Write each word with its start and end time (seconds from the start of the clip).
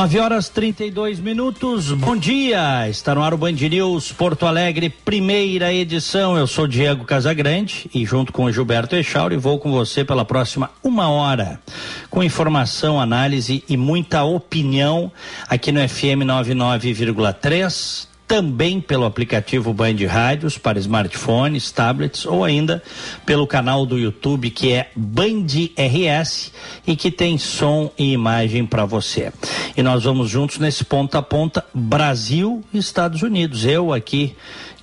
9 0.00 0.18
horas 0.18 0.48
32 0.48 1.20
minutos. 1.20 1.92
Bom 1.92 2.16
dia. 2.16 2.88
Está 2.88 3.14
no 3.14 3.22
ar 3.22 3.34
o 3.34 3.36
Band 3.36 3.52
News 3.52 4.10
Porto 4.10 4.46
Alegre, 4.46 4.88
primeira 4.88 5.74
edição. 5.74 6.38
Eu 6.38 6.46
sou 6.46 6.66
Diego 6.66 7.04
Casagrande 7.04 7.90
e 7.94 8.06
junto 8.06 8.32
com 8.32 8.44
o 8.44 8.50
Gilberto 8.50 8.96
Echauri 8.96 9.36
vou 9.36 9.58
com 9.58 9.70
você 9.70 10.02
pela 10.02 10.24
próxima 10.24 10.70
uma 10.82 11.10
hora 11.10 11.60
com 12.08 12.22
informação, 12.22 12.98
análise 12.98 13.62
e 13.68 13.76
muita 13.76 14.22
opinião 14.22 15.12
aqui 15.46 15.70
no 15.70 15.86
FM 15.86 16.24
99,3 16.24 18.09
também 18.30 18.80
pelo 18.80 19.06
aplicativo 19.06 19.74
Band 19.74 19.96
Rádios 20.08 20.56
para 20.56 20.78
smartphones, 20.78 21.72
tablets 21.72 22.24
ou 22.24 22.44
ainda 22.44 22.80
pelo 23.26 23.44
canal 23.44 23.84
do 23.84 23.98
YouTube 23.98 24.50
que 24.50 24.72
é 24.72 24.88
Band 24.94 25.48
RS 25.76 26.52
e 26.86 26.94
que 26.94 27.10
tem 27.10 27.36
som 27.36 27.90
e 27.98 28.12
imagem 28.12 28.64
para 28.64 28.84
você. 28.84 29.32
E 29.76 29.82
nós 29.82 30.04
vamos 30.04 30.30
juntos 30.30 30.58
nesse 30.58 30.84
ponta 30.84 31.18
a 31.18 31.22
ponta 31.22 31.64
Brasil 31.74 32.62
e 32.72 32.78
Estados 32.78 33.20
Unidos. 33.22 33.64
Eu 33.64 33.92
aqui 33.92 34.36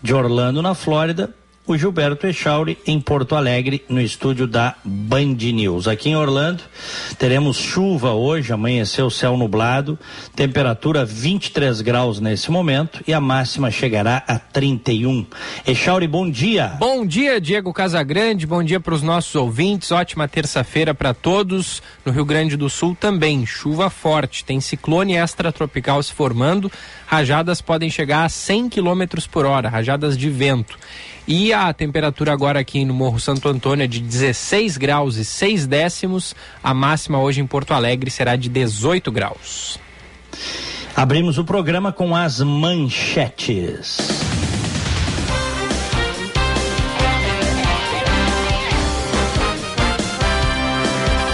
de 0.03 0.13
Orlando, 0.13 0.61
na 0.61 0.75
Flórida, 0.75 1.33
o 1.67 1.77
Gilberto 1.77 2.25
Echauri 2.25 2.77
em 2.87 2.99
Porto 2.99 3.35
Alegre, 3.35 3.83
no 3.89 3.99
estúdio 3.99 4.47
da 4.47 4.75
Band 4.85 5.35
News. 5.35 5.85
Aqui 5.85 6.09
em 6.09 6.15
Orlando, 6.15 6.63
teremos 7.19 7.57
chuva 7.57 8.13
hoje, 8.13 8.53
amanheceu 8.53 9.09
céu 9.09 9.35
nublado, 9.35 9.99
temperatura 10.33 11.03
23 11.03 11.81
graus 11.81 12.21
nesse 12.21 12.49
momento 12.49 13.03
e 13.05 13.13
a 13.13 13.19
máxima 13.19 13.69
chegará 13.69 14.23
a 14.25 14.39
31. 14.39 15.25
Echauri, 15.67 16.07
bom 16.07 16.29
dia. 16.29 16.77
Bom 16.79 17.05
dia, 17.05 17.41
Diego 17.41 17.73
Casagrande, 17.73 18.47
bom 18.47 18.63
dia 18.63 18.79
para 18.79 18.93
os 18.93 19.01
nossos 19.01 19.35
ouvintes, 19.35 19.91
ótima 19.91 20.25
terça-feira 20.25 20.93
para 20.93 21.13
todos. 21.13 21.83
No 22.05 22.13
Rio 22.13 22.23
Grande 22.23 22.55
do 22.55 22.69
Sul 22.69 22.95
também, 22.97 23.45
chuva 23.45 23.89
forte, 23.89 24.45
tem 24.45 24.61
ciclone 24.61 25.17
extratropical 25.17 26.01
se 26.01 26.13
formando, 26.13 26.71
rajadas 27.05 27.59
podem 27.59 27.89
chegar 27.89 28.23
a 28.23 28.29
100 28.29 28.69
km 28.69 29.03
por 29.29 29.45
hora, 29.45 29.67
rajadas 29.67 30.17
de 30.17 30.29
vento. 30.29 30.77
E 31.27 31.51
a 31.51 31.73
temperatura 31.73 32.31
agora 32.31 32.61
aqui 32.61 32.85
no 32.85 32.93
Morro 32.93 33.19
Santo 33.19 33.49
Antônio 33.49 33.83
é 33.83 33.87
de 33.87 33.99
16 33.99 34.77
graus 34.77 35.17
e 35.17 35.25
6 35.25 35.67
décimos. 35.67 36.33
A 36.63 36.73
máxima 36.73 37.19
hoje 37.19 37.41
em 37.41 37.45
Porto 37.45 37.73
Alegre 37.73 38.09
será 38.09 38.37
de 38.37 38.47
18 38.47 39.11
graus. 39.11 39.77
Abrimos 40.95 41.37
o 41.37 41.43
programa 41.43 41.91
com 41.91 42.15
as 42.15 42.39
manchetes. 42.39 43.97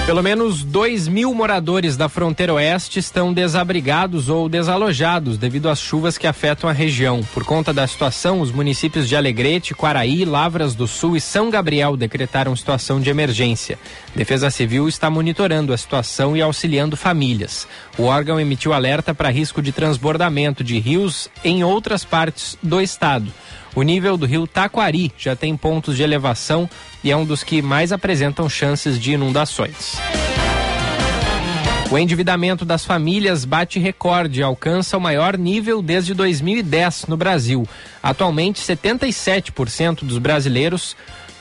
Pelo 0.05 0.21
menos 0.21 0.65
2 0.65 1.07
mil 1.07 1.33
moradores 1.33 1.95
da 1.95 2.09
fronteira 2.09 2.53
oeste 2.53 2.99
estão 2.99 3.31
desabrigados 3.31 4.27
ou 4.27 4.49
desalojados 4.49 5.37
devido 5.37 5.69
às 5.69 5.80
chuvas 5.80 6.17
que 6.17 6.27
afetam 6.27 6.69
a 6.69 6.73
região. 6.73 7.23
Por 7.33 7.45
conta 7.45 7.71
da 7.73 7.87
situação, 7.87 8.42
os 8.42 8.52
municípios 8.52 9.08
de 9.08 9.15
Alegrete, 9.15 9.73
Quaraí, 9.73 10.25
Lavras 10.25 10.75
do 10.75 10.87
Sul 10.87 11.15
e 11.15 11.21
São 11.21 11.49
Gabriel 11.49 11.95
decretaram 11.95 12.53
situação 12.53 12.99
de 12.99 13.09
emergência. 13.09 13.80
Defesa 14.13 14.52
Civil 14.52 14.89
está 14.89 15.09
monitorando 15.09 15.71
a 15.71 15.77
situação 15.77 16.36
e 16.36 16.42
auxiliando 16.42 16.97
famílias. 16.97 17.65
O 17.97 18.03
órgão 18.03 18.37
emitiu 18.37 18.73
alerta 18.73 19.15
para 19.15 19.30
risco 19.30 19.61
de 19.61 19.71
transbordamento 19.71 20.65
de 20.65 20.77
rios 20.80 21.30
em 21.45 21.63
outras 21.63 22.03
partes 22.03 22.58
do 22.61 22.81
estado. 22.81 23.31
O 23.76 23.82
nível 23.82 24.16
do 24.17 24.26
rio 24.28 24.45
Taquari 24.45 25.11
já 25.17 25.36
tem 25.36 25.58
pontos 25.58 25.98
de 25.98 26.04
elevação 26.04 26.70
e 27.04 27.11
é 27.11 27.17
um 27.17 27.26
dos 27.26 27.44
que 27.44 27.61
mais 27.61 27.92
apresentam 27.92 28.48
chances 28.48 29.00
de 29.00 29.14
inundações. 29.14 29.95
O 31.89 31.98
endividamento 31.98 32.66
das 32.66 32.86
famílias 32.86 33.45
bate 33.45 33.80
recorde 33.80 34.39
e 34.39 34.44
alcança 34.44 34.98
o 34.98 35.02
maior 35.02 35.38
nível 35.38 35.82
desde 35.82 36.14
2010 36.14 37.06
no 37.08 37.16
Brasil. 37.16 37.67
Atualmente, 38.02 38.61
77% 38.61 40.04
dos 40.04 40.17
brasileiros 40.17 40.95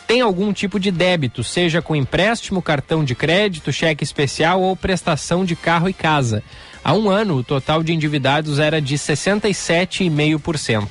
têm 0.07 0.21
algum 0.21 0.53
tipo 0.53 0.79
de 0.79 0.91
débito, 0.91 1.43
seja 1.43 1.81
com 1.81 1.97
empréstimo, 1.97 2.61
cartão 2.61 3.03
de 3.03 3.15
crédito, 3.15 3.73
cheque 3.73 4.05
especial 4.05 4.61
ou 4.61 4.77
prestação 4.77 5.43
de 5.45 5.57
carro 5.57 5.89
e 5.89 5.95
casa. 5.95 6.43
Há 6.85 6.93
um 6.93 7.09
ano, 7.09 7.37
o 7.37 7.45
total 7.45 7.83
de 7.83 7.95
endividados 7.95 8.59
era 8.59 8.79
de 8.79 8.97
67,5%. 8.97 10.89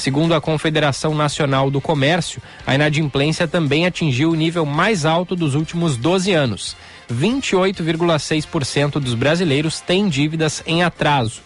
Segundo 0.00 0.32
a 0.32 0.40
Confederação 0.40 1.14
Nacional 1.14 1.70
do 1.70 1.78
Comércio, 1.78 2.40
a 2.66 2.74
inadimplência 2.74 3.46
também 3.46 3.84
atingiu 3.84 4.30
o 4.30 4.34
nível 4.34 4.64
mais 4.64 5.04
alto 5.04 5.36
dos 5.36 5.54
últimos 5.54 5.98
12 5.98 6.32
anos. 6.32 6.74
28,6% 7.12 8.92
dos 8.92 9.12
brasileiros 9.12 9.78
têm 9.78 10.08
dívidas 10.08 10.62
em 10.66 10.82
atraso. 10.82 11.42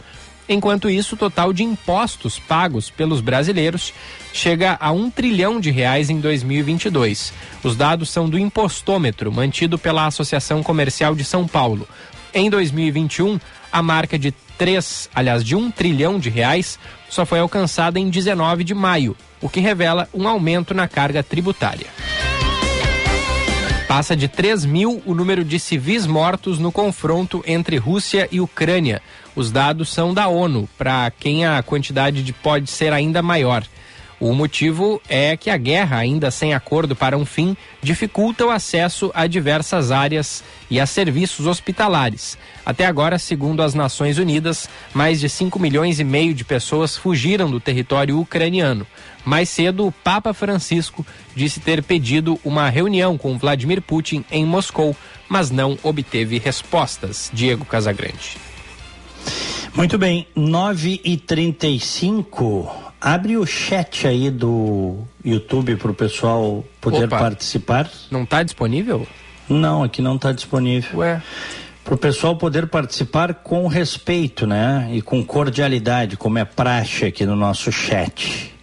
Enquanto 0.48 0.88
isso, 0.88 1.16
o 1.16 1.18
total 1.18 1.52
de 1.52 1.64
impostos 1.64 2.38
pagos 2.38 2.88
pelos 2.90 3.20
brasileiros 3.20 3.92
chega 4.32 4.76
a 4.80 4.92
um 4.92 5.10
trilhão 5.10 5.58
de 5.58 5.72
reais 5.72 6.08
em 6.08 6.20
2022. 6.20 7.32
Os 7.60 7.74
dados 7.74 8.08
são 8.08 8.28
do 8.28 8.38
impostômetro, 8.38 9.32
mantido 9.32 9.76
pela 9.76 10.06
Associação 10.06 10.62
Comercial 10.62 11.16
de 11.16 11.24
São 11.24 11.44
Paulo. 11.44 11.88
Em 12.32 12.48
2021, 12.48 13.40
a 13.72 13.82
marca 13.82 14.16
de 14.16 14.30
3, 14.58 15.10
aliás, 15.14 15.44
de 15.44 15.56
um 15.56 15.70
trilhão 15.70 16.18
de 16.18 16.30
reais 16.30 16.78
só 17.08 17.24
foi 17.24 17.38
alcançada 17.38 17.98
em 17.98 18.08
19 18.08 18.64
de 18.64 18.74
maio, 18.74 19.16
o 19.40 19.48
que 19.48 19.60
revela 19.60 20.08
um 20.12 20.26
aumento 20.26 20.74
na 20.74 20.88
carga 20.88 21.22
tributária. 21.22 21.86
Passa 23.86 24.16
de 24.16 24.26
3 24.26 24.64
mil 24.64 25.02
o 25.06 25.14
número 25.14 25.44
de 25.44 25.58
civis 25.60 26.06
mortos 26.06 26.58
no 26.58 26.72
confronto 26.72 27.44
entre 27.46 27.76
Rússia 27.76 28.28
e 28.32 28.40
Ucrânia. 28.40 29.00
Os 29.36 29.52
dados 29.52 29.92
são 29.92 30.12
da 30.12 30.26
ONU, 30.26 30.68
para 30.76 31.12
quem 31.12 31.46
a 31.46 31.62
quantidade 31.62 32.22
de 32.22 32.32
pode 32.32 32.70
ser 32.70 32.92
ainda 32.92 33.22
maior. 33.22 33.64
O 34.24 34.32
motivo 34.32 35.02
é 35.06 35.36
que 35.36 35.50
a 35.50 35.56
guerra, 35.58 35.98
ainda 35.98 36.30
sem 36.30 36.54
acordo 36.54 36.96
para 36.96 37.14
um 37.14 37.26
fim, 37.26 37.54
dificulta 37.82 38.46
o 38.46 38.50
acesso 38.50 39.10
a 39.12 39.26
diversas 39.26 39.90
áreas 39.90 40.42
e 40.70 40.80
a 40.80 40.86
serviços 40.86 41.46
hospitalares. 41.46 42.38
Até 42.64 42.86
agora, 42.86 43.18
segundo 43.18 43.62
as 43.62 43.74
Nações 43.74 44.16
Unidas, 44.16 44.66
mais 44.94 45.20
de 45.20 45.28
5 45.28 45.60
milhões 45.60 46.00
e 46.00 46.04
meio 46.04 46.32
de 46.32 46.42
pessoas 46.42 46.96
fugiram 46.96 47.50
do 47.50 47.60
território 47.60 48.18
ucraniano. 48.18 48.86
Mais 49.26 49.50
cedo, 49.50 49.88
o 49.88 49.92
Papa 49.92 50.32
Francisco 50.32 51.04
disse 51.36 51.60
ter 51.60 51.82
pedido 51.82 52.40
uma 52.42 52.70
reunião 52.70 53.18
com 53.18 53.36
Vladimir 53.36 53.82
Putin 53.82 54.24
em 54.30 54.46
Moscou, 54.46 54.96
mas 55.28 55.50
não 55.50 55.78
obteve 55.82 56.38
respostas. 56.38 57.30
Diego 57.30 57.66
Casagrande. 57.66 58.38
Muito 59.74 59.98
bem, 59.98 60.26
9 60.34 61.02
e 61.04 61.18
35 61.18 62.93
Abre 63.04 63.36
o 63.36 63.44
chat 63.44 64.06
aí 64.06 64.30
do 64.30 64.96
YouTube 65.22 65.76
para 65.76 65.90
o 65.90 65.94
pessoal 65.94 66.64
poder 66.80 67.04
Opa, 67.04 67.18
participar. 67.18 67.90
Não 68.10 68.22
está 68.22 68.42
disponível? 68.42 69.06
Não, 69.46 69.82
aqui 69.82 70.00
não 70.00 70.16
está 70.16 70.32
disponível. 70.32 71.00
Ué. 71.00 71.20
Para 71.84 71.94
o 71.94 71.98
pessoal 71.98 72.34
poder 72.34 72.66
participar 72.66 73.34
com 73.34 73.66
respeito, 73.66 74.46
né? 74.46 74.88
E 74.90 75.02
com 75.02 75.22
cordialidade, 75.22 76.16
como 76.16 76.38
é 76.38 76.46
praxe 76.46 77.04
aqui 77.04 77.26
no 77.26 77.36
nosso 77.36 77.70
chat. 77.70 78.54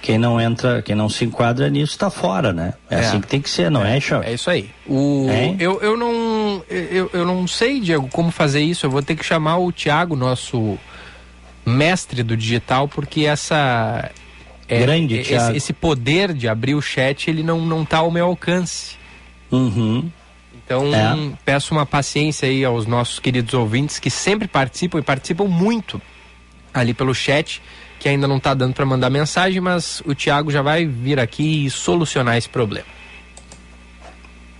Quem 0.00 0.16
não 0.16 0.40
entra, 0.40 0.80
quem 0.80 0.96
não 0.96 1.10
se 1.10 1.26
enquadra 1.26 1.68
nisso 1.68 1.92
está 1.92 2.08
fora, 2.08 2.50
né? 2.50 2.72
É, 2.88 2.94
é, 2.94 2.98
assim 3.00 3.20
que 3.20 3.26
tem 3.26 3.42
que 3.42 3.50
ser, 3.50 3.70
não 3.70 3.84
é, 3.84 3.98
é 3.98 4.00
Chau? 4.00 4.22
É 4.22 4.32
isso 4.32 4.48
aí. 4.48 4.70
O, 4.86 5.26
é? 5.28 5.54
eu, 5.60 5.82
eu, 5.82 5.98
não, 5.98 6.64
eu, 6.70 7.10
eu 7.12 7.26
não 7.26 7.46
sei, 7.46 7.78
Diego, 7.78 8.08
como 8.08 8.30
fazer 8.30 8.62
isso. 8.62 8.86
Eu 8.86 8.90
vou 8.90 9.02
ter 9.02 9.16
que 9.16 9.22
chamar 9.22 9.58
o 9.58 9.70
Tiago, 9.70 10.16
nosso 10.16 10.78
mestre 11.64 12.22
do 12.22 12.36
digital, 12.36 12.88
porque 12.88 13.22
essa 13.26 14.10
é, 14.68 14.80
grande 14.80 15.16
esse, 15.18 15.56
esse, 15.56 15.72
poder 15.72 16.32
de 16.32 16.48
abrir 16.48 16.74
o 16.74 16.82
chat 16.82 17.28
ele 17.28 17.42
não 17.42 17.60
não 17.64 17.82
está 17.82 17.98
ao 17.98 18.10
meu 18.10 18.26
alcance. 18.26 18.96
Uhum. 19.50 20.10
Então 20.64 20.94
é. 20.94 21.32
peço 21.44 21.74
uma 21.74 21.84
paciência 21.84 22.48
aí 22.48 22.64
aos 22.64 22.86
nossos 22.86 23.18
queridos 23.18 23.52
ouvintes 23.54 23.98
que 23.98 24.10
sempre 24.10 24.48
participam 24.48 24.98
e 24.98 25.02
participam 25.02 25.44
muito 25.44 26.00
ali 26.72 26.94
pelo 26.94 27.14
chat, 27.14 27.60
que 27.98 28.08
ainda 28.08 28.26
não 28.26 28.38
está 28.38 28.54
dando 28.54 28.74
para 28.74 28.86
mandar 28.86 29.10
mensagem, 29.10 29.60
mas 29.60 30.02
o 30.06 30.14
Tiago 30.14 30.50
já 30.50 30.62
vai 30.62 30.86
vir 30.86 31.20
aqui 31.20 31.66
e 31.66 31.70
solucionar 31.70 32.36
esse 32.36 32.48
problema. 32.48 32.86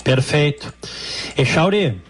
Perfeito. 0.05 0.73
Echauri. 1.37 2.01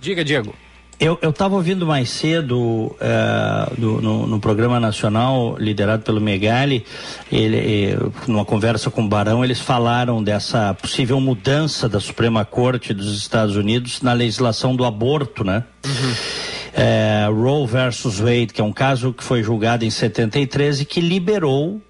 Diga, 0.00 0.24
Diego. 0.24 0.54
Eu 1.00 1.16
estava 1.22 1.54
ouvindo 1.54 1.86
mais 1.86 2.10
cedo 2.10 2.58
uh, 2.58 3.80
do, 3.80 4.02
no, 4.02 4.26
no, 4.26 4.40
programa 4.40 4.80
nacional 4.80 5.56
liderado 5.56 6.02
pelo 6.02 6.20
Megali, 6.20 6.84
ele, 7.30 7.96
numa 8.26 8.44
conversa 8.44 8.90
com 8.90 9.04
o 9.04 9.08
Barão, 9.08 9.44
eles 9.44 9.60
falaram 9.60 10.20
dessa 10.20 10.74
possível 10.74 11.20
mudança 11.20 11.88
da 11.88 12.00
Suprema 12.00 12.44
Corte 12.44 12.92
dos 12.92 13.16
Estados 13.16 13.54
Unidos 13.54 14.02
na 14.02 14.12
legislação 14.12 14.74
do 14.74 14.84
aborto, 14.84 15.44
né? 15.44 15.62
Uhum. 15.86 16.14
É, 16.74 17.28
Roe 17.30 17.64
versus 17.64 18.18
Wade, 18.18 18.48
que 18.48 18.60
é 18.60 18.64
um 18.64 18.72
caso 18.72 19.12
que 19.12 19.22
foi 19.22 19.40
julgado 19.40 19.84
em 19.84 19.90
73 19.90 20.80
e 20.80 20.84
que 20.84 21.00
liberou 21.00 21.80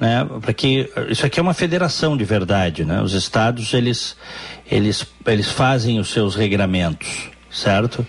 né, 0.00 0.26
para 0.40 0.54
que 0.54 0.88
isso 1.10 1.26
aqui 1.26 1.38
é 1.38 1.42
uma 1.42 1.54
federação 1.54 2.16
de 2.16 2.24
verdade, 2.24 2.82
né? 2.82 3.02
Os 3.02 3.12
estados 3.12 3.74
eles 3.74 4.16
eles 4.70 5.04
eles 5.26 5.50
fazem 5.50 6.00
os 6.00 6.08
seus 6.08 6.34
regramentos 6.34 7.30
certo? 7.50 8.06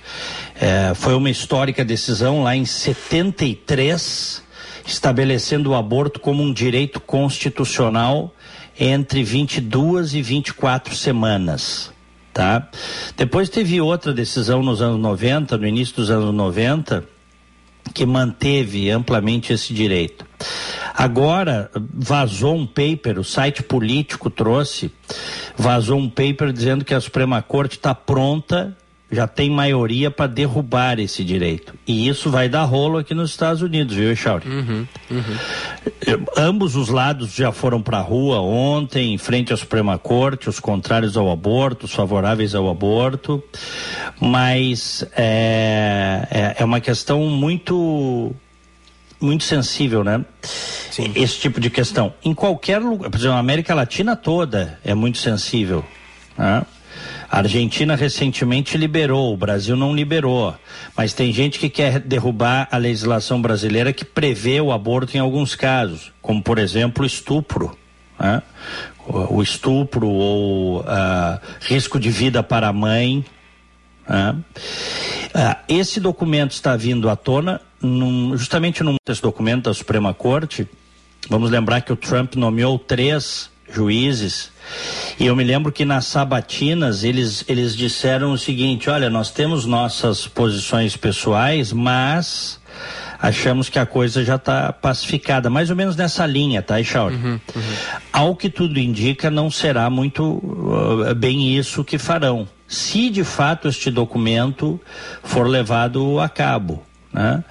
É, 0.59 0.93
foi 0.93 1.15
uma 1.15 1.29
histórica 1.29 1.85
decisão 1.85 2.43
lá 2.43 2.55
em 2.55 2.65
73, 2.65 4.43
estabelecendo 4.85 5.71
o 5.71 5.75
aborto 5.75 6.19
como 6.19 6.43
um 6.43 6.53
direito 6.53 6.99
constitucional 6.99 8.33
entre 8.79 9.23
22 9.23 10.13
e 10.13 10.21
24 10.21 10.95
semanas. 10.95 11.91
Tá? 12.33 12.69
Depois 13.17 13.49
teve 13.49 13.81
outra 13.81 14.13
decisão 14.13 14.63
nos 14.63 14.81
anos 14.81 14.99
90, 14.99 15.57
no 15.57 15.67
início 15.67 15.95
dos 15.95 16.09
anos 16.09 16.33
90, 16.33 17.03
que 17.93 18.05
manteve 18.05 18.89
amplamente 18.89 19.51
esse 19.51 19.73
direito. 19.73 20.25
Agora 20.93 21.71
vazou 21.93 22.55
um 22.55 22.67
paper, 22.67 23.19
o 23.19 23.23
site 23.23 23.63
político 23.63 24.29
trouxe, 24.29 24.91
vazou 25.57 25.97
um 25.97 26.09
paper 26.09 26.51
dizendo 26.53 26.85
que 26.85 26.93
a 26.93 27.01
Suprema 27.01 27.41
Corte 27.41 27.77
está 27.77 27.95
pronta 27.95 28.77
já 29.11 29.27
tem 29.27 29.49
maioria 29.49 30.11
para 30.11 30.27
derrubar 30.27 30.99
esse 30.99 31.23
direito. 31.23 31.73
E 31.87 32.07
isso 32.07 32.29
vai 32.29 32.47
dar 32.47 32.63
rolo 32.63 32.99
aqui 32.99 33.13
nos 33.13 33.31
Estados 33.31 33.61
Unidos, 33.61 33.95
viu, 33.95 34.11
Echauri? 34.11 34.47
Uhum, 34.47 34.87
uhum. 35.09 36.25
Ambos 36.37 36.75
os 36.75 36.89
lados 36.89 37.33
já 37.33 37.51
foram 37.51 37.81
para 37.81 37.97
a 37.97 38.01
rua 38.01 38.39
ontem, 38.39 39.13
em 39.13 39.17
frente 39.17 39.51
à 39.51 39.57
Suprema 39.57 39.97
Corte, 39.97 40.47
os 40.47 40.59
contrários 40.59 41.17
ao 41.17 41.31
aborto, 41.31 41.85
os 41.85 41.93
favoráveis 41.93 42.53
ao 42.53 42.69
aborto, 42.69 43.43
mas 44.19 45.03
é, 45.15 46.27
é, 46.29 46.55
é 46.59 46.65
uma 46.65 46.79
questão 46.79 47.25
muito 47.25 48.33
muito 49.21 49.43
sensível, 49.43 50.03
né? 50.03 50.23
Sim. 50.41 51.11
Esse 51.15 51.39
tipo 51.39 51.59
de 51.59 51.69
questão. 51.69 52.13
Em 52.23 52.33
qualquer 52.33 52.79
lugar, 52.79 53.09
por 53.09 53.17
exemplo, 53.17 53.35
a 53.35 53.39
América 53.39 53.73
Latina 53.73 54.15
toda 54.15 54.79
é 54.83 54.93
muito 54.93 55.17
sensível. 55.17 55.83
Né? 56.37 56.65
A 57.31 57.39
Argentina 57.39 57.95
recentemente 57.95 58.75
liberou, 58.75 59.31
o 59.31 59.37
Brasil 59.37 59.75
não 59.75 59.95
liberou. 59.95 60.55
Mas 60.97 61.13
tem 61.13 61.31
gente 61.31 61.59
que 61.59 61.69
quer 61.69 61.99
derrubar 61.99 62.67
a 62.71 62.77
legislação 62.77 63.39
brasileira 63.39 63.93
que 63.93 64.03
prevê 64.03 64.59
o 64.59 64.71
aborto 64.71 65.15
em 65.15 65.19
alguns 65.19 65.53
casos, 65.53 66.11
como 66.21 66.41
por 66.41 66.57
exemplo 66.57 67.05
estupro. 67.05 67.77
Né? 68.19 68.41
O 69.07 69.43
estupro 69.43 70.07
ou 70.07 70.79
uh, 70.81 71.39
risco 71.61 71.99
de 71.99 72.09
vida 72.09 72.41
para 72.41 72.67
a 72.67 72.73
mãe. 72.73 73.23
Né? 74.07 74.35
Uh, 75.35 75.55
esse 75.67 75.99
documento 75.99 76.51
está 76.51 76.75
vindo 76.75 77.09
à 77.09 77.15
tona 77.15 77.61
num, 77.79 78.35
justamente 78.35 78.83
num 78.83 78.95
esse 79.07 79.21
documento 79.21 79.65
da 79.65 79.73
Suprema 79.73 80.15
Corte. 80.15 80.67
Vamos 81.29 81.51
lembrar 81.51 81.81
que 81.81 81.93
o 81.93 81.95
Trump 81.95 82.35
nomeou 82.35 82.79
três 82.79 83.51
juízes 83.71 84.51
e 85.19 85.25
eu 85.25 85.35
me 85.35 85.43
lembro 85.43 85.71
que 85.71 85.83
nas 85.83 86.05
sabatinas 86.05 87.03
eles, 87.03 87.43
eles 87.47 87.75
disseram 87.75 88.31
o 88.31 88.37
seguinte: 88.37 88.89
olha, 88.89 89.09
nós 89.09 89.31
temos 89.31 89.65
nossas 89.65 90.27
posições 90.27 90.95
pessoais, 90.95 91.73
mas 91.73 92.59
achamos 93.19 93.67
que 93.67 93.77
a 93.77 93.85
coisa 93.85 94.23
já 94.23 94.35
está 94.35 94.71
pacificada, 94.71 95.49
mais 95.49 95.69
ou 95.69 95.75
menos 95.75 95.95
nessa 95.95 96.25
linha, 96.25 96.61
tá, 96.61 96.79
Echauri? 96.79 97.15
Uhum, 97.15 97.39
uhum. 97.55 97.61
Ao 98.13 98.35
que 98.35 98.49
tudo 98.49 98.79
indica, 98.79 99.29
não 99.29 99.51
será 99.51 99.89
muito 99.89 100.23
uh, 100.23 101.13
bem 101.15 101.57
isso 101.57 101.83
que 101.83 101.97
farão. 101.97 102.47
Se 102.65 103.09
de 103.09 103.23
fato 103.23 103.67
este 103.67 103.91
documento 103.91 104.79
for 105.23 105.47
levado 105.47 106.19
a 106.19 106.29
cabo. 106.29 106.83
Né? 107.11 107.43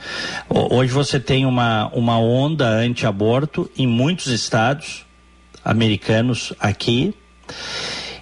Hoje 0.48 0.92
você 0.92 1.18
tem 1.18 1.44
uma, 1.44 1.88
uma 1.88 2.18
onda 2.18 2.68
anti-aborto 2.68 3.68
em 3.76 3.86
muitos 3.86 4.28
estados 4.28 5.07
americanos 5.64 6.52
aqui, 6.58 7.14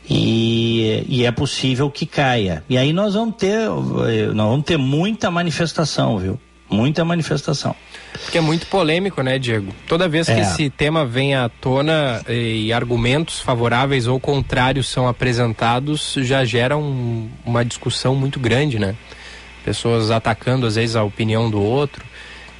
e, 0.09 1.05
e, 1.09 1.27
é 1.27 1.33
possível 1.33 1.91
que 1.91 2.07
caia. 2.07 2.63
E 2.69 2.79
aí 2.79 2.93
nós 2.93 3.15
vamos 3.15 3.37
ter, 3.37 3.69
nós 3.69 4.49
vamos 4.49 4.65
ter 4.65 4.77
muita 4.77 5.31
manifestação, 5.31 6.17
viu? 6.19 6.39
Muita 6.71 7.05
manifestação. 7.05 7.75
Porque 8.13 8.39
é 8.39 8.41
muito 8.41 8.67
polêmico, 8.67 9.23
né, 9.23 9.39
Diego? 9.39 9.73
Toda 9.87 10.09
vez 10.09 10.27
que 10.27 10.33
é. 10.33 10.41
esse 10.41 10.71
tema 10.71 11.05
vem 11.05 11.35
à 11.35 11.49
tona 11.49 12.23
e 12.29 12.73
argumentos 12.73 13.41
favoráveis 13.41 14.07
ou 14.07 14.19
contrários 14.19 14.89
são 14.89 15.07
apresentados, 15.07 16.15
já 16.19 16.45
gera 16.45 16.77
um, 16.77 17.29
uma 17.45 17.65
discussão 17.65 18.15
muito 18.15 18.41
grande, 18.41 18.79
né? 18.79 18.95
Pessoas 19.65 20.11
atacando 20.11 20.67
às 20.67 20.77
vezes 20.77 20.97
a 20.97 21.03
opinião 21.03 21.51
do 21.51 21.61
outro. 21.61 22.05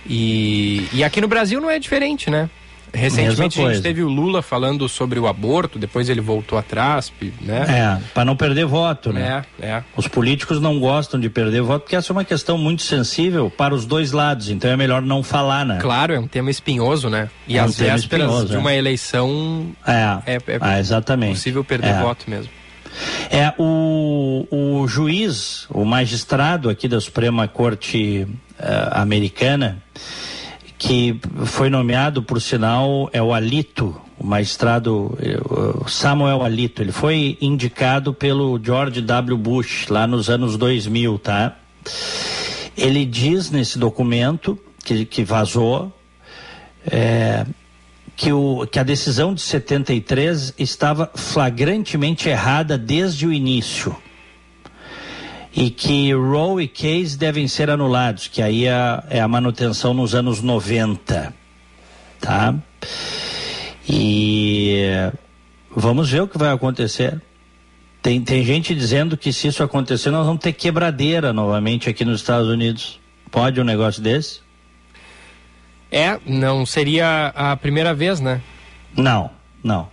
E, 0.09 0.89
e 0.93 1.03
aqui 1.03 1.21
no 1.21 1.29
Brasil 1.29 1.61
não 1.61 1.71
é 1.71 1.79
diferente, 1.79 2.31
né? 2.31 2.49
Recentemente 2.97 3.61
a 3.61 3.73
gente 3.73 3.83
teve 3.83 4.03
o 4.03 4.09
Lula 4.09 4.43
falando 4.43 4.89
sobre 4.89 5.19
o 5.21 5.27
aborto, 5.27 5.79
depois 5.79 6.09
ele 6.09 6.21
voltou 6.21 6.59
atrás, 6.59 7.13
né? 7.41 7.99
É, 8.01 8.03
para 8.15 8.25
não 8.25 8.37
perder 8.37 8.65
voto, 8.65 9.13
né? 9.13 9.45
É, 9.61 9.67
é. 9.67 9.85
Os 9.97 10.09
políticos 10.09 10.61
não 10.61 10.81
gostam 10.81 11.21
de 11.21 11.29
perder 11.29 11.63
voto 11.63 11.83
porque 11.83 11.97
essa 11.97 12.11
é 12.11 12.15
uma 12.15 12.25
questão 12.25 12.57
muito 12.57 12.83
sensível 12.83 13.51
para 13.51 13.75
os 13.75 13.85
dois 13.85 14.13
lados, 14.13 14.49
então 14.49 14.71
é 14.71 14.77
melhor 14.77 15.03
não 15.03 15.23
falar, 15.23 15.65
né? 15.65 15.79
Claro, 15.81 16.15
é 16.15 16.19
um 16.19 16.27
tema 16.27 16.51
espinhoso, 16.51 17.11
né? 17.11 17.29
E 17.47 17.59
é 17.59 17.63
um 17.63 17.67
às 17.67 17.79
vésperas 17.79 18.49
de 18.49 18.57
uma 18.57 18.73
é. 18.73 18.79
eleição 18.79 19.67
é, 19.87 20.35
é, 20.35 20.35
é 20.35 20.59
ah, 20.61 20.81
exatamente. 20.81 21.35
possível 21.35 21.63
perder 21.63 21.91
é. 21.91 22.01
voto 22.01 22.29
mesmo. 22.29 22.51
É, 23.31 23.53
o, 23.59 24.47
o 24.51 24.89
juiz, 24.89 25.67
o 25.71 25.85
magistrado 25.85 26.71
aqui 26.71 26.89
da 26.89 27.01
Suprema 27.01 27.47
Corte 27.47 28.27
uh, 28.59 28.93
Americana, 28.93 29.83
que 30.79 31.19
foi 31.47 31.71
nomeado, 31.71 32.23
por 32.23 32.41
sinal, 32.41 33.09
é 33.13 33.23
o 33.23 33.33
Alito, 33.33 33.99
o 34.19 34.27
magistrado 34.27 35.17
eh, 35.21 35.39
Samuel 35.89 36.43
Alito. 36.43 36.83
Ele 36.83 36.93
foi 36.93 37.39
indicado 37.41 38.13
pelo 38.13 38.61
George 38.63 39.01
W. 39.01 39.37
Bush 39.39 39.89
lá 39.89 40.07
nos 40.07 40.29
anos 40.29 40.57
2000, 40.57 41.19
tá? 41.19 41.57
Ele 42.77 43.05
diz 43.05 43.51
nesse 43.51 43.79
documento 43.79 44.59
que, 44.85 45.05
que 45.05 45.25
vazou 45.25 45.93
é, 46.91 47.47
que, 48.15 48.33
o, 48.33 48.67
que 48.71 48.79
a 48.79 48.83
decisão 48.83 49.35
de 49.35 49.41
73 49.41 50.55
estava 50.59 51.11
flagrantemente 51.15 52.29
errada 52.29 52.77
desde 52.79 53.27
o 53.27 53.33
início 53.33 53.97
e 55.57 55.71
que 55.71 56.13
Roe 56.13 56.65
e 56.65 56.69
Case 56.69 57.17
devem 57.17 57.49
ser 57.49 57.71
anulados, 57.71 58.29
que 58.29 58.43
aí 58.43 58.67
é, 58.67 59.03
é 59.09 59.21
a 59.21 59.27
manutenção 59.27 59.95
nos 59.95 60.15
anos 60.15 60.43
90, 60.43 61.33
tá? 62.21 62.55
E 63.89 64.83
vamos 65.75 66.11
ver 66.11 66.21
o 66.21 66.29
que 66.29 66.37
vai 66.37 66.53
acontecer. 66.53 67.23
Tem, 68.03 68.21
tem 68.21 68.45
gente 68.45 68.75
dizendo 68.75 69.17
que 69.17 69.33
se 69.33 69.49
isso 69.49 69.63
acontecer, 69.63 70.11
nós 70.11 70.27
vamos 70.27 70.43
ter 70.43 70.53
quebradeira 70.53 71.33
novamente 71.33 71.89
aqui 71.89 72.05
nos 72.05 72.21
Estados 72.21 72.49
Unidos. 72.49 73.01
Pode 73.31 73.59
um 73.59 73.65
negócio 73.65 74.03
desse? 74.03 74.41
É, 75.91 76.21
não 76.27 76.67
seria 76.67 77.29
a 77.35 77.57
primeira 77.57 77.95
vez, 77.95 78.21
né? 78.21 78.43
Não, 78.95 79.31
não. 79.65 79.89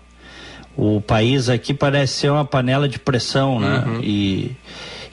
O 0.76 1.00
país 1.00 1.48
aqui 1.48 1.74
parece 1.74 2.14
ser 2.14 2.32
uma 2.32 2.44
panela 2.44 2.90
de 2.90 3.00
pressão, 3.00 3.60
né? 3.60 3.84
Uhum. 3.88 4.02
E 4.04 4.58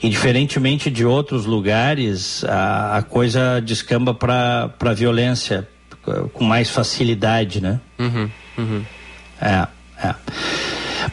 e 0.01 0.09
diferentemente 0.09 0.89
de 0.89 1.05
outros 1.05 1.45
lugares, 1.45 2.43
a, 2.45 2.97
a 2.97 3.01
coisa 3.03 3.61
descamba 3.61 4.13
para 4.13 4.73
a 4.79 4.93
violência 4.93 5.67
com 6.33 6.43
mais 6.43 6.71
facilidade, 6.71 7.61
né? 7.61 7.79
Uhum, 7.99 8.29
uhum. 8.57 8.85
É, 9.39 9.67
é. 10.03 10.15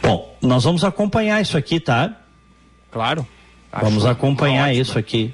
Bom, 0.01 0.35
nós 0.41 0.63
vamos 0.63 0.83
acompanhar 0.83 1.39
isso 1.39 1.55
aqui, 1.55 1.79
tá? 1.79 2.15
Claro. 2.91 3.27
Vamos 3.71 4.05
acompanhar 4.07 4.73
isso 4.73 4.97
aqui. 4.97 5.31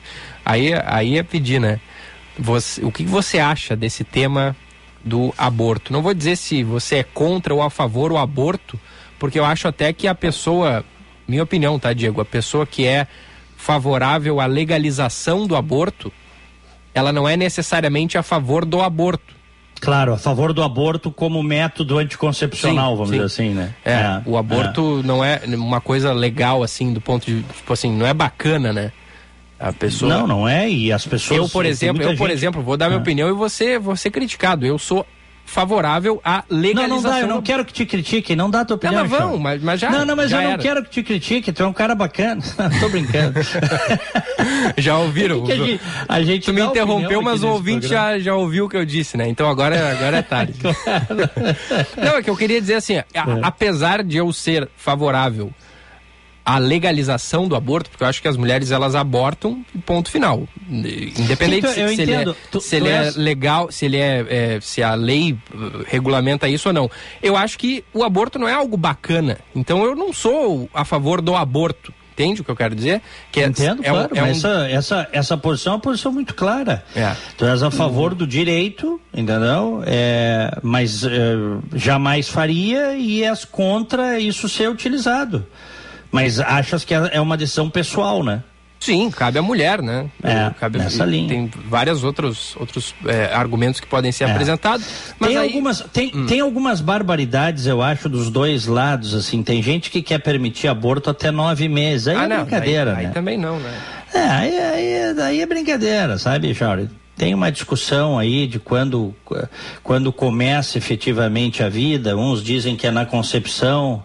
aí 0.45 0.73
aí 0.87 1.19
é 1.19 1.23
pedir 1.23 1.61
né 1.61 1.81
Você, 2.39 2.85
o 2.85 2.93
que 2.93 3.05
você 3.05 3.39
acha 3.39 3.75
desse 3.75 4.05
tema 4.05 4.55
do 5.07 5.33
aborto? 5.39 5.93
Não 5.93 6.03
vou 6.03 6.13
dizer 6.13 6.37
se 6.37 6.63
você 6.63 6.97
é 6.97 7.03
contra 7.03 7.55
ou 7.55 7.63
a 7.63 7.71
favor 7.71 8.13
o 8.13 8.19
aborto, 8.19 8.79
porque 9.19 9.39
eu 9.39 9.45
acho 9.45 9.69
até 9.69 9.93
que 9.93 10.07
a 10.07 10.15
pessoa, 10.15 10.85
minha 11.27 11.43
opinião, 11.43 11.79
tá, 11.79 11.93
Diego? 11.93 12.21
A 12.21 12.25
pessoa 12.25 12.67
que 12.67 12.85
é 12.85 13.07
favorável 13.67 14.41
à 14.41 14.47
legalização 14.47 15.45
do 15.45 15.57
aborto, 15.57 16.13
ela 16.95 17.13
não 17.13 17.29
é 17.29 17.37
necessariamente 17.37 18.17
a 18.17 18.23
favor 18.23 18.65
do 18.65 18.81
aborto. 18.81 19.35
Claro, 19.81 20.13
a 20.13 20.17
favor 20.17 20.53
do 20.53 20.63
aborto 20.63 21.11
como 21.11 21.43
método 21.43 21.99
anticoncepcional, 21.99 22.93
sim, 22.93 22.97
vamos 22.97 23.09
sim. 23.09 23.15
dizer 23.15 23.27
assim, 23.27 23.49
né? 23.51 23.75
É, 23.85 23.93
é 23.93 24.23
o 24.25 24.39
aborto 24.39 25.01
é. 25.03 25.07
não 25.07 25.25
é 25.25 25.43
uma 25.49 25.81
coisa 25.81 26.13
legal, 26.13 26.63
assim, 26.63 26.93
do 26.93 27.01
ponto 27.01 27.27
de, 27.27 27.43
tipo 27.43 27.73
assim, 27.73 27.93
não 27.93 28.07
é 28.07 28.15
bacana, 28.15 28.73
né? 28.73 28.93
A 29.59 29.73
pessoa... 29.73 30.17
Não, 30.17 30.27
não 30.29 30.49
é, 30.49 30.71
e 30.71 30.93
as 30.93 31.05
pessoas... 31.05 31.37
Eu, 31.37 31.49
por 31.49 31.67
exemplo, 31.67 32.03
eu, 32.05 32.17
por 32.17 32.29
gente... 32.29 32.39
exemplo, 32.39 32.63
vou 32.63 32.77
dar 32.77 32.87
minha 32.87 32.99
é. 32.99 33.03
opinião 33.03 33.29
e 33.29 33.33
você, 33.33 33.81
vou 33.81 33.97
ser 33.97 34.13
criticado. 34.13 34.65
Eu 34.65 34.79
sou 34.79 35.05
favorável 35.47 36.21
à 36.25 36.45
legalização. 36.51 36.89
Não, 36.89 37.03
não 37.03 37.11
dá, 37.11 37.21
eu 37.21 37.29
não 37.29 37.41
quero 37.41 37.65
que 37.65 37.73
te 37.73 37.87
critique, 37.87 38.37
não 38.37 38.51
dá 38.51 38.61
a 38.61 38.65
tua 38.65 38.77
opinião. 38.77 39.05
Não, 39.05 39.09
mas 39.09 39.19
vão, 39.19 39.39
mas, 39.39 39.63
mas 39.63 39.81
já 39.81 39.91
Não, 39.91 40.05
não, 40.05 40.17
mas 40.17 40.33
eu 40.33 40.39
era. 40.39 40.51
não 40.51 40.59
quero 40.59 40.83
que 40.85 40.91
te 40.91 41.03
critique, 41.03 41.53
tu 41.53 41.63
é 41.63 41.67
um 41.67 41.73
cara 41.73 41.95
bacana. 41.95 42.43
Tô 42.81 42.89
brincando. 42.89 43.41
já 44.77 44.99
ouviram? 44.99 45.47
É 45.47 45.53
a 45.53 45.57
gente, 45.57 45.81
a 46.09 46.23
gente 46.23 46.45
tu 46.47 46.53
me 46.53 46.61
interrompeu, 46.61 47.23
mas 47.23 47.43
o 47.43 47.49
ouvinte 47.49 47.87
já, 47.87 48.19
já 48.19 48.35
ouviu 48.35 48.65
o 48.67 48.69
que 48.69 48.77
eu 48.77 48.85
disse, 48.85 49.17
né? 49.17 49.29
Então 49.29 49.49
agora, 49.49 49.93
agora 49.93 50.17
é 50.17 50.23
tarde. 50.23 50.55
não, 51.97 52.17
é 52.17 52.23
que 52.23 52.29
eu 52.29 52.37
queria 52.37 52.61
dizer 52.61 52.75
assim, 52.75 52.97
a, 52.97 53.03
é. 53.03 53.05
apesar 53.43 54.03
de 54.03 54.17
eu 54.17 54.33
ser 54.33 54.69
favorável 54.77 55.53
a 56.47 56.59
legalização 56.59 57.49
do 57.49 57.57
aborto, 57.57 57.91
porque 57.91 58.05
eu 58.05 58.09
acho 58.09 58.23
que 58.23 58.29
as 58.29 58.37
mulheres 58.37 58.71
elas 58.71 58.95
abortam 58.95 59.67
ponto 59.85 60.09
final. 60.09 60.47
Independente 60.71 61.67
então, 61.67 61.89
se, 61.89 61.97
se, 61.97 62.03
ele, 62.03 62.13
é, 62.13 62.35
tu, 62.53 62.61
se 62.61 62.77
ele 62.77 62.89
é, 62.89 63.13
legal, 63.17 63.73
se 63.73 63.85
ele 63.85 63.97
é, 63.97 64.27
é, 64.29 64.61
se 64.61 64.81
a 64.81 64.95
lei 64.95 65.33
uh, 65.33 65.85
regulamenta 65.89 66.49
isso 66.49 66.69
ou 66.69 66.73
não. 66.73 66.89
Eu 67.21 67.37
acho 67.37 67.59
que 67.59 67.83
o 67.93 68.05
aborto 68.05 68.39
não 68.39 68.49
é 68.49 68.53
algo 68.53 68.77
bacana. 68.77 69.39
Então 69.57 69.85
eu 69.85 69.97
não 69.97 70.13
sou 70.13 70.71
a 70.73 70.85
favor 70.85 71.21
do 71.21 71.35
aborto. 71.35 71.93
Entende 72.13 72.41
o 72.41 72.45
que 72.45 72.51
eu 72.51 72.57
quero 72.57 72.77
dizer? 72.77 73.03
Que 73.33 73.41
é, 73.41 73.47
Entendo, 73.47 73.85
é, 73.85 73.91
claro, 73.91 74.11
é 74.15 74.23
um... 74.23 74.27
essa, 74.27 74.69
essa, 74.71 75.09
essa 75.13 75.37
posição 75.37 75.73
é 75.73 75.77
uma 75.77 75.83
posição 75.83 76.13
muito 76.13 76.33
clara. 76.33 76.85
É. 76.95 77.15
Tu 77.37 77.45
és 77.45 77.61
a 77.63 77.73
favor 77.73 78.15
do 78.15 78.27
direito, 78.27 79.01
entendeu? 79.13 79.83
É, 79.85 80.59
mas 80.63 81.05
é, 81.05 81.35
jamais 81.75 82.29
faria 82.29 82.95
e 82.95 83.25
és 83.25 83.45
contra 83.45 84.19
isso 84.21 84.49
ser 84.49 84.71
utilizado. 84.71 85.45
Mas 86.11 86.41
achas 86.41 86.85
que 86.85 86.95
é, 86.95 87.11
é 87.13 87.21
uma 87.21 87.37
decisão 87.37 87.69
pessoal, 87.69 88.23
né? 88.23 88.43
Sim, 88.79 89.11
cabe 89.11 89.39
à 89.39 89.43
mulher, 89.43 89.83
né? 89.83 90.07
É, 90.23 90.51
cabe, 90.61 90.79
nessa 90.79 91.05
linha. 91.05 91.29
Tem 91.29 91.51
vários 91.69 92.05
outros, 92.05 92.55
outros 92.57 92.95
é, 93.07 93.35
argumentos 93.35 93.81
que 93.81 93.87
podem 93.87 94.13
ser 94.13 94.25
é. 94.25 94.31
apresentados. 94.31 94.87
Tem, 95.19 95.37
aí... 95.37 95.49
algumas, 95.49 95.81
tem, 95.93 96.13
hum. 96.15 96.27
tem 96.27 96.41
algumas 96.41 96.81
barbaridades, 96.81 97.67
eu 97.67 97.83
acho, 97.83 98.09
dos 98.09 98.31
dois 98.31 98.67
lados, 98.67 99.15
assim. 99.15 99.43
Tem 99.43 99.63
gente 99.63 99.91
que 99.91 100.03
quer 100.03 100.19
permitir 100.19 100.69
aborto 100.69 101.11
até 101.11 101.31
nove 101.31 101.69
meses. 101.69 102.09
Aí 102.09 102.17
ah, 102.17 102.25
é 102.25 102.29
não, 102.29 102.37
brincadeira, 102.43 102.91
aí, 102.93 103.03
né? 103.03 103.09
Aí 103.09 103.15
também 103.15 103.39
não, 103.39 103.59
né? 103.59 103.75
É, 104.15 104.21
aí, 104.21 104.59
aí, 104.59 105.21
aí 105.21 105.41
é 105.41 105.47
brincadeira, 105.47 106.19
sabe, 106.19 106.55
Chauri? 106.55 106.89
Tem 107.17 107.35
uma 107.35 107.51
discussão 107.51 108.19
aí 108.19 108.47
de 108.47 108.59
quando, 108.59 109.15
quando 109.83 110.13
começa 110.13 110.77
efetivamente 110.77 111.63
a 111.63 111.69
vida. 111.69 112.15
Uns 112.15 112.45
dizem 112.45 112.77
que 112.77 112.87
é 112.87 112.91
na 112.91 113.07
concepção, 113.07 114.05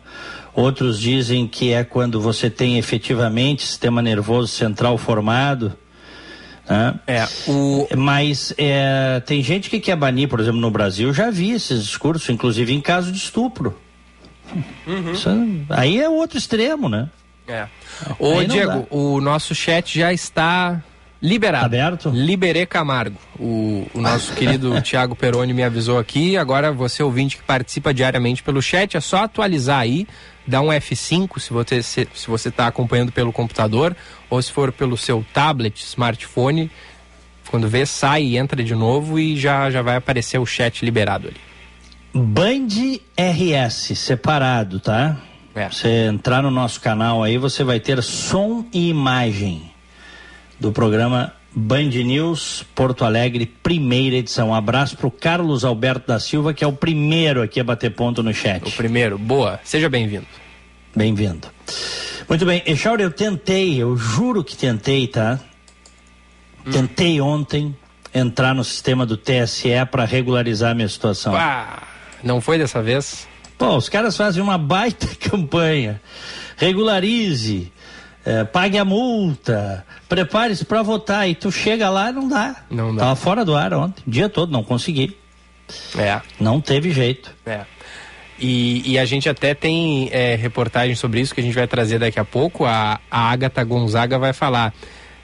Outros 0.54 1.00
dizem 1.00 1.48
que 1.48 1.72
é 1.72 1.84
quando 1.84 2.20
você 2.20 2.50
tem 2.50 2.78
efetivamente 2.78 3.66
sistema 3.66 4.02
nervoso 4.02 4.50
central 4.50 4.98
formado. 4.98 5.74
Né? 6.70 7.00
É, 7.08 7.28
o... 7.48 7.88
Mas 7.98 8.54
é, 8.58 9.22
tem 9.26 9.42
gente 9.42 9.70
que 9.70 9.80
quer 9.80 9.96
banir, 9.96 10.28
por 10.28 10.40
exemplo, 10.40 10.60
no 10.60 10.70
Brasil, 10.70 11.14
já 11.14 11.30
vi 11.30 11.52
esses 11.52 11.84
discursos, 11.84 12.30
inclusive 12.30 12.74
em 12.74 12.82
caso 12.82 13.12
de 13.12 13.18
estupro. 13.18 13.78
Uhum. 14.86 15.12
Isso, 15.14 15.30
aí 15.70 16.00
é 16.00 16.10
outro 16.10 16.38
extremo, 16.38 16.90
né? 16.90 17.10
É. 17.48 17.68
Ô, 18.20 18.44
Diego, 18.44 18.88
o 18.90 19.22
nosso 19.22 19.56
chat 19.56 19.98
já 19.98 20.12
está 20.12 20.82
Liberado. 21.22 21.66
Aberto? 21.66 22.10
Liberei 22.10 22.66
Camargo. 22.66 23.18
O, 23.40 23.86
o 23.94 24.02
nosso 24.02 24.34
querido 24.34 24.80
Tiago 24.82 25.16
Peroni 25.16 25.54
me 25.54 25.64
avisou 25.64 26.00
aqui. 26.00 26.36
Agora, 26.36 26.72
você 26.72 27.04
ouvinte 27.04 27.38
que 27.38 27.44
participa 27.44 27.94
diariamente 27.94 28.42
pelo 28.42 28.60
chat, 28.60 28.98
é 28.98 29.00
só 29.00 29.18
atualizar 29.18 29.80
aí, 29.80 30.08
dá 30.46 30.62
um 30.62 30.68
F5 30.68 31.40
se 31.40 31.54
você 31.54 31.84
se, 31.84 32.08
se 32.14 32.28
você 32.28 32.50
está 32.50 32.68
acompanhando 32.68 33.12
pelo 33.12 33.32
computador 33.32 33.96
ou 34.30 34.42
se 34.42 34.52
for 34.52 34.72
pelo 34.72 34.98
seu 34.98 35.26
tablet, 35.34 35.84
smartphone. 35.84 36.72
Quando 37.50 37.68
vê, 37.68 37.86
sai 37.86 38.24
e 38.24 38.38
entra 38.38 38.64
de 38.64 38.74
novo 38.74 39.20
e 39.20 39.36
já, 39.36 39.70
já 39.70 39.82
vai 39.82 39.98
aparecer 39.98 40.40
o 40.40 40.46
chat 40.46 40.86
liberado 40.86 41.28
ali. 41.28 41.38
Band 42.14 43.00
RS, 43.18 43.98
separado, 43.98 44.80
tá? 44.80 45.18
É. 45.54 45.70
Você 45.70 46.06
entrar 46.06 46.42
no 46.42 46.52
nosso 46.52 46.80
canal 46.80 47.24
aí, 47.24 47.38
você 47.38 47.64
vai 47.64 47.80
ter 47.80 48.02
som 48.02 48.66
e 48.74 48.90
imagem 48.90 49.70
do 50.60 50.72
programa 50.72 51.34
Band 51.54 51.90
News 51.90 52.64
Porto 52.74 53.04
Alegre, 53.04 53.46
primeira 53.46 54.16
edição. 54.16 54.50
Um 54.50 54.54
abraço 54.54 54.96
para 54.96 55.08
o 55.08 55.12
Carlos 55.12 55.66
Alberto 55.66 56.08
da 56.08 56.20
Silva, 56.20 56.54
que 56.54 56.64
é 56.64 56.68
o 56.68 56.72
primeiro 56.72 57.42
aqui 57.42 57.60
a 57.60 57.64
bater 57.64 57.92
ponto 57.92 58.24
no 58.24 58.34
chat. 58.34 58.66
O 58.66 58.72
primeiro, 58.72 59.18
boa. 59.18 59.60
Seja 59.64 59.90
bem-vindo. 59.90 60.26
Bem-vindo. 60.96 61.48
Muito 62.30 62.46
bem, 62.46 62.64
Echauri, 62.66 63.04
eu 63.04 63.12
tentei, 63.12 63.82
eu 63.82 63.98
juro 63.98 64.44
que 64.44 64.56
tentei, 64.56 65.08
tá? 65.08 65.40
Hum. 66.66 66.72
Tentei 66.72 67.20
ontem 67.20 67.76
entrar 68.14 68.56
no 68.56 68.64
sistema 68.64 69.06
do 69.06 69.18
TSE 69.18 69.70
para 69.92 70.06
regularizar 70.06 70.72
a 70.72 70.74
minha 70.74 70.88
situação. 70.88 71.36
Ah, 71.36 71.84
não 72.24 72.40
foi 72.40 72.58
dessa 72.58 72.82
vez? 72.82 73.28
Pô, 73.58 73.76
os 73.76 73.90
caras 73.90 74.16
fazem 74.16 74.42
uma 74.42 74.58
baita 74.58 75.08
campanha. 75.20 76.02
Regularize 76.56 77.72
é, 78.26 78.44
pague 78.44 78.78
a 78.78 78.86
multa, 78.86 79.86
prepare-se 80.08 80.64
para 80.66 80.82
votar 80.82 81.28
e 81.30 81.36
tu 81.36 81.52
chega 81.52 81.90
lá 81.90 82.10
e 82.10 82.14
não 82.14 82.28
dá. 82.28 82.56
Não 82.70 82.96
dá. 82.96 83.02
Tava 83.02 83.16
fora 83.16 83.44
do 83.44 83.56
ar 83.56 83.74
ontem, 83.74 84.04
o 84.06 84.10
dia 84.10 84.30
todo, 84.30 84.52
não 84.52 84.64
consegui. 84.64 85.18
É. 85.98 86.22
Não 86.40 86.60
teve 86.62 86.92
jeito. 86.92 87.34
É. 87.46 87.62
E, 88.40 88.92
e 88.92 89.00
a 89.00 89.06
gente 89.06 89.30
até 89.30 89.54
tem 89.54 90.10
é, 90.12 90.36
reportagem 90.36 90.96
sobre 90.96 91.22
isso 91.22 91.34
que 91.34 91.42
a 91.42 91.44
gente 91.44 91.54
vai 91.54 91.68
trazer 91.68 92.00
daqui 92.00 92.20
a 92.20 92.26
pouco. 92.26 92.66
A, 92.66 93.00
a 93.10 93.32
Agatha 93.32 93.64
Gonzaga 93.64 94.18
vai 94.18 94.34
falar. 94.34 94.74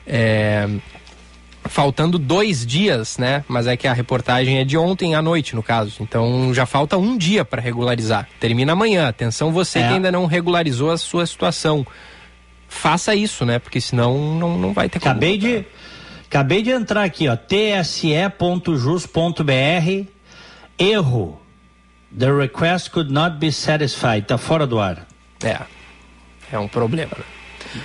É, 0.06 0.68
faltando 1.66 2.18
dois 2.18 2.66
dias, 2.66 3.18
né? 3.18 3.44
Mas 3.48 3.68
é 3.68 3.76
que 3.76 3.88
a 3.88 3.94
reportagem 3.94 4.60
é 4.60 4.64
de 4.64 4.78
ontem 4.78 5.16
à 5.16 5.22
noite, 5.22 5.56
no 5.56 5.62
caso. 5.62 5.98
Então 6.02 6.54
já 6.54 6.66
falta 6.66 6.98
um 6.98 7.18
dia 7.18 7.44
para 7.44 7.62
regularizar. 7.62 8.28
Termina 8.40 8.74
amanhã. 8.74 9.08
Atenção, 9.08 9.52
você 9.52 9.80
é. 9.80 9.88
que 9.88 9.94
ainda 9.96 10.12
não 10.12 10.26
regularizou 10.26 10.92
a 10.92 10.98
sua 10.98 11.26
situação 11.26 11.86
faça 12.68 13.16
isso, 13.16 13.46
né? 13.46 13.60
Porque 13.60 13.80
senão 13.82 14.38
não, 14.38 14.58
não 14.58 14.74
vai 14.74 14.90
ter 14.90 15.00
como. 15.00 15.12
Acabei 15.12 15.38
de, 15.38 15.66
acabei 16.26 16.62
de 16.62 16.72
entrar 16.72 17.04
aqui, 17.04 17.28
ó, 17.28 17.36
tse.jus.br, 17.36 18.22
erro. 20.78 21.42
The 22.18 22.32
request 22.32 22.92
could 22.92 23.12
not 23.12 23.38
be 23.38 23.52
satisfied. 23.52 24.26
Tá 24.28 24.38
fora 24.38 24.66
do 24.66 24.80
ar. 24.80 25.06
É. 25.44 25.60
É 26.52 26.58
um 26.58 26.68
problema, 26.68 27.12
né? 27.18 27.24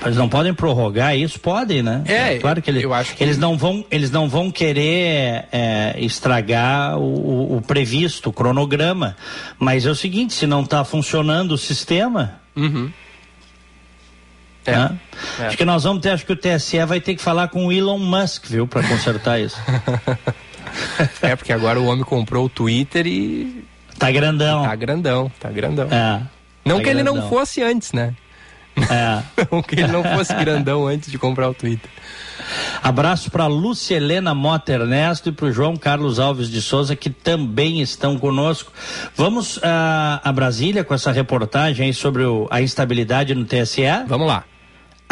Mas 0.01 0.17
não 0.17 0.29
podem 0.29 0.55
prorrogar 0.55 1.17
isso? 1.17 1.41
Podem, 1.41 1.83
né? 1.83 2.03
É, 2.07 2.35
é 2.35 2.39
claro 2.39 2.63
que, 2.63 2.71
ele, 2.71 2.85
eu 2.85 2.95
acho 2.95 3.15
que 3.15 3.23
eles 3.23 3.37
não 3.37 3.57
vão, 3.57 3.85
eles 3.91 4.11
não 4.11 4.29
vão 4.29 4.51
querer 4.51 5.47
é, 5.53 5.95
estragar 5.99 6.99
o, 6.99 7.57
o, 7.57 7.63
previsto, 7.63 8.31
o 8.31 8.33
cronograma. 8.33 9.17
Mas 9.59 9.85
é 9.85 9.91
o 9.91 9.95
seguinte, 9.95 10.33
se 10.35 10.47
não 10.47 10.63
está 10.63 10.85
funcionando 10.85 11.53
o 11.53 11.59
sistema, 11.59 12.41
uhum. 12.55 12.91
É. 14.67 14.73
Né? 14.73 14.99
é. 15.41 15.47
Acho 15.47 15.57
que 15.57 15.65
nós 15.65 15.85
vamos 15.85 16.03
ter, 16.03 16.11
acho 16.11 16.25
que 16.25 16.33
o 16.33 16.37
TSE 16.37 16.85
vai 16.85 17.01
ter 17.01 17.15
que 17.15 17.23
falar 17.23 17.49
com 17.49 17.67
o 17.67 17.73
Elon 17.73 17.99
Musk, 17.99 18.47
viu, 18.47 18.67
para 18.67 18.87
consertar 18.87 19.41
isso. 19.41 19.57
é, 21.21 21.37
porque 21.37 21.53
agora 21.53 21.81
o 21.81 21.87
homem 21.87 22.05
comprou 22.05 22.47
o 22.47 22.49
Twitter 22.49 23.07
e. 23.07 23.65
Tá 23.99 24.11
grandão. 24.11 24.65
Tá 24.65 24.75
grandão, 24.75 25.33
tá 25.39 25.51
grandão. 25.51 25.89
É. 25.91 26.23
Não 26.65 26.77
tá 26.77 26.85
que 26.85 26.91
grandão. 26.91 27.15
ele 27.15 27.21
não 27.21 27.29
fosse 27.29 27.63
antes, 27.63 27.93
né? 27.93 28.15
É. 28.77 29.23
não 29.51 29.63
que 29.63 29.75
ele 29.75 29.87
não 29.87 30.03
fosse 30.03 30.35
grandão 30.35 30.87
antes 30.87 31.11
de 31.11 31.19
comprar 31.19 31.49
o 31.49 31.55
Twitter. 31.55 31.91
Abraço 32.83 33.31
para 33.31 33.47
Lúcia 33.47 33.97
Helena 33.97 34.35
Mota 34.35 34.73
Ernesto 34.73 35.29
e 35.29 35.33
para 35.33 35.47
o 35.47 35.53
João 35.53 35.77
Carlos 35.77 36.19
Alves 36.19 36.49
de 36.49 36.61
Souza, 36.61 36.97
que 36.97 37.11
também 37.11 37.81
estão 37.81 38.19
conosco. 38.19 38.73
Vamos 39.15 39.59
uh, 39.59 39.63
a 40.23 40.33
Brasília 40.33 40.83
com 40.83 40.95
essa 40.95 41.13
reportagem 41.13 41.93
sobre 41.93 42.25
o, 42.25 42.49
a 42.51 42.61
instabilidade 42.61 43.35
no 43.35 43.45
TSE? 43.45 43.83
Vamos 44.07 44.27
lá. 44.27 44.45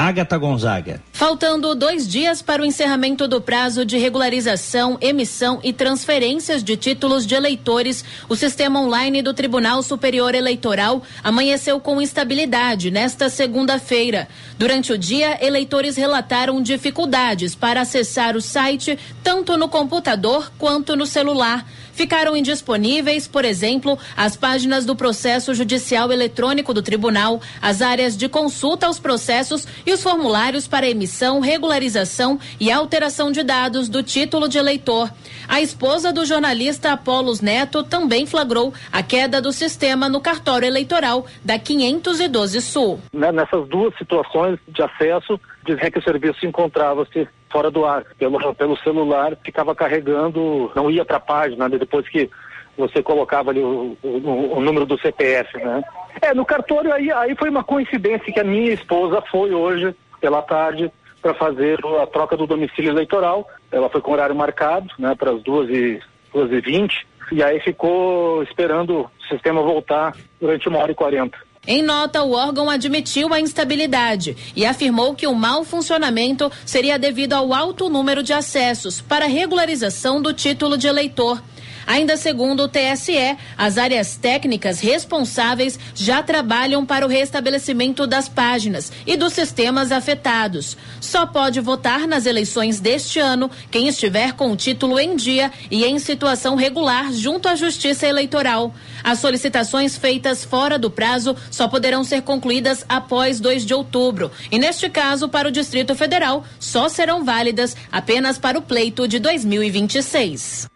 Agatha 0.00 0.38
Gonzaga. 0.38 1.02
Faltando 1.12 1.74
dois 1.74 2.08
dias 2.08 2.40
para 2.40 2.62
o 2.62 2.64
encerramento 2.64 3.28
do 3.28 3.38
prazo 3.38 3.84
de 3.84 3.98
regularização, 3.98 4.96
emissão 4.98 5.60
e 5.62 5.74
transferências 5.74 6.64
de 6.64 6.74
títulos 6.74 7.26
de 7.26 7.34
eleitores, 7.34 8.02
o 8.26 8.34
sistema 8.34 8.80
online 8.80 9.20
do 9.20 9.34
Tribunal 9.34 9.82
Superior 9.82 10.34
Eleitoral 10.34 11.02
amanheceu 11.22 11.78
com 11.78 12.00
instabilidade 12.00 12.90
nesta 12.90 13.28
segunda-feira. 13.28 14.26
Durante 14.58 14.90
o 14.90 14.96
dia, 14.96 15.36
eleitores 15.44 15.96
relataram 15.96 16.62
dificuldades 16.62 17.54
para 17.54 17.82
acessar 17.82 18.36
o 18.36 18.40
site, 18.40 18.98
tanto 19.22 19.54
no 19.58 19.68
computador 19.68 20.50
quanto 20.56 20.96
no 20.96 21.04
celular. 21.04 21.66
Ficaram 22.00 22.34
indisponíveis, 22.34 23.28
por 23.28 23.44
exemplo, 23.44 23.98
as 24.16 24.34
páginas 24.34 24.86
do 24.86 24.96
processo 24.96 25.52
judicial 25.52 26.10
eletrônico 26.10 26.72
do 26.72 26.80
tribunal, 26.80 27.42
as 27.60 27.82
áreas 27.82 28.16
de 28.16 28.26
consulta 28.26 28.86
aos 28.86 28.98
processos 28.98 29.68
e 29.84 29.92
os 29.92 30.02
formulários 30.02 30.66
para 30.66 30.88
emissão, 30.88 31.40
regularização 31.40 32.40
e 32.58 32.72
alteração 32.72 33.30
de 33.30 33.42
dados 33.42 33.90
do 33.90 34.02
título 34.02 34.48
de 34.48 34.56
eleitor. 34.56 35.10
A 35.46 35.60
esposa 35.60 36.10
do 36.10 36.24
jornalista 36.24 36.92
Apolos 36.92 37.42
Neto 37.42 37.82
também 37.82 38.24
flagrou 38.24 38.72
a 38.90 39.02
queda 39.02 39.38
do 39.38 39.52
sistema 39.52 40.08
no 40.08 40.22
cartório 40.22 40.66
eleitoral 40.66 41.26
da 41.44 41.58
512 41.58 42.62
Sul. 42.62 42.98
Né, 43.12 43.30
nessas 43.30 43.68
duas 43.68 43.94
situações 43.98 44.58
de 44.68 44.82
acesso, 44.82 45.38
dizia 45.66 45.90
que 45.90 45.98
o 45.98 46.02
serviço 46.02 46.46
encontrava-se 46.46 47.28
fora 47.50 47.70
do 47.70 47.84
ar, 47.84 48.04
pelo, 48.18 48.54
pelo 48.54 48.76
celular, 48.78 49.36
ficava 49.44 49.74
carregando, 49.74 50.70
não 50.74 50.90
ia 50.90 51.04
para 51.04 51.16
a 51.16 51.20
página, 51.20 51.68
né, 51.68 51.78
depois 51.78 52.08
que 52.08 52.30
você 52.76 53.02
colocava 53.02 53.50
ali 53.50 53.60
o, 53.60 53.96
o, 54.02 54.56
o, 54.56 54.60
número 54.60 54.86
do 54.86 54.98
CPF, 54.98 55.58
né? 55.58 55.82
É, 56.22 56.32
no 56.32 56.44
cartório 56.44 56.92
aí, 56.92 57.12
aí 57.12 57.34
foi 57.36 57.50
uma 57.50 57.64
coincidência 57.64 58.32
que 58.32 58.40
a 58.40 58.44
minha 58.44 58.72
esposa 58.72 59.22
foi 59.30 59.52
hoje, 59.52 59.94
pela 60.20 60.40
tarde, 60.40 60.90
para 61.20 61.34
fazer 61.34 61.78
a 62.00 62.06
troca 62.06 62.36
do 62.36 62.46
domicílio 62.46 62.90
eleitoral. 62.90 63.46
Ela 63.70 63.90
foi 63.90 64.00
com 64.00 64.12
horário 64.12 64.34
marcado, 64.34 64.88
né, 64.98 65.14
para 65.14 65.32
as 65.32 65.42
duas 65.42 65.68
e, 65.68 66.00
duas 66.32 66.50
e 66.50 66.60
vinte, 66.60 67.06
e 67.32 67.42
aí 67.42 67.60
ficou 67.60 68.42
esperando 68.42 69.00
o 69.00 69.10
sistema 69.28 69.62
voltar 69.62 70.14
durante 70.40 70.68
uma 70.68 70.78
hora 70.78 70.92
e 70.92 70.94
quarenta. 70.94 71.38
Em 71.66 71.82
nota, 71.82 72.22
o 72.22 72.32
órgão 72.32 72.70
admitiu 72.70 73.34
a 73.34 73.40
instabilidade 73.40 74.34
e 74.56 74.64
afirmou 74.64 75.14
que 75.14 75.26
o 75.26 75.34
mau 75.34 75.62
funcionamento 75.62 76.50
seria 76.64 76.98
devido 76.98 77.34
ao 77.34 77.52
alto 77.52 77.90
número 77.90 78.22
de 78.22 78.32
acessos 78.32 79.00
para 79.02 79.26
regularização 79.26 80.22
do 80.22 80.32
título 80.32 80.78
de 80.78 80.86
eleitor. 80.86 81.42
Ainda 81.90 82.16
segundo 82.16 82.62
o 82.62 82.68
TSE, 82.68 83.36
as 83.58 83.76
áreas 83.76 84.14
técnicas 84.14 84.78
responsáveis 84.78 85.76
já 85.92 86.22
trabalham 86.22 86.86
para 86.86 87.04
o 87.04 87.08
restabelecimento 87.08 88.06
das 88.06 88.28
páginas 88.28 88.92
e 89.04 89.16
dos 89.16 89.32
sistemas 89.32 89.90
afetados. 89.90 90.76
Só 91.00 91.26
pode 91.26 91.58
votar 91.58 92.06
nas 92.06 92.26
eleições 92.26 92.78
deste 92.78 93.18
ano 93.18 93.50
quem 93.72 93.88
estiver 93.88 94.34
com 94.34 94.52
o 94.52 94.56
título 94.56 95.00
em 95.00 95.16
dia 95.16 95.50
e 95.68 95.84
em 95.84 95.98
situação 95.98 96.54
regular 96.54 97.12
junto 97.12 97.48
à 97.48 97.56
Justiça 97.56 98.06
Eleitoral. 98.06 98.72
As 99.02 99.18
solicitações 99.18 99.96
feitas 99.96 100.44
fora 100.44 100.78
do 100.78 100.92
prazo 100.92 101.34
só 101.50 101.66
poderão 101.66 102.04
ser 102.04 102.22
concluídas 102.22 102.84
após 102.88 103.40
2 103.40 103.66
de 103.66 103.74
outubro. 103.74 104.30
E 104.48 104.60
neste 104.60 104.88
caso, 104.88 105.28
para 105.28 105.48
o 105.48 105.50
Distrito 105.50 105.96
Federal, 105.96 106.44
só 106.60 106.88
serão 106.88 107.24
válidas 107.24 107.76
apenas 107.90 108.38
para 108.38 108.56
o 108.56 108.62
pleito 108.62 109.08
de 109.08 109.18
2026. 109.18 110.70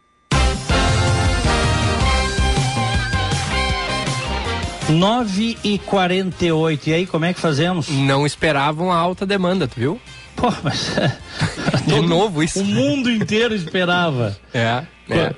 9 4.90 5.58
e 5.64 5.78
48 5.78 6.88
E 6.88 6.94
aí, 6.94 7.06
como 7.06 7.24
é 7.24 7.32
que 7.32 7.40
fazemos? 7.40 7.88
Não 7.88 8.26
esperavam 8.26 8.92
a 8.92 8.96
alta 8.96 9.24
demanda, 9.24 9.66
tu 9.66 9.78
viu? 9.78 10.00
Pô, 10.36 10.52
mas. 10.62 10.92
De 11.86 12.00
novo 12.00 12.42
isso. 12.42 12.60
O 12.60 12.64
mundo 12.64 13.10
inteiro 13.10 13.54
esperava. 13.54 14.36
É. 14.52 14.84
é. 15.10 15.34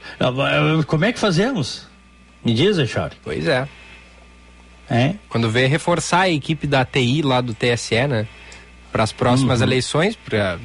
Como 0.87 1.05
é 1.05 1.12
que 1.12 1.19
fazemos? 1.19 1.87
Me 2.45 2.55
diz, 2.55 2.79
Echauri. 2.79 3.17
Pois 3.23 3.47
é. 3.47 3.69
É? 4.88 5.15
Quando 5.29 5.50
vê 5.50 5.67
reforçar 5.67 6.23
a 6.23 6.31
equipe 6.31 6.67
da 6.67 6.85
TI 6.85 7.23
lá 7.23 7.41
do 7.41 7.53
TSE, 7.53 8.07
né? 8.07 8.26
Para 8.93 9.03
as 9.03 9.12
próximas 9.12 9.61
uhum. 9.61 9.67
eleições, 9.67 10.17
pra, 10.17 10.59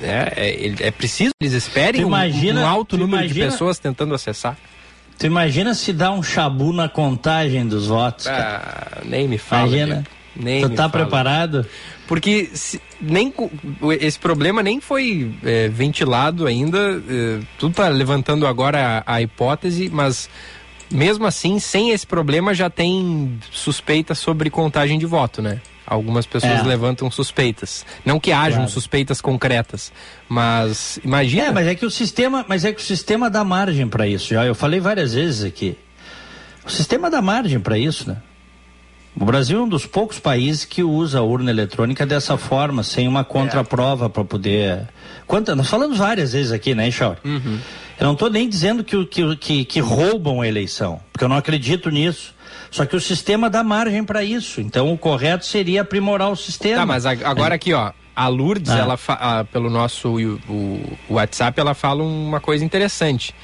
é, 0.00 0.32
é, 0.36 0.74
é, 0.88 0.90
preciso 0.90 1.32
eles 1.40 1.52
esperem 1.52 2.02
imagina, 2.02 2.60
um, 2.60 2.64
um, 2.64 2.66
alto 2.66 2.96
número 2.96 3.24
imagina, 3.24 3.46
de 3.46 3.52
pessoas 3.52 3.78
tentando 3.78 4.14
acessar. 4.14 4.56
Tu 5.18 5.26
imagina 5.26 5.74
se 5.74 5.92
dá 5.92 6.10
um 6.10 6.22
chabu 6.22 6.72
na 6.72 6.88
contagem 6.88 7.66
dos 7.66 7.86
votos? 7.86 8.26
Ah, 8.26 9.02
nem 9.04 9.26
me 9.26 9.38
fala. 9.38 9.68
Imagina. 9.68 10.04
Nem 10.34 10.62
tu 10.62 10.70
tá 10.70 10.88
fala. 10.88 10.90
preparado? 10.90 11.66
Porque 12.06 12.50
se, 12.52 12.80
nem 13.00 13.32
esse 13.98 14.18
problema 14.18 14.62
nem 14.62 14.80
foi 14.80 15.34
é, 15.42 15.68
ventilado 15.68 16.46
ainda. 16.46 17.02
É, 17.08 17.40
tu 17.58 17.70
tá 17.70 17.88
levantando 17.88 18.46
agora 18.46 19.02
a, 19.06 19.14
a 19.14 19.22
hipótese, 19.22 19.88
mas 19.88 20.28
mesmo 20.90 21.26
assim, 21.26 21.58
sem 21.58 21.90
esse 21.90 22.06
problema, 22.06 22.54
já 22.54 22.68
tem 22.68 23.38
suspeita 23.50 24.14
sobre 24.14 24.50
contagem 24.50 24.98
de 24.98 25.06
voto, 25.06 25.40
né? 25.42 25.60
Algumas 25.86 26.26
pessoas 26.26 26.60
é. 26.60 26.62
levantam 26.62 27.10
suspeitas. 27.10 27.86
Não 28.04 28.18
que 28.18 28.32
hajam 28.32 28.58
claro. 28.58 28.70
suspeitas 28.70 29.20
concretas, 29.20 29.92
mas 30.28 30.98
imagina. 31.04 31.44
É, 31.44 31.52
mas 31.52 31.66
é 31.68 31.74
que 31.74 31.86
o 31.86 31.90
sistema, 31.90 32.44
mas 32.48 32.64
é 32.64 32.72
que 32.72 32.80
o 32.80 32.84
sistema 32.84 33.30
dá 33.30 33.44
margem 33.44 33.86
para 33.86 34.06
isso. 34.06 34.34
Já 34.34 34.44
eu 34.44 34.54
falei 34.54 34.80
várias 34.80 35.14
vezes 35.14 35.44
aqui. 35.44 35.78
O 36.66 36.70
sistema 36.70 37.08
dá 37.08 37.22
margem 37.22 37.60
para 37.60 37.78
isso, 37.78 38.08
né? 38.08 38.16
O 39.18 39.24
Brasil 39.24 39.58
é 39.58 39.62
um 39.62 39.68
dos 39.68 39.86
poucos 39.86 40.18
países 40.18 40.66
que 40.66 40.82
usa 40.82 41.20
a 41.20 41.22
urna 41.22 41.50
eletrônica 41.50 42.04
dessa 42.04 42.36
forma, 42.36 42.82
sem 42.82 43.08
uma 43.08 43.24
contraprova 43.24 44.10
para 44.10 44.22
poder. 44.24 44.88
Quanta... 45.26 45.56
Nós 45.56 45.70
falamos 45.70 45.96
várias 45.96 46.34
vezes 46.34 46.52
aqui, 46.52 46.74
né, 46.74 46.90
Chauri? 46.90 47.18
Uhum. 47.24 47.58
Eu 47.98 48.06
não 48.06 48.12
estou 48.12 48.28
nem 48.28 48.46
dizendo 48.46 48.84
que, 48.84 49.06
que, 49.06 49.36
que, 49.36 49.64
que 49.64 49.80
roubam 49.80 50.42
a 50.42 50.48
eleição, 50.48 51.00
porque 51.10 51.24
eu 51.24 51.30
não 51.30 51.36
acredito 51.36 51.88
nisso. 51.88 52.34
Só 52.70 52.84
que 52.84 52.96
o 52.96 53.00
sistema 53.00 53.48
dá 53.48 53.62
margem 53.62 54.04
para 54.04 54.24
isso. 54.24 54.60
Então 54.60 54.92
o 54.92 54.98
correto 54.98 55.44
seria 55.44 55.82
aprimorar 55.82 56.30
o 56.30 56.36
sistema. 56.36 56.78
Tá, 56.78 56.86
mas 56.86 57.06
agora 57.06 57.54
aqui, 57.54 57.72
ó. 57.72 57.92
A 58.14 58.28
Lourdes, 58.28 58.70
ah. 58.70 58.78
ela 58.78 58.98
ah, 59.08 59.44
pelo 59.52 59.68
nosso 59.68 60.08
o, 60.08 60.40
o 61.08 61.14
WhatsApp, 61.14 61.60
ela 61.60 61.74
fala 61.74 62.02
uma 62.02 62.40
coisa 62.40 62.64
interessante. 62.64 63.34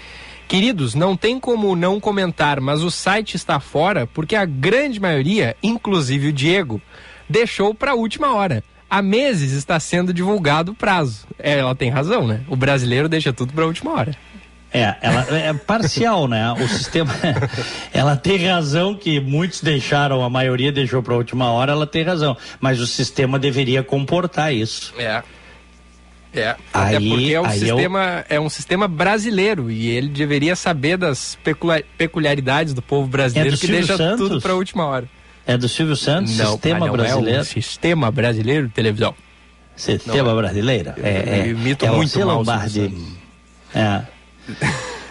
Queridos, 0.48 0.94
não 0.94 1.16
tem 1.16 1.38
como 1.38 1.74
não 1.76 2.00
comentar, 2.00 2.60
mas 2.60 2.82
o 2.82 2.90
site 2.90 3.36
está 3.36 3.60
fora 3.60 4.06
porque 4.06 4.34
a 4.34 4.44
grande 4.44 5.00
maioria, 5.00 5.56
inclusive 5.62 6.28
o 6.28 6.32
Diego, 6.32 6.80
deixou 7.28 7.74
para 7.74 7.92
a 7.92 7.94
última 7.94 8.34
hora. 8.34 8.62
Há 8.88 9.00
meses 9.00 9.52
está 9.52 9.80
sendo 9.80 10.12
divulgado 10.12 10.72
o 10.72 10.74
prazo. 10.74 11.26
É, 11.38 11.58
ela 11.58 11.74
tem 11.74 11.88
razão, 11.88 12.26
né? 12.26 12.42
O 12.48 12.54
brasileiro 12.54 13.08
deixa 13.08 13.32
tudo 13.32 13.54
para 13.54 13.64
a 13.64 13.66
última 13.66 13.92
hora. 13.92 14.14
É, 14.74 14.96
ela 15.02 15.26
é 15.30 15.52
parcial, 15.52 16.26
né? 16.26 16.50
O 16.52 16.66
sistema, 16.66 17.12
ela 17.92 18.16
tem 18.16 18.46
razão 18.46 18.94
que 18.94 19.20
muitos 19.20 19.60
deixaram, 19.60 20.24
a 20.24 20.30
maioria 20.30 20.72
deixou 20.72 21.02
para 21.02 21.12
a 21.12 21.16
última 21.18 21.50
hora, 21.50 21.72
ela 21.72 21.86
tem 21.86 22.02
razão. 22.02 22.36
Mas 22.58 22.80
o 22.80 22.86
sistema 22.86 23.38
deveria 23.38 23.82
comportar 23.82 24.54
isso. 24.54 24.94
É. 24.98 25.22
É, 26.34 26.56
aí, 26.72 26.96
até 26.96 27.00
porque 27.06 27.32
é 27.34 27.40
um, 27.42 27.50
sistema, 27.50 28.24
eu... 28.30 28.36
é 28.36 28.40
um 28.40 28.48
sistema 28.48 28.88
brasileiro 28.88 29.70
e 29.70 29.90
ele 29.90 30.08
deveria 30.08 30.56
saber 30.56 30.96
das 30.96 31.36
peculiaridades 31.98 32.72
do 32.72 32.80
povo 32.80 33.06
brasileiro 33.06 33.50
é 33.50 33.52
do 33.52 33.60
que 33.60 33.66
Silvio 33.66 33.86
deixa 33.86 33.96
Santos? 33.98 34.28
tudo 34.28 34.40
para 34.40 34.52
a 34.52 34.54
última 34.54 34.86
hora. 34.86 35.06
É 35.46 35.58
do 35.58 35.68
Silvio 35.68 35.94
Santos, 35.94 36.38
não, 36.38 36.52
sistema 36.52 36.86
não 36.86 36.92
brasileiro. 36.92 37.40
É 37.40 37.44
sistema 37.44 38.10
brasileiro 38.10 38.68
de 38.68 38.72
televisão. 38.72 39.14
Sistema 39.76 40.30
não, 40.30 40.36
brasileiro? 40.36 40.94
É, 41.02 41.08
é, 41.08 41.48
é, 41.48 41.86
é 41.86 41.90
muito 41.90 42.24
Lombardi. 42.24 42.94
É. 43.74 44.02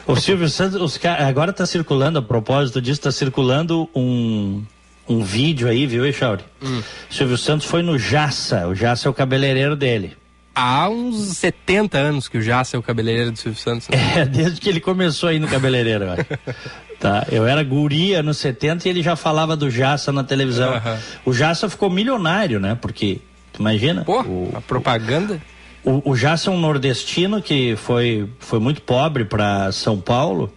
O 0.08 0.16
Silvio 0.16 0.50
Santos, 0.50 0.82
os, 0.82 1.00
agora 1.06 1.52
está 1.52 1.66
circulando, 1.66 2.20
a 2.20 2.22
propósito 2.22 2.82
disso, 2.82 3.00
está 3.00 3.12
circulando 3.12 3.90
um, 3.96 4.64
um 5.08 5.24
vídeo 5.24 5.68
aí, 5.68 5.86
viu, 5.86 6.06
Echauri? 6.06 6.44
Hum. 6.62 6.82
Silvio 7.10 7.38
Santos 7.38 7.66
foi 7.66 7.82
no 7.82 7.98
Jaça, 7.98 8.68
o 8.68 8.76
Jaça 8.76 9.08
é 9.08 9.12
o 9.12 9.14
cabeleireiro 9.14 9.76
dele. 9.76 10.18
Há 10.54 10.90
uns 10.90 11.38
70 11.38 11.98
anos 11.98 12.28
que 12.28 12.38
o 12.38 12.42
Jaça 12.42 12.76
é 12.76 12.80
o 12.80 12.84
cabeleireiro 12.84 13.32
do 13.32 13.38
Silvio 13.38 13.60
Santos. 13.60 13.88
Né? 13.88 13.98
É, 14.18 14.26
desde 14.26 14.60
que 14.60 14.68
ele 14.68 14.82
começou 14.82 15.30
aí 15.30 15.40
no 15.40 15.48
cabeleireiro, 15.48 16.06
eu 16.06 16.12
acho. 16.12 16.26
Tá, 17.02 17.26
eu 17.32 17.48
era 17.48 17.64
guria 17.64 18.22
nos 18.22 18.38
70 18.38 18.88
e 18.88 18.92
ele 18.92 19.02
já 19.02 19.16
falava 19.16 19.58
do 19.58 19.72
Jaça 19.72 20.12
na 20.12 20.24
televisão. 20.24 20.74
Uhum. 20.74 20.98
O 21.26 21.34
Jaça 21.34 21.68
ficou 21.68 21.90
milionário, 21.90 22.60
né? 22.60 22.78
Porque, 22.80 23.20
tu 23.52 23.60
imagina? 23.60 24.04
Pô, 24.04 24.22
o, 24.22 24.52
a 24.54 24.62
propaganda? 24.62 25.34
O, 25.34 25.42
o 25.84 26.16
Jaça 26.16 26.50
é 26.50 26.54
um 26.54 26.60
nordestino 26.60 27.42
que 27.42 27.76
foi, 27.76 28.30
foi 28.40 28.60
muito 28.60 28.82
pobre 28.82 29.26
para 29.26 29.72
São 29.72 30.00
Paulo 30.00 30.52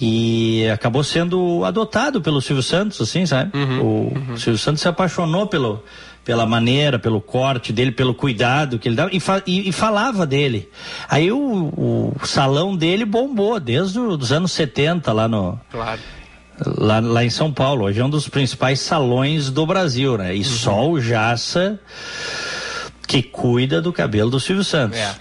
e 0.00 0.68
acabou 0.72 1.02
sendo 1.02 1.64
adotado 1.64 2.20
pelo 2.20 2.40
Silvio 2.40 2.62
Santos, 2.62 3.00
assim, 3.00 3.26
sabe? 3.26 3.56
Uhum, 3.56 3.80
o 3.80 4.12
uhum. 4.14 4.36
Silvio 4.36 4.58
Santos 4.58 4.80
se 4.80 4.88
apaixonou 4.88 5.46
pelo, 5.46 5.82
pela 6.24 6.46
maneira, 6.46 6.98
pelo 6.98 7.20
corte 7.20 7.72
dele, 7.72 7.90
pelo 7.90 8.14
cuidado 8.14 8.78
que 8.78 8.88
ele 8.88 8.94
dava 8.94 9.10
e, 9.12 9.18
fa, 9.18 9.42
e, 9.46 9.68
e 9.68 9.72
falava 9.72 10.24
dele. 10.24 10.68
Aí 11.08 11.32
o, 11.32 11.38
o, 11.40 12.14
salão 12.24 12.76
dele 12.76 13.04
bombou 13.04 13.58
desde 13.58 13.98
os 13.98 14.30
anos 14.30 14.52
70 14.52 15.12
lá 15.12 15.28
no. 15.28 15.58
Claro. 15.70 16.00
Lá, 16.64 17.00
lá 17.00 17.24
em 17.24 17.30
São 17.30 17.52
Paulo. 17.52 17.84
Hoje 17.84 18.00
é 18.00 18.04
um 18.04 18.10
dos 18.10 18.28
principais 18.28 18.80
salões 18.80 19.50
do 19.50 19.64
Brasil, 19.64 20.18
né? 20.18 20.34
E 20.34 20.38
uhum. 20.38 20.44
só 20.44 20.90
o 20.90 21.00
Jaça 21.00 21.80
que 23.08 23.22
cuida 23.22 23.80
do 23.80 23.90
cabelo 23.90 24.30
do 24.30 24.38
Silvio 24.38 24.62
Santos. 24.62 24.98
É, 24.98 25.16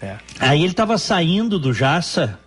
é. 0.00 0.16
Aí 0.38 0.62
ele 0.62 0.72
tava 0.72 0.96
saindo 0.96 1.58
do 1.58 1.74
Jaça 1.74 2.38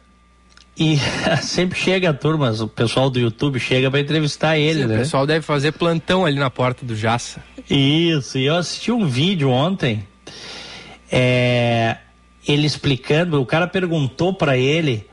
e 0.78 0.98
sempre 1.44 1.78
chega 1.78 2.10
a 2.10 2.14
turma, 2.14 2.50
o 2.52 2.68
pessoal 2.68 3.10
do 3.10 3.20
YouTube 3.20 3.60
chega 3.60 3.92
para 3.92 4.00
entrevistar 4.00 4.58
ele, 4.58 4.84
Sim, 4.84 4.88
né? 4.88 4.96
O 4.96 5.00
pessoal 5.00 5.28
deve 5.28 5.42
fazer 5.42 5.74
plantão 5.74 6.26
ali 6.26 6.40
na 6.40 6.50
porta 6.50 6.86
do 6.86 6.96
Jaça. 6.96 7.44
Isso, 7.70 8.38
e 8.38 8.46
eu 8.46 8.56
assisti 8.56 8.90
um 8.90 9.06
vídeo 9.06 9.50
ontem, 9.50 10.08
é, 11.12 11.98
ele 12.48 12.66
explicando, 12.66 13.42
o 13.42 13.46
cara 13.46 13.68
perguntou 13.68 14.34
para 14.34 14.58
ele 14.58 15.06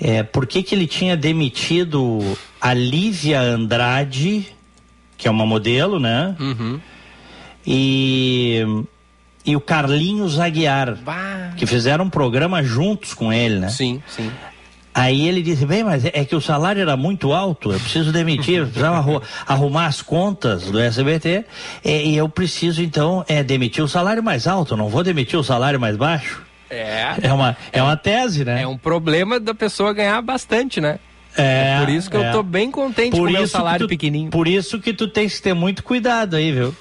é, 0.00 0.22
por 0.22 0.46
que 0.46 0.62
que 0.62 0.74
ele 0.74 0.86
tinha 0.86 1.16
demitido 1.16 2.36
a 2.58 2.72
Lívia 2.72 3.40
Andrade, 3.40 4.46
que 5.18 5.28
é 5.28 5.30
uma 5.30 5.44
modelo, 5.44 6.00
né? 6.00 6.34
Uhum. 6.40 6.80
E, 7.66 8.62
e 9.44 9.56
o 9.56 9.60
Carlinhos 9.60 10.38
Aguiar, 10.38 10.94
Bah. 10.96 11.52
que 11.56 11.66
fizeram 11.66 12.04
um 12.04 12.10
programa 12.10 12.62
juntos 12.62 13.12
com 13.14 13.32
ele, 13.32 13.58
né? 13.58 13.68
Sim, 13.68 14.02
sim. 14.08 14.30
Aí 14.94 15.28
ele 15.28 15.42
disse, 15.42 15.66
bem, 15.66 15.84
mas 15.84 16.06
é 16.06 16.24
que 16.24 16.34
o 16.34 16.40
salário 16.40 16.80
era 16.80 16.96
muito 16.96 17.34
alto, 17.34 17.70
eu 17.70 17.78
preciso 17.78 18.10
demitir, 18.10 18.60
eu 18.60 18.64
precisava 18.64 18.96
arru- 18.96 19.22
arrumar 19.46 19.86
as 19.86 20.00
contas 20.00 20.70
do 20.70 20.78
SBT, 20.78 21.44
e, 21.84 22.12
e 22.12 22.16
eu 22.16 22.28
preciso 22.30 22.82
então 22.82 23.22
é, 23.28 23.42
demitir 23.42 23.84
o 23.84 23.88
salário 23.88 24.22
mais 24.22 24.46
alto, 24.46 24.74
não 24.74 24.88
vou 24.88 25.04
demitir 25.04 25.38
o 25.38 25.44
salário 25.44 25.78
mais 25.78 25.96
baixo. 25.96 26.42
É. 26.70 27.14
É 27.22 27.32
uma, 27.32 27.54
é 27.72 27.82
uma 27.82 27.96
tese, 27.96 28.42
né? 28.44 28.62
É 28.62 28.66
um 28.66 28.78
problema 28.78 29.38
da 29.38 29.54
pessoa 29.54 29.92
ganhar 29.92 30.20
bastante, 30.22 30.80
né? 30.80 30.98
É, 31.36 31.78
por 31.80 31.88
isso 31.88 32.10
que 32.10 32.16
é. 32.16 32.28
eu 32.28 32.32
tô 32.32 32.42
bem 32.42 32.70
contente 32.70 33.10
com 33.16 33.22
o 33.22 33.30
meu 33.30 33.46
salário 33.46 33.86
tu- 33.86 33.88
pequenininho. 33.90 34.30
Por 34.30 34.48
isso 34.48 34.78
que 34.80 34.92
tu 34.92 35.06
tens 35.08 35.36
que 35.36 35.42
ter 35.42 35.54
muito 35.54 35.82
cuidado 35.82 36.36
aí, 36.36 36.52
viu? 36.52 36.74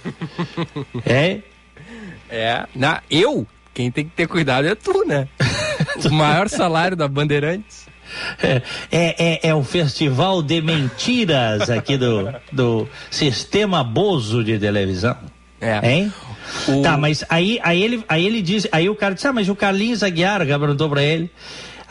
é, 1.06 1.40
É. 2.30 2.66
Na, 2.76 3.02
eu, 3.10 3.46
quem 3.74 3.92
tem 3.92 4.06
que 4.06 4.12
ter 4.12 4.28
cuidado 4.28 4.68
é 4.68 4.76
tu, 4.76 5.06
né? 5.06 5.28
o 6.06 6.14
maior 6.14 6.50
salário 6.50 6.96
da 6.98 7.08
Bandeirantes. 7.08 7.86
É, 8.42 8.62
é, 8.92 9.50
é 9.50 9.56
o 9.56 9.64
festival 9.64 10.42
de 10.42 10.62
mentiras 10.62 11.70
aqui 11.70 11.98
do, 11.98 12.34
do 12.52 12.88
sistema 13.10 13.84
Bozo 13.84 14.44
de 14.44 14.58
televisão. 14.58 15.18
É. 15.60 15.80
Hein? 15.92 16.14
O- 16.68 16.82
Tá, 16.82 16.96
mas 16.98 17.26
aí, 17.28 17.60
aí, 17.64 17.82
ele, 17.84 18.04
aí 18.08 18.26
ele 18.26 18.42
disse, 18.42 18.70
aí 18.72 18.88
o 18.88 18.96
cara 18.96 19.16
disse, 19.16 19.28
ah, 19.28 19.34
mas 19.34 19.50
o 19.50 19.56
Carlinhos 19.56 20.04
Aguiar, 20.04 20.42
o 20.42 20.46
perguntou 20.60 20.88
pra 20.90 21.02
ele. 21.04 21.30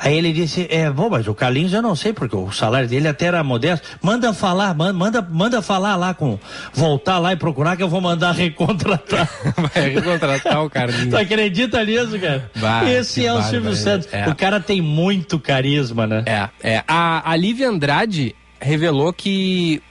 Aí 0.05 0.19
ele 0.19 0.35
disse, 0.35 0.67
é, 0.71 0.91
bom, 0.91 1.09
mas 1.09 1.27
o 1.27 1.35
Carlinhos 1.35 1.73
eu 1.73 1.81
não 1.81 1.97
sei, 1.97 2.13
porque 2.13 2.37
o 2.37 2.53
salário 2.53 2.87
dele 2.87 3.09
até 3.09 3.25
era 3.25 3.43
modesto. 3.43 3.89
Manda 4.03 4.35
falar, 4.35 4.75
man- 4.75 4.93
manda, 4.93 5.23
manda 5.23 5.63
falar 5.63 5.97
lá 5.97 6.13
com. 6.13 6.39
Voltar 6.75 7.19
lá 7.19 7.33
e 7.33 7.37
procurar 7.37 7.75
que 7.75 7.83
eu 7.83 7.89
vou 7.89 8.03
mandar 8.03 8.33
recontratar. 8.37 9.27
Vai 9.75 9.89
recontratar 9.95 10.63
o 10.63 10.69
Carlinhos. 10.69 11.09
tu 11.09 11.17
acredita 11.17 11.83
nisso, 11.83 12.19
cara? 12.21 12.51
Bah, 12.57 12.85
Esse 12.85 13.25
é 13.25 13.33
o 13.33 13.41
Silvio 13.41 13.61
bárbaro, 13.71 13.77
Santos. 13.77 14.09
é. 14.13 14.29
O 14.29 14.35
cara 14.35 14.61
tem 14.61 14.83
muito 14.83 15.39
carisma, 15.39 16.07
né? 16.07 16.23
É, 16.27 16.49
é. 16.75 16.85
A, 16.87 17.31
a 17.31 17.35
Lívia 17.35 17.71
Andrade 17.71 18.37
revelou 18.61 19.11
que 19.11 19.83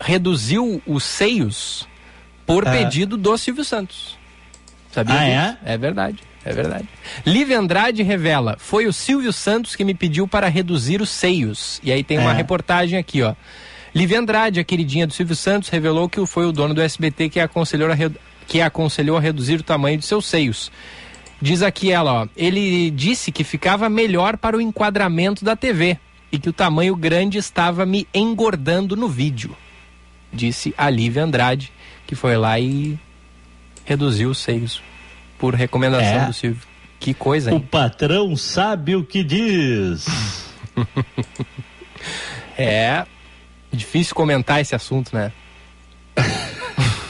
reduziu 0.00 0.82
os 0.86 1.04
seios 1.04 1.86
por 2.46 2.66
Ah. 2.66 2.70
pedido 2.72 3.16
do 3.16 3.36
Silvio 3.38 3.64
Santos. 3.64 4.16
Sabia 4.90 5.14
Ah, 5.14 5.46
disso? 5.50 5.58
É 5.64 5.78
verdade, 5.78 6.18
é 6.48 6.52
verdade. 6.54 6.88
Lívia 7.26 7.58
Andrade 7.58 8.02
revela, 8.02 8.56
foi 8.58 8.86
o 8.86 8.92
Silvio 8.92 9.32
Santos 9.32 9.76
que 9.76 9.84
me 9.84 9.94
pediu 9.94 10.26
para 10.26 10.48
reduzir 10.48 11.00
os 11.00 11.10
seios. 11.10 11.80
E 11.82 11.92
aí 11.92 12.02
tem 12.02 12.18
uma 12.18 12.32
É. 12.32 12.34
reportagem 12.34 12.98
aqui, 12.98 13.22
ó. 13.22 13.34
Lívia 13.94 14.18
Andrade, 14.20 14.60
a 14.60 14.64
queridinha 14.64 15.06
do 15.06 15.12
Silvio 15.12 15.34
Santos, 15.36 15.68
revelou 15.68 16.08
que 16.08 16.24
foi 16.26 16.46
o 16.46 16.52
dono 16.52 16.74
do 16.74 16.82
SBT 16.82 17.28
que 17.28 17.40
a 17.40 17.44
aconselhou 17.44 17.90
a, 17.90 17.94
re- 17.94 18.10
que 18.46 18.60
a 18.60 18.66
aconselhou 18.66 19.16
a 19.16 19.20
reduzir 19.20 19.60
o 19.60 19.62
tamanho 19.62 19.98
de 19.98 20.04
seus 20.04 20.26
seios. 20.26 20.70
Diz 21.40 21.62
aqui 21.62 21.90
ela, 21.92 22.22
ó, 22.22 22.26
ele 22.36 22.90
disse 22.90 23.30
que 23.32 23.44
ficava 23.44 23.88
melhor 23.88 24.36
para 24.36 24.56
o 24.56 24.60
enquadramento 24.60 25.44
da 25.44 25.54
TV 25.56 25.96
e 26.30 26.38
que 26.38 26.48
o 26.48 26.52
tamanho 26.52 26.94
grande 26.96 27.38
estava 27.38 27.86
me 27.86 28.06
engordando 28.12 28.94
no 28.96 29.08
vídeo. 29.08 29.56
Disse 30.32 30.74
a 30.76 30.90
Lívia 30.90 31.24
Andrade, 31.24 31.72
que 32.06 32.14
foi 32.14 32.36
lá 32.36 32.58
e 32.60 32.98
reduziu 33.84 34.30
os 34.30 34.38
seios 34.38 34.82
por 35.38 35.54
recomendação 35.54 36.22
É. 36.22 36.26
do 36.26 36.32
Silvio. 36.32 36.62
Que 37.00 37.14
coisa, 37.14 37.50
O 37.52 37.54
hein? 37.54 37.60
patrão 37.70 38.34
sabe 38.36 38.96
o 38.96 39.04
que 39.04 39.22
diz. 39.22 40.06
É 42.56 43.04
difícil 43.72 44.14
comentar 44.14 44.60
esse 44.60 44.74
assunto, 44.74 45.14
né? 45.14 45.30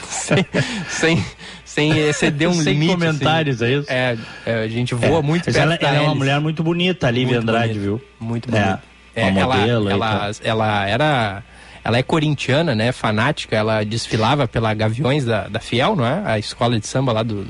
sem, 0.07 0.45
sem, 0.87 1.25
sem 1.65 1.97
exceder 1.97 2.47
um 2.49 2.53
Sem 2.53 2.73
limite. 2.73 2.91
comentários, 2.93 3.61
assim. 3.61 3.73
é 3.73 3.77
isso? 3.79 3.91
É, 3.91 4.17
é, 4.45 4.53
a 4.63 4.67
gente 4.67 4.93
voa 4.93 5.19
É, 5.19 5.21
muito 5.21 5.45
mas 5.47 5.55
perto 5.55 5.65
ela, 5.71 5.75
ela 5.81 5.95
é 5.97 6.01
uma 6.01 6.15
mulher 6.15 6.39
muito 6.39 6.61
bonita, 6.63 7.07
a 7.07 7.11
Lívia 7.11 7.39
Andrade, 7.39 7.69
bonita, 7.73 7.79
viu? 7.79 8.01
Muito 8.19 8.47
É, 8.49 8.51
bonita. 8.51 8.81
uma 9.15 9.39
ela, 9.39 9.55
modelo 9.57 9.89
ela, 9.89 10.31
ela 10.43 10.87
era. 10.87 11.43
Ela 11.83 11.97
é 11.97 12.03
corintiana, 12.03 12.75
né? 12.75 12.91
Fanática. 12.91 13.55
Ela 13.55 13.83
desfilava 13.83 14.47
pela 14.47 14.73
Gaviões 14.73 15.25
da, 15.25 15.47
da 15.47 15.59
Fiel, 15.59 15.95
não 15.95 16.05
é? 16.05 16.21
A 16.25 16.37
escola 16.37 16.79
de 16.79 16.85
samba 16.85 17.11
lá 17.13 17.23
do. 17.23 17.47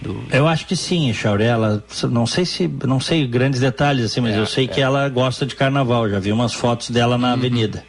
Do... 0.00 0.24
Eu 0.30 0.46
acho 0.46 0.66
que 0.66 0.76
sim, 0.76 1.12
Chaurela. 1.12 1.82
Não 2.10 2.26
sei 2.26 2.44
se, 2.44 2.68
não 2.86 3.00
sei 3.00 3.26
grandes 3.26 3.60
detalhes 3.60 4.04
assim, 4.06 4.20
mas 4.20 4.34
É, 4.34 4.38
eu 4.38 4.46
sei 4.46 4.66
que 4.68 4.80
ela 4.80 5.08
gosta 5.08 5.46
de 5.46 5.54
carnaval. 5.54 6.08
Já 6.08 6.18
vi 6.18 6.32
umas 6.32 6.52
fotos 6.52 6.90
dela 6.90 7.14
Uhum, 7.16 7.20
na 7.20 7.32
avenida. 7.32 7.84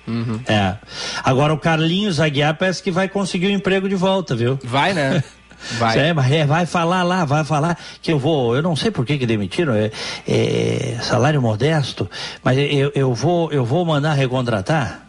É. 0.48 0.76
Agora 1.24 1.54
o 1.54 1.58
Carlinhos 1.58 2.20
Aguiar 2.20 2.56
parece 2.58 2.82
que 2.82 2.92
vai 2.92 3.08
conseguir 3.10 3.48
o 3.48 3.52
emprego 3.52 3.90
de 3.90 3.96
volta, 3.96 4.36
viu? 4.36 4.60
Vai, 4.64 4.94
né? 4.94 5.24
Vai. 5.80 5.98
É, 5.98 6.10
é, 6.10 6.46
vai 6.46 6.66
falar 6.68 7.02
lá, 7.02 7.26
vai 7.26 7.44
falar 7.44 7.80
que 8.00 8.12
eu 8.12 8.20
vou, 8.20 8.56
eu 8.56 8.62
não 8.62 8.76
sei 8.76 8.92
por 8.92 9.04
que 9.04 9.18
que 9.18 9.26
demitiram, 9.26 9.74
é, 9.74 9.90
é 10.28 11.00
salário 11.02 11.42
modesto, 11.42 12.08
mas 12.44 12.56
eu, 12.58 12.92
eu 12.94 13.14
vou, 13.16 13.52
eu 13.52 13.66
vou 13.66 13.84
mandar 13.84 14.14
recontratar. 14.14 15.05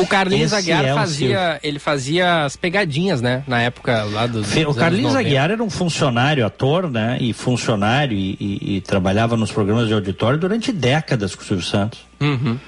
O 0.00 0.06
Carlinhos 0.06 0.52
Esse 0.52 0.56
Aguiar 0.70 0.84
é 0.84 0.92
o 0.92 0.96
fazia. 0.96 1.60
Ele 1.62 1.78
fazia 1.78 2.44
as 2.44 2.56
pegadinhas, 2.56 3.20
né? 3.20 3.42
Na 3.46 3.60
época 3.62 4.02
lá 4.04 4.26
dos. 4.26 4.46
Fe- 4.46 4.66
O 4.66 4.74
Carlinhos 4.74 5.06
anos 5.14 5.14
90. 5.14 5.28
Aguiar 5.28 5.50
era 5.50 5.62
um 5.62 5.70
funcionário, 5.70 6.44
ator, 6.46 6.90
né? 6.90 7.18
E 7.20 7.32
funcionário 7.32 8.16
e, 8.16 8.36
e- 8.40 8.76
e 8.76 8.80
trabalhava 8.80 9.36
nos 9.36 9.50
programas 9.52 9.88
de 9.88 9.94
auditório 9.94 10.38
durante 10.38 10.72
décadas 10.72 11.34
com 11.34 11.42
o 11.42 11.44
Silvio 11.44 11.64
Santos. 11.64 12.00
Uhum. 12.20 12.58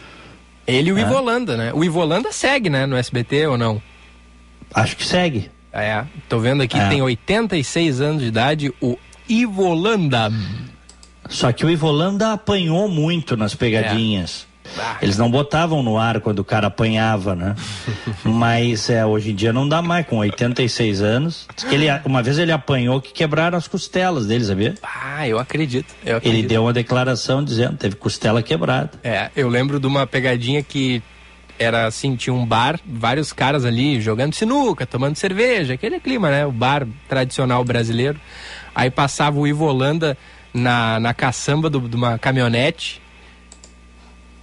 Ele 0.66 0.90
e 0.90 0.92
o 0.92 0.98
É. 0.98 1.00
Ivo 1.02 1.14
Holanda, 1.14 1.56
né? 1.56 1.72
O 1.74 1.82
Ivo 1.84 2.00
Holanda 2.00 2.30
segue, 2.32 2.70
né? 2.70 2.86
No 2.86 2.96
SBT 2.96 3.46
ou 3.46 3.58
não? 3.58 3.82
Acho 4.74 4.96
que 4.96 5.04
segue. 5.04 5.50
É. 5.72 6.04
Tô 6.28 6.38
vendo 6.38 6.62
aqui, 6.62 6.78
É. 6.78 6.88
tem 6.88 7.00
86 7.02 8.00
anos 8.00 8.22
de 8.22 8.28
idade, 8.28 8.72
o 8.80 8.98
Ivo 9.28 9.62
Holanda. 9.64 10.30
Só 11.28 11.50
que 11.52 11.64
o 11.64 11.70
Ivolanda 11.70 12.32
apanhou 12.32 12.88
muito 12.88 13.36
nas 13.36 13.54
pegadinhas. 13.54 14.46
Ah. 14.46 14.51
Eles 15.02 15.18
não 15.18 15.30
botavam 15.30 15.82
no 15.82 15.98
ar 15.98 16.20
quando 16.20 16.38
o 16.38 16.44
cara 16.44 16.68
apanhava, 16.68 17.34
né? 17.34 17.54
Mas 18.24 18.88
é, 18.88 19.04
hoje 19.04 19.32
em 19.32 19.34
dia 19.34 19.52
não 19.52 19.68
dá 19.68 19.82
mais, 19.82 20.06
com 20.06 20.18
86 20.18 21.02
anos. 21.02 21.46
Ele, 21.70 21.86
uma 22.04 22.22
vez 22.22 22.38
ele 22.38 22.52
apanhou 22.52 23.00
que 23.00 23.12
quebraram 23.12 23.58
as 23.58 23.66
costelas 23.68 24.26
dele, 24.26 24.44
sabia? 24.44 24.74
Ah, 24.82 25.26
eu 25.26 25.38
acredito. 25.38 25.94
Eu 26.04 26.16
acredito. 26.18 26.38
Ele 26.40 26.46
deu 26.48 26.62
uma 26.62 26.72
declaração 26.72 27.44
dizendo 27.44 27.76
teve 27.76 27.96
costela 27.96 28.42
quebrada. 28.42 28.90
É, 29.02 29.30
eu 29.36 29.48
lembro 29.48 29.78
de 29.80 29.86
uma 29.86 30.06
pegadinha 30.06 30.62
que 30.62 31.02
era 31.58 31.86
assim, 31.86 32.16
tinha 32.16 32.32
um 32.34 32.44
bar, 32.46 32.80
vários 32.84 33.32
caras 33.32 33.64
ali 33.64 34.00
jogando 34.00 34.34
sinuca, 34.34 34.86
tomando 34.86 35.16
cerveja, 35.16 35.74
aquele 35.74 36.00
clima, 36.00 36.30
né? 36.30 36.46
O 36.46 36.50
bar 36.52 36.86
tradicional 37.08 37.62
brasileiro. 37.64 38.18
Aí 38.74 38.90
passava 38.90 39.38
o 39.38 39.46
Ivo 39.46 39.66
Holanda 39.66 40.16
na, 40.52 40.98
na 40.98 41.12
caçamba 41.14 41.68
do- 41.68 41.88
de 41.88 41.94
uma 41.94 42.18
caminhonete 42.18 43.00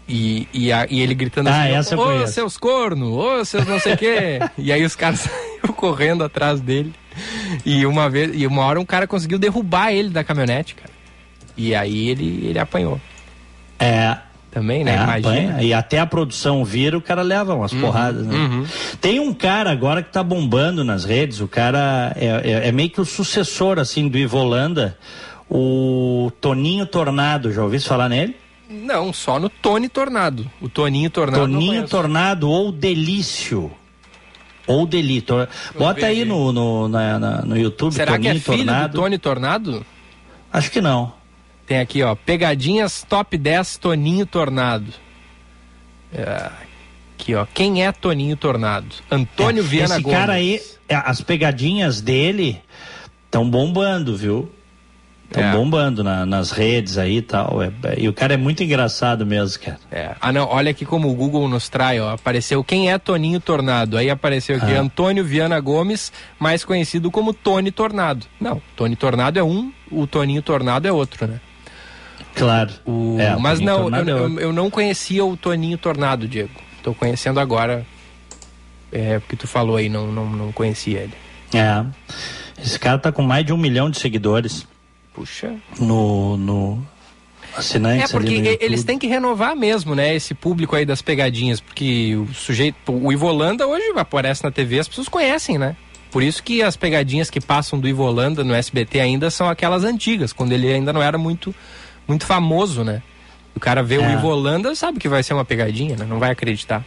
e, 0.10 0.48
e, 0.54 0.72
a- 0.74 0.88
e 0.90 1.00
ele 1.02 1.14
gritando 1.14 1.48
Ah, 1.50 1.78
assim, 1.80 1.96
ô 1.96 2.04
conheço." 2.04 2.34
seus 2.34 2.58
cornos, 2.58 3.10
ô 3.10 3.46
seus 3.46 3.66
não 3.68 3.80
sei 3.80 3.94
o 3.94 3.98
quê. 3.98 4.40
e 4.58 4.72
aí 4.74 4.84
os 4.84 4.96
caras 4.96 5.20
saíram 5.30 5.74
correndo 5.76 6.24
atrás 6.24 6.60
dele. 6.60 6.92
E 7.66 7.86
uma 7.86 8.10
vez, 8.10 8.32
e 8.34 8.48
uma 8.48 8.64
hora 8.66 8.80
um 8.80 8.86
cara 8.86 9.06
conseguiu 9.08 9.38
derrubar 9.38 9.92
ele 9.94 10.10
da 10.10 10.24
caminhonete, 10.24 10.74
cara. 10.76 10.90
E 11.56 11.76
aí 11.76 12.10
ele, 12.10 12.46
ele 12.48 12.58
apanhou 12.60 13.00
É, 13.78 14.18
também, 14.50 14.84
né? 14.84 14.92
É, 14.92 15.04
Imagina. 15.04 15.30
apanha. 15.52 15.62
E 15.64 15.74
até 15.74 16.00
a 16.00 16.06
produção 16.06 16.64
vira, 16.66 16.98
o 16.98 17.02
cara 17.02 17.22
leva 17.22 17.54
umas 17.54 17.74
porradas, 17.74 18.26
né? 18.26 18.36
uhum. 18.36 18.66
Tem 19.02 19.20
um 19.20 19.34
cara 19.34 19.70
agora 19.72 20.02
que 20.02 20.12
tá 20.12 20.24
bombando 20.24 20.84
nas 20.84 21.04
redes, 21.06 21.40
o 21.42 21.48
cara 21.48 22.14
é, 22.16 22.26
é- 22.64 22.68
é 22.70 22.72
meio 22.72 22.90
que 22.90 23.02
o 23.02 23.06
sucessor, 23.06 23.78
assim, 23.80 24.08
do 24.08 24.18
Ivo 24.18 24.38
Holanda, 24.38 24.98
o 25.50 26.32
Toninho 26.40 26.86
Tornado, 26.86 27.52
já 27.52 27.62
ouviu 27.64 27.82
falar 27.82 28.08
nele? 28.10 28.36
Não, 28.70 29.12
só 29.12 29.40
no 29.40 29.50
Tony 29.50 29.90
Tornado. 29.90 30.50
O 30.62 30.70
Toninho 30.70 31.10
Tornado. 31.10 31.42
Toninho. 31.42 31.88
Tornado 31.88 32.50
ou 32.50 32.72
Delício. 32.72 33.72
Ou 34.68 34.86
Delito. 34.86 35.34
Bota 35.76 36.06
aí 36.06 36.24
no, 36.24 36.52
no, 36.52 36.88
na- 36.88 37.18
na- 37.18 37.42
no 37.42 37.58
YouTube, 37.58 37.92
Será 37.94 38.12
Toninho 38.12 38.34
que 38.34 38.38
é 38.38 38.42
filho 38.42 38.66
Tornado. 38.66 38.92
do 38.92 39.02
Tony 39.02 39.18
Tornado? 39.18 39.86
Acho 40.54 40.70
que 40.70 40.80
não. 40.80 41.12
Tem 41.66 41.80
aqui, 41.80 42.04
ó, 42.04 42.14
pegadinhas 42.16 43.04
top 43.08 43.36
10 43.38 43.78
Toninho 43.78 44.26
Tornado. 44.28 44.94
É, 46.14 46.52
aqui, 47.16 47.34
ó. 47.34 47.46
Quem 47.52 47.84
é 47.84 47.92
Toninho 47.92 48.36
Tornado? 48.38 48.88
Antônio 49.10 49.64
É, 49.64 49.66
Viana 49.68 49.96
Esse 49.96 50.04
Gomes. 50.04 50.18
cara 50.20 50.34
aí, 50.34 50.62
é, 50.88 50.96
as 50.96 51.22
pegadinhas 51.22 52.02
dele 52.02 52.62
estão 53.26 53.50
bombando, 53.50 54.16
viu? 54.16 54.52
Estão 55.30 55.44
É. 55.44 55.52
bombando 55.52 56.04
na- 56.04 56.26
nas 56.26 56.50
redes 56.50 56.98
aí 56.98 57.18
e 57.18 57.22
tal. 57.22 57.62
É- 57.62 57.72
é- 57.84 58.00
e 58.00 58.10
o 58.10 58.14
cara 58.14 58.34
é 58.34 58.38
muito 58.38 58.64
engraçado 58.64 59.26
mesmo, 59.28 59.60
cara. 59.64 59.80
É. 59.92 60.16
Ah, 60.20 60.32
não, 60.32 60.48
olha 60.50 60.72
aqui 60.72 60.84
como 60.86 61.08
o 61.08 61.14
Google 61.14 61.48
nos 61.48 61.70
trai, 61.70 62.00
ó. 62.00 62.14
Apareceu 62.16 62.64
quem 62.64 62.92
é 62.92 62.98
Toninho 62.98 63.40
Tornado. 63.40 63.96
Aí 63.96 64.10
apareceu 64.10 64.58
aqui 64.58 64.74
Ah. 64.76 64.82
Antônio 64.82 65.24
Viana 65.24 65.60
Gomes, 65.60 66.12
mais 66.40 66.66
conhecido 66.66 67.12
como 67.12 67.32
Tony 67.32 67.70
Tornado. 67.72 68.26
Não, 68.42 68.60
Tony 68.76 68.96
Tornado 68.96 69.38
é 69.38 69.44
um, 69.44 69.72
o 69.92 70.08
Toninho 70.08 70.42
Tornado 70.42 70.88
é 70.88 70.92
outro, 70.92 71.28
né? 71.28 71.40
Claro. 72.36 72.72
O- 72.84 73.18
É, 73.20 73.36
mas 73.38 73.60
Toninho 73.60 73.90
não, 73.90 74.00
eu, 74.00 74.18
é 74.18 74.22
eu- 74.24 74.40
eu 74.40 74.54
não 74.54 74.70
conhecia 74.72 75.24
o 75.24 75.38
Toninho 75.38 75.78
Tornado, 75.78 76.28
Diego. 76.28 76.50
Tô 76.82 76.94
conhecendo 76.96 77.40
agora. 77.40 77.86
É, 78.92 79.20
porque 79.20 79.36
tu 79.36 79.48
falou 79.48 79.76
aí, 79.76 79.90
não, 79.90 80.08
não, 80.12 80.26
não 80.28 80.52
conhecia 80.52 81.02
ele. 81.02 81.14
É. 81.54 81.86
Esse 82.60 82.80
cara 82.80 82.98
tá 82.98 83.12
com 83.12 83.22
mais 83.22 83.46
de 83.46 83.54
um 83.54 83.58
milhão 83.58 83.90
de 83.92 84.00
seguidores 84.00 84.66
Puxa. 85.20 85.54
no, 85.78 86.38
no 86.38 86.82
É 87.58 88.08
porque 88.08 88.28
ali 88.30 88.40
no 88.42 88.48
YouTube. 88.48 88.58
eles 88.66 88.84
têm 88.86 88.98
que 88.98 89.06
renovar 89.06 89.54
mesmo, 89.54 89.94
né? 89.94 90.16
Esse 90.16 90.34
público 90.34 90.78
aí 90.78 90.86
das 90.86 91.02
pegadinhas. 91.02 91.60
Porque 91.60 92.16
o 92.16 92.34
sujeito. 92.34 92.78
O 92.88 93.12
Ivolanda 93.12 93.68
hoje 93.68 93.84
aparece 93.98 94.44
na 94.46 94.52
TV, 94.52 94.80
as 94.80 94.88
pessoas 94.88 95.10
conhecem, 95.10 95.58
né? 95.58 95.76
Por 96.10 96.24
isso 96.24 96.42
que 96.42 96.64
as 96.64 96.78
pegadinhas 96.78 97.30
que 97.30 97.42
passam 97.42 97.78
do 97.78 97.88
Ivolanda 97.88 98.46
no 98.46 98.54
SBT 98.54 99.02
ainda 99.02 99.30
são 99.30 99.50
aquelas 99.50 99.84
antigas, 99.84 100.32
quando 100.32 100.54
ele 100.54 100.72
ainda 100.72 100.94
não 100.94 101.04
era 101.04 101.18
muito, 101.18 101.54
muito 102.08 102.26
famoso, 102.26 102.84
né? 102.84 103.04
O 103.54 103.60
cara 103.60 103.84
vê 103.84 103.98
o 103.98 104.04
É. 104.04 104.14
Ivolanda, 104.14 104.74
sabe 104.74 105.00
que 105.00 105.10
vai 105.10 105.22
ser 105.22 105.34
uma 105.34 105.44
pegadinha, 105.44 105.98
né? 105.98 106.06
Não 106.08 106.18
vai 106.18 106.32
acreditar. 106.32 106.84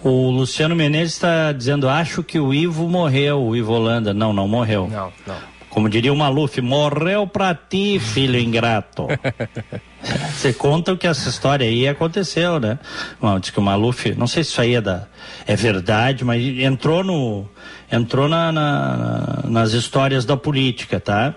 O 0.00 0.30
Luciano 0.30 0.76
Menezes 0.76 1.14
está 1.14 1.50
dizendo, 1.50 1.88
acho 1.88 2.22
que 2.22 2.38
o 2.38 2.54
Ivo 2.54 2.88
morreu, 2.88 3.42
o 3.42 3.56
Ivo 3.56 3.72
Holanda. 3.72 4.14
Não, 4.14 4.32
não 4.32 4.46
morreu. 4.46 4.88
Não, 4.88 5.12
não. 5.26 5.57
Como 5.70 5.88
diria 5.88 6.12
o 6.12 6.16
Maluf, 6.16 6.60
morreu 6.60 7.26
pra 7.26 7.54
ti, 7.54 7.98
filho 8.00 8.38
ingrato. 8.38 9.06
Você 10.32 10.52
conta 10.52 10.92
o 10.92 10.96
que 10.96 11.06
essa 11.06 11.28
história 11.28 11.66
aí 11.66 11.86
aconteceu, 11.88 12.58
né? 12.60 12.78
Bom, 13.20 13.38
diz 13.38 13.50
que 13.50 13.58
o 13.58 13.62
Maluf, 13.62 14.14
não 14.14 14.26
sei 14.26 14.44
se 14.44 14.50
isso 14.50 14.60
aí 14.60 14.74
é, 14.76 14.80
da, 14.80 15.06
é 15.46 15.56
verdade, 15.56 16.24
mas 16.24 16.42
entrou 16.60 17.02
no 17.04 17.46
entrou 17.90 18.28
na, 18.28 18.52
na- 18.52 19.42
nas 19.44 19.72
histórias 19.72 20.24
da 20.24 20.36
política, 20.36 21.00
tá? 21.00 21.34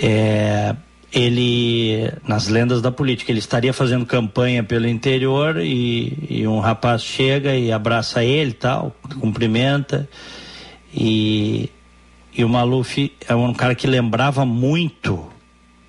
É, 0.00 0.74
ele, 1.12 2.12
nas 2.26 2.48
lendas 2.48 2.82
da 2.82 2.90
política, 2.92 3.32
ele 3.32 3.38
estaria 3.38 3.72
fazendo 3.72 4.04
campanha 4.04 4.62
pelo 4.62 4.86
interior 4.86 5.56
e, 5.58 6.26
e 6.28 6.46
um 6.46 6.60
rapaz 6.60 7.02
chega 7.02 7.54
e 7.56 7.72
abraça 7.72 8.22
ele 8.22 8.52
tal, 8.52 8.94
cumprimenta 9.20 10.08
e, 10.94 11.70
e 12.36 12.44
o 12.44 12.48
Maluf 12.48 13.12
é 13.26 13.34
um 13.34 13.54
cara 13.54 13.74
que 13.74 13.86
lembrava 13.86 14.44
muito 14.44 15.26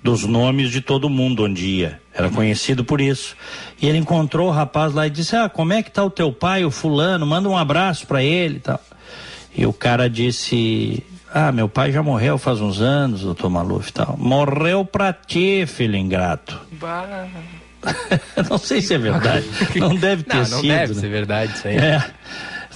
dos 0.02 0.24
nomes 0.24 0.70
de 0.70 0.80
todo 0.80 1.10
mundo 1.10 1.44
onde 1.44 1.66
ia. 1.66 2.00
Era 2.14 2.30
conhecido 2.30 2.84
por 2.84 3.00
isso. 3.00 3.36
E 3.80 3.86
ele 3.86 3.98
encontrou 3.98 4.48
o 4.48 4.50
rapaz 4.50 4.94
lá 4.94 5.06
e 5.06 5.10
disse: 5.10 5.36
Ah, 5.36 5.48
como 5.48 5.72
é 5.72 5.82
que 5.82 5.90
tá 5.90 6.02
o 6.02 6.10
teu 6.10 6.32
pai, 6.32 6.64
o 6.64 6.70
fulano? 6.70 7.26
Manda 7.26 7.48
um 7.48 7.56
abraço 7.56 8.06
para 8.06 8.22
ele 8.22 8.56
e 8.56 8.60
tal. 8.60 8.80
E 9.54 9.66
o 9.66 9.72
cara 9.72 10.08
disse: 10.08 11.04
Ah, 11.32 11.52
meu 11.52 11.68
pai 11.68 11.92
já 11.92 12.02
morreu 12.02 12.38
faz 12.38 12.60
uns 12.60 12.80
anos, 12.80 13.20
doutor 13.20 13.50
Maluf 13.50 13.90
e 13.90 13.92
tal. 13.92 14.16
Morreu 14.18 14.84
pra 14.84 15.12
ti, 15.12 15.66
filho 15.66 15.96
ingrato. 15.96 16.58
não 18.48 18.58
sei 18.58 18.80
se 18.80 18.94
é 18.94 18.98
verdade. 18.98 19.46
Não 19.76 19.94
deve 19.94 20.22
ter 20.22 20.36
não, 20.36 20.44
sido. 20.44 20.56
não 20.56 20.62
deve 20.62 20.94
né? 20.94 21.00
ser 21.00 21.08
verdade 21.08 21.52
isso 21.52 21.68
aí. 21.68 21.76
É, 21.76 22.04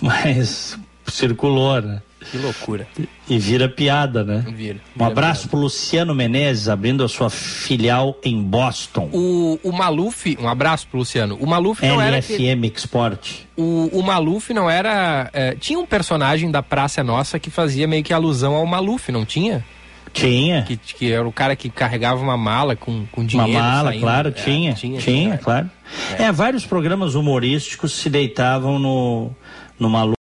mas 0.00 0.78
circulou, 1.06 1.80
né? 1.80 2.02
Que 2.30 2.38
loucura. 2.38 2.86
E 3.28 3.38
vira 3.38 3.68
piada, 3.68 4.22
né? 4.24 4.44
Vira, 4.54 4.78
Um 4.98 5.04
abraço 5.04 5.48
pro 5.48 5.58
Luciano 5.58 6.14
Menezes, 6.14 6.68
abrindo 6.68 7.02
a 7.04 7.08
sua 7.08 7.30
filial 7.30 8.16
em 8.24 8.42
Boston. 8.42 9.08
O, 9.12 9.58
o 9.62 9.72
Maluf, 9.72 10.36
um 10.40 10.48
abraço 10.48 10.86
pro 10.88 10.98
Luciano. 10.98 11.36
O 11.40 11.46
Maluf 11.46 11.84
não 11.86 12.00
era 12.00 12.16
LFM 12.18 12.64
Export. 12.74 13.46
O, 13.56 13.90
o 13.92 14.02
Maluf 14.02 14.52
não 14.52 14.68
era. 14.70 15.30
é, 15.32 15.54
tinha 15.54 15.78
um 15.78 15.86
personagem 15.86 16.50
da 16.50 16.62
Praça 16.62 17.02
Nossa 17.02 17.38
que 17.38 17.50
fazia 17.50 17.86
meio 17.86 18.02
que 18.02 18.12
alusão 18.12 18.54
ao 18.54 18.66
Maluf, 18.66 19.10
não 19.12 19.24
tinha? 19.24 19.64
Tinha. 20.12 20.62
Que, 20.62 20.76
que 20.76 21.10
era 21.10 21.26
o 21.26 21.32
cara 21.32 21.56
que 21.56 21.70
carregava 21.70 22.20
uma 22.22 22.36
mala 22.36 22.76
com, 22.76 23.06
com 23.10 23.22
Uma 23.22 23.26
dinheiro. 23.26 23.52
mala, 23.52 23.88
saindo. 23.90 24.02
claro, 24.02 24.28
É, 24.28 24.32
tinha, 24.32 24.74
tinha. 24.74 25.00
tinha, 25.00 25.00
tinha. 25.00 25.38
claro. 25.38 25.70
É. 26.18 26.30
vários 26.30 26.66
programas 26.66 27.14
humorísticos 27.14 27.92
se 27.92 28.10
deitavam 28.10 28.78
no, 28.78 29.30
numa 29.78 30.04
lu- 30.04 30.14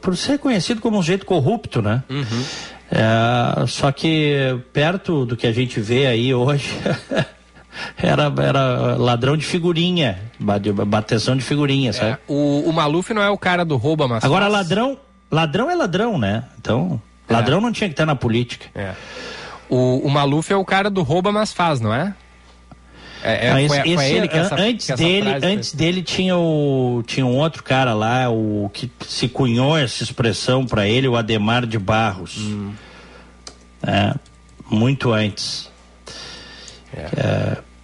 por 0.00 0.16
ser 0.16 0.38
conhecido 0.38 0.80
como 0.80 0.98
um 0.98 1.02
jeito 1.02 1.24
corrupto, 1.26 1.80
né? 1.82 2.02
Uhum. 2.08 2.44
É, 2.90 3.66
só 3.66 3.90
que 3.90 4.58
perto 4.72 5.24
do 5.26 5.36
que 5.36 5.46
a 5.46 5.52
gente 5.52 5.80
vê 5.80 6.06
aí 6.06 6.32
hoje, 6.32 6.70
era, 7.96 8.32
era 8.42 8.96
ladrão 8.96 9.36
de 9.36 9.44
figurinha, 9.44 10.20
bate- 10.38 10.72
bateção 10.72 11.36
de 11.36 11.42
figurinha, 11.42 11.92
sabe? 11.92 12.12
É, 12.12 12.18
o, 12.28 12.68
o 12.68 12.72
Maluf 12.72 13.12
não 13.12 13.22
é 13.22 13.30
o 13.30 13.36
cara 13.38 13.64
do 13.64 13.76
rouba, 13.76 14.06
mas. 14.06 14.24
Agora, 14.24 14.46
ladrão, 14.48 14.96
ladrão 15.30 15.70
é 15.70 15.74
ladrão, 15.74 16.16
né? 16.18 16.44
Então, 16.60 17.00
ladrão 17.28 17.60
não 17.60 17.72
tinha 17.72 17.88
que 17.88 17.94
estar 17.94 18.06
na 18.06 18.14
política. 18.14 18.66
É. 18.74 18.92
O, 19.68 20.06
o 20.06 20.10
Maluf 20.10 20.52
é 20.52 20.56
o 20.56 20.64
cara 20.64 20.88
do 20.88 21.02
rouba, 21.02 21.32
mas 21.32 21.52
faz, 21.52 21.80
não 21.80 21.92
é? 21.92 22.14
É, 23.26 23.46
é, 23.64 23.68
foi 23.68 23.90
esse- 23.90 24.04
ele 24.14 24.28
que 24.28 24.36
essa, 24.36 24.54
an- 24.54 24.58
antes 24.60 24.86
que 24.86 24.92
essa 24.92 25.02
dele, 25.02 25.28
frase 25.30 25.40
foi- 25.46 25.54
antes 25.54 25.72
dele 25.74 26.02
tinha 26.02 26.36
o 26.36 27.02
tinha 27.06 27.26
um 27.26 27.36
outro 27.36 27.62
cara 27.62 27.92
lá, 27.94 28.28
o 28.30 28.70
que 28.72 28.90
se 29.06 29.28
cunhou 29.28 29.76
essa 29.76 30.02
expressão 30.02 30.64
para 30.66 30.86
ele, 30.86 31.08
o 31.08 31.16
Ademar 31.16 31.66
de 31.66 31.78
Barros. 31.78 32.36
Hum. 32.38 32.72
É, 33.86 34.14
muito 34.70 35.12
antes. 35.12 35.70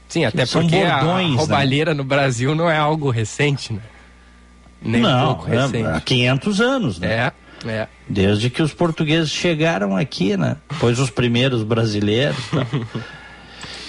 Sim, 0.09 0.25
até 0.25 0.45
porque 0.47 0.77
bordões, 0.77 1.27
a 1.27 1.31
né? 1.31 1.37
roubalheira 1.37 1.95
no 1.95 2.05
Brasil 2.05 2.55
não 2.55 2.69
é 2.69 2.77
algo 2.77 3.11
recente, 3.11 3.73
né? 3.73 3.81
Nem 4.81 5.01
um 5.01 5.05
não, 5.09 5.35
pouco 5.35 5.53
é, 5.53 5.61
recente. 5.63 5.87
há 5.89 6.01
500 6.01 6.61
anos, 6.61 6.99
né? 6.99 7.33
É, 7.65 7.69
é. 7.71 7.89
Desde 8.09 8.51
que 8.51 8.61
os 8.63 8.75
portugueses 8.75 9.31
chegaram 9.31 9.97
aqui, 9.97 10.37
né? 10.37 10.57
Depois 10.71 10.99
os 10.99 11.09
primeiros 11.09 11.63
brasileiros. 11.63 12.37
tá? 12.51 12.67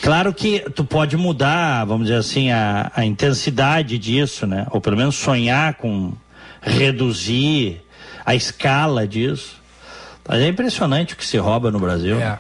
claro 0.03 0.33
que 0.33 0.59
tu 0.59 0.83
pode 0.83 1.15
mudar, 1.15 1.85
vamos 1.85 2.07
dizer 2.07 2.19
assim, 2.19 2.51
a, 2.51 2.91
a 2.93 3.05
intensidade 3.05 3.97
disso, 3.97 4.45
né? 4.45 4.67
Ou 4.69 4.81
pelo 4.81 4.97
menos 4.97 5.15
sonhar 5.15 5.75
com 5.75 6.11
reduzir 6.61 7.81
a 8.25 8.35
escala 8.35 9.07
disso. 9.07 9.61
Mas 10.27 10.41
é 10.41 10.47
impressionante 10.47 11.13
o 11.13 11.17
que 11.17 11.25
se 11.25 11.37
rouba 11.37 11.71
no 11.71 11.79
Brasil. 11.79 12.19
é. 12.19 12.37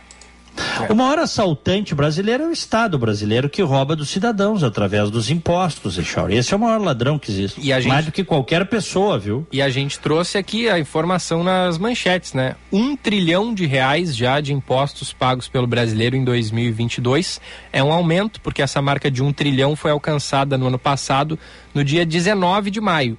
O 0.89 0.95
maior 0.95 1.17
assaltante 1.19 1.95
brasileiro 1.95 2.43
é 2.43 2.47
o 2.47 2.51
Estado 2.51 2.97
brasileiro 2.97 3.49
que 3.49 3.61
rouba 3.61 3.95
dos 3.95 4.09
cidadãos 4.09 4.63
através 4.63 5.09
dos 5.09 5.29
impostos, 5.29 5.97
Echauri. 5.97 6.35
Esse 6.35 6.53
é 6.53 6.57
o 6.57 6.59
maior 6.59 6.79
ladrão 6.79 7.17
que 7.17 7.31
existe. 7.31 7.61
Gente- 7.81 7.87
Mais 7.89 8.05
do 8.05 8.11
que 8.11 8.23
qualquer 8.23 8.65
pessoa, 8.67 9.17
viu? 9.17 9.47
E 9.51 9.61
a 9.61 9.69
gente 9.69 9.99
trouxe 9.99 10.37
aqui 10.37 10.69
a 10.69 10.77
informação 10.79 11.43
nas 11.43 11.77
manchetes, 11.77 12.33
né? 12.33 12.55
Um 12.71 12.95
trilhão 12.95 13.53
de 13.53 13.65
reais 13.65 14.15
já 14.15 14.39
de 14.41 14.53
impostos 14.53 15.11
pagos 15.13 15.47
pelo 15.47 15.65
brasileiro 15.67 16.15
em 16.15 16.23
2022. 16.23 17.39
É 17.71 17.83
um 17.83 17.91
aumento, 17.91 18.39
porque 18.41 18.61
essa 18.61 18.81
marca 18.81 19.09
de 19.09 19.23
um 19.23 19.31
trilhão 19.33 19.75
foi 19.75 19.91
alcançada 19.91 20.57
no 20.57 20.67
ano 20.67 20.79
passado, 20.79 21.37
no 21.73 21.83
dia 21.83 22.05
19 22.05 22.69
de 22.69 22.81
maio. 22.81 23.17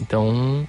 Então, 0.00 0.66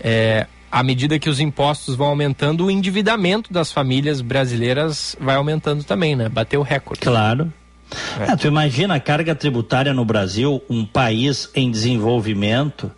é, 0.00 0.46
à 0.70 0.82
medida 0.82 1.18
que 1.18 1.30
os 1.30 1.40
impostos 1.40 1.94
vão 1.96 2.08
aumentando, 2.08 2.66
o 2.66 2.70
endividamento 2.70 3.50
das 3.52 3.72
famílias 3.72 4.20
brasileiras 4.20 5.16
vai 5.20 5.36
aumentando 5.36 5.82
também, 5.84 6.14
né? 6.16 6.28
Bateu 6.28 6.60
o 6.60 6.64
recorde. 6.64 7.00
Claro. 7.00 7.50
É, 8.20 8.36
tu 8.36 8.46
imagina 8.46 8.94
a 8.96 9.00
carga 9.00 9.34
tributária 9.34 9.94
no 9.94 10.04
Brasil, 10.04 10.62
um 10.68 10.84
país 10.84 11.48
em 11.54 11.70
desenvolvimento, 11.70 12.92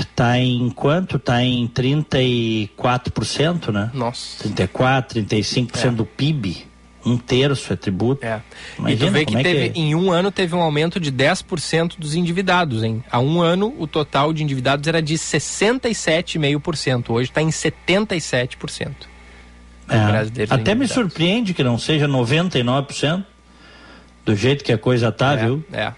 está 0.00 0.38
em 0.38 0.70
quanto? 0.70 1.16
Está 1.16 1.42
em 1.42 1.66
34%, 1.66 3.72
né? 3.72 3.90
Nossa. 3.92 4.44
34, 4.44 5.20
35% 5.22 5.84
É. 5.84 5.90
do 5.90 6.06
PIB. 6.06 6.67
Um 7.08 7.16
terço 7.18 7.72
é 7.72 7.76
tributo. 7.76 8.24
É. 8.24 8.40
e 8.40 8.80
Imagina 8.80 9.06
tu 9.06 9.12
vê 9.12 9.24
que 9.24 9.36
é 9.36 9.42
teve, 9.42 9.68
que- 9.70 9.80
em 9.80 9.94
um 9.94 10.10
ano 10.12 10.30
teve 10.30 10.54
um 10.54 10.60
aumento 10.60 10.98
de 11.00 11.10
10% 11.10 11.96
dos 11.98 12.14
endividados, 12.14 12.82
hein? 12.82 13.02
Há 13.10 13.18
um 13.20 13.40
ano 13.40 13.74
o 13.78 13.86
total 13.86 14.32
de 14.32 14.42
endividados 14.42 14.86
era 14.86 15.00
de 15.00 15.16
67,5%. 15.16 17.10
Hoje 17.10 17.30
está 17.30 17.42
em 17.42 17.48
77%. 17.50 18.92
É. 19.90 20.44
Até 20.50 20.74
me 20.74 20.86
surpreende 20.86 21.54
que 21.54 21.64
não 21.64 21.78
seja 21.78 22.06
99%, 22.06 23.24
do 24.24 24.36
jeito 24.36 24.62
que 24.62 24.72
a 24.72 24.76
coisa 24.78 25.10
tá, 25.10 25.34
viu? 25.34 25.64
É, 25.72 25.80
é. 25.84 25.92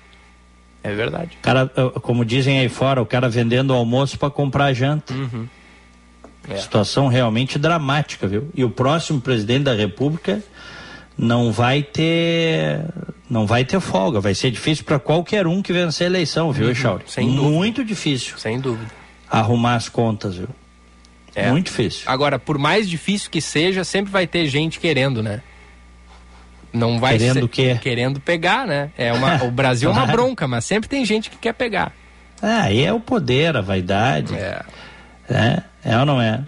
É 0.82 0.94
verdade. 0.94 1.36
O 1.38 1.42
cara, 1.42 1.70
eh, 1.76 2.00
como 2.00 2.24
dizem 2.24 2.58
aí 2.58 2.68
fora, 2.70 3.02
o 3.02 3.06
cara 3.06 3.28
vendendo 3.28 3.74
almoço 3.74 4.18
para 4.18 4.30
comprar 4.30 4.72
janta. 4.72 5.12
Uhum. 5.12 5.46
É. 6.48 6.56
Situação 6.56 7.06
realmente 7.08 7.58
dramática, 7.58 8.26
viu? 8.26 8.48
E 8.54 8.64
o 8.64 8.70
próximo 8.70 9.20
presidente 9.20 9.64
da 9.64 9.74
República 9.74 10.42
não 11.20 11.52
vai 11.52 11.82
ter 11.82 12.82
Não 13.28 13.46
vai 13.46 13.64
ter 13.64 13.78
folga, 13.78 14.20
vai 14.20 14.34
ser 14.34 14.50
difícil 14.50 14.84
para 14.84 14.98
qualquer 14.98 15.46
um 15.46 15.60
que 15.60 15.72
vencer 15.72 16.06
a 16.06 16.10
eleição, 16.10 16.50
viu, 16.50 16.70
Echauri? 16.70 17.04
sem 17.06 17.28
dúvida. 17.28 17.50
Muito 17.50 17.84
difícil 17.84 18.38
Sem 18.38 18.58
dúvida. 18.58 18.90
arrumar 19.30 19.74
as 19.74 19.88
contas, 19.88 20.36
viu? 20.36 20.48
É. 21.34 21.50
Muito 21.50 21.66
difícil. 21.66 22.02
Agora, 22.06 22.38
por 22.38 22.58
mais 22.58 22.88
difícil 22.88 23.30
que 23.30 23.40
seja, 23.40 23.84
sempre 23.84 24.10
vai 24.10 24.26
ter 24.26 24.46
gente 24.48 24.80
querendo, 24.80 25.22
né? 25.22 25.42
Não 26.72 26.98
vai 26.98 27.18
Querendo 27.18 27.34
ser... 27.34 27.44
o 27.44 27.48
quê? 27.48 27.78
Querendo 27.80 28.20
pegar, 28.20 28.66
né? 28.66 28.90
É 28.96 29.12
uma... 29.12 29.42
o 29.44 29.50
Brasil 29.50 29.90
é 29.90 29.92
uma 29.92 30.06
bronca, 30.06 30.48
mas 30.48 30.64
sempre 30.64 30.88
tem 30.88 31.04
gente 31.04 31.28
que 31.28 31.36
quer 31.36 31.52
pegar. 31.52 31.92
Ah, 32.40 32.62
aí 32.62 32.82
é 32.82 32.92
o 32.92 33.00
poder, 33.00 33.56
a 33.56 33.60
vaidade. 33.60 34.34
É. 34.34 34.62
É, 35.28 35.62
é 35.84 35.98
ou 35.98 36.06
não 36.06 36.20
é? 36.20 36.42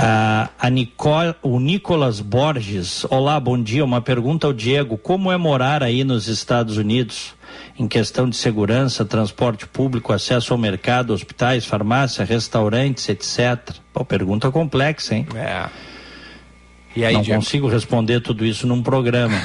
A, 0.00 0.50
a 0.60 0.70
Nicol, 0.70 1.34
o 1.42 1.58
Nicolas 1.58 2.20
Borges, 2.20 3.04
olá, 3.10 3.40
bom 3.40 3.60
dia. 3.60 3.84
Uma 3.84 4.00
pergunta 4.00 4.46
ao 4.46 4.52
Diego: 4.52 4.96
como 4.96 5.32
é 5.32 5.36
morar 5.36 5.82
aí 5.82 6.04
nos 6.04 6.28
Estados 6.28 6.76
Unidos 6.76 7.34
em 7.76 7.88
questão 7.88 8.28
de 8.28 8.36
segurança, 8.36 9.04
transporte 9.04 9.66
público, 9.66 10.12
acesso 10.12 10.52
ao 10.52 10.58
mercado, 10.58 11.12
hospitais, 11.12 11.66
farmácia, 11.66 12.24
restaurantes, 12.24 13.08
etc? 13.08 13.74
Pô, 13.92 14.04
pergunta 14.04 14.52
complexa, 14.52 15.16
hein? 15.16 15.26
É. 15.34 15.68
E 16.94 17.04
aí, 17.04 17.14
não 17.14 17.22
Diego? 17.22 17.40
consigo 17.40 17.66
responder 17.66 18.20
tudo 18.20 18.44
isso 18.44 18.68
num 18.68 18.80
programa. 18.80 19.42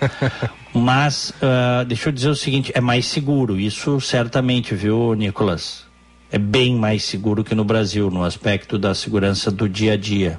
Mas, 0.74 1.32
ah, 1.40 1.82
deixa 1.84 2.10
eu 2.10 2.12
dizer 2.12 2.28
o 2.28 2.36
seguinte: 2.36 2.70
é 2.74 2.80
mais 2.82 3.06
seguro, 3.06 3.58
isso 3.58 3.98
certamente, 4.02 4.74
viu, 4.74 5.14
Nicolas? 5.14 5.87
É 6.30 6.36
bem 6.36 6.74
mais 6.74 7.04
seguro 7.04 7.42
que 7.42 7.54
no 7.54 7.64
Brasil, 7.64 8.10
no 8.10 8.22
aspecto 8.22 8.78
da 8.78 8.94
segurança 8.94 9.50
do 9.50 9.66
dia 9.66 9.94
a 9.94 9.96
dia. 9.96 10.38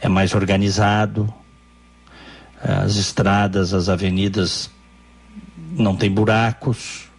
É 0.00 0.08
mais 0.08 0.34
organizado, 0.34 1.32
as 2.60 2.96
estradas, 2.96 3.74
as 3.74 3.88
avenidas 3.88 4.70
não 5.72 5.94
tem 5.94 6.10
buracos, 6.10 7.10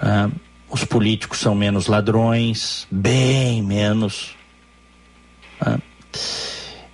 ah, 0.00 0.28
os 0.68 0.84
políticos 0.84 1.38
são 1.38 1.54
menos 1.54 1.86
ladrões, 1.86 2.86
bem 2.90 3.62
menos. 3.62 4.34
ah. 5.60 5.78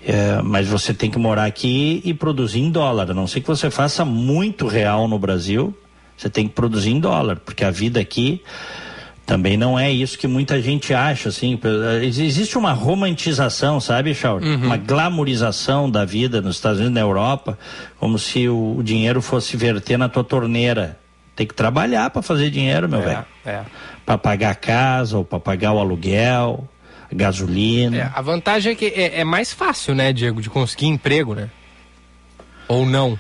É, 0.04 0.42
mas 0.42 0.66
você 0.66 0.92
tem 0.92 1.08
que 1.08 1.18
morar 1.18 1.44
aqui 1.44 2.02
e 2.04 2.12
produzir 2.12 2.58
em 2.58 2.72
dólar. 2.72 3.12
A 3.12 3.14
não 3.14 3.28
ser 3.28 3.40
que 3.40 3.46
você 3.46 3.70
faça 3.70 4.04
muito 4.04 4.66
real 4.66 5.06
no 5.06 5.16
Brasil, 5.16 5.72
você 6.16 6.28
tem 6.28 6.48
que 6.48 6.54
produzir 6.54 6.90
em 6.90 6.98
dólar, 6.98 7.36
porque 7.36 7.64
a 7.64 7.70
vida 7.70 8.00
aqui 8.00 8.42
também 9.24 9.56
não 9.56 9.78
é 9.78 9.90
isso 9.90 10.18
que 10.18 10.26
muita 10.26 10.60
gente 10.60 10.92
acha, 10.92 11.28
assim. 11.28 11.58
Ex- 12.02 12.18
Existe 12.18 12.58
uma 12.58 12.72
romantização, 12.72 13.80
sabe, 13.80 14.14
Shaul? 14.14 14.40
Uma 14.40 14.76
glamorização 14.76 15.90
da 15.90 16.04
vida 16.04 16.40
nos 16.40 16.56
Estados 16.56 16.78
Unidos, 16.78 16.94
na 16.94 17.00
Europa, 17.00 17.58
como 17.98 18.18
se 18.18 18.48
o, 18.48 18.76
o 18.78 18.82
dinheiro 18.82 19.22
fosse 19.22 19.56
verter 19.56 19.96
na 19.96 20.08
tua 20.08 20.24
torneira. 20.24 20.98
Tem 21.36 21.46
que 21.46 21.54
trabalhar 21.54 22.10
para 22.10 22.20
fazer 22.20 22.50
dinheiro, 22.50 22.88
meu 22.88 23.00
velho. 23.00 23.24
É, 23.46 23.50
é. 23.50 23.62
Para 24.04 24.18
pagar 24.18 24.50
a 24.50 24.54
casa 24.54 25.16
ou 25.16 25.24
para 25.24 25.40
pagar 25.40 25.72
o 25.72 25.78
aluguel, 25.78 26.68
a 27.10 27.14
gasolina. 27.14 27.96
É, 27.96 28.10
a 28.12 28.20
vantagem 28.20 28.72
é 28.72 28.74
que 28.74 28.86
é, 28.86 29.20
é 29.20 29.24
mais 29.24 29.52
fácil, 29.52 29.94
né, 29.94 30.12
Diego, 30.12 30.42
de 30.42 30.50
conseguir 30.50 30.86
emprego, 30.88 31.34
né? 31.34 31.48
Ou 32.68 32.84
não. 32.84 33.18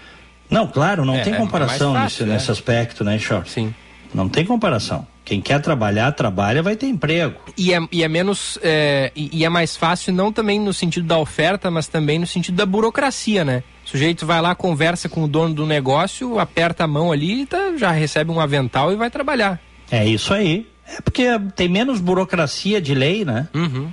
Não, 0.50 0.66
claro, 0.66 1.04
não 1.04 1.14
É, 1.14 1.20
tem 1.22 1.32
é 1.32 1.36
comparação 1.36 1.92
mais 1.92 2.04
nesse, 2.04 2.14
fácil, 2.16 2.26
né? 2.26 2.34
nesse 2.34 2.50
aspecto, 2.50 3.02
né, 3.04 3.18
Short? 3.18 3.48
Sim. 3.50 3.74
Não 4.12 4.28
tem 4.28 4.44
comparação. 4.44 5.06
Quem 5.24 5.40
quer 5.40 5.60
trabalhar, 5.60 6.10
trabalha, 6.12 6.62
vai 6.62 6.74
ter 6.74 6.86
emprego. 6.86 7.36
E 7.56 7.72
é, 7.72 7.78
e 7.92 8.02
é 8.02 8.08
menos. 8.08 8.58
é, 8.62 9.12
e, 9.14 9.44
é 9.44 9.48
mais 9.48 9.76
fácil, 9.76 10.12
não 10.12 10.32
também 10.32 10.58
no 10.58 10.72
sentido 10.72 11.06
da 11.06 11.16
oferta, 11.18 11.70
mas 11.70 11.86
também 11.86 12.18
no 12.18 12.26
sentido 12.26 12.56
da 12.56 12.66
burocracia, 12.66 13.44
né? 13.44 13.62
O 13.86 13.88
sujeito 13.88 14.26
vai 14.26 14.40
lá, 14.40 14.54
conversa 14.54 15.08
com 15.08 15.22
o 15.24 15.28
dono 15.28 15.54
do 15.54 15.66
negócio, 15.66 16.38
aperta 16.38 16.84
a 16.84 16.86
mão 16.88 17.12
ali, 17.12 17.46
tá, 17.46 17.76
já 17.76 17.90
recebe 17.90 18.30
um 18.30 18.40
avental 18.40 18.92
e 18.92 18.96
vai 18.96 19.10
trabalhar. 19.10 19.60
É 19.90 20.04
isso 20.06 20.34
aí. 20.34 20.66
É 20.86 21.00
porque 21.00 21.24
tem 21.54 21.68
menos 21.68 22.00
burocracia 22.00 22.80
de 22.80 22.94
lei, 22.94 23.24
né? 23.24 23.48
Uhum. 23.54 23.90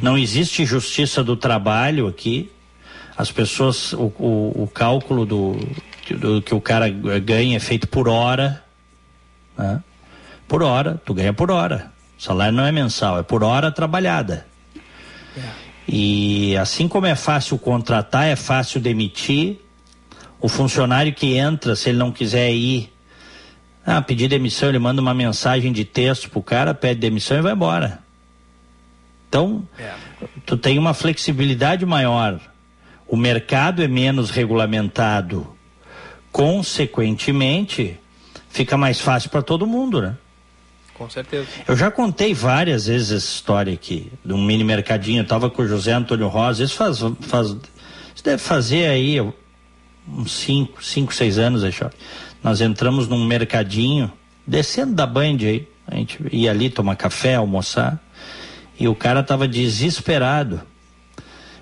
Não 0.00 0.18
existe 0.18 0.64
justiça 0.64 1.22
do 1.22 1.36
trabalho 1.36 2.06
aqui. 2.06 2.50
As 3.16 3.30
pessoas, 3.30 3.92
o, 3.92 4.12
o, 4.18 4.62
o 4.64 4.70
cálculo 4.72 5.24
do, 5.26 5.58
do 6.10 6.42
que 6.42 6.54
o 6.54 6.60
cara 6.60 6.88
ganha 6.88 7.56
é 7.56 7.60
feito 7.60 7.86
por 7.86 8.08
hora. 8.08 8.62
né? 9.56 9.80
Por 10.52 10.62
hora, 10.62 11.00
tu 11.02 11.14
ganha 11.14 11.32
por 11.32 11.50
hora. 11.50 11.90
O 12.18 12.22
salário 12.22 12.52
não 12.52 12.66
é 12.66 12.70
mensal, 12.70 13.18
é 13.18 13.22
por 13.22 13.42
hora 13.42 13.72
trabalhada. 13.72 14.46
E 15.88 16.54
assim 16.58 16.86
como 16.86 17.06
é 17.06 17.14
fácil 17.14 17.56
contratar, 17.56 18.26
é 18.26 18.36
fácil 18.36 18.78
demitir. 18.78 19.58
O 20.38 20.50
funcionário 20.50 21.14
que 21.14 21.38
entra, 21.38 21.74
se 21.74 21.88
ele 21.88 21.96
não 21.96 22.12
quiser 22.12 22.52
ir, 22.52 22.92
ah, 23.86 24.02
pedir 24.02 24.28
demissão, 24.28 24.68
ele 24.68 24.78
manda 24.78 25.00
uma 25.00 25.14
mensagem 25.14 25.72
de 25.72 25.86
texto 25.86 26.28
pro 26.28 26.42
cara, 26.42 26.74
pede 26.74 27.00
demissão 27.00 27.38
e 27.38 27.40
vai 27.40 27.54
embora. 27.54 28.00
Então, 29.30 29.66
tu 30.44 30.58
tem 30.58 30.78
uma 30.78 30.92
flexibilidade 30.92 31.86
maior. 31.86 32.38
O 33.08 33.16
mercado 33.16 33.82
é 33.82 33.88
menos 33.88 34.28
regulamentado. 34.28 35.50
Consequentemente, 36.30 37.98
fica 38.50 38.76
mais 38.76 39.00
fácil 39.00 39.30
para 39.30 39.40
todo 39.40 39.66
mundo, 39.66 40.02
né? 40.02 40.18
Com 41.02 41.10
certeza. 41.10 41.48
Eu 41.66 41.76
já 41.76 41.90
contei 41.90 42.32
várias 42.32 42.86
vezes 42.86 43.10
essa 43.10 43.26
história 43.26 43.74
aqui, 43.74 44.12
de 44.24 44.32
um 44.32 44.40
mini 44.40 44.62
mercadinho. 44.62 45.22
Eu 45.22 45.26
tava 45.26 45.50
com 45.50 45.62
o 45.62 45.66
José 45.66 45.92
Antônio 45.92 46.28
Rosa. 46.28 46.62
Isso 46.62 46.76
faz, 46.76 47.00
faz 47.22 47.48
isso 48.14 48.22
deve 48.22 48.38
fazer 48.38 48.86
aí 48.86 49.20
uns 50.06 50.30
5, 50.30 50.84
5, 50.84 51.12
6 51.12 51.38
anos, 51.38 51.64
aí, 51.64 51.74
Nós 52.40 52.60
entramos 52.60 53.08
num 53.08 53.24
mercadinho, 53.24 54.12
descendo 54.46 54.94
da 54.94 55.04
Band 55.04 55.38
aí. 55.40 55.68
A 55.88 55.96
gente 55.96 56.20
ia 56.30 56.52
ali 56.52 56.70
tomar 56.70 56.94
café, 56.94 57.34
almoçar. 57.34 58.00
E 58.78 58.86
o 58.86 58.94
cara 58.94 59.24
tava 59.24 59.48
desesperado. 59.48 60.60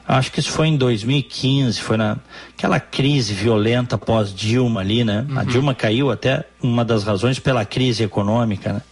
Acho 0.07 0.31
que 0.33 0.41
isso 0.41 0.51
foi 0.51 0.67
em 0.67 0.77
2015, 0.77 1.81
foi 1.81 1.97
na 1.97 2.19
aquela 2.59 2.79
crise 2.79 3.33
violenta 3.33 3.97
pós 3.97 4.35
Dilma 4.35 4.81
ali, 4.81 5.03
né? 5.03 5.25
A 5.35 5.45
Dilma 5.45 5.75
caiu 5.75 6.11
até 6.11 6.45
uma 6.63 6.85
das 6.85 7.05
razões 7.05 7.39
pela 7.39 7.65
crise 7.65 8.03
econômica, 8.03 8.75
né? 8.75 8.83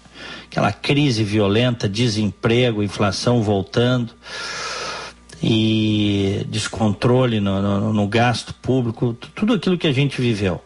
Aquela 0.51 0.73
crise 0.73 1.23
violenta, 1.23 1.89
desemprego, 1.89 2.83
inflação 2.83 3.43
voltando 3.43 4.13
e 5.43 6.45
descontrole 6.49 7.41
no, 7.41 7.63
no, 7.63 7.93
no 7.93 8.09
gasto 8.09 8.53
público, 8.55 9.17
tudo 9.35 9.55
aquilo 9.55 9.79
que 9.79 9.87
a 9.87 9.93
gente 9.93 10.21
viveu. 10.21 10.61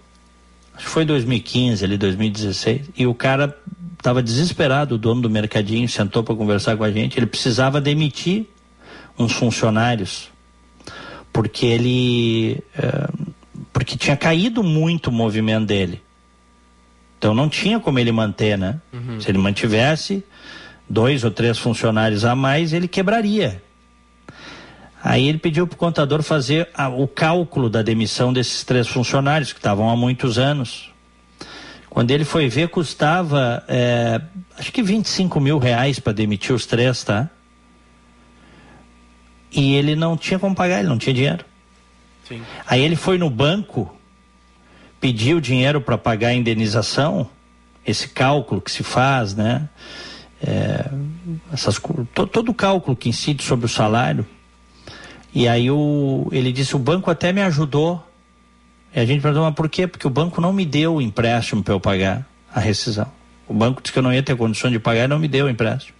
Acho 0.74 0.86
que 0.86 0.90
foi 0.90 1.04
2015, 1.04 1.84
ali 1.84 1.98
2016, 1.98 2.90
e 2.96 3.06
o 3.06 3.14
cara 3.14 3.56
estava 3.98 4.22
desesperado, 4.22 4.94
o 4.94 4.98
dono 4.98 5.22
do 5.22 5.30
mercadinho 5.30 5.88
sentou 5.88 6.22
para 6.24 6.34
conversar 6.34 6.76
com 6.76 6.84
a 6.84 6.90
gente, 6.90 7.18
ele 7.18 7.26
precisava 7.26 7.80
demitir 7.80 8.46
uns 9.18 9.32
funcionários 9.32 10.32
porque 11.32 11.66
ele 11.66 12.62
eh, 12.76 13.08
porque 13.72 13.96
tinha 13.96 14.16
caído 14.16 14.62
muito 14.62 15.08
o 15.08 15.12
movimento 15.12 15.66
dele. 15.66 16.02
Então 17.22 17.32
não 17.34 17.48
tinha 17.48 17.78
como 17.78 18.00
ele 18.00 18.10
manter, 18.10 18.58
né? 18.58 18.80
Se 19.20 19.30
ele 19.30 19.38
mantivesse 19.38 20.24
dois 20.90 21.22
ou 21.22 21.30
três 21.30 21.56
funcionários 21.56 22.24
a 22.24 22.34
mais, 22.34 22.72
ele 22.72 22.88
quebraria. 22.88 23.62
Aí 25.00 25.28
ele 25.28 25.38
pediu 25.38 25.64
para 25.64 25.76
o 25.76 25.78
contador 25.78 26.20
fazer 26.24 26.68
a- 26.74 26.88
o 26.88 27.06
cálculo 27.06 27.70
da 27.70 27.80
demissão 27.80 28.32
desses 28.32 28.64
três 28.64 28.88
funcionários 28.88 29.52
que 29.52 29.60
estavam 29.60 29.88
há 29.88 29.94
muitos 29.94 30.36
anos. 30.36 30.90
Quando 31.88 32.10
ele 32.10 32.24
foi 32.24 32.48
ver, 32.48 32.70
custava 32.70 33.62
eh, 33.68 34.20
acho 34.58 34.72
que 34.72 34.82
25 34.82 35.38
mil 35.38 35.58
reais 35.60 36.00
para 36.00 36.12
demitir 36.12 36.52
os 36.52 36.66
três, 36.66 37.04
tá? 37.04 37.30
E 39.52 39.74
ele 39.76 39.94
não 39.94 40.16
tinha 40.16 40.40
como 40.40 40.56
pagar, 40.56 40.80
ele 40.80 40.88
não 40.88 40.98
tinha 40.98 41.14
dinheiro. 41.14 41.44
Sim. 42.28 42.42
Aí 42.66 42.82
ele 42.82 42.96
foi 42.96 43.16
no 43.16 43.30
banco, 43.30 43.96
pediu 45.02 45.40
dinheiro 45.40 45.80
para 45.80 45.98
pagar 45.98 46.28
a 46.28 46.34
indenização, 46.34 47.28
esse 47.84 48.08
cálculo 48.08 48.60
que 48.60 48.70
se 48.70 48.84
faz, 48.84 49.34
né? 49.34 49.68
É, 50.40 50.88
essas, 51.52 51.78
to- 52.14 52.26
todo 52.26 52.50
o 52.50 52.54
cálculo 52.54 52.96
que 52.96 53.08
incide 53.08 53.42
sobre 53.42 53.66
o 53.66 53.68
salário. 53.68 54.24
E 55.34 55.48
aí 55.48 55.70
o, 55.70 56.28
ele 56.30 56.52
disse: 56.52 56.76
o 56.76 56.78
banco 56.78 57.10
até 57.10 57.32
me 57.32 57.42
ajudou. 57.42 58.06
E 58.94 59.00
a 59.00 59.04
gente 59.04 59.20
perguntou: 59.20 59.44
mas 59.44 59.54
por 59.54 59.68
quê? 59.68 59.88
Porque 59.88 60.06
o 60.06 60.10
banco 60.10 60.40
não 60.40 60.52
me 60.52 60.64
deu 60.64 60.94
o 60.94 61.02
empréstimo 61.02 61.64
para 61.64 61.74
eu 61.74 61.80
pagar 61.80 62.24
a 62.54 62.60
rescisão. 62.60 63.10
O 63.48 63.54
banco 63.54 63.82
disse 63.82 63.92
que 63.92 63.98
eu 63.98 64.02
não 64.02 64.12
ia 64.14 64.22
ter 64.22 64.36
condição 64.36 64.70
de 64.70 64.78
pagar 64.78 65.04
e 65.04 65.08
não 65.08 65.18
me 65.18 65.26
deu 65.26 65.46
o 65.46 65.50
empréstimo. 65.50 65.96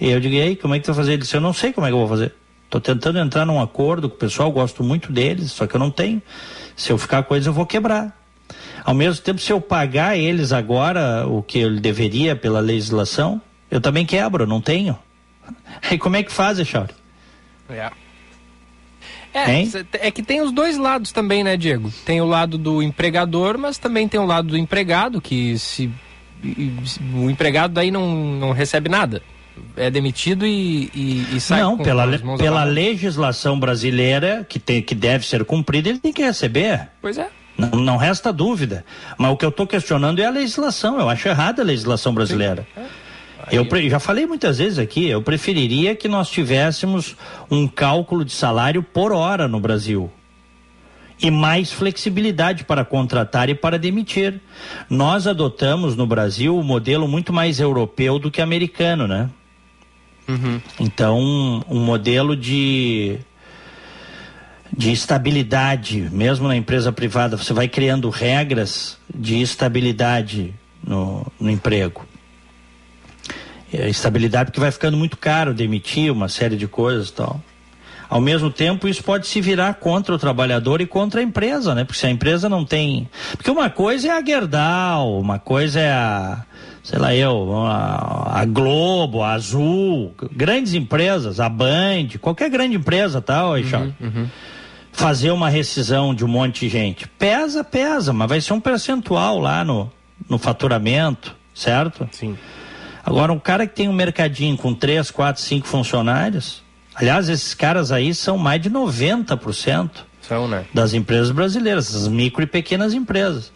E 0.00 0.10
eu 0.10 0.18
digo, 0.20 0.34
e 0.34 0.40
aí, 0.42 0.56
como 0.56 0.74
é 0.74 0.78
que 0.78 0.84
tu 0.84 0.88
vai 0.88 0.96
fazer? 0.96 1.12
Ele 1.12 1.22
disse, 1.22 1.36
eu 1.36 1.40
não 1.40 1.52
sei 1.52 1.72
como 1.72 1.86
é 1.86 1.90
que 1.90 1.94
eu 1.94 1.98
vou 2.00 2.08
fazer. 2.08 2.34
Estou 2.66 2.80
tentando 2.80 3.18
entrar 3.18 3.46
num 3.46 3.60
acordo 3.60 4.08
com 4.08 4.16
o 4.16 4.18
pessoal, 4.18 4.50
gosto 4.50 4.82
muito 4.82 5.12
deles, 5.12 5.52
só 5.52 5.66
que 5.66 5.74
eu 5.74 5.80
não 5.80 5.90
tenho. 5.90 6.20
Se 6.76 6.90
eu 6.92 6.98
ficar 6.98 7.22
com 7.22 7.34
eles, 7.34 7.46
eu 7.46 7.52
vou 7.52 7.64
quebrar. 7.64 8.14
Ao 8.84 8.94
mesmo 8.94 9.22
tempo, 9.22 9.40
se 9.40 9.52
eu 9.52 9.60
pagar 9.60 10.16
eles 10.16 10.52
agora 10.52 11.26
o 11.26 11.42
que 11.42 11.58
ele 11.58 11.80
deveria 11.80 12.36
pela 12.36 12.60
legislação, 12.60 13.40
eu 13.70 13.80
também 13.80 14.04
quebro, 14.04 14.44
eu 14.44 14.48
não 14.48 14.60
tenho. 14.60 14.98
Aí 15.88 15.96
como 15.96 16.16
é 16.16 16.22
que 16.22 16.32
faz, 16.32 16.58
Echauri? 16.58 16.94
É. 17.70 17.90
É, 19.34 20.08
é 20.08 20.10
que 20.10 20.22
tem 20.22 20.40
os 20.40 20.50
dois 20.50 20.78
lados 20.78 21.12
também, 21.12 21.44
né, 21.44 21.56
Diego? 21.56 21.92
Tem 22.06 22.20
o 22.20 22.24
lado 22.24 22.56
do 22.56 22.82
empregador, 22.82 23.58
mas 23.58 23.76
também 23.76 24.08
tem 24.08 24.18
o 24.18 24.24
lado 24.24 24.48
do 24.48 24.56
empregado, 24.56 25.20
que 25.20 25.58
se 25.58 25.90
o 27.14 27.28
empregado 27.28 27.74
daí 27.74 27.90
não, 27.90 28.14
não 28.14 28.52
recebe 28.52 28.88
nada. 28.88 29.22
É 29.76 29.90
demitido 29.90 30.46
e, 30.46 30.90
e, 30.94 31.36
e 31.36 31.40
sai 31.40 31.60
Não, 31.60 31.76
pela, 31.76 32.06
pela 32.36 32.64
legislação 32.64 33.58
brasileira, 33.58 34.44
que, 34.48 34.58
tem, 34.58 34.82
que 34.82 34.94
deve 34.94 35.26
ser 35.26 35.44
cumprida, 35.44 35.88
ele 35.88 35.98
tem 35.98 36.12
que 36.12 36.22
receber. 36.22 36.88
Pois 37.00 37.18
é. 37.18 37.28
Não, 37.56 37.70
não 37.70 37.96
resta 37.96 38.32
dúvida. 38.32 38.84
Mas 39.16 39.32
o 39.32 39.36
que 39.36 39.44
eu 39.44 39.50
estou 39.50 39.66
questionando 39.66 40.18
é 40.20 40.26
a 40.26 40.30
legislação. 40.30 40.98
Eu 40.98 41.08
acho 41.08 41.26
errada 41.28 41.62
a 41.62 41.64
legislação 41.64 42.12
brasileira. 42.12 42.66
Sim. 42.74 42.82
É. 42.82 43.06
Eu 43.50 43.66
já 43.88 44.00
falei 44.00 44.26
muitas 44.26 44.58
vezes 44.58 44.78
aqui, 44.78 45.08
eu 45.08 45.22
preferiria 45.22 45.94
que 45.94 46.08
nós 46.08 46.28
tivéssemos 46.28 47.14
um 47.50 47.68
cálculo 47.68 48.24
de 48.24 48.32
salário 48.32 48.82
por 48.82 49.12
hora 49.12 49.46
no 49.46 49.60
Brasil. 49.60 50.10
E 51.22 51.30
mais 51.30 51.72
flexibilidade 51.72 52.64
para 52.64 52.84
contratar 52.84 53.48
e 53.48 53.54
para 53.54 53.78
demitir. 53.78 54.40
Nós 54.90 55.26
adotamos 55.26 55.96
no 55.96 56.06
Brasil 56.06 56.56
o 56.56 56.60
um 56.60 56.64
modelo 56.64 57.06
muito 57.06 57.32
mais 57.32 57.60
europeu 57.60 58.18
do 58.18 58.30
que 58.30 58.42
americano, 58.42 59.06
né? 59.06 59.30
Uhum. 60.28 60.60
Então, 60.80 61.64
um 61.68 61.80
modelo 61.80 62.36
de 62.36 63.18
de 64.76 64.92
estabilidade, 64.92 66.08
mesmo 66.12 66.48
na 66.48 66.56
empresa 66.56 66.92
privada, 66.92 67.36
você 67.36 67.52
vai 67.52 67.68
criando 67.68 68.10
regras 68.10 68.98
de 69.14 69.40
estabilidade 69.40 70.52
no, 70.84 71.24
no 71.38 71.48
emprego 71.48 72.04
é, 73.72 73.88
estabilidade, 73.88 74.46
porque 74.46 74.60
vai 74.60 74.70
ficando 74.70 74.96
muito 74.96 75.16
caro 75.16 75.52
demitir 75.52 76.12
uma 76.12 76.28
série 76.28 76.56
de 76.56 76.66
coisas 76.66 77.08
e 77.08 77.12
tal. 77.12 77.40
Ao 78.08 78.20
mesmo 78.20 78.50
tempo, 78.50 78.86
isso 78.86 79.02
pode 79.02 79.26
se 79.26 79.40
virar 79.40 79.74
contra 79.74 80.14
o 80.14 80.18
trabalhador 80.18 80.80
e 80.80 80.86
contra 80.86 81.20
a 81.20 81.24
empresa, 81.24 81.74
né? 81.74 81.82
Porque 81.84 81.98
se 81.98 82.06
a 82.06 82.10
empresa 82.10 82.48
não 82.48 82.64
tem. 82.64 83.08
Porque 83.32 83.50
uma 83.50 83.68
coisa 83.68 84.08
é 84.08 84.10
a 84.12 84.24
Gerdau, 84.24 85.20
uma 85.20 85.40
coisa 85.40 85.80
é 85.80 85.90
a. 85.90 86.44
Sei 86.86 87.00
lá 87.00 87.12
eu, 87.12 87.66
a, 87.66 88.42
a 88.42 88.44
Globo, 88.44 89.20
a 89.20 89.32
Azul, 89.32 90.14
grandes 90.30 90.72
empresas, 90.72 91.40
a 91.40 91.48
Band, 91.48 92.10
qualquer 92.20 92.48
grande 92.48 92.76
empresa, 92.76 93.20
tá, 93.20 93.44
uhum, 93.44 93.92
uhum. 94.00 94.28
Fazer 94.92 95.32
uma 95.32 95.48
rescisão 95.48 96.14
de 96.14 96.24
um 96.24 96.28
monte 96.28 96.60
de 96.60 96.68
gente. 96.68 97.08
Pesa, 97.08 97.64
pesa, 97.64 98.12
mas 98.12 98.28
vai 98.28 98.40
ser 98.40 98.52
um 98.52 98.60
percentual 98.60 99.40
lá 99.40 99.64
no, 99.64 99.90
no 100.28 100.38
faturamento, 100.38 101.34
certo? 101.52 102.08
Sim. 102.12 102.38
Agora, 103.04 103.32
um 103.32 103.38
cara 103.40 103.66
que 103.66 103.74
tem 103.74 103.88
um 103.88 103.92
mercadinho 103.92 104.56
com 104.56 104.72
três, 104.72 105.10
quatro, 105.10 105.42
cinco 105.42 105.66
funcionários, 105.66 106.62
aliás, 106.94 107.28
esses 107.28 107.52
caras 107.52 107.90
aí 107.90 108.14
são 108.14 108.38
mais 108.38 108.62
de 108.62 108.70
90% 108.70 109.90
são, 110.20 110.46
né? 110.46 110.64
das 110.72 110.94
empresas 110.94 111.32
brasileiras, 111.32 111.96
as 111.96 112.06
micro 112.06 112.44
e 112.44 112.46
pequenas 112.46 112.94
empresas. 112.94 113.50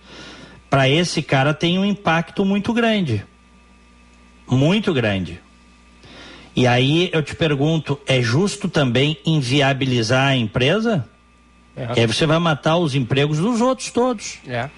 Para 0.70 0.88
esse 0.88 1.20
cara 1.20 1.52
tem 1.52 1.78
um 1.78 1.84
impacto 1.84 2.44
muito 2.44 2.72
grande. 2.72 3.24
Muito 4.48 4.94
grande. 4.94 5.40
E 6.54 6.66
aí 6.66 7.10
eu 7.12 7.22
te 7.22 7.34
pergunto, 7.34 7.98
é 8.06 8.22
justo 8.22 8.68
também 8.68 9.18
inviabilizar 9.26 10.28
a 10.28 10.36
empresa? 10.36 11.08
É. 11.76 11.86
Que 11.86 12.00
aí 12.00 12.06
você 12.06 12.26
vai 12.26 12.38
matar 12.38 12.76
os 12.76 12.94
empregos 12.94 13.38
dos 13.38 13.60
outros 13.60 13.90
todos. 13.90 14.38
É. 14.46 14.68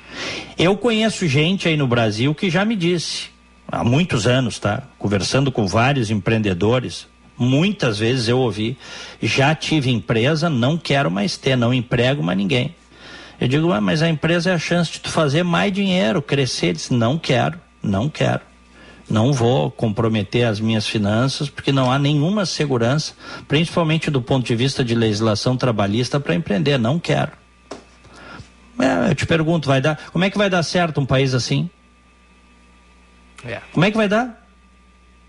Eu 0.59 0.76
conheço 0.76 1.26
gente 1.26 1.68
aí 1.68 1.76
no 1.76 1.86
Brasil 1.86 2.34
que 2.34 2.51
já 2.51 2.64
me 2.64 2.76
disse: 2.76 3.30
há 3.66 3.82
muitos 3.82 4.26
anos, 4.26 4.59
tá? 4.59 4.82
Conversando 4.99 5.51
com 5.51 5.66
vários 5.66 6.11
empreendedores, 6.11 7.07
muitas 7.36 7.99
vezes 7.99 8.28
eu 8.28 8.38
ouvi, 8.38 8.76
já 9.20 9.55
tive 9.55 9.90
empresa, 9.90 10.49
não 10.49 10.76
quero 10.76 11.11
mais 11.11 11.36
ter, 11.36 11.57
não 11.57 11.72
emprego 11.72 12.22
mais 12.22 12.38
ninguém. 12.38 12.74
Eu 13.41 13.49
digo, 13.49 13.72
ah, 13.72 13.80
mas 13.80 14.03
a 14.03 14.09
empresa 14.09 14.51
é 14.51 14.55
a 14.55 14.59
chance 14.59 14.93
de 14.93 15.01
tu 15.01 15.11
fazer 15.11 15.43
mais 15.43 15.72
dinheiro, 15.72 16.22
crescer. 16.22 16.66
Ele 16.66 16.74
disse, 16.74 16.95
não 16.95 17.18
quero, 17.18 17.59
não 17.83 18.09
quero. 18.09 18.41
Não 19.11 19.33
vou 19.33 19.70
comprometer 19.70 20.47
as 20.47 20.61
minhas 20.61 20.87
finanças, 20.87 21.51
porque 21.51 21.72
não 21.72 21.91
há 21.91 21.99
nenhuma 21.99 22.47
segurança, 22.47 23.14
principalmente 23.49 24.11
do 24.11 24.22
ponto 24.22 24.47
de 24.47 24.55
vista 24.55 24.85
de 24.85 24.95
legislação 24.95 25.57
trabalhista, 25.57 26.20
para 26.20 26.35
empreender. 26.35 26.78
Não 26.78 26.99
quero. 26.99 27.33
É, 28.78 29.11
eu 29.11 29.14
te 29.14 29.26
pergunto, 29.26 29.68
vai 29.68 29.80
dar. 29.80 29.99
Como 30.12 30.24
é 30.24 30.30
que 30.30 30.39
vai 30.39 30.49
dar 30.49 30.62
certo 30.62 31.01
um 31.01 31.07
país 31.07 31.35
assim? 31.35 31.68
É. 33.45 33.61
Como 33.72 33.85
é 33.85 33.91
que 33.91 33.97
vai 33.97 34.09
dar? 34.09 34.47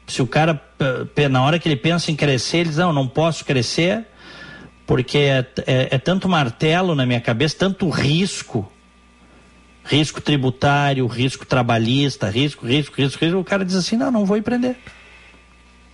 Se 0.08 0.22
o 0.22 0.28
cara, 0.28 0.62
na 1.30 1.44
hora 1.44 1.58
que 1.58 1.68
ele 1.68 1.76
pensa 1.76 2.12
em 2.12 2.16
crescer, 2.16 2.60
ele 2.60 2.70
diz, 2.70 2.78
não, 2.78 2.94
não 2.94 3.08
posso 3.08 3.44
crescer, 3.44 4.06
porque 4.86 5.18
é, 5.18 5.46
é, 5.66 5.96
é 5.96 5.98
tanto 5.98 6.28
martelo 6.28 6.96
na 6.96 7.06
minha 7.06 7.22
cabeça, 7.22 7.56
tanto 7.58 7.90
risco, 7.90 8.72
risco 9.84 10.22
tributário, 10.22 11.06
risco 11.08 11.46
trabalhista, 11.46 12.30
risco, 12.30 12.66
risco, 12.66 12.96
risco, 12.98 13.24
risco, 13.24 13.40
o 13.40 13.44
cara 13.44 13.64
diz 13.64 13.76
assim, 13.76 13.98
não, 13.98 14.12
não 14.12 14.26
vou 14.26 14.38
empreender. 14.38 14.78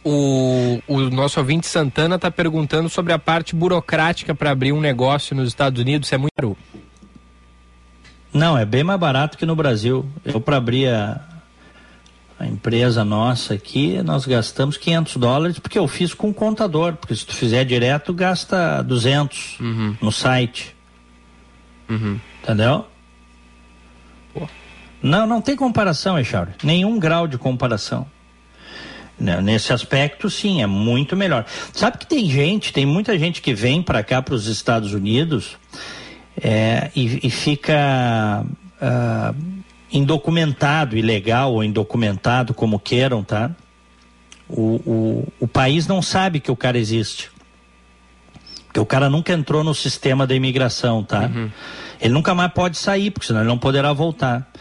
O, 0.03 0.79
o 0.87 1.09
nosso 1.09 1.39
ouvinte 1.39 1.67
Santana 1.67 2.15
está 2.15 2.31
perguntando 2.31 2.87
sobre 2.89 3.11
a 3.11 3.19
parte 3.19 3.55
burocrática 3.55 4.33
para 4.33 4.51
abrir 4.51 4.71
um 4.71 4.79
negócio 4.79 5.35
nos 5.35 5.49
Estados 5.49 5.81
Unidos, 5.81 6.11
é 6.11 6.17
muito 6.17 6.33
caro. 6.35 6.57
Não, 8.31 8.57
é 8.57 8.63
bem 8.63 8.83
mais 8.83 8.99
barato 8.99 9.37
que 9.37 9.45
no 9.45 9.55
Brasil. 9.55 10.05
Eu, 10.23 10.39
para 10.39 10.57
abrir 10.57 10.87
a, 10.87 11.19
a 12.39 12.47
empresa 12.47 13.03
nossa 13.03 13.53
aqui, 13.53 14.01
nós 14.01 14.25
gastamos 14.25 14.77
500 14.77 15.17
dólares 15.17 15.59
porque 15.59 15.77
eu 15.77 15.87
fiz 15.89 16.13
com 16.13 16.29
o 16.29 16.33
contador, 16.33 16.93
porque 16.93 17.13
se 17.13 17.25
tu 17.25 17.35
fizer 17.35 17.65
direto, 17.65 18.13
gasta 18.13 18.81
200 18.81 19.59
uhum. 19.59 19.97
no 20.01 20.09
site. 20.09 20.73
Uhum. 21.89 22.17
Entendeu? 22.41 22.85
Pô. 24.33 24.47
Não, 25.03 25.27
não 25.27 25.41
tem 25.41 25.55
comparação, 25.57 26.17
Echauri. 26.17 26.51
Nenhum 26.63 26.97
grau 26.97 27.27
de 27.27 27.37
comparação. 27.37 28.07
Né, 29.19 29.41
nesse 29.41 29.73
aspecto, 29.73 30.29
sim, 30.29 30.61
é 30.61 30.65
muito 30.65 31.17
melhor. 31.17 31.45
Sabe 31.73 31.97
que 31.97 32.07
tem 32.07 32.29
gente, 32.29 32.71
tem 32.71 32.85
muita 32.85 33.19
gente 33.19 33.41
que 33.41 33.53
vem 33.53 33.83
para 33.83 34.01
cá, 34.01 34.21
para 34.21 34.33
os 34.33 34.47
Estados 34.47 34.93
Unidos, 34.93 35.57
é, 36.41 36.89
e, 36.95 37.27
e, 37.27 37.29
fica. 37.29 38.45
Uh, 38.81 39.58
indocumentado, 39.91 40.97
ilegal 40.97 41.53
ou 41.53 41.63
indocumentado, 41.63 42.53
como 42.53 42.79
queiram, 42.79 43.23
tá? 43.23 43.51
O, 44.47 44.75
o, 44.85 45.27
o 45.39 45.47
país 45.47 45.87
não 45.87 46.01
sabe 46.01 46.39
que 46.39 46.51
o 46.51 46.55
cara 46.55 46.77
existe. 46.77 47.31
Porque 48.67 48.79
o 48.79 48.85
cara 48.85 49.09
nunca 49.09 49.33
entrou 49.33 49.63
no 49.63 49.73
sistema 49.73 50.27
da 50.27 50.35
imigração, 50.35 51.03
tá? 51.03 51.21
Uhum. 51.21 51.49
Ele 51.99 52.13
nunca 52.13 52.35
mais 52.35 52.51
pode 52.53 52.77
sair, 52.77 53.11
porque 53.11 53.27
senão 53.27 53.41
ele 53.41 53.49
não 53.49 53.57
poderá 53.57 53.91
voltar. 53.93 54.51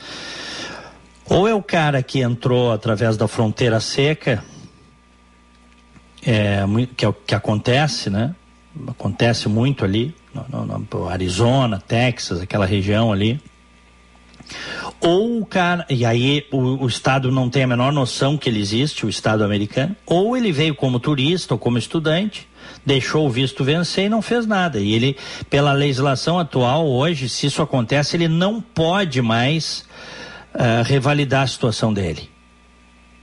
Ou 1.27 1.47
é 1.47 1.55
o 1.55 1.63
cara 1.63 2.03
que 2.03 2.21
entrou 2.21 2.73
através 2.73 3.17
da 3.17 3.29
fronteira 3.29 3.81
seca, 3.81 4.43
é, 6.27 6.63
que, 6.97 7.05
é, 7.05 7.15
que 7.27 7.35
acontece, 7.35 8.09
né? 8.09 8.35
Acontece 8.87 9.49
muito 9.49 9.85
ali, 9.85 10.15
no, 10.35 10.67
no, 10.67 10.87
no 10.91 11.09
Arizona, 11.09 11.83
Texas, 11.87 12.41
aquela 12.41 12.65
região 12.65 13.13
ali 13.13 13.41
ou 15.01 15.41
o 15.41 15.47
cara, 15.47 15.87
e 15.89 16.05
aí 16.05 16.47
o, 16.51 16.85
o, 16.85 16.87
Estado 16.87 17.31
não 17.31 17.49
tem 17.49 17.63
a 17.63 17.67
menor 17.67 17.93
noção 17.93 18.37
que 18.37 18.49
ele 18.49 18.61
existe, 18.61 19.07
o 19.07 19.09
Estado 19.09 19.45
americano, 19.45 19.95
ou 20.07 20.37
ele 20.37 20.51
veio 20.51 20.75
como 20.75 20.99
turista 20.99 21.55
ou 21.55 21.59
como 21.59 21.79
estudante, 21.79 22.49
deixou 22.85 23.27
o 23.27 23.31
visto 23.31 23.63
vencer 23.63 24.07
e 24.07 24.09
não 24.09 24.23
fez 24.23 24.47
nada. 24.47 24.81
E 24.81 24.93
ele, 24.93 25.17
pela 25.49 25.73
legislação 25.73 26.39
atual, 26.39 26.89
hoje, 26.89 27.29
se 27.29 27.47
isso 27.47 27.63
acontece, 27.63 28.17
ele 28.17 28.29
não 28.29 28.61
pode 28.61 29.23
mais 29.23 29.85
uh, 30.55 30.83
revalidar 30.85 31.43
a 31.43 31.47
situação 31.47 31.93
dele. 31.93 32.29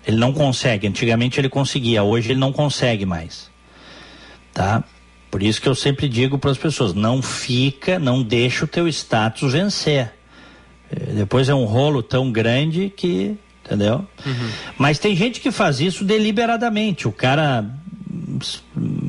Ele 0.06 0.18
não 0.18 0.32
consegue. 0.32 0.88
Antigamente 0.88 1.40
ele 1.40 1.50
conseguia, 1.50 2.04
hoje 2.04 2.32
ele 2.32 2.40
não 2.40 2.54
consegue 2.54 3.06
mais. 3.06 3.50
Tá? 4.54 4.84
Por 5.32 5.44
isso 5.44 5.62
que 5.62 5.68
eu 5.68 5.76
sempre 5.76 6.08
digo 6.08 6.38
para 6.38 6.52
as 6.52 6.58
pessoas: 6.58 6.94
não 6.94 7.22
fica, 7.22 8.00
não 8.00 8.24
deixa 8.24 8.64
o 8.64 8.68
teu 8.68 8.88
status 8.88 9.52
vencer. 9.52 10.15
Depois 11.14 11.50
é 11.50 11.54
um 11.54 11.66
rolo 11.66 12.02
tão 12.02 12.32
grande 12.32 12.92
que. 12.96 13.36
Entendeu? 13.66 14.06
Uhum. 14.24 14.50
Mas 14.78 15.00
tem 15.00 15.16
gente 15.16 15.42
que 15.42 15.52
faz 15.52 15.80
isso 15.80 16.04
deliberadamente. 16.04 17.08
O 17.08 17.12
cara 17.12 17.66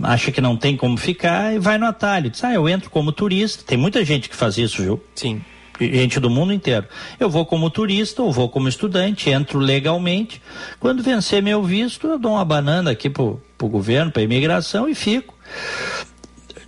acha 0.02 0.32
que 0.32 0.40
não 0.40 0.56
tem 0.56 0.76
como 0.76 0.96
ficar 0.96 1.54
e 1.54 1.58
vai 1.58 1.76
no 1.78 1.86
atalho. 1.86 2.30
Diz, 2.30 2.42
ah, 2.42 2.54
eu 2.54 2.68
entro 2.68 2.88
como 2.90 3.12
turista. 3.12 3.62
Tem 3.64 3.76
muita 3.76 4.04
gente 4.04 4.28
que 4.28 4.36
faz 4.36 4.56
isso, 4.56 4.82
viu? 4.82 5.02
Sim. 5.14 5.42
Gente 5.78 6.18
do 6.18 6.30
mundo 6.30 6.52
inteiro. 6.52 6.86
Eu 7.20 7.28
vou 7.28 7.44
como 7.44 7.68
turista 7.68 8.22
ou 8.22 8.32
vou 8.32 8.48
como 8.48 8.68
estudante, 8.68 9.28
entro 9.28 9.58
legalmente. 9.58 10.40
Quando 10.80 11.02
vencer 11.02 11.42
meu 11.42 11.62
visto, 11.62 12.06
eu 12.06 12.18
dou 12.18 12.32
uma 12.32 12.44
banana 12.44 12.92
aqui 12.92 13.10
pro, 13.10 13.40
pro 13.58 13.68
governo, 13.68 14.10
pra 14.10 14.22
imigração 14.22 14.88
e 14.88 14.94
fico. 14.94 15.34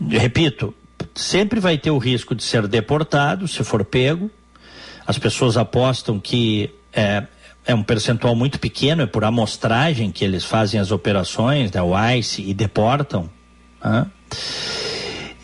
Repito, 0.09 0.75
sempre 1.15 1.59
vai 1.59 1.79
ter 1.79 1.91
o 1.91 1.99
risco 1.99 2.35
de 2.35 2.43
ser 2.43 2.67
deportado 2.69 3.49
se 3.49 3.65
for 3.65 3.85
pego. 3.85 4.31
As 5.09 5.19
pessoas 5.19 5.57
apostam 5.57 6.21
que 6.21 6.69
é, 6.93 7.27
é 7.65 7.75
um 7.75 7.83
percentual 7.83 8.37
muito 8.37 8.61
pequeno, 8.61 9.01
é 9.01 9.07
por 9.07 9.25
amostragem 9.25 10.13
que 10.13 10.23
eles 10.23 10.45
fazem 10.45 10.79
as 10.79 10.91
operações 10.91 11.71
da 11.71 11.81
ICE 12.15 12.43
e 12.43 12.53
deportam. 12.53 13.31
Né? 13.83 14.07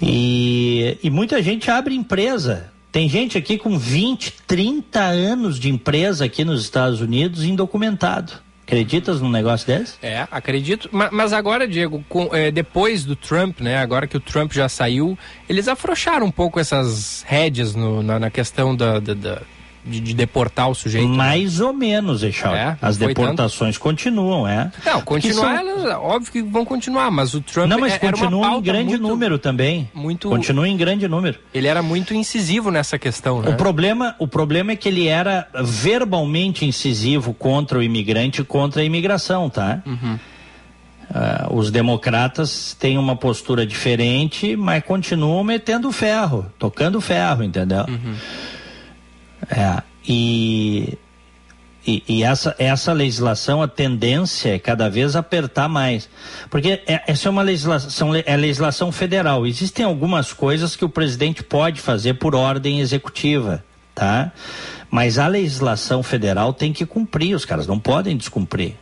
E, 0.03 0.99
e 1.03 1.09
muita 1.09 1.43
gente 1.43 1.71
abre 1.71 1.95
empresa. 1.95 2.71
Tem 2.93 3.09
gente 3.09 3.39
aqui 3.39 3.57
com 3.57 3.79
20, 3.79 4.35
30 4.47 5.01
anos 5.01 5.59
de 5.59 5.71
empresa 5.71 6.27
aqui 6.27 6.45
nos 6.45 6.61
Estados 6.61 7.01
Unidos 7.01 7.43
indocumentado. 7.43 8.35
Acreditas 8.67 9.21
num 9.21 9.31
negócio 9.31 9.67
desse? 9.67 9.95
É, 10.03 10.27
acredito. 10.31 10.89
Mas 10.91 11.35
agora, 11.35 11.69
Diego, 11.69 12.03
com, 12.09 12.35
é, 12.35 12.51
depois 12.51 13.05
do 13.05 13.15
Trump, 13.15 13.61
né? 13.61 13.77
Agora 13.77 14.07
que 14.07 14.17
o 14.17 14.21
Trump 14.21 14.53
já 14.53 14.69
saiu, 14.69 15.19
eles 15.49 15.69
afrouxaram 15.69 16.27
um 16.27 16.31
pouco 16.31 16.59
essas 16.59 17.23
rédeas 17.27 17.75
no, 17.75 18.03
na, 18.03 18.19
na, 18.19 18.31
questão 18.31 18.75
da, 18.75 18.99
da, 18.99 19.13
da 19.13 19.43
de, 19.85 20.01
de, 20.01 20.15
deportar 20.15 20.69
o 20.71 20.75
sujeito. 20.75 21.09
Né? 21.09 21.17
Mais 21.17 21.61
ou 21.61 21.73
menos, 21.73 22.23
Eixal. 22.23 22.55
É, 22.55 22.77
As 22.81 22.97
deportações 22.97 23.77
tanto. 23.77 23.83
continuam, 23.83 24.47
é. 24.49 24.71
Não, 24.85 25.01
continuar, 25.03 25.59
são... 25.59 25.69
elas, 25.69 25.85
óbvio 25.99 26.33
que 26.33 26.43
vão 26.43 26.65
continuar, 26.65 27.11
mas 27.11 27.35
o 27.35 27.41
Trump 27.41 27.69
Não, 27.69 27.79
mas 27.79 27.95
é, 27.95 27.99
continua 27.99 28.49
em 28.57 28.63
grande 28.63 28.91
muito, 28.91 29.03
número 29.03 29.39
também. 29.39 29.91
Muito, 29.95 30.29
continua 30.29 30.69
em 30.69 30.77
grande 30.77 31.07
número. 31.07 31.39
Ele 31.53 31.69
era 31.69 31.83
muito 31.83 32.15
incisivo 32.15 32.71
nessa 32.71 32.99
questão, 32.99 33.43
né? 33.43 33.51
O 33.51 33.57
problema, 33.57 34.15
o 34.19 34.27
problema 34.27 34.73
é 34.73 34.77
que 34.77 34.89
ele 34.89 35.07
era 35.07 35.47
verbalmente 35.63 36.65
incisivo 36.65 37.35
contra 37.35 37.79
o 37.79 37.83
imigrante 37.83 38.41
e 38.41 38.45
contra 38.45 38.83
a 38.83 38.85
imigração, 38.85 39.51
tá? 39.51 39.83
Uhum. 39.85 40.19
Uh, 41.11 41.55
os 41.57 41.71
democratas 41.71 42.75
têm 42.79 42.97
uma 42.97 43.15
postura 43.15 43.67
diferente, 43.67 44.57
mas 44.57 44.83
continuam 44.83 45.45
metendo 45.45 45.93
ferro, 45.93 46.47
tocando 46.59 47.01
ferro, 47.01 47.45
entendeu? 47.45 47.85
Uhum. 47.89 48.15
É, 49.51 49.83
e, 50.07 50.99
e, 51.87 52.03
e, 52.09 52.23
essa, 52.23 52.55
essa 52.59 52.93
legislação, 52.93 53.63
a 53.63 53.69
tendência 53.69 54.55
é 54.55 54.59
cada 54.59 54.89
vez 54.89 55.17
apertar 55.17 55.69
mais. 55.69 56.09
Porque 56.51 56.83
é, 56.87 57.03
essa 57.07 57.29
é 57.29 57.31
uma 57.31 57.43
legislação, 57.43 58.15
é 58.15 58.37
legislação 58.37 58.91
federal. 58.91 59.47
Existem 59.47 59.85
algumas 59.85 60.33
coisas 60.33 60.77
que 60.77 60.85
o 60.85 60.89
presidente 60.89 61.43
pode 61.43 61.81
fazer 61.81 62.15
por 62.15 62.35
ordem 62.35 62.81
executiva, 62.81 63.65
tá? 63.95 64.33
Mas 64.91 65.19
a 65.19 65.27
legislação 65.27 66.03
federal 66.03 66.53
tem 66.53 66.73
que 66.73 66.87
cumprir, 66.87 67.35
os 67.35 67.45
caras 67.45 67.67
não 67.67 67.79
podem 67.79 68.17
descumprir. 68.17 68.75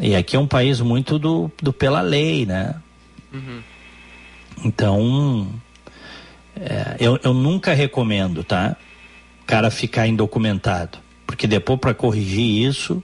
E 0.00 0.14
aqui 0.14 0.36
é 0.36 0.38
um 0.38 0.46
país 0.46 0.80
muito 0.80 1.18
do, 1.18 1.50
do 1.60 1.72
pela 1.72 2.00
lei, 2.00 2.46
né? 2.46 2.74
Uhum. 3.32 3.62
Então, 4.64 5.52
é, 6.56 6.96
eu, 6.98 7.18
eu 7.22 7.34
nunca 7.34 7.74
recomendo, 7.74 8.42
tá? 8.42 8.76
Cara 9.48 9.70
ficar 9.70 10.06
indocumentado. 10.06 10.98
Porque 11.26 11.46
depois 11.46 11.80
para 11.80 11.94
corrigir 11.94 12.68
isso 12.68 13.02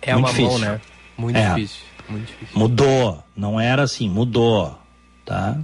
é 0.00 0.14
muito 0.14 0.24
uma 0.24 0.30
difícil. 0.30 0.50
mão, 0.50 0.58
né? 0.60 0.80
Muito, 1.18 1.36
é. 1.36 1.54
difícil, 1.54 1.82
muito 2.08 2.26
difícil. 2.26 2.58
Mudou, 2.58 3.24
não 3.36 3.60
era 3.60 3.82
assim, 3.82 4.08
mudou, 4.08 4.78
tá? 5.24 5.58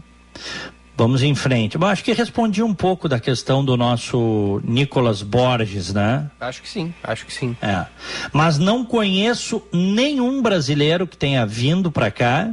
Vamos 0.96 1.22
em 1.22 1.34
frente. 1.34 1.78
Bom, 1.78 1.86
acho 1.86 2.02
que 2.04 2.12
respondi 2.12 2.62
um 2.62 2.74
pouco 2.74 3.08
da 3.08 3.18
questão 3.18 3.64
do 3.64 3.76
nosso 3.76 4.60
Nicolas 4.64 5.22
Borges, 5.22 5.92
né? 5.92 6.30
Acho 6.40 6.62
que 6.62 6.68
sim, 6.68 6.92
acho 7.02 7.24
que 7.24 7.32
sim. 7.32 7.56
É. 7.62 7.86
Mas 8.32 8.58
não 8.58 8.84
conheço 8.84 9.62
nenhum 9.72 10.42
brasileiro 10.42 11.06
que 11.06 11.16
tenha 11.16 11.46
vindo 11.46 11.90
para 11.90 12.10
cá. 12.10 12.50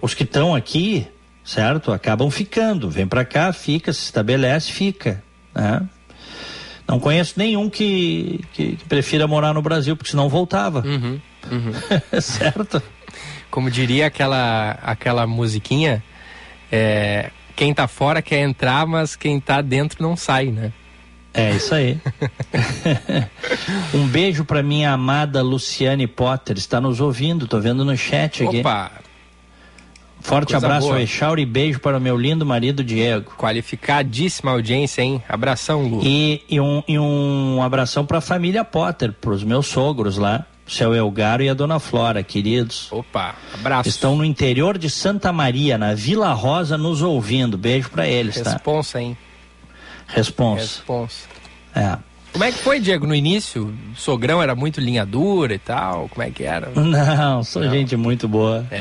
Os 0.00 0.14
que 0.14 0.22
estão 0.22 0.54
aqui, 0.54 1.06
certo? 1.44 1.92
Acabam 1.92 2.30
ficando. 2.30 2.90
Vem 2.90 3.06
para 3.06 3.24
cá, 3.24 3.52
fica, 3.52 3.92
se 3.92 4.04
estabelece, 4.04 4.70
fica. 4.70 5.22
Né? 5.54 5.82
Não 6.86 6.98
conheço 6.98 7.34
nenhum 7.36 7.70
que, 7.70 8.40
que, 8.52 8.76
que, 8.76 8.84
prefira 8.86 9.26
morar 9.26 9.54
no 9.54 9.62
Brasil, 9.62 9.96
porque 9.96 10.10
senão 10.10 10.28
voltava. 10.28 10.80
Uhum, 10.84 11.20
uhum. 11.50 11.72
certo? 12.20 12.82
Como 13.50 13.70
diria 13.70 14.06
aquela, 14.06 14.72
aquela 14.82 15.26
musiquinha, 15.26 16.02
é, 16.70 17.30
quem 17.54 17.72
tá 17.72 17.86
fora 17.86 18.20
quer 18.20 18.40
entrar, 18.40 18.86
mas 18.86 19.14
quem 19.14 19.38
tá 19.38 19.60
dentro 19.60 20.02
não 20.02 20.16
sai, 20.16 20.46
né? 20.46 20.72
É 21.32 21.52
isso 21.52 21.74
aí. 21.74 21.96
um 23.94 24.06
beijo 24.06 24.44
para 24.44 24.62
minha 24.62 24.90
amada 24.92 25.42
Luciane 25.42 26.06
Potter, 26.06 26.56
está 26.56 26.80
nos 26.80 27.00
ouvindo, 27.00 27.46
tô 27.46 27.60
vendo 27.60 27.84
no 27.84 27.96
chat 27.96 28.42
aqui. 28.42 28.60
Opa, 28.60 28.90
Forte 30.20 30.52
Coisa 30.52 30.66
abraço 30.66 30.88
ao 30.88 30.98
Echauri 30.98 31.42
e 31.42 31.46
beijo 31.46 31.80
para 31.80 31.98
o 31.98 32.00
meu 32.00 32.16
lindo 32.16 32.44
marido 32.44 32.84
Diego. 32.84 33.32
Qualificadíssima 33.36 34.50
audiência, 34.52 35.02
hein? 35.02 35.22
Abração, 35.28 35.82
Lu. 35.82 36.00
E, 36.02 36.42
e, 36.48 36.60
um, 36.60 36.82
e 36.86 36.98
um 36.98 37.62
abração 37.62 38.04
para 38.04 38.18
a 38.18 38.20
família 38.20 38.64
Potter, 38.64 39.12
para 39.12 39.30
os 39.30 39.42
meus 39.42 39.66
sogros 39.66 40.18
lá, 40.18 40.46
o 40.66 40.70
seu 40.70 40.94
Elgaro 40.94 41.42
e 41.42 41.48
a 41.48 41.54
dona 41.54 41.80
Flora, 41.80 42.22
queridos. 42.22 42.90
Opa, 42.92 43.34
abraço. 43.52 43.88
Estão 43.88 44.14
no 44.14 44.24
interior 44.24 44.78
de 44.78 44.88
Santa 44.88 45.32
Maria, 45.32 45.76
na 45.76 45.94
Vila 45.94 46.32
Rosa, 46.32 46.78
nos 46.78 47.02
ouvindo. 47.02 47.58
Beijo 47.58 47.90
para 47.90 48.06
eles, 48.06 48.36
Responsa, 48.36 48.50
tá? 48.50 48.56
Responsa, 48.56 49.00
hein? 49.00 49.18
Responsa. 50.06 50.62
Responsa. 50.62 51.28
É. 51.74 52.09
Como 52.32 52.44
é 52.44 52.52
que 52.52 52.58
foi, 52.58 52.80
Diego, 52.80 53.06
no 53.06 53.14
início? 53.14 53.74
Sogrão 53.96 54.42
era 54.42 54.54
muito 54.54 54.80
linha 54.80 55.04
dura 55.04 55.54
e 55.54 55.58
tal? 55.58 56.08
Como 56.08 56.22
é 56.22 56.30
que 56.30 56.44
era? 56.44 56.70
Não, 56.74 57.42
sou 57.42 57.62
Não. 57.62 57.70
gente 57.70 57.96
muito 57.96 58.28
boa. 58.28 58.64
É. 58.70 58.80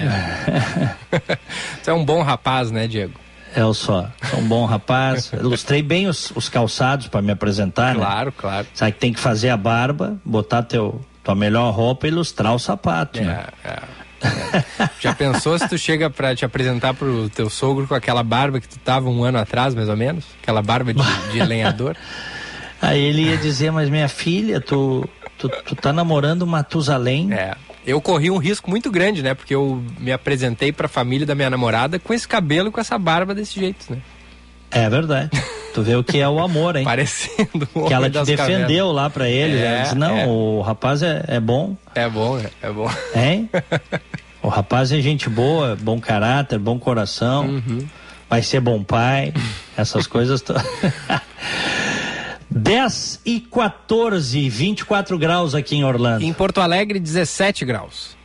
Você 1.82 1.90
é 1.90 1.94
um 1.94 2.06
bom 2.06 2.22
rapaz, 2.22 2.72
né, 2.72 2.88
Diego? 2.88 3.14
Eu 3.56 3.74
sou, 3.74 4.06
sou 4.30 4.40
um 4.40 4.48
bom 4.48 4.66
rapaz. 4.66 5.32
Ilustrei 5.34 5.82
bem 5.82 6.08
os, 6.08 6.32
os 6.36 6.48
calçados 6.48 7.08
para 7.08 7.22
me 7.22 7.32
apresentar, 7.32 7.96
claro, 7.96 8.00
né? 8.00 8.06
Claro, 8.06 8.32
claro. 8.32 8.68
Sabe 8.74 8.92
que 8.92 9.00
tem 9.00 9.14
que 9.14 9.20
fazer 9.20 9.50
a 9.50 9.58
barba, 9.58 10.18
botar 10.24 10.62
teu, 10.62 11.02
tua 11.24 11.34
melhor 11.34 11.74
roupa 11.74 12.06
e 12.06 12.12
ilustrar 12.12 12.54
o 12.54 12.60
sapato, 12.60 13.20
é, 13.20 13.24
né? 13.24 13.46
É. 13.64 13.70
É. 13.70 14.90
Já 15.00 15.16
pensou 15.16 15.58
se 15.58 15.68
tu 15.68 15.78
chega 15.78 16.10
para 16.10 16.36
te 16.36 16.44
apresentar 16.44 16.94
pro 16.94 17.30
teu 17.30 17.50
sogro 17.50 17.88
com 17.88 17.96
aquela 17.96 18.22
barba 18.22 18.60
que 18.60 18.68
tu 18.68 18.78
tava 18.78 19.10
um 19.10 19.24
ano 19.24 19.38
atrás, 19.38 19.74
mais 19.74 19.90
ou 19.90 19.96
menos? 19.96 20.26
Aquela 20.42 20.62
barba 20.62 20.94
de, 20.94 21.02
de 21.32 21.44
lenhador? 21.44 21.96
Aí 22.82 23.02
ele 23.02 23.24
ia 23.24 23.38
dizer, 23.38 23.72
mas 23.72 23.90
minha 23.90 24.08
filha, 24.08 24.62
tu, 24.62 25.08
tu, 25.38 25.50
tu 25.50 25.76
tá 25.76 25.92
namorando 25.92 26.48
Matusalém? 26.48 27.34
É. 27.34 27.56
Eu 27.86 28.00
corri 28.02 28.30
um 28.30 28.38
risco 28.38 28.70
muito 28.70 28.92
grande, 28.92 29.22
né? 29.22 29.34
Porque 29.34 29.56
eu 29.56 29.84
me 30.00 30.12
apresentei 30.12 30.72
para 30.72 30.86
a 30.86 30.90
família 30.90 31.26
da 31.26 31.34
minha 31.34 31.50
namorada 31.50 31.98
com 31.98 32.14
esse 32.14 32.28
cabelo 32.28 32.70
e 32.70 32.72
com 32.72 32.80
essa 32.80 32.98
barba 32.98 33.34
desse 33.34 33.60
jeito, 33.60 33.92
né? 33.92 33.98
É 34.72 34.90
verdade. 34.90 35.32
Tu 35.74 35.82
vê 35.82 35.96
o 35.96 36.04
que 36.04 36.20
é 36.20 36.28
o 36.30 36.40
amor, 36.40 36.76
hein? 36.76 36.84
Parecendo 36.86 37.68
o 37.74 37.86
Que 37.86 37.94
ela 37.94 38.10
te 38.10 38.24
defendeu 38.24 38.88
cavernas. 38.88 38.96
lá 38.96 39.10
pra 39.10 39.28
ele. 39.28 39.58
É, 39.58 39.66
ela 39.66 39.82
disse, 39.84 39.96
não, 39.96 40.18
é. 40.18 40.26
o 40.28 40.62
rapaz 40.62 41.02
é, 41.02 41.24
é 41.28 41.40
bom. 41.40 41.76
É 41.96 42.08
bom, 42.08 42.38
é, 42.38 42.50
é 42.62 42.72
bom. 42.72 42.90
Hein? 43.16 43.50
o 44.42 44.48
rapaz 44.48 44.92
é 44.92 45.02
gente 45.02 45.30
boa, 45.30 45.76
bom 45.80 46.00
caráter, 46.00 46.60
bom 46.60 46.78
coração. 46.78 47.46
Uhum. 47.46 47.88
Vai 48.30 48.44
ser 48.44 48.60
bom 48.60 48.84
pai. 48.84 49.34
Essas 49.76 50.06
coisas. 50.06 50.42
To... 50.42 50.54
10 52.50 53.22
e 53.26 53.40
14, 53.40 54.50
24 54.50 55.18
graus 55.18 55.54
aqui 55.54 55.76
em 55.76 55.84
Orlando. 55.84 56.24
Em 56.24 56.34
Porto 56.34 56.60
Alegre, 56.62 57.00
17 57.00 57.64
graus. 57.64 58.18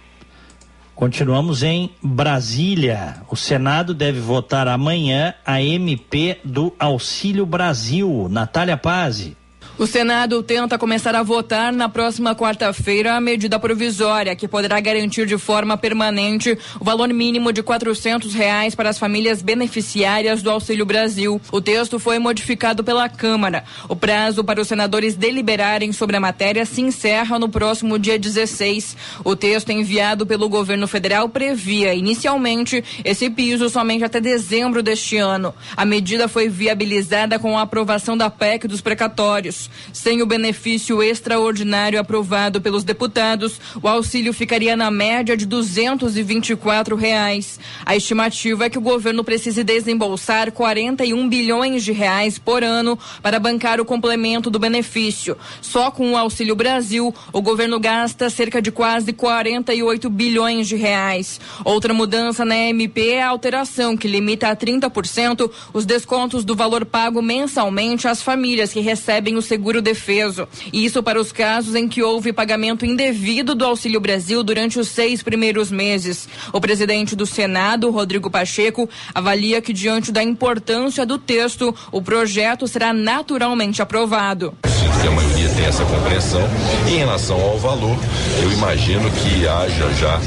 Continuamos 0.95 1.63
em 1.63 1.91
Brasília. 2.03 3.17
O 3.29 3.37
Senado 3.37 3.93
deve 3.93 4.21
votar 4.21 4.69
amanhã 4.69 5.35
a 5.45 5.61
MP 5.61 6.39
do 6.45 6.73
Auxílio 6.79 7.45
Brasil. 7.45 8.29
Natália 8.31 8.77
Pazzi. 8.77 9.37
O 9.77 9.89
Senado 9.89 10.41
tenta 10.41 10.79
começar 10.79 11.17
a 11.17 11.23
votar 11.25 11.73
na 11.73 11.89
próxima 11.89 12.33
quarta-feira 12.33 13.17
a 13.17 13.21
medida 13.21 13.59
provisória 13.59 14.37
que 14.37 14.47
poderá 14.47 14.79
garantir 14.79 15.27
de 15.27 15.37
forma 15.37 15.77
permanente 15.77 16.57
o 16.79 16.85
valor 16.85 17.09
mínimo 17.09 17.53
de 17.53 17.61
quatrocentos 17.61 18.35
reais 18.35 18.77
para 18.77 18.91
as 18.91 19.01
famílias 19.01 19.43
beneficiárias 19.43 20.45
do 20.45 20.51
Auxílio 20.51 20.87
Brasil. 20.87 21.41
O 21.51 21.61
texto 21.61 21.99
foi 21.99 22.21
modificado 22.21 22.85
pela 22.85 23.09
Câmara. 23.09 23.65
O 23.89 23.97
prazo 23.97 24.45
para 24.45 24.61
os 24.61 24.69
senadores 24.69 25.17
deliberarem 25.17 25.91
sobre 25.91 26.17
a 26.17 26.21
matéria 26.21 26.65
se 26.65 26.81
encerra 26.81 27.37
no 27.37 27.49
próximo 27.49 27.99
dia 27.99 28.17
16. 28.17 28.97
O 29.25 29.35
texto 29.35 29.71
enviado 29.71 30.25
pelo 30.25 30.49
governo 30.49 30.87
federal 30.87 31.29
previa 31.29 31.93
inicialmente 31.93 32.85
esse 33.05 33.29
piso 33.29 33.69
somente 33.69 34.05
até 34.05 34.21
dezembro 34.21 34.85
deste 34.85 35.17
ano. 35.17 35.53
A 35.77 35.85
medida 35.85 36.29
foi 36.29 36.49
viabilizada 36.49 37.41
com 37.41 37.59
a 37.59 37.63
aprovação 37.63 38.17
da 38.17 38.31
PEC 38.31 38.69
dos 38.69 38.81
precatórios. 38.81 39.64
Sem 39.93 40.23
o 40.23 40.27
benefício 40.27 41.03
extraordinário 41.03 41.99
aprovado 41.99 42.61
pelos 42.61 42.85
deputados, 42.85 43.61
o 43.83 43.89
auxílio 43.89 44.33
ficaria 44.33 44.77
na 44.77 44.91
média 44.91 45.37
de 45.37 45.47
224 45.47 46.97
reais. 46.97 47.59
A 47.85 47.97
estimativa 47.97 48.65
é 48.65 48.71
que 48.71 48.79
o 48.79 48.83
governo 48.83 49.25
precise 49.25 49.63
desembolsar 49.65 50.53
41 50.53 51.29
bilhões 51.29 51.85
de 51.85 51.93
reais 51.93 52.39
por 52.39 52.63
ano 52.63 52.99
para 53.23 53.39
bancar 53.39 53.81
o 53.81 53.85
complemento 53.85 54.51
do 54.51 54.59
benefício. 54.59 55.37
Só 55.61 55.91
com 55.91 56.13
o 56.13 56.17
Auxílio 56.17 56.55
Brasil, 56.55 57.15
o 57.33 57.43
governo 57.43 57.79
gasta 57.79 58.31
cerca 58.31 58.61
de 58.61 58.71
quase 58.71 59.13
48 59.13 60.09
bilhões 60.11 60.69
de 60.69 60.77
reais. 60.77 61.41
Outra 61.65 61.95
mudança 61.95 62.45
na 62.45 62.57
MP 62.57 63.11
é 63.11 63.23
a 63.23 63.29
alteração 63.29 63.97
que 63.97 64.09
limita 64.09 64.49
a 64.49 64.57
30% 64.57 65.51
os 65.73 65.85
descontos 65.87 66.45
do 66.45 66.55
valor 66.55 66.85
pago 66.85 67.23
mensalmente 67.23 68.09
às 68.09 68.23
famílias 68.23 68.73
que 68.73 68.81
recebem 68.81 69.37
o 69.37 69.43
seguro 69.55 69.81
defeso. 69.81 70.49
Isso 70.73 71.01
para 71.01 71.21
os 71.21 71.31
casos 71.31 71.77
em 71.77 71.87
que 71.87 72.03
houve 72.03 72.33
pagamento 72.33 72.85
indevido 72.85 73.55
do 73.55 73.65
Auxílio 73.65 74.01
Brasil 74.01 74.43
durante 74.43 74.81
os 74.81 74.89
seis 74.89 75.23
primeiros 75.23 75.71
meses. 75.71 76.29
O 76.53 76.61
presidente 76.61 77.15
do 77.15 77.25
Senado, 77.25 77.89
Rodrigo 77.91 78.29
Pacheco, 78.29 78.91
avalia 79.15 79.63
que, 79.63 79.73
diante 79.73 80.11
da 80.11 80.25
importância 80.25 81.07
do 81.07 81.19
texto, 81.19 81.73
o 81.93 82.03
projeto 82.03 82.67
será 82.67 82.93
naturalmente 82.93 83.81
aprovado. 83.81 84.53
Que 85.01 85.09
a 85.09 85.11
maioria 85.11 85.49
tem 85.51 85.67
essa 85.67 85.85
compreensão. 85.85 86.43
E 86.89 86.95
em 86.95 86.99
relação 86.99 87.41
ao 87.41 87.59
valor, 87.59 87.97
eu 88.43 88.53
imagino 88.53 89.11
que 89.11 89.47
haja 89.47 89.93
já 89.95 90.21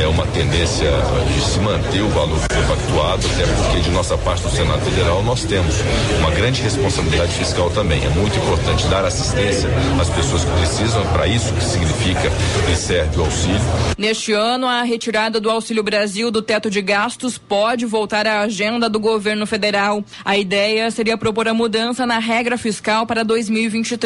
é, 0.00 0.06
uma 0.06 0.26
tendência 0.28 0.90
de 1.34 1.40
se 1.40 1.58
manter 1.60 2.02
o 2.02 2.08
valor 2.08 2.38
compactuado, 2.40 3.26
até 3.34 3.46
porque 3.46 3.80
de 3.80 3.90
nossa 3.90 4.16
parte 4.18 4.42
do 4.42 4.50
Senado 4.50 4.80
Federal 4.80 5.22
nós 5.22 5.44
temos 5.44 5.74
uma 6.18 6.30
grande 6.30 6.62
responsabilidade 6.62 7.32
fiscal 7.32 7.70
também. 7.70 8.04
É 8.04 8.08
muito 8.10 8.36
importante 8.38 8.86
dar 8.88 9.04
assistência 9.04 9.68
às 10.00 10.08
pessoas 10.08 10.44
que 10.44 10.50
precisam, 10.52 11.04
para 11.12 11.26
isso 11.26 11.52
que 11.52 11.64
significa 11.64 12.30
e 12.72 12.76
serve 12.76 13.18
o 13.18 13.24
auxílio. 13.24 13.60
Neste 13.96 14.32
ano, 14.32 14.66
a 14.66 14.82
retirada 14.82 15.40
do 15.40 15.50
Auxílio 15.50 15.82
Brasil 15.82 16.30
do 16.30 16.40
teto 16.40 16.70
de 16.70 16.80
gastos 16.80 17.36
pode 17.36 17.84
voltar 17.84 18.26
à 18.26 18.40
agenda 18.40 18.88
do 18.88 19.00
governo 19.00 19.46
federal. 19.46 20.04
A 20.24 20.36
ideia 20.36 20.90
seria 20.90 21.18
propor 21.18 21.48
a 21.48 21.54
mudança 21.54 22.06
na 22.06 22.18
regra 22.18 22.56
fiscal 22.56 23.06
para 23.06 23.22
2023. 23.22 23.97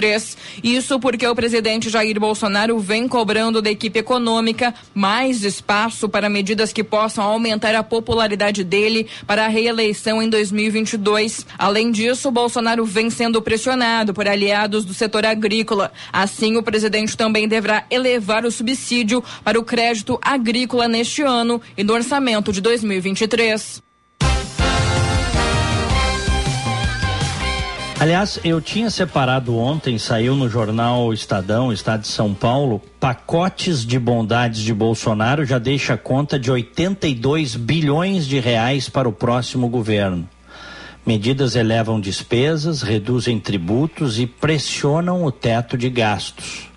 Isso 0.62 0.98
porque 0.98 1.26
o 1.26 1.34
presidente 1.34 1.90
Jair 1.90 2.18
Bolsonaro 2.18 2.78
vem 2.78 3.06
cobrando 3.06 3.62
da 3.62 3.70
equipe 3.70 3.98
econômica 3.98 4.74
mais 4.94 5.44
espaço 5.44 6.08
para 6.08 6.28
medidas 6.28 6.72
que 6.72 6.82
possam 6.82 7.24
aumentar 7.24 7.74
a 7.74 7.82
popularidade 7.82 8.64
dele 8.64 9.06
para 9.26 9.44
a 9.44 9.48
reeleição 9.48 10.22
em 10.22 10.28
2022. 10.28 11.46
Além 11.58 11.90
disso, 11.90 12.30
Bolsonaro 12.30 12.84
vem 12.84 13.10
sendo 13.10 13.42
pressionado 13.42 14.14
por 14.14 14.26
aliados 14.26 14.84
do 14.84 14.94
setor 14.94 15.26
agrícola. 15.26 15.92
Assim, 16.12 16.56
o 16.56 16.62
presidente 16.62 17.16
também 17.16 17.46
deverá 17.46 17.84
elevar 17.90 18.44
o 18.44 18.50
subsídio 18.50 19.22
para 19.44 19.58
o 19.58 19.64
crédito 19.64 20.18
agrícola 20.22 20.88
neste 20.88 21.22
ano 21.22 21.60
e 21.76 21.84
no 21.84 21.92
orçamento 21.92 22.52
de 22.52 22.60
2023. 22.60 23.91
Aliás, 28.00 28.40
eu 28.42 28.60
tinha 28.60 28.90
separado 28.90 29.56
ontem, 29.56 29.96
saiu 29.96 30.34
no 30.34 30.48
jornal 30.48 31.12
Estadão, 31.12 31.72
Estado 31.72 32.00
de 32.00 32.08
São 32.08 32.34
Paulo, 32.34 32.82
pacotes 32.98 33.86
de 33.86 33.98
bondades 33.98 34.60
de 34.60 34.74
Bolsonaro 34.74 35.44
já 35.44 35.58
deixa 35.58 35.96
conta 35.96 36.36
de 36.38 36.50
82 36.50 37.54
bilhões 37.54 38.26
de 38.26 38.40
reais 38.40 38.88
para 38.88 39.08
o 39.08 39.12
próximo 39.12 39.68
governo. 39.68 40.28
Medidas 41.06 41.56
elevam 41.56 42.00
despesas, 42.00 42.82
reduzem 42.82 43.38
tributos 43.38 44.18
e 44.18 44.26
pressionam 44.26 45.24
o 45.24 45.32
teto 45.32 45.76
de 45.76 45.88
gastos. 45.88 46.68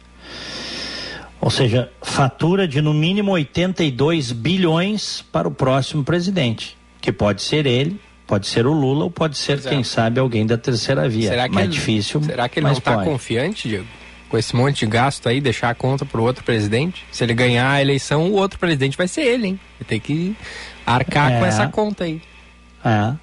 Ou 1.40 1.52
seja, 1.52 1.92
fatura 2.02 2.68
de 2.68 2.82
no 2.82 2.92
mínimo 2.92 3.32
82 3.34 4.32
bilhões 4.32 5.24
para 5.32 5.48
o 5.48 5.52
próximo 5.52 6.04
presidente, 6.04 6.76
que 7.00 7.12
pode 7.12 7.44
ser 7.44 7.68
ele, 7.68 8.00
Pode 8.28 8.48
ser 8.48 8.66
o 8.66 8.74
Lula 8.74 9.04
ou 9.04 9.12
pode 9.12 9.38
ser, 9.38 9.62
quem 9.62 9.84
sabe, 9.84 10.20
alguém 10.20 10.46
da 10.46 10.58
terceira 10.58 11.08
via. 11.08 11.30
Será 11.30 11.48
que 11.48 11.54
mais 11.54 11.68
ele, 11.68 11.74
difícil. 11.74 12.24
Será 12.24 12.50
que 12.50 12.60
ele 12.60 12.66
não 12.66 12.74
está 12.74 13.04
confiante, 13.04 13.70
Diego? 13.70 13.86
Com 14.28 14.38
esse 14.38 14.56
monte 14.56 14.80
de 14.80 14.88
gasto 14.88 15.30
aí, 15.30 15.40
deixar 15.40 15.70
a 15.70 15.76
conta 15.76 16.04
para 16.06 16.20
o 16.20 16.24
outro 16.24 16.44
presidente? 16.44 17.06
Se 17.12 17.24
ele 17.24 17.36
ganhar 17.36 17.70
a 17.70 17.82
eleição, 17.82 18.28
o 18.32 18.34
outro 18.34 18.58
presidente 18.58 18.98
vai 18.98 19.08
ser 19.08 19.22
ele, 19.22 19.48
hein? 19.48 19.60
Vai 19.80 19.88
ter 19.88 20.00
que 20.00 20.36
arcar 20.86 21.34
é. 21.34 21.40
com 21.40 21.46
essa 21.46 21.68
conta 21.68 22.06
aí. 22.06 22.20
É. 22.84 23.14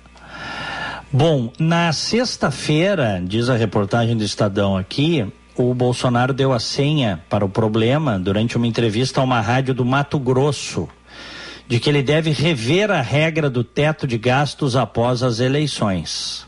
Bom, 1.12 1.52
na 1.58 1.92
sexta-feira, 1.92 3.20
diz 3.22 3.48
a 3.48 3.56
reportagem 3.56 4.16
do 4.16 4.22
Estadão 4.22 4.76
aqui, 4.76 5.26
o 5.56 5.74
Bolsonaro 5.74 6.32
deu 6.32 6.52
a 6.52 6.60
senha 6.60 7.22
para 7.28 7.44
o 7.44 7.48
problema 7.48 8.18
durante 8.18 8.56
uma 8.56 8.66
entrevista 8.66 9.20
a 9.20 9.24
uma 9.24 9.40
rádio 9.40 9.74
do 9.74 9.84
Mato 9.84 10.18
Grosso 10.18 10.88
de 11.72 11.80
que 11.80 11.88
ele 11.88 12.02
deve 12.02 12.32
rever 12.32 12.90
a 12.90 13.00
regra 13.00 13.48
do 13.48 13.64
teto 13.64 14.06
de 14.06 14.18
gastos 14.18 14.76
após 14.76 15.22
as 15.22 15.40
eleições. 15.40 16.46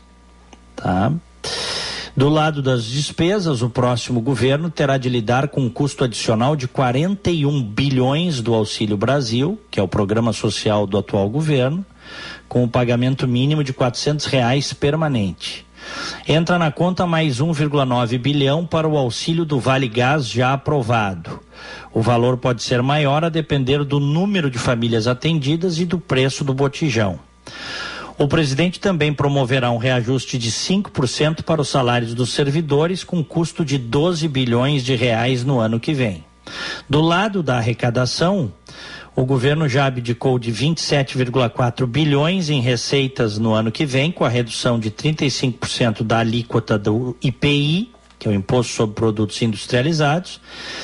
Tá? 0.75 1.11
Do 2.15 2.29
lado 2.29 2.61
das 2.61 2.85
despesas, 2.85 3.63
o 3.63 3.69
próximo 3.71 4.21
governo 4.21 4.69
terá 4.69 4.99
de 4.99 5.09
lidar 5.09 5.47
com 5.47 5.61
um 5.61 5.69
custo 5.69 6.03
adicional 6.03 6.55
de 6.55 6.67
41 6.67 7.63
bilhões 7.63 8.39
do 8.39 8.53
Auxílio 8.53 8.95
Brasil, 8.97 9.59
que 9.71 9.79
é 9.79 9.83
o 9.83 9.87
programa 9.87 10.31
social 10.31 10.85
do 10.85 10.95
atual 10.95 11.27
governo, 11.27 11.83
com 12.47 12.63
o 12.63 12.69
pagamento 12.69 13.27
mínimo 13.27 13.63
de 13.63 13.71
R$ 13.71 13.77
reais 14.29 14.73
permanente. 14.73 15.64
Entra 16.27 16.57
na 16.57 16.71
conta 16.71 17.05
mais 17.05 17.39
1,9 17.39 18.17
bilhão 18.17 18.65
para 18.65 18.87
o 18.87 18.97
auxílio 18.97 19.45
do 19.45 19.59
Vale 19.59 19.87
Gás 19.87 20.27
já 20.27 20.53
aprovado. 20.53 21.39
O 21.93 22.01
valor 22.01 22.37
pode 22.37 22.63
ser 22.63 22.81
maior 22.81 23.23
a 23.23 23.29
depender 23.29 23.83
do 23.83 23.99
número 23.99 24.49
de 24.49 24.57
famílias 24.57 25.07
atendidas 25.07 25.79
e 25.79 25.85
do 25.85 25.99
preço 25.99 26.43
do 26.43 26.53
botijão. 26.53 27.19
O 28.17 28.27
presidente 28.27 28.79
também 28.79 29.13
promoverá 29.13 29.69
um 29.71 29.77
reajuste 29.77 30.37
de 30.37 30.49
5% 30.49 31.43
para 31.43 31.61
os 31.61 31.67
salários 31.67 32.13
dos 32.13 32.31
servidores, 32.31 33.03
com 33.03 33.23
custo 33.23 33.65
de 33.65 33.77
12 33.77 34.27
bilhões 34.29 34.83
de 34.83 34.95
reais 34.95 35.43
no 35.43 35.59
ano 35.59 35.79
que 35.79 35.93
vem. 35.93 36.23
Do 36.89 37.01
lado 37.01 37.43
da 37.43 37.57
arrecadação, 37.57 38.53
o 39.15 39.25
governo 39.25 39.67
já 39.69 39.85
abdicou 39.85 40.37
de 40.37 40.51
27,4 40.51 41.85
bilhões 41.85 42.49
em 42.49 42.59
receitas 42.59 43.37
no 43.37 43.53
ano 43.53 43.71
que 43.71 43.85
vem, 43.85 44.11
com 44.11 44.25
a 44.25 44.29
redução 44.29 44.77
de 44.77 44.91
35% 44.91 46.03
da 46.03 46.19
alíquota 46.19 46.77
do 46.77 47.15
IPI 47.21 47.95
que 48.17 48.29
é 48.29 48.31
o 48.31 48.33
Imposto 48.33 48.73
sobre 48.73 48.95
Produtos 48.95 49.39
Industrializados, 49.41 50.41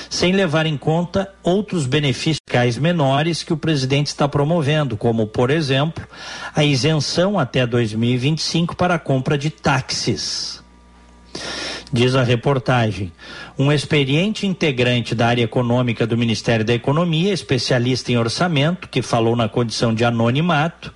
sem 0.09 0.31
levar 0.31 0.67
em 0.67 0.77
conta 0.77 1.33
outros 1.41 1.87
benefícios 1.87 2.37
fiscais 2.47 2.77
menores 2.77 3.41
que 3.41 3.53
o 3.53 3.57
presidente 3.57 4.07
está 4.07 4.27
promovendo, 4.27 4.95
como, 4.95 5.25
por 5.25 5.49
exemplo, 5.49 6.05
a 6.55 6.63
isenção 6.63 7.39
até 7.39 7.65
2025 7.65 8.75
para 8.75 8.95
a 8.95 8.99
compra 8.99 9.37
de 9.37 9.49
táxis. 9.49 10.61
Diz 11.93 12.15
a 12.15 12.23
reportagem. 12.23 13.11
Um 13.59 13.69
experiente 13.69 14.47
integrante 14.47 15.13
da 15.13 15.27
área 15.27 15.43
econômica 15.43 16.07
do 16.07 16.17
Ministério 16.17 16.63
da 16.63 16.73
Economia, 16.73 17.33
especialista 17.33 18.13
em 18.13 18.17
orçamento, 18.17 18.87
que 18.87 19.01
falou 19.01 19.35
na 19.35 19.49
condição 19.49 19.93
de 19.93 20.05
anonimato, 20.05 20.93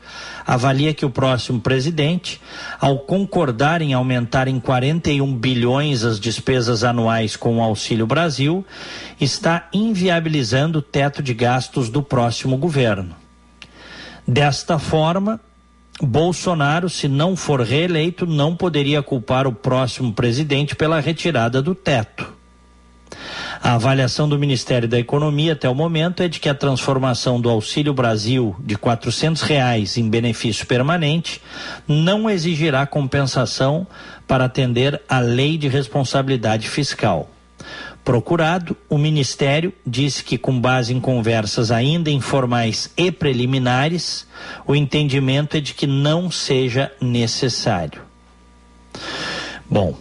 avalia 0.48 0.94
que 0.94 1.06
o 1.06 1.10
próximo 1.10 1.60
presidente, 1.60 2.40
ao 2.80 3.00
concordar 3.00 3.82
em 3.82 3.94
aumentar 3.94 4.48
em 4.48 4.58
41 4.58 5.36
bilhões 5.36 6.06
as 6.06 6.18
despesas 6.18 6.86
anuais 6.86 7.36
com 7.36 7.58
o 7.58 7.62
Auxílio 7.62 8.08
Brasil, 8.08 8.66
está 9.20 9.68
inviabilizando 9.74 10.80
o 10.80 10.82
teto 10.82 11.22
de 11.22 11.34
gastos 11.34 11.90
do 11.90 12.02
próximo 12.02 12.56
governo. 12.56 13.14
Desta 14.26 14.80
forma, 14.80 15.42
Bolsonaro, 16.02 16.90
se 16.90 17.08
não 17.08 17.36
for 17.36 17.62
reeleito, 17.62 18.26
não 18.26 18.56
poderia 18.56 19.02
culpar 19.02 19.48
o 19.48 19.54
próximo 19.54 20.12
presidente 20.12 20.76
pela 20.76 21.00
retirada 21.00 21.62
do 21.62 21.74
teto. 21.74 22.34
A 23.64 23.74
avaliação 23.74 24.28
do 24.28 24.38
Ministério 24.38 24.88
da 24.88 25.00
Economia 25.00 25.54
até 25.54 25.68
o 25.70 25.74
momento 25.74 26.22
é 26.22 26.28
de 26.28 26.40
que 26.40 26.50
a 26.50 26.54
transformação 26.54 27.40
do 27.40 27.50
Auxílio 27.50 27.94
Brasil 27.94 28.56
de 28.60 28.76
R$ 28.76 28.82
reais 29.44 29.98
em 29.98 30.10
benefício 30.10 30.68
permanente 30.68 31.42
não 31.88 32.30
exigirá 32.30 32.86
compensação 32.86 33.88
para 34.28 34.46
atender 34.46 35.02
à 35.08 35.20
lei 35.20 35.58
de 35.58 35.68
responsabilidade 35.68 36.70
fiscal. 36.70 37.30
Procurado, 38.06 38.78
o 38.88 39.00
Ministério 39.00 39.74
disse 39.86 40.24
que, 40.24 40.38
com 40.38 40.62
base 40.62 40.94
em 40.94 41.00
conversas 41.02 41.72
ainda 41.72 42.12
informais 42.12 42.92
e 42.96 43.12
preliminares, 43.12 44.28
o 44.66 44.76
entendimento 44.76 45.58
é 45.58 45.60
de 45.60 45.74
que 45.74 45.88
não 45.88 46.30
seja 46.30 46.92
necessário. 47.02 48.04
Bom, 49.68 49.98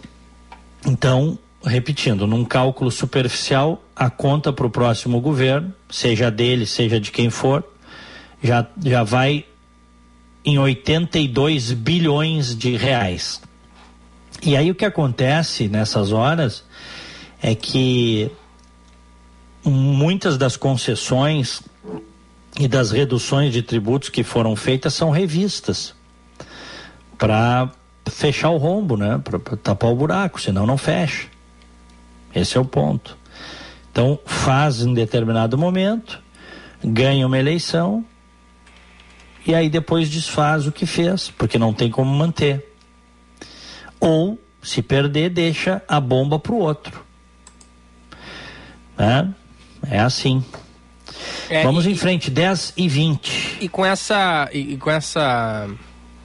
então 0.85 1.39
repetindo, 1.65 2.27
num 2.27 2.45
cálculo 2.45 2.91
superficial, 2.91 3.83
a 3.95 4.09
conta 4.09 4.53
para 4.53 4.67
o 4.67 4.69
próximo 4.69 5.19
governo, 5.19 5.73
seja 5.89 6.29
dele, 6.29 6.65
seja 6.65 6.99
de 6.99 7.11
quem 7.11 7.29
for, 7.29 7.63
já, 8.43 8.67
já 8.83 9.03
vai 9.03 9.45
em 10.43 10.59
82 10.59 11.71
bilhões 11.71 12.55
de 12.55 12.75
reais. 12.75 13.41
E 14.43 14.55
aí 14.55 14.69
o 14.69 14.75
que 14.75 14.85
acontece 14.85 15.67
nessas 15.67 16.11
horas 16.11 16.63
é 17.47 17.53
que 17.53 18.31
muitas 19.63 20.35
das 20.35 20.57
concessões 20.57 21.61
e 22.59 22.67
das 22.67 22.89
reduções 22.89 23.53
de 23.53 23.61
tributos 23.61 24.09
que 24.09 24.23
foram 24.23 24.55
feitas 24.55 24.95
são 24.95 25.11
revistas 25.11 25.93
para 27.19 27.69
fechar 28.09 28.49
o 28.49 28.57
rombo, 28.57 28.97
né? 28.97 29.21
Para 29.23 29.57
tapar 29.57 29.91
o 29.91 29.95
buraco, 29.95 30.41
senão 30.41 30.65
não 30.65 30.75
fecha. 30.75 31.27
Esse 32.33 32.57
é 32.57 32.59
o 32.59 32.65
ponto. 32.65 33.15
Então, 33.91 34.17
faz 34.25 34.81
em 34.81 34.95
determinado 34.95 35.55
momento, 35.55 36.19
ganha 36.83 37.27
uma 37.27 37.37
eleição 37.37 38.03
e 39.45 39.53
aí 39.53 39.69
depois 39.69 40.09
desfaz 40.09 40.65
o 40.65 40.71
que 40.71 40.87
fez, 40.87 41.29
porque 41.29 41.59
não 41.59 41.71
tem 41.71 41.91
como 41.91 42.11
manter. 42.11 42.73
Ou 43.99 44.39
se 44.63 44.81
perder, 44.81 45.29
deixa 45.29 45.83
a 45.87 45.99
bomba 45.99 46.39
para 46.39 46.51
o 46.51 46.57
outro. 46.57 47.04
É, 48.97 49.27
é 49.89 49.99
assim. 49.99 50.43
É, 51.49 51.63
Vamos 51.63 51.85
e, 51.85 51.91
em 51.91 51.95
frente, 51.95 52.31
10 52.31 52.73
e 52.75 52.87
20. 52.87 53.57
E 53.61 53.69
com 53.69 53.85
essa. 53.85 54.49
E 54.51 54.77
com 54.77 54.89
essa. 54.89 55.67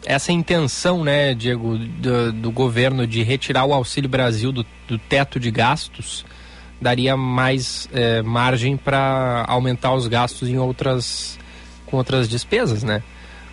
Essa 0.06 0.32
intenção, 0.32 1.04
né, 1.04 1.34
Diego, 1.34 1.76
do, 1.76 2.32
do 2.32 2.50
governo 2.50 3.06
de 3.06 3.22
retirar 3.22 3.66
o 3.66 3.74
Auxílio 3.74 4.08
Brasil 4.08 4.50
do, 4.50 4.64
do 4.88 4.96
teto 4.96 5.38
de 5.38 5.50
gastos, 5.50 6.24
daria 6.80 7.18
mais 7.18 7.86
é, 7.92 8.22
margem 8.22 8.78
para 8.78 9.44
aumentar 9.46 9.92
os 9.92 10.06
gastos 10.06 10.48
em 10.48 10.56
outras 10.56 11.38
com 11.84 11.98
outras 11.98 12.28
despesas, 12.28 12.82
né? 12.82 13.02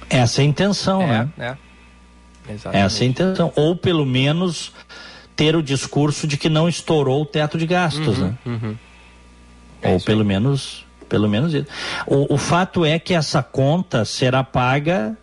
Essa 0.09 0.41
é 0.41 0.45
a 0.45 0.47
intenção, 0.47 1.01
é, 1.01 1.07
né? 1.07 1.29
É. 1.37 1.57
Exatamente. 2.53 2.85
Essa 2.85 3.03
é 3.03 3.07
a 3.07 3.09
intenção. 3.09 3.53
Ou 3.55 3.75
pelo 3.75 4.05
menos 4.05 4.71
ter 5.35 5.55
o 5.55 5.61
discurso 5.61 6.25
de 6.25 6.37
que 6.37 6.47
não 6.47 6.69
estourou 6.69 7.23
o 7.23 7.25
teto 7.25 7.57
de 7.57 7.67
gastos, 7.67 8.17
uhum, 8.17 8.25
né? 8.25 8.37
Uhum. 8.45 8.75
É 9.81 9.93
Ou 9.93 9.99
pelo 9.99 10.21
aí. 10.21 10.27
menos, 10.27 10.85
pelo 11.07 11.29
menos 11.29 11.53
isso. 11.53 11.67
O, 12.05 12.35
o, 12.35 12.37
fato 12.37 12.85
é 12.85 12.99
que 12.99 13.13
essa 13.13 13.43
conta 13.43 14.05
será 14.05 14.43
paga 14.43 15.17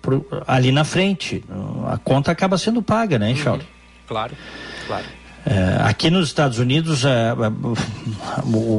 pro, 0.00 0.26
ali 0.46 0.72
na 0.72 0.84
frente. 0.84 1.44
A 1.88 1.98
conta 1.98 2.30
acaba 2.30 2.58
sendo 2.58 2.82
paga, 2.82 3.18
né, 3.18 3.30
uhum. 3.30 3.60
Claro, 4.06 4.36
claro. 4.86 5.04
É, 5.44 5.82
aqui 5.82 6.08
nos 6.08 6.28
Estados 6.28 6.58
Unidos, 6.58 7.04
é, 7.04 7.08
é, 7.08 7.34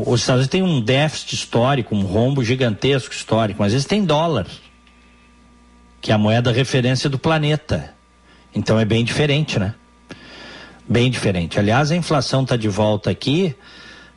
os 0.08 0.22
Estados 0.22 0.42
Unidos 0.42 0.48
têm 0.48 0.64
um 0.64 0.80
déficit 0.80 1.36
histórico, 1.36 1.94
um 1.94 2.04
rombo 2.04 2.44
gigantesco 2.44 3.14
histórico, 3.14 3.62
mas 3.62 3.74
eles 3.74 3.86
têm 3.86 4.06
dólar, 4.06 4.48
que 6.00 6.12
é 6.12 6.16
a 6.16 6.18
moeda 6.18 6.52
referência 6.52 7.10
do 7.10 7.20
planeta. 7.20 7.94
Então 8.56 8.80
é 8.80 8.86
bem 8.86 9.04
diferente, 9.04 9.60
né? 9.60 9.74
Bem 10.88 11.10
diferente. 11.10 11.60
Aliás, 11.60 11.92
a 11.92 11.96
inflação 11.96 12.44
está 12.44 12.56
de 12.56 12.70
volta 12.70 13.10
aqui 13.10 13.56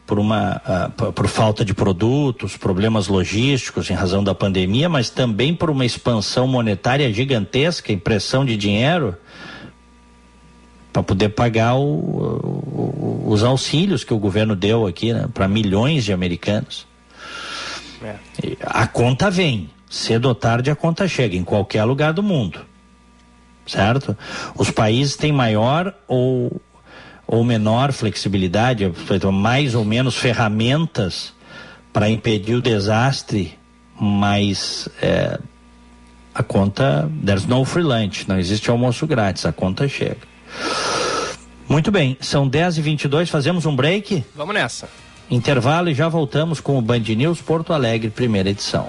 por 0.07 0.19
uma 0.19 0.63
uh, 0.99 1.13
por, 1.13 1.27
falta 1.27 1.65
de 1.65 1.75
produtos, 1.75 2.57
problemas 2.57 3.09
logísticos 3.09 3.91
em 3.91 3.95
razão 3.95 4.23
da 4.23 4.35
pandemia, 4.35 4.89
mas 4.89 5.11
também 5.11 5.55
por 5.55 5.69
uma 5.69 5.85
expansão 5.85 6.47
monetária 6.47 7.13
gigantesca, 7.13 7.93
impressão 7.93 8.45
de 8.45 8.57
dinheiro 8.57 9.17
para 10.93 11.03
poder 11.03 11.31
pagar 11.31 11.75
o, 11.75 11.83
o, 11.83 13.25
os 13.27 13.43
auxílios 13.43 14.03
que 14.03 14.15
o 14.15 14.19
governo 14.19 14.57
deu 14.57 14.87
aqui 14.87 15.13
né, 15.13 15.29
para 15.35 15.47
milhões 15.47 16.05
de 16.05 16.13
americanos. 16.13 16.87
É. 18.03 18.17
A 18.63 18.87
conta 18.87 19.31
vem, 19.31 19.69
cedo 19.91 20.27
ou 20.27 20.35
tarde 20.35 20.71
a 20.71 20.77
conta 20.77 21.07
chega 21.09 21.37
em 21.37 21.45
qualquer 21.45 21.85
lugar 21.85 22.13
do 22.13 22.23
mundo, 22.23 22.61
certo? 23.67 24.17
Os 24.57 24.71
países 24.71 25.17
têm 25.17 25.33
maior 25.33 25.95
ou 26.09 26.61
ou 27.27 27.43
menor 27.45 27.93
flexibilidade, 27.93 28.91
mais 29.33 29.75
ou 29.75 29.85
menos 29.85 30.17
ferramentas 30.17 31.33
para 31.93 32.09
impedir 32.09 32.55
o 32.55 32.63
desastre, 32.63 33.59
mas 33.99 34.89
é, 35.01 35.39
a 36.35 36.43
conta, 36.43 37.11
there's 37.25 37.47
no 37.47 37.65
free 37.65 37.83
lunch, 37.83 38.29
não 38.29 38.39
existe 38.39 38.71
almoço 38.71 39.07
grátis, 39.07 39.47
a 39.47 39.53
conta 39.53 39.89
chega. 39.89 40.19
Muito 41.69 41.91
bem, 41.91 42.17
são 42.21 42.47
10 42.47 42.79
e 42.79 42.83
22 42.83 43.29
fazemos 43.29 43.67
um 43.67 43.75
break? 43.75 44.25
Vamos 44.35 44.55
nessa. 44.55 44.89
Intervalo 45.29 45.89
e 45.91 45.95
já 45.95 46.09
voltamos 46.09 46.61
com 46.61 46.79
o 46.79 46.83
Band 46.83 47.01
News 47.01 47.41
Porto 47.41 47.73
Alegre, 47.73 48.11
primeira 48.11 48.51
edição. 48.51 48.89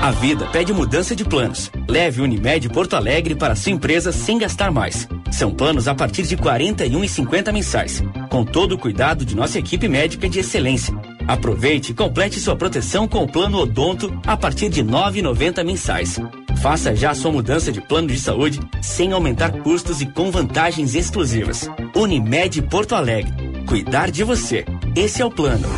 A 0.00 0.10
vida 0.12 0.46
pede 0.46 0.72
mudança 0.72 1.14
de 1.14 1.24
planos. 1.24 1.70
Leve 1.88 2.22
Unimed 2.22 2.68
Porto 2.68 2.94
Alegre 2.94 3.34
para 3.34 3.56
sua 3.56 3.72
empresa 3.72 4.12
sem 4.12 4.38
gastar 4.38 4.70
mais. 4.70 5.08
São 5.30 5.50
planos 5.50 5.86
a 5.88 5.94
partir 5.94 6.22
de 6.22 6.34
R$ 6.34 6.42
41,50 6.42 7.52
mensais, 7.52 8.02
com 8.30 8.44
todo 8.44 8.72
o 8.72 8.78
cuidado 8.78 9.24
de 9.24 9.36
nossa 9.36 9.58
equipe 9.58 9.88
médica 9.88 10.28
de 10.28 10.38
excelência. 10.38 10.94
Aproveite 11.26 11.92
e 11.92 11.94
complete 11.94 12.40
sua 12.40 12.56
proteção 12.56 13.06
com 13.06 13.24
o 13.24 13.28
plano 13.30 13.58
Odonto 13.58 14.18
a 14.26 14.36
partir 14.36 14.70
de 14.70 14.80
R$ 14.80 14.88
9,90 14.88 15.64
mensais. 15.64 16.18
Faça 16.62 16.94
já 16.94 17.14
sua 17.14 17.30
mudança 17.30 17.70
de 17.70 17.80
plano 17.80 18.08
de 18.08 18.18
saúde 18.18 18.60
sem 18.80 19.12
aumentar 19.12 19.50
custos 19.62 20.00
e 20.00 20.06
com 20.06 20.30
vantagens 20.30 20.94
exclusivas. 20.94 21.68
Unimed 21.94 22.62
Porto 22.62 22.94
Alegre. 22.94 23.32
Cuidar 23.66 24.10
de 24.10 24.24
você. 24.24 24.64
Esse 24.96 25.20
é 25.20 25.24
o 25.26 25.30
plano. 25.30 25.68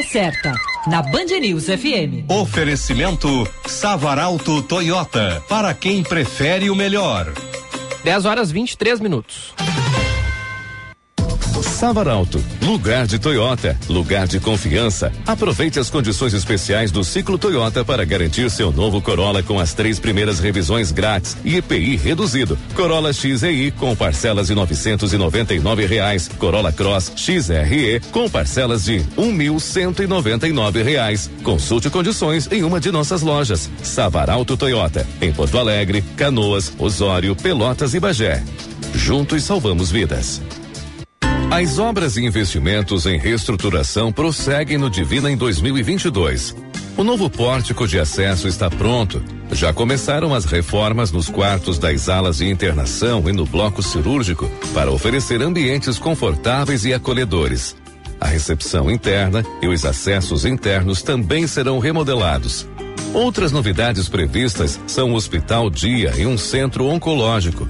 Hora 0.00 0.08
certa, 0.08 0.54
na 0.86 1.02
Band 1.02 1.26
News 1.40 1.66
FM. 1.66 2.24
Oferecimento 2.26 3.46
Savaralto 3.66 4.62
Toyota, 4.62 5.44
para 5.46 5.74
quem 5.74 6.02
prefere 6.02 6.70
o 6.70 6.74
melhor. 6.74 7.30
10 8.02 8.24
horas 8.24 8.50
23 8.50 8.98
minutos. 8.98 9.52
Savaralto, 11.62 12.42
lugar 12.62 13.06
de 13.06 13.18
Toyota, 13.18 13.76
lugar 13.88 14.26
de 14.26 14.40
confiança. 14.40 15.12
Aproveite 15.26 15.78
as 15.78 15.90
condições 15.90 16.34
especiais 16.34 16.90
do 16.90 17.04
ciclo 17.04 17.38
Toyota 17.38 17.84
para 17.84 18.04
garantir 18.04 18.50
seu 18.50 18.72
novo 18.72 19.00
Corolla 19.00 19.42
com 19.42 19.58
as 19.58 19.72
três 19.74 19.98
primeiras 19.98 20.40
revisões 20.40 20.90
grátis 20.92 21.36
e 21.44 21.56
EPI 21.56 21.96
reduzido. 21.96 22.58
Corolla 22.74 23.12
XEI 23.12 23.70
com 23.72 23.94
parcelas 23.96 24.48
de 24.48 24.54
novecentos 24.54 25.12
e 25.12 25.16
noventa 25.16 25.54
e 25.54 25.60
nove 25.60 25.86
reais. 25.86 26.28
Corolla 26.38 26.72
Cross 26.72 27.12
XRE 27.16 28.00
com 28.10 28.28
parcelas 28.28 28.84
de 28.84 29.04
um 29.16 29.32
mil 29.32 29.58
cento 29.60 30.02
e 30.02 30.06
noventa 30.06 30.48
e 30.48 30.52
nove 30.52 30.82
reais. 30.82 31.30
Consulte 31.42 31.90
condições 31.90 32.48
em 32.50 32.62
uma 32.62 32.80
de 32.80 32.90
nossas 32.90 33.22
lojas. 33.22 33.70
Savaralto 33.82 34.56
Toyota, 34.56 35.06
em 35.20 35.32
Porto 35.32 35.58
Alegre, 35.58 36.02
Canoas, 36.16 36.72
Osório, 36.78 37.34
Pelotas 37.36 37.94
e 37.94 38.00
Bagé. 38.00 38.42
Juntos 38.94 39.44
salvamos 39.44 39.90
vidas. 39.90 40.40
As 41.50 41.80
obras 41.80 42.16
e 42.16 42.24
investimentos 42.24 43.06
em 43.06 43.18
reestruturação 43.18 44.12
prosseguem 44.12 44.78
no 44.78 44.88
Divina 44.88 45.28
em 45.28 45.36
2022. 45.36 46.54
O 46.96 47.02
novo 47.02 47.28
pórtico 47.28 47.88
de 47.88 47.98
acesso 47.98 48.46
está 48.46 48.70
pronto. 48.70 49.20
Já 49.50 49.72
começaram 49.72 50.32
as 50.32 50.44
reformas 50.44 51.10
nos 51.10 51.28
quartos 51.28 51.76
das 51.76 52.08
alas 52.08 52.36
de 52.36 52.48
internação 52.48 53.28
e 53.28 53.32
no 53.32 53.44
bloco 53.44 53.82
cirúrgico 53.82 54.48
para 54.72 54.92
oferecer 54.92 55.42
ambientes 55.42 55.98
confortáveis 55.98 56.84
e 56.84 56.94
acolhedores. 56.94 57.76
A 58.20 58.28
recepção 58.28 58.88
interna 58.88 59.44
e 59.60 59.66
os 59.66 59.84
acessos 59.84 60.44
internos 60.44 61.02
também 61.02 61.48
serão 61.48 61.80
remodelados. 61.80 62.68
Outras 63.12 63.50
novidades 63.50 64.08
previstas 64.08 64.78
são 64.86 65.10
o 65.10 65.14
Hospital 65.16 65.68
Dia 65.68 66.14
e 66.16 66.24
um 66.26 66.38
centro 66.38 66.86
oncológico. 66.86 67.66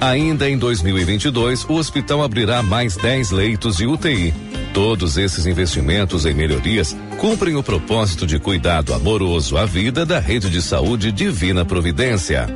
Ainda 0.00 0.48
em 0.48 0.56
2022, 0.56 1.64
o 1.68 1.74
hospital 1.74 2.22
abrirá 2.22 2.62
mais 2.62 2.96
10 2.96 3.32
leitos 3.32 3.76
de 3.76 3.86
UTI. 3.86 4.32
Todos 4.72 5.18
esses 5.18 5.44
investimentos 5.44 6.24
em 6.24 6.32
melhorias 6.32 6.96
cumprem 7.18 7.54
o 7.56 7.62
propósito 7.62 8.26
de 8.26 8.38
cuidado 8.38 8.94
amoroso 8.94 9.58
à 9.58 9.66
vida 9.66 10.06
da 10.06 10.18
rede 10.18 10.48
de 10.48 10.62
saúde 10.62 11.12
Divina 11.12 11.66
Providência. 11.66 12.48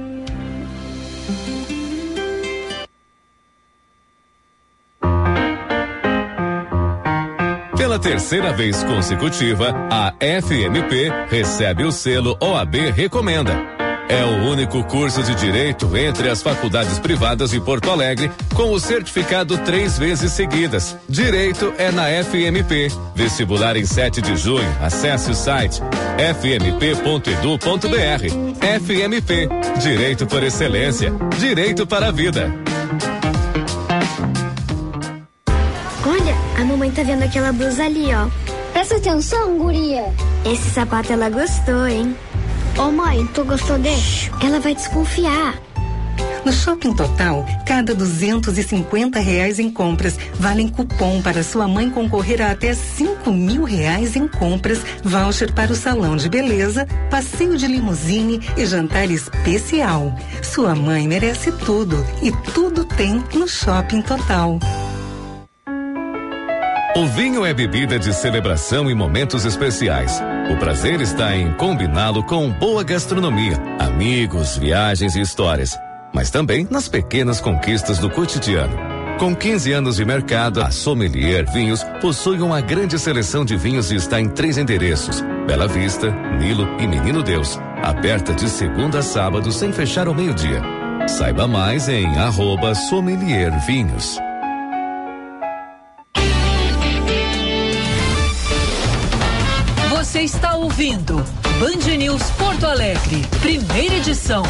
Pela 7.77 7.99
terceira 7.99 8.55
vez 8.55 8.83
consecutiva, 8.85 9.75
a 9.91 10.15
FMP 10.19 11.13
recebe 11.29 11.85
o 11.85 11.93
selo 11.93 12.39
OAB 12.41 12.91
Recomenda 12.95 13.74
é 14.09 14.25
o 14.25 14.51
único 14.51 14.83
curso 14.85 15.23
de 15.23 15.35
direito 15.35 15.97
entre 15.97 16.29
as 16.29 16.43
faculdades 16.43 16.99
privadas 16.99 17.51
de 17.51 17.61
Porto 17.61 17.91
Alegre 17.91 18.31
com 18.55 18.73
o 18.73 18.81
certificado 18.81 19.57
três 19.59 19.99
vezes 19.99 20.33
seguidas. 20.33 20.97
Direito 21.09 21.73
é 21.79 21.91
na 21.91 22.05
FMP. 22.25 22.89
Vestibular 23.15 23.77
em 23.77 23.85
7 23.85 24.21
de 24.21 24.37
junho. 24.37 24.69
Acesse 24.81 25.31
o 25.31 25.35
site 25.35 25.81
fmp.edu.br. 26.19 27.65
FMP. 28.81 29.49
Direito 29.81 30.27
por 30.27 30.43
excelência. 30.43 31.13
Direito 31.39 31.87
para 31.87 32.09
a 32.09 32.11
vida. 32.11 32.53
Olha, 36.07 36.35
a 36.61 36.65
mamãe 36.65 36.91
tá 36.91 37.03
vendo 37.03 37.23
aquela 37.23 37.53
blusa 37.53 37.85
ali, 37.85 38.07
ó. 38.15 38.29
Presta 38.73 38.97
atenção, 38.97 39.57
guria. 39.59 40.13
Esse 40.45 40.71
sapato 40.71 41.13
ela 41.13 41.31
gostou, 41.31 41.87
hein? 41.87 42.15
Ô 42.77 42.91
mãe, 42.91 43.25
tu 43.29 43.45
gostou 43.45 43.79
desse? 43.79 44.31
Ela 44.43 44.59
vai 44.59 44.75
desconfiar. 44.75 45.55
No 46.45 46.53
Shopping 46.53 46.95
Total, 46.95 47.47
cada 47.65 47.95
250 47.95 49.19
reais 49.19 49.59
em 49.59 49.71
compras 49.71 50.19
valem 50.35 50.69
cupom 50.69 51.23
para 51.23 51.43
sua 51.43 51.67
mãe 51.67 51.89
concorrer 51.89 52.43
a 52.43 52.51
até 52.51 52.75
5 52.75 53.33
mil 53.33 53.63
reais 53.65 54.17
em 54.17 54.29
compras, 54.29 54.81
voucher 55.03 55.55
para 55.55 55.73
o 55.73 55.77
salão 55.77 56.17
de 56.17 56.29
beleza, 56.29 56.87
passeio 57.09 57.57
de 57.57 57.67
limusine 57.67 58.41
e 58.57 58.67
jantar 58.67 59.11
especial. 59.11 60.15
Sua 60.43 60.75
mãe 60.75 61.09
merece 61.09 61.51
tudo 61.53 62.05
e 62.23 62.31
tudo 62.53 62.85
tem 62.85 63.25
no 63.35 63.49
Shopping 63.49 64.03
Total. 64.03 64.59
O 66.97 67.07
vinho 67.09 67.45
é 67.45 67.53
bebida 67.53 67.99
de 67.99 68.15
celebração 68.15 68.89
e 68.89 68.95
momentos 68.95 69.45
especiais. 69.45 70.23
O 70.49 70.57
prazer 70.57 71.01
está 71.01 71.37
em 71.37 71.53
combiná-lo 71.55 72.23
com 72.23 72.49
boa 72.53 72.85
gastronomia, 72.85 73.61
amigos, 73.81 74.57
viagens 74.57 75.17
e 75.17 75.21
histórias, 75.21 75.77
mas 76.13 76.31
também 76.31 76.69
nas 76.71 76.89
pequenas 76.89 77.41
conquistas 77.41 77.99
do 77.99 78.09
cotidiano. 78.09 78.77
Com 79.19 79.35
15 79.35 79.73
anos 79.73 79.97
de 79.97 80.05
mercado, 80.05 80.63
a 80.63 80.71
Sommelier 80.71 81.51
Vinhos 81.53 81.83
possui 82.01 82.41
uma 82.41 82.61
grande 82.61 82.97
seleção 82.97 83.45
de 83.45 83.57
vinhos 83.57 83.91
e 83.91 83.97
está 83.97 84.21
em 84.21 84.29
três 84.29 84.57
endereços: 84.57 85.21
Bela 85.49 85.67
Vista, 85.67 86.13
Nilo 86.39 86.77
e 86.79 86.87
Menino 86.87 87.25
Deus. 87.25 87.59
Aberta 87.83 88.33
de 88.33 88.49
segunda 88.49 89.01
a 89.01 89.03
sábado 89.03 89.51
sem 89.51 89.73
fechar 89.73 90.07
ao 90.07 90.15
meio-dia. 90.15 90.63
Saiba 91.09 91.49
mais 91.49 91.89
em 91.89 92.07
arroba 92.19 92.73
Sommelier 92.73 93.51
Vinhos. 93.67 94.17
Você 100.15 100.23
está 100.23 100.55
ouvindo 100.55 101.17
Band 101.59 101.97
News 101.99 102.23
Porto 102.39 102.67
Alegre, 102.67 103.21
primeira 103.41 103.97
edição. 103.97 104.45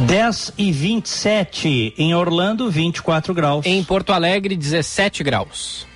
Dez 0.00 0.52
e 0.58 0.72
vinte 0.72 1.06
e 1.06 1.08
sete 1.10 1.94
em 1.96 2.12
Orlando, 2.12 2.68
24 2.68 3.32
graus. 3.32 3.64
Em 3.64 3.84
Porto 3.84 4.12
Alegre, 4.12 4.56
17 4.56 5.22
graus. 5.22 5.86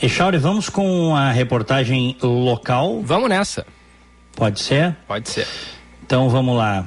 Echauri, 0.00 0.38
vamos 0.38 0.68
com 0.68 1.16
a 1.16 1.32
reportagem 1.32 2.16
local? 2.22 3.02
Vamos 3.02 3.28
nessa. 3.28 3.66
Pode 4.36 4.60
ser? 4.60 4.96
Pode 5.08 5.28
ser. 5.28 5.48
Então 6.06 6.30
vamos 6.30 6.56
lá. 6.56 6.86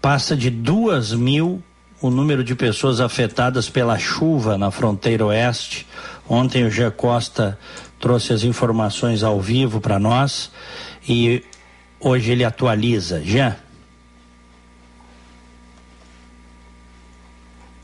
Passa 0.00 0.34
de 0.34 0.48
duas 0.48 1.12
mil 1.12 1.62
o 2.00 2.10
número 2.10 2.42
de 2.42 2.54
pessoas 2.54 3.00
afetadas 3.00 3.68
pela 3.68 3.98
chuva 3.98 4.56
na 4.56 4.70
fronteira 4.70 5.26
oeste. 5.26 5.86
Ontem 6.28 6.64
o 6.64 6.70
Gé 6.70 6.90
Costa 6.90 7.58
trouxe 7.98 8.32
as 8.32 8.42
informações 8.42 9.22
ao 9.22 9.40
vivo 9.40 9.80
para 9.80 9.98
nós 9.98 10.50
e 11.06 11.44
hoje 12.00 12.32
ele 12.32 12.44
atualiza. 12.44 13.22
Jean. 13.22 13.56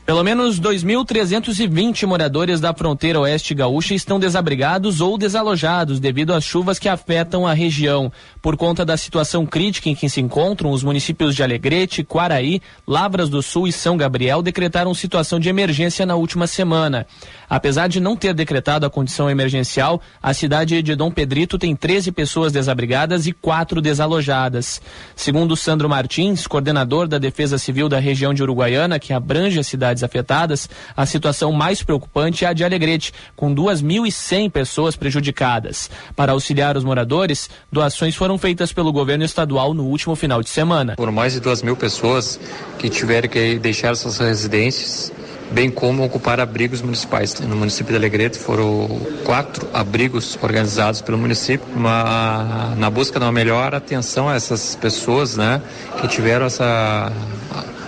Pelo 0.07 0.23
menos 0.23 0.57
2.320 0.57 2.07
moradores 2.07 2.61
da 2.61 2.73
fronteira 2.73 3.19
oeste 3.19 3.53
gaúcha 3.53 3.93
estão 3.93 4.17
desabrigados 4.17 5.01
ou 5.01 5.17
desalojados 5.17 5.99
devido 5.99 6.33
às 6.33 6.45
chuvas 6.45 6.79
que 6.79 6.87
afetam 6.87 7.45
a 7.45 7.51
região. 7.51 8.09
Por 8.41 8.55
conta 8.55 8.85
da 8.85 8.95
situação 8.95 9.45
crítica 9.45 9.89
em 9.89 9.95
que 9.95 10.09
se 10.09 10.21
encontram, 10.21 10.71
os 10.71 10.81
municípios 10.81 11.35
de 11.35 11.43
Alegrete, 11.43 12.05
Quaraí, 12.05 12.61
Lavras 12.87 13.27
do 13.27 13.41
Sul 13.41 13.67
e 13.67 13.73
São 13.73 13.97
Gabriel 13.97 14.41
decretaram 14.41 14.93
situação 14.93 15.41
de 15.41 15.49
emergência 15.49 16.05
na 16.05 16.15
última 16.15 16.47
semana. 16.47 17.05
Apesar 17.49 17.89
de 17.89 17.99
não 17.99 18.15
ter 18.15 18.33
decretado 18.33 18.85
a 18.85 18.89
condição 18.89 19.29
emergencial, 19.29 20.01
a 20.23 20.33
cidade 20.33 20.81
de 20.81 20.95
Dom 20.95 21.11
Pedrito 21.11 21.59
tem 21.59 21.75
13 21.75 22.13
pessoas 22.13 22.53
desabrigadas 22.53 23.27
e 23.27 23.33
quatro 23.33 23.81
desalojadas. 23.81 24.81
Segundo 25.17 25.57
Sandro 25.57 25.89
Martins, 25.89 26.47
coordenador 26.47 27.09
da 27.09 27.17
Defesa 27.17 27.57
Civil 27.57 27.89
da 27.89 27.99
região 27.99 28.33
de 28.33 28.41
Uruguaiana, 28.41 28.99
que 28.99 29.11
abrange 29.11 29.59
a 29.59 29.63
cidade 29.63 29.96
afetadas, 30.03 30.69
a 30.95 31.05
situação 31.05 31.51
mais 31.51 31.83
preocupante 31.83 32.45
é 32.45 32.47
a 32.47 32.53
de 32.53 32.63
Alegrete, 32.63 33.13
com 33.35 33.53
2.100 33.53 34.49
pessoas 34.51 34.95
prejudicadas. 34.95 35.89
Para 36.15 36.31
auxiliar 36.31 36.77
os 36.77 36.83
moradores, 36.83 37.49
doações 37.71 38.15
foram 38.15 38.37
feitas 38.37 38.71
pelo 38.73 38.91
governo 38.91 39.23
estadual 39.23 39.73
no 39.73 39.85
último 39.85 40.15
final 40.15 40.41
de 40.41 40.49
semana. 40.49 40.95
Por 40.95 41.11
mais 41.11 41.33
de 41.33 41.39
2 41.39 41.61
mil 41.61 41.75
pessoas 41.75 42.39
que 42.79 42.89
tiveram 42.89 43.29
que 43.29 43.59
deixar 43.59 43.95
suas 43.95 44.17
residências, 44.17 45.11
bem 45.51 45.69
como 45.69 46.03
ocupar 46.03 46.39
abrigos 46.39 46.81
municipais. 46.81 47.39
No 47.39 47.55
município 47.55 47.91
de 47.91 47.97
Alegrete 47.97 48.37
foram 48.37 48.87
quatro 49.23 49.67
abrigos 49.73 50.37
organizados 50.41 51.01
pelo 51.01 51.17
município, 51.17 51.65
uma, 51.75 52.73
na 52.77 52.89
busca 52.89 53.19
de 53.19 53.25
uma 53.25 53.31
melhor 53.31 53.73
atenção 53.73 54.29
a 54.29 54.35
essas 54.35 54.75
pessoas, 54.75 55.37
né, 55.37 55.61
que 56.01 56.07
tiveram 56.07 56.45
essa 56.45 57.11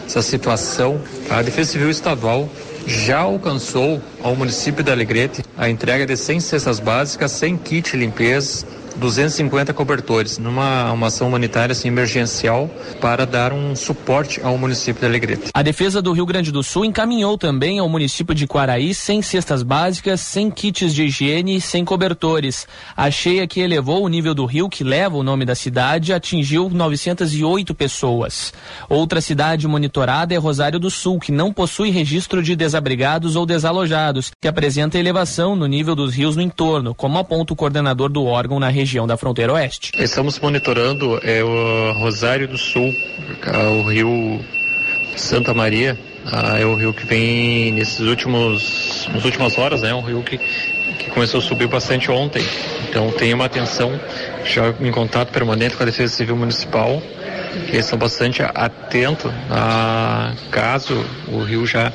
essa 0.10 0.24
situação, 0.24 1.00
a 1.30 1.40
Defesa 1.44 1.74
Civil 1.74 1.92
Estadual 1.92 2.50
já 2.88 3.20
alcançou 3.20 4.02
ao 4.24 4.36
município 4.36 4.84
de 4.84 4.92
Alegrete 4.92 5.44
a 5.56 5.70
entrega 5.70 6.04
de 6.04 6.18
100 6.18 6.40
cestas 6.40 6.80
básicas, 6.80 7.32
100 7.34 7.58
kit 7.58 7.96
limpeza, 7.96 8.66
250 9.00 9.74
cobertores, 9.74 10.38
numa 10.38 10.92
uma 10.92 11.08
ação 11.08 11.28
humanitária 11.28 11.72
assim, 11.72 11.88
emergencial 11.88 12.70
para 13.00 13.26
dar 13.26 13.54
um 13.54 13.76
suporte 13.76 14.42
ao 14.44 14.58
município 14.58 15.00
de 15.00 15.06
Alegrete. 15.06 15.50
A 15.54 15.64
Defesa 15.64 16.02
do 16.02 16.12
Rio 16.12 16.26
Grande 16.26 16.52
do 16.52 16.62
Sul 16.62 16.86
encaminhou 16.86 17.38
também 17.38 17.80
ao 17.80 17.88
município 17.88 18.36
de 18.36 18.46
Quaraí 18.46 18.94
100 18.94 19.22
cestas 19.22 19.64
básicas, 19.64 20.20
100 20.22 20.52
kits 20.52 20.94
de 20.94 21.04
higiene 21.04 21.56
e 21.56 21.62
100 21.62 21.86
cobertores. 21.86 22.68
A 22.96 23.10
cheia 23.10 23.48
que 23.48 23.62
elevou 23.62 24.04
o 24.04 24.10
nível 24.10 24.36
do 24.36 24.46
rio, 24.46 24.70
que 24.70 24.84
leva 24.84 25.16
o 25.16 25.24
nome 25.24 25.46
da 25.46 25.56
cidade, 25.56 26.14
atingiu 26.14 26.70
908 26.70 27.74
pessoas. 27.74 28.54
Outra 28.90 29.22
cidade 29.22 29.68
monitorada 29.68 30.34
é 30.34 30.38
Rosário 30.38 30.80
do 30.80 30.90
Sul, 30.90 31.20
que 31.20 31.32
não 31.32 31.54
possui 31.54 31.90
registro 31.90 32.44
de 32.44 32.56
desabrigados 32.56 33.36
ou 33.36 33.46
desalojados, 33.46 34.32
que 34.42 34.48
apresenta 34.48 35.00
elevação 35.00 35.56
no 35.56 35.66
nível 35.66 35.96
dos 35.96 36.14
rios 36.14 36.36
no 36.36 36.42
entorno, 36.42 36.94
como 36.94 37.18
aponta 37.18 37.54
o 37.54 37.56
coordenador 37.56 38.10
do 38.10 38.26
órgão 38.26 38.60
na 38.60 38.68
região 38.68 38.89
região 38.90 39.06
da 39.06 39.16
fronteira 39.16 39.54
oeste. 39.54 39.92
Estamos 40.00 40.40
monitorando 40.40 41.20
é, 41.24 41.44
o 41.44 41.92
Rosário 41.94 42.48
do 42.48 42.58
Sul, 42.58 42.96
o 43.78 43.88
rio 43.88 44.44
Santa 45.16 45.54
Maria, 45.54 45.98
é 46.58 46.66
o 46.66 46.74
rio 46.74 46.92
que 46.92 47.06
vem 47.06 47.72
nesses 47.72 48.00
últimos, 48.00 49.08
nas 49.14 49.24
últimas 49.24 49.58
horas, 49.60 49.84
né? 49.84 49.94
Um 49.94 50.02
rio 50.02 50.24
que, 50.24 50.38
que 50.38 51.12
começou 51.12 51.40
a 51.40 51.44
subir 51.44 51.68
bastante 51.68 52.10
ontem. 52.10 52.44
Então 52.90 53.12
tem 53.12 53.32
uma 53.32 53.46
atenção 53.46 54.00
já 54.44 54.74
em 54.82 54.92
contato 54.92 55.32
permanente 55.32 55.76
com 55.76 55.84
a 55.84 55.86
Defesa 55.86 56.16
Civil 56.16 56.36
Municipal. 56.36 57.02
Eles 57.68 57.86
estão 57.86 57.98
bastante 57.98 58.42
atentos 58.42 59.32
a 59.52 60.34
caso 60.50 61.06
o 61.28 61.44
rio 61.44 61.66
já 61.66 61.94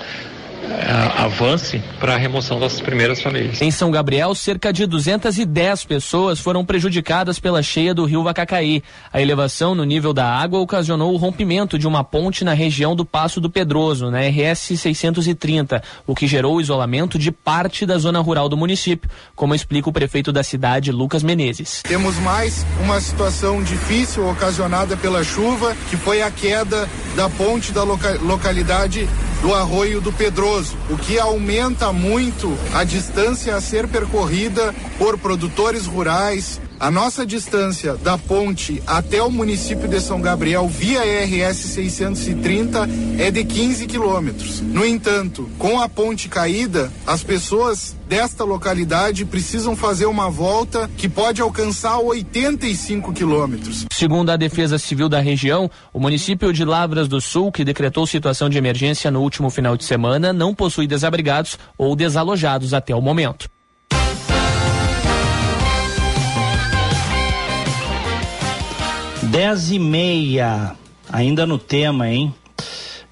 avance 1.16 1.82
para 1.98 2.14
a 2.14 2.16
remoção 2.16 2.58
das 2.58 2.80
primeiras 2.80 3.22
famílias. 3.22 3.60
Em 3.60 3.70
São 3.70 3.90
Gabriel, 3.90 4.34
cerca 4.34 4.72
de 4.72 4.86
210 4.86 5.84
pessoas 5.84 6.38
foram 6.40 6.64
prejudicadas 6.64 7.38
pela 7.38 7.62
cheia 7.62 7.94
do 7.94 8.04
rio 8.04 8.22
Vacacaí. 8.22 8.82
A 9.12 9.20
elevação 9.20 9.74
no 9.74 9.84
nível 9.84 10.12
da 10.12 10.26
água 10.26 10.60
ocasionou 10.60 11.12
o 11.12 11.16
rompimento 11.16 11.78
de 11.78 11.86
uma 11.86 12.04
ponte 12.04 12.44
na 12.44 12.52
região 12.52 12.94
do 12.94 13.04
Passo 13.04 13.40
do 13.40 13.50
Pedroso, 13.50 14.10
na 14.10 14.20
RS 14.20 14.78
630, 14.78 15.82
o 16.06 16.14
que 16.14 16.26
gerou 16.26 16.56
o 16.56 16.60
isolamento 16.60 17.18
de 17.18 17.30
parte 17.30 17.86
da 17.86 17.98
zona 17.98 18.20
rural 18.20 18.48
do 18.48 18.56
município, 18.56 19.10
como 19.34 19.54
explica 19.54 19.88
o 19.88 19.92
prefeito 19.92 20.32
da 20.32 20.42
cidade, 20.42 20.92
Lucas 20.92 21.22
Menezes. 21.22 21.82
Temos 21.82 22.16
mais 22.18 22.64
uma 22.80 23.00
situação 23.00 23.62
difícil 23.62 24.28
ocasionada 24.28 24.96
pela 24.96 25.24
chuva, 25.24 25.74
que 25.90 25.96
foi 25.96 26.22
a 26.22 26.30
queda 26.30 26.88
da 27.16 27.28
ponte 27.28 27.72
da 27.72 27.82
loca 27.82 28.18
localidade 28.22 29.08
do 29.44 29.52
Arroio 29.52 30.00
do 30.00 30.10
Pedroso, 30.10 30.53
o 30.88 30.96
que 30.96 31.18
aumenta 31.18 31.92
muito 31.92 32.56
a 32.72 32.84
distância 32.84 33.56
a 33.56 33.60
ser 33.60 33.88
percorrida 33.88 34.72
por 34.98 35.18
produtores 35.18 35.86
rurais. 35.86 36.60
A 36.84 36.90
nossa 36.90 37.24
distância 37.24 37.96
da 37.96 38.18
ponte 38.18 38.82
até 38.86 39.22
o 39.22 39.30
município 39.30 39.88
de 39.88 39.98
São 40.02 40.20
Gabriel 40.20 40.68
via 40.68 41.00
RS 41.00 41.56
630 41.56 42.86
é 43.18 43.30
de 43.30 43.42
15 43.42 43.86
quilômetros. 43.86 44.60
No 44.60 44.84
entanto, 44.84 45.48
com 45.58 45.80
a 45.80 45.88
ponte 45.88 46.28
caída, 46.28 46.92
as 47.06 47.22
pessoas 47.22 47.96
desta 48.06 48.44
localidade 48.44 49.24
precisam 49.24 49.74
fazer 49.74 50.04
uma 50.04 50.28
volta 50.28 50.90
que 50.94 51.08
pode 51.08 51.40
alcançar 51.40 51.98
85 52.00 53.14
quilômetros. 53.14 53.86
Segundo 53.90 54.28
a 54.28 54.36
Defesa 54.36 54.76
Civil 54.76 55.08
da 55.08 55.20
região, 55.20 55.70
o 55.90 55.98
município 55.98 56.52
de 56.52 56.66
Lavras 56.66 57.08
do 57.08 57.18
Sul, 57.18 57.50
que 57.50 57.64
decretou 57.64 58.06
situação 58.06 58.50
de 58.50 58.58
emergência 58.58 59.10
no 59.10 59.22
último 59.22 59.48
final 59.48 59.74
de 59.74 59.84
semana, 59.84 60.34
não 60.34 60.54
possui 60.54 60.86
desabrigados 60.86 61.58
ou 61.78 61.96
desalojados 61.96 62.74
até 62.74 62.94
o 62.94 63.00
momento. 63.00 63.53
Dez 69.34 69.72
e 69.72 69.80
meia, 69.80 70.76
ainda 71.10 71.44
no 71.44 71.58
tema, 71.58 72.08
hein? 72.08 72.32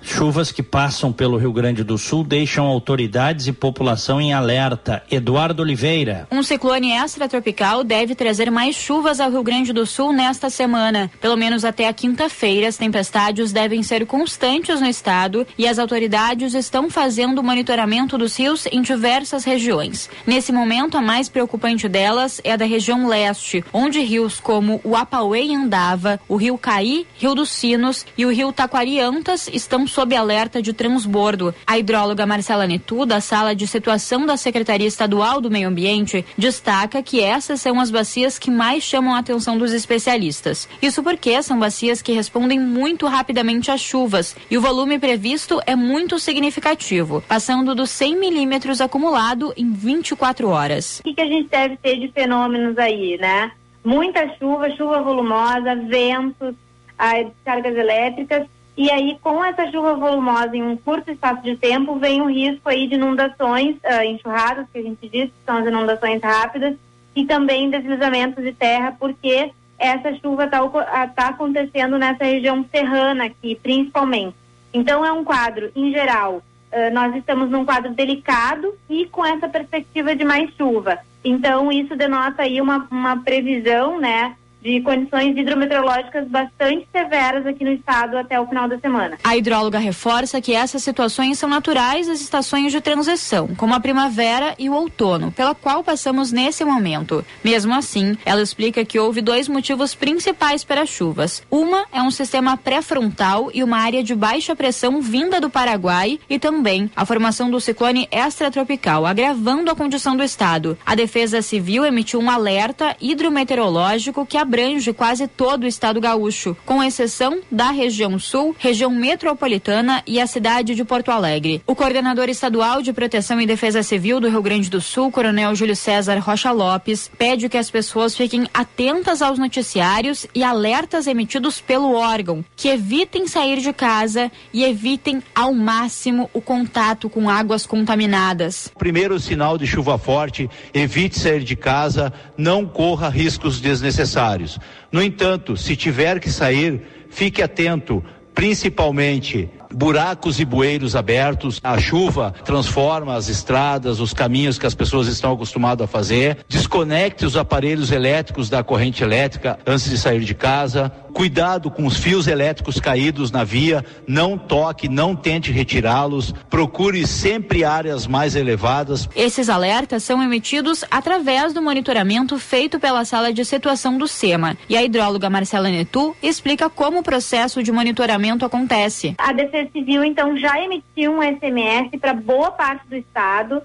Chuvas 0.02 0.50
que 0.50 0.62
passam 0.62 1.12
pelo 1.12 1.38
Rio 1.38 1.52
Grande 1.52 1.84
do 1.84 1.96
Sul 1.96 2.24
deixam 2.24 2.66
autoridades 2.66 3.46
e 3.46 3.52
população 3.52 4.20
em 4.20 4.32
alerta. 4.34 5.02
Eduardo 5.10 5.62
Oliveira. 5.62 6.26
Um 6.30 6.42
ciclone 6.42 6.92
extratropical 6.92 7.84
deve 7.84 8.14
trazer 8.14 8.50
mais 8.50 8.74
chuvas 8.74 9.20
ao 9.20 9.30
Rio 9.30 9.42
Grande 9.42 9.72
do 9.72 9.86
Sul 9.86 10.12
nesta 10.12 10.50
semana. 10.50 11.10
Pelo 11.20 11.36
menos 11.36 11.64
até 11.64 11.86
a 11.86 11.92
quinta-feira, 11.92 12.68
as 12.68 12.76
tempestades 12.76 13.52
devem 13.52 13.82
ser 13.82 14.04
constantes 14.04 14.80
no 14.80 14.88
estado 14.88 15.46
e 15.56 15.68
as 15.68 15.78
autoridades 15.78 16.54
estão 16.54 16.90
fazendo 16.90 17.42
monitoramento 17.42 18.18
dos 18.18 18.36
rios 18.36 18.66
em 18.66 18.82
diversas 18.82 19.44
regiões. 19.44 20.10
Nesse 20.26 20.52
momento, 20.52 20.96
a 20.98 21.00
mais 21.00 21.28
preocupante 21.28 21.88
delas 21.88 22.40
é 22.42 22.52
a 22.52 22.56
da 22.56 22.64
região 22.64 23.06
leste, 23.06 23.64
onde 23.72 24.00
rios 24.00 24.40
como 24.40 24.80
o 24.82 24.96
Apauê 24.96 25.44
e 25.44 25.54
Andava, 25.54 26.20
o 26.28 26.36
Rio 26.36 26.58
Caí, 26.58 27.06
Rio 27.16 27.34
dos 27.34 27.50
Sinos 27.50 28.04
e 28.18 28.26
o 28.26 28.32
Rio 28.32 28.52
Taquariantas 28.52 29.48
estão 29.52 29.86
sob 29.92 30.16
alerta 30.16 30.62
de 30.62 30.72
transbordo. 30.72 31.54
A 31.66 31.78
hidróloga 31.78 32.26
Marcela 32.26 32.66
Netu, 32.66 33.04
da 33.04 33.20
Sala 33.20 33.54
de 33.54 33.66
Situação 33.66 34.24
da 34.24 34.36
Secretaria 34.36 34.86
Estadual 34.88 35.40
do 35.40 35.50
Meio 35.50 35.68
Ambiente, 35.68 36.24
destaca 36.36 37.02
que 37.02 37.20
essas 37.20 37.60
são 37.60 37.78
as 37.78 37.90
bacias 37.90 38.38
que 38.38 38.50
mais 38.50 38.82
chamam 38.82 39.14
a 39.14 39.18
atenção 39.18 39.58
dos 39.58 39.72
especialistas. 39.72 40.68
Isso 40.80 41.02
porque 41.02 41.42
são 41.42 41.58
bacias 41.58 42.00
que 42.00 42.12
respondem 42.12 42.58
muito 42.58 43.06
rapidamente 43.06 43.70
às 43.70 43.80
chuvas 43.80 44.34
e 44.50 44.56
o 44.56 44.60
volume 44.60 44.98
previsto 44.98 45.60
é 45.66 45.76
muito 45.76 46.18
significativo, 46.18 47.22
passando 47.28 47.74
dos 47.74 47.90
100 47.90 48.16
milímetros 48.18 48.80
acumulado 48.80 49.52
em 49.56 49.70
24 49.70 50.48
horas. 50.48 51.00
O 51.00 51.02
que, 51.02 51.14
que 51.14 51.20
a 51.20 51.26
gente 51.26 51.48
deve 51.48 51.76
ter 51.76 51.98
de 51.98 52.08
fenômenos 52.08 52.78
aí, 52.78 53.18
né? 53.18 53.52
Muita 53.84 54.26
chuva, 54.38 54.70
chuva 54.70 55.02
volumosa, 55.02 55.74
ventos, 55.74 56.54
as 56.98 57.26
cargas 57.44 57.76
elétricas 57.76 58.46
e 58.76 58.90
aí, 58.90 59.18
com 59.22 59.44
essa 59.44 59.70
chuva 59.70 59.94
volumosa 59.94 60.56
em 60.56 60.62
um 60.62 60.76
curto 60.76 61.10
espaço 61.10 61.42
de 61.42 61.56
tempo, 61.56 61.98
vem 61.98 62.22
o 62.22 62.26
risco 62.26 62.68
aí 62.68 62.86
de 62.86 62.94
inundações, 62.94 63.76
uh, 63.76 64.02
enxurradas, 64.04 64.66
que 64.72 64.78
a 64.78 64.82
gente 64.82 65.08
diz, 65.08 65.26
que 65.26 65.44
são 65.44 65.58
as 65.58 65.66
inundações 65.66 66.22
rápidas, 66.22 66.76
e 67.14 67.26
também 67.26 67.68
deslizamentos 67.68 68.42
de 68.42 68.52
terra, 68.52 68.96
porque 68.98 69.50
essa 69.78 70.14
chuva 70.14 70.44
está 70.44 71.06
tá 71.08 71.28
acontecendo 71.28 71.98
nessa 71.98 72.24
região 72.24 72.64
serrana 72.70 73.26
aqui, 73.26 73.54
principalmente. 73.62 74.36
Então, 74.72 75.04
é 75.04 75.12
um 75.12 75.22
quadro, 75.22 75.70
em 75.76 75.92
geral, 75.92 76.36
uh, 76.36 76.94
nós 76.94 77.14
estamos 77.14 77.50
num 77.50 77.66
quadro 77.66 77.92
delicado 77.92 78.74
e 78.88 79.04
com 79.04 79.24
essa 79.24 79.50
perspectiva 79.50 80.16
de 80.16 80.24
mais 80.24 80.50
chuva. 80.54 80.98
Então, 81.22 81.70
isso 81.70 81.94
denota 81.94 82.42
aí 82.42 82.58
uma, 82.58 82.88
uma 82.90 83.18
previsão, 83.22 84.00
né, 84.00 84.34
de 84.62 84.80
condições 84.80 85.36
hidrometeorológicas 85.36 86.28
bastante 86.28 86.86
severas 86.92 87.44
aqui 87.46 87.64
no 87.64 87.72
estado 87.72 88.16
até 88.16 88.40
o 88.40 88.46
final 88.46 88.68
da 88.68 88.78
semana. 88.78 89.18
A 89.24 89.36
hidróloga 89.36 89.78
reforça 89.78 90.40
que 90.40 90.54
essas 90.54 90.82
situações 90.84 91.38
são 91.38 91.48
naturais 91.48 92.06
das 92.06 92.20
estações 92.20 92.70
de 92.70 92.80
transição, 92.80 93.48
como 93.56 93.74
a 93.74 93.80
primavera 93.80 94.54
e 94.58 94.70
o 94.70 94.74
outono, 94.74 95.32
pela 95.32 95.54
qual 95.54 95.82
passamos 95.82 96.30
nesse 96.30 96.64
momento. 96.64 97.24
Mesmo 97.42 97.74
assim, 97.74 98.16
ela 98.24 98.40
explica 98.40 98.84
que 98.84 98.98
houve 98.98 99.20
dois 99.20 99.48
motivos 99.48 99.94
principais 99.94 100.62
para 100.62 100.82
as 100.82 100.88
chuvas. 100.88 101.42
Uma 101.50 101.84
é 101.92 102.00
um 102.00 102.10
sistema 102.10 102.56
pré-frontal 102.56 103.50
e 103.52 103.64
uma 103.64 103.78
área 103.78 104.02
de 104.02 104.14
baixa 104.14 104.54
pressão 104.54 105.00
vinda 105.00 105.40
do 105.40 105.50
Paraguai 105.50 106.20
e 106.30 106.38
também 106.38 106.88
a 106.94 107.04
formação 107.04 107.50
do 107.50 107.60
ciclone 107.60 108.08
extratropical, 108.12 109.04
agravando 109.06 109.70
a 109.70 109.74
condição 109.74 110.16
do 110.16 110.22
estado. 110.22 110.78
A 110.86 110.94
Defesa 110.94 111.42
Civil 111.42 111.84
emitiu 111.84 112.20
um 112.20 112.30
alerta 112.30 112.96
hidrometeorológico 113.00 114.24
que 114.24 114.36
abrange 114.36 114.51
quase 114.94 115.26
todo 115.26 115.64
o 115.64 115.66
estado 115.66 116.00
gaúcho, 116.00 116.56
com 116.66 116.82
exceção 116.82 117.40
da 117.50 117.70
região 117.70 118.18
sul, 118.18 118.54
região 118.58 118.90
metropolitana 118.90 120.02
e 120.06 120.20
a 120.20 120.26
cidade 120.26 120.74
de 120.74 120.84
Porto 120.84 121.10
Alegre. 121.10 121.62
O 121.66 121.74
coordenador 121.74 122.28
estadual 122.28 122.82
de 122.82 122.92
Proteção 122.92 123.40
e 123.40 123.46
Defesa 123.46 123.82
Civil 123.82 124.20
do 124.20 124.28
Rio 124.28 124.42
Grande 124.42 124.68
do 124.68 124.80
Sul, 124.80 125.10
Coronel 125.10 125.54
Júlio 125.54 125.74
César 125.74 126.18
Rocha 126.18 126.52
Lopes, 126.52 127.10
pede 127.16 127.48
que 127.48 127.56
as 127.56 127.70
pessoas 127.70 128.16
fiquem 128.16 128.46
atentas 128.52 129.22
aos 129.22 129.38
noticiários 129.38 130.26
e 130.34 130.42
alertas 130.44 131.06
emitidos 131.06 131.60
pelo 131.60 131.94
órgão, 131.94 132.44
que 132.54 132.68
evitem 132.68 133.26
sair 133.26 133.60
de 133.60 133.72
casa 133.72 134.30
e 134.52 134.64
evitem 134.64 135.22
ao 135.34 135.54
máximo 135.54 136.28
o 136.32 136.40
contato 136.40 137.08
com 137.08 137.30
águas 137.30 137.64
contaminadas. 137.64 138.70
Primeiro 138.76 139.18
sinal 139.18 139.56
de 139.56 139.66
chuva 139.66 139.96
forte, 139.96 140.48
evite 140.74 141.18
sair 141.18 141.42
de 141.42 141.56
casa, 141.56 142.12
não 142.36 142.66
corra 142.66 143.08
riscos 143.08 143.60
desnecessários. 143.60 144.41
No 144.90 145.00
entanto, 145.02 145.56
se 145.56 145.76
tiver 145.76 146.20
que 146.20 146.30
sair, 146.30 147.06
fique 147.10 147.42
atento, 147.42 148.02
principalmente 148.34 149.50
buracos 149.74 150.38
e 150.40 150.44
bueiros 150.44 150.94
abertos. 150.94 151.60
A 151.62 151.78
chuva 151.78 152.34
transforma 152.44 153.14
as 153.14 153.28
estradas, 153.28 154.00
os 154.00 154.12
caminhos 154.12 154.58
que 154.58 154.66
as 154.66 154.74
pessoas 154.74 155.08
estão 155.08 155.32
acostumadas 155.32 155.84
a 155.84 155.88
fazer. 155.88 156.38
Desconecte 156.48 157.24
os 157.24 157.36
aparelhos 157.36 157.90
elétricos 157.90 158.48
da 158.48 158.62
corrente 158.62 159.02
elétrica 159.02 159.58
antes 159.66 159.88
de 159.88 159.98
sair 159.98 160.20
de 160.20 160.34
casa. 160.34 160.92
Cuidado 161.12 161.70
com 161.70 161.84
os 161.86 161.98
fios 161.98 162.26
elétricos 162.26 162.80
caídos 162.80 163.30
na 163.30 163.44
via. 163.44 163.84
Não 164.06 164.38
toque, 164.38 164.88
não 164.88 165.14
tente 165.14 165.52
retirá-los. 165.52 166.32
Procure 166.48 167.06
sempre 167.06 167.64
áreas 167.64 168.06
mais 168.06 168.34
elevadas. 168.34 169.08
Esses 169.14 169.48
alertas 169.48 170.02
são 170.02 170.22
emitidos 170.22 170.84
através 170.90 171.52
do 171.52 171.62
monitoramento 171.62 172.38
feito 172.38 172.80
pela 172.80 173.04
sala 173.04 173.32
de 173.32 173.44
situação 173.44 173.98
do 173.98 174.08
SEMA. 174.08 174.56
E 174.68 174.76
a 174.76 174.82
hidróloga 174.82 175.28
Marcela 175.28 175.68
Netu 175.68 176.16
explica 176.22 176.70
como 176.70 177.00
o 177.00 177.02
processo 177.02 177.62
de 177.62 177.70
monitoramento 177.70 178.44
acontece. 178.44 179.14
A 179.18 179.32
Defesa 179.32 179.61
Civil, 179.70 180.04
então, 180.04 180.36
já 180.36 180.58
emitiu 180.62 181.12
um 181.12 181.22
SMS 181.22 181.90
para 182.00 182.14
boa 182.14 182.50
parte 182.50 182.86
do 182.88 182.96
estado, 182.96 183.62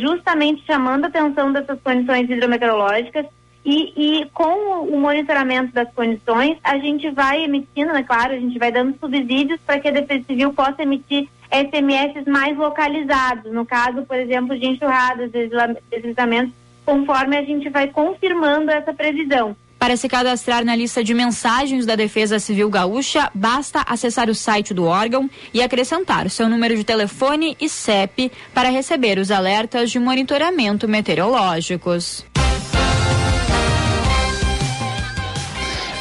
justamente 0.00 0.64
chamando 0.66 1.04
a 1.04 1.08
atenção 1.08 1.52
dessas 1.52 1.80
condições 1.80 2.28
hidrometeorológicas. 2.28 3.26
E, 3.64 4.20
e, 4.22 4.24
com 4.30 4.86
o 4.86 4.98
monitoramento 4.98 5.72
das 5.72 5.92
condições, 5.92 6.56
a 6.64 6.78
gente 6.78 7.10
vai 7.10 7.44
emitindo, 7.44 7.94
é 7.94 8.02
claro, 8.02 8.32
a 8.32 8.38
gente 8.38 8.58
vai 8.58 8.72
dando 8.72 8.98
subsídios 8.98 9.60
para 9.66 9.78
que 9.78 9.88
a 9.88 9.92
Defesa 9.92 10.24
Civil 10.26 10.52
possa 10.54 10.82
emitir 10.82 11.28
SMS 11.52 12.26
mais 12.26 12.56
localizados, 12.56 13.52
no 13.52 13.66
caso, 13.66 14.02
por 14.06 14.16
exemplo, 14.16 14.58
de 14.58 14.66
enxurradas, 14.66 15.30
deslizamentos, 15.90 16.54
conforme 16.86 17.36
a 17.36 17.42
gente 17.42 17.68
vai 17.68 17.88
confirmando 17.88 18.70
essa 18.70 18.94
previsão. 18.94 19.54
Para 19.80 19.96
se 19.96 20.10
cadastrar 20.10 20.62
na 20.62 20.76
lista 20.76 21.02
de 21.02 21.14
mensagens 21.14 21.86
da 21.86 21.96
Defesa 21.96 22.38
Civil 22.38 22.68
Gaúcha, 22.68 23.30
basta 23.34 23.82
acessar 23.88 24.28
o 24.28 24.34
site 24.34 24.74
do 24.74 24.84
órgão 24.84 25.28
e 25.54 25.62
acrescentar 25.62 26.26
o 26.26 26.30
seu 26.30 26.50
número 26.50 26.76
de 26.76 26.84
telefone 26.84 27.56
e 27.58 27.66
CEP 27.66 28.30
para 28.52 28.68
receber 28.68 29.18
os 29.18 29.30
alertas 29.30 29.90
de 29.90 29.98
monitoramento 29.98 30.86
meteorológicos. 30.86 32.26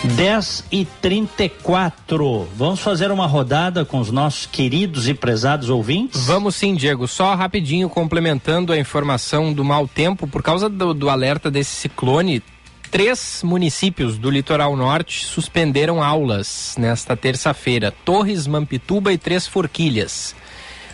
10 0.03 0.65
e 0.69 0.83
34. 0.83 2.49
Vamos 2.57 2.81
fazer 2.81 3.11
uma 3.11 3.27
rodada 3.27 3.85
com 3.85 3.99
os 3.99 4.11
nossos 4.11 4.45
queridos 4.45 5.07
e 5.07 5.13
prezados 5.13 5.69
ouvintes? 5.69 6.25
Vamos 6.25 6.55
sim, 6.55 6.75
Diego. 6.75 7.07
Só 7.07 7.33
rapidinho 7.33 7.87
complementando 7.87 8.73
a 8.73 8.77
informação 8.77 9.53
do 9.53 9.63
mau 9.63 9.87
tempo, 9.87 10.27
por 10.27 10.43
causa 10.43 10.67
do, 10.67 10.93
do 10.93 11.09
alerta 11.09 11.49
desse 11.49 11.75
ciclone, 11.75 12.43
três 12.89 13.41
municípios 13.43 14.17
do 14.17 14.29
litoral 14.29 14.75
norte 14.75 15.25
suspenderam 15.25 16.03
aulas 16.03 16.75
nesta 16.77 17.15
terça-feira: 17.15 17.93
Torres, 18.03 18.47
Mampituba 18.47 19.13
e 19.13 19.17
Três 19.17 19.47
Forquilhas. 19.47 20.35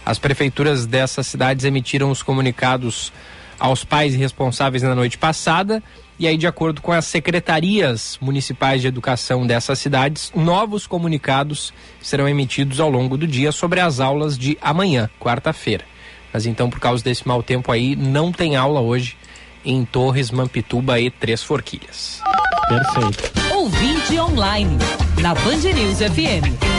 As 0.05 0.19
prefeituras 0.19 0.85
dessas 0.85 1.25
cidades 1.27 1.65
emitiram 1.65 2.11
os 2.11 2.21
comunicados 2.21 3.11
aos 3.59 3.83
pais 3.83 4.13
responsáveis 4.13 4.83
na 4.83 4.93
noite 4.93 5.17
passada 5.17 5.81
e 6.17 6.27
aí, 6.27 6.37
de 6.37 6.47
acordo 6.47 6.81
com 6.81 6.93
as 6.93 7.05
secretarias 7.05 8.17
municipais 8.21 8.81
de 8.81 8.87
educação 8.87 9.45
dessas 9.45 9.79
cidades, 9.79 10.31
novos 10.33 10.87
comunicados 10.87 11.73
serão 12.01 12.27
emitidos 12.27 12.79
ao 12.79 12.89
longo 12.89 13.17
do 13.17 13.27
dia 13.27 13.51
sobre 13.51 13.81
as 13.81 13.99
aulas 13.99 14.37
de 14.37 14.57
amanhã, 14.61 15.09
quarta-feira. 15.19 15.83
Mas 16.31 16.45
então, 16.45 16.69
por 16.69 16.79
causa 16.79 17.03
desse 17.03 17.27
mau 17.27 17.43
tempo 17.43 17.69
aí, 17.69 17.97
não 17.97 18.31
tem 18.31 18.55
aula 18.55 18.79
hoje 18.79 19.17
em 19.65 19.83
Torres, 19.83 20.31
Mampituba 20.31 20.99
e 20.99 21.09
Três 21.09 21.43
Forquilhas. 21.43 22.21
Perfeito. 22.67 23.31
Ouvinte 23.53 24.19
online, 24.19 24.77
na 25.21 25.33
Band 25.33 25.73
News 25.73 25.99
FM. 25.99 26.75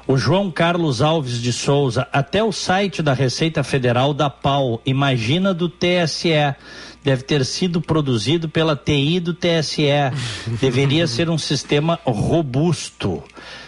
O 0.07 0.17
João 0.17 0.51
Carlos 0.51 1.01
Alves 1.01 1.41
de 1.41 1.51
Souza, 1.51 2.07
até 2.13 2.43
o 2.43 2.51
site 2.51 3.01
da 3.01 3.13
Receita 3.13 3.63
Federal 3.63 4.13
da 4.13 4.29
PAU, 4.29 4.79
imagina 4.85 5.51
do 5.51 5.67
TSE, 5.67 6.55
deve 7.03 7.23
ter 7.23 7.43
sido 7.43 7.81
produzido 7.81 8.47
pela 8.47 8.75
TI 8.75 9.19
do 9.19 9.33
TSE. 9.33 9.87
Deveria 10.61 11.07
ser 11.07 11.27
um 11.29 11.39
sistema 11.39 11.99
robusto. 12.05 13.23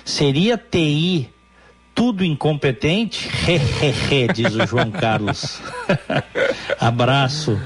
Seria 0.06 0.58
TI 0.58 1.28
tudo 1.96 2.24
incompetente? 2.24 3.28
diz 4.36 4.54
o 4.54 4.68
João 4.68 4.92
Carlos. 4.92 5.60
Abraço 6.80 7.60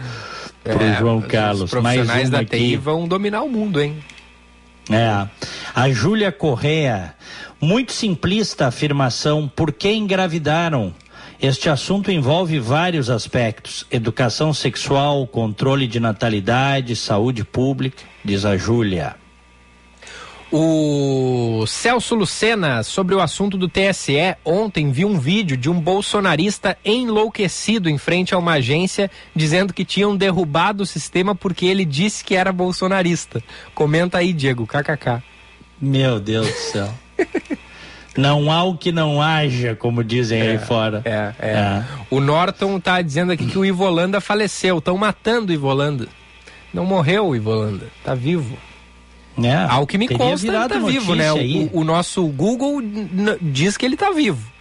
pro 0.64 0.82
é, 0.82 0.98
João 0.98 1.22
Carlos. 1.22 1.64
Os 1.64 1.72
profissionais 1.72 2.30
da 2.30 2.40
TI 2.40 2.56
aqui. 2.56 2.76
vão 2.78 3.06
dominar 3.06 3.42
o 3.42 3.50
mundo, 3.50 3.82
hein? 3.82 3.98
É. 4.90 5.28
A 5.76 5.90
Júlia 5.90 6.32
Correa, 6.32 7.14
muito 7.60 7.92
simplista 7.92 8.66
a 8.66 8.68
afirmação, 8.70 9.48
por 9.48 9.72
que 9.72 9.92
engravidaram? 9.92 10.94
Este 11.42 11.70
assunto 11.70 12.12
envolve 12.12 12.60
vários 12.60 13.10
aspectos: 13.10 13.86
educação 13.92 14.54
sexual, 14.54 15.26
controle 15.28 15.88
de 15.88 16.00
natalidade, 16.00 16.96
saúde 16.96 17.44
pública, 17.44 18.04
diz 18.24 18.46
a 18.46 18.58
Júlia. 18.58 19.21
O 20.52 21.66
Celso 21.66 22.14
Lucena, 22.14 22.84
sobre 22.84 23.16
o 23.16 23.22
assunto 23.22 23.58
do 23.58 23.70
TSE, 23.70 24.36
ontem 24.44 24.92
viu 24.92 25.08
um 25.08 25.18
vídeo 25.18 25.56
de 25.56 25.70
um 25.70 25.80
bolsonarista 25.80 26.78
enlouquecido 26.84 27.90
em 27.90 27.98
frente 27.98 28.36
a 28.36 28.38
uma 28.38 28.54
agência 28.54 29.10
dizendo 29.34 29.74
que 29.74 29.86
tinham 29.86 30.18
derrubado 30.18 30.84
o 30.84 30.86
sistema 30.86 31.34
porque 31.34 31.66
ele 31.66 31.86
disse 31.86 32.22
que 32.22 32.36
era 32.36 32.52
bolsonarista. 32.52 33.42
Comenta 33.74 34.18
aí, 34.18 34.34
Diego, 34.34 34.68
kkk. 34.68 35.24
Meu 35.80 36.20
Deus 36.20 36.48
do 36.48 36.54
céu. 36.54 36.94
Não 38.18 38.52
há 38.52 38.64
o 38.64 38.78
que 38.78 38.92
não 38.92 39.22
haja, 39.22 39.74
como 39.74 40.04
dizem 40.04 40.42
é, 40.42 40.52
aí 40.52 40.58
fora. 40.58 41.02
É, 41.06 41.34
é, 41.40 41.52
é. 41.52 41.86
O 42.10 42.20
Norton 42.20 42.78
tá 42.78 43.02
dizendo 43.02 43.32
aqui 43.32 43.46
que 43.46 43.58
o 43.58 43.64
Ivolanda 43.64 44.20
faleceu. 44.20 44.80
Estão 44.80 44.98
matando 44.98 45.54
o 45.54 45.56
Ivolanda. 45.56 46.10
Não 46.74 46.86
morreu 46.86 47.28
o 47.28 47.36
Ivolanda. 47.38 47.88
Tá 48.04 48.14
vivo. 48.14 48.58
É, 49.46 49.66
Ao 49.70 49.88
que 49.88 49.98
me 49.98 50.08
consta, 50.08 50.48
ele 50.48 50.68
tá 50.68 50.80
vivo, 50.80 51.16
né? 51.16 51.32
O, 51.32 51.80
o, 51.80 51.84
nosso 51.84 52.26
Google 52.28 52.82
diz 53.42 53.78
que 53.78 53.86
ele 53.86 53.98
tá 53.98 54.12
vivo. 54.12 54.52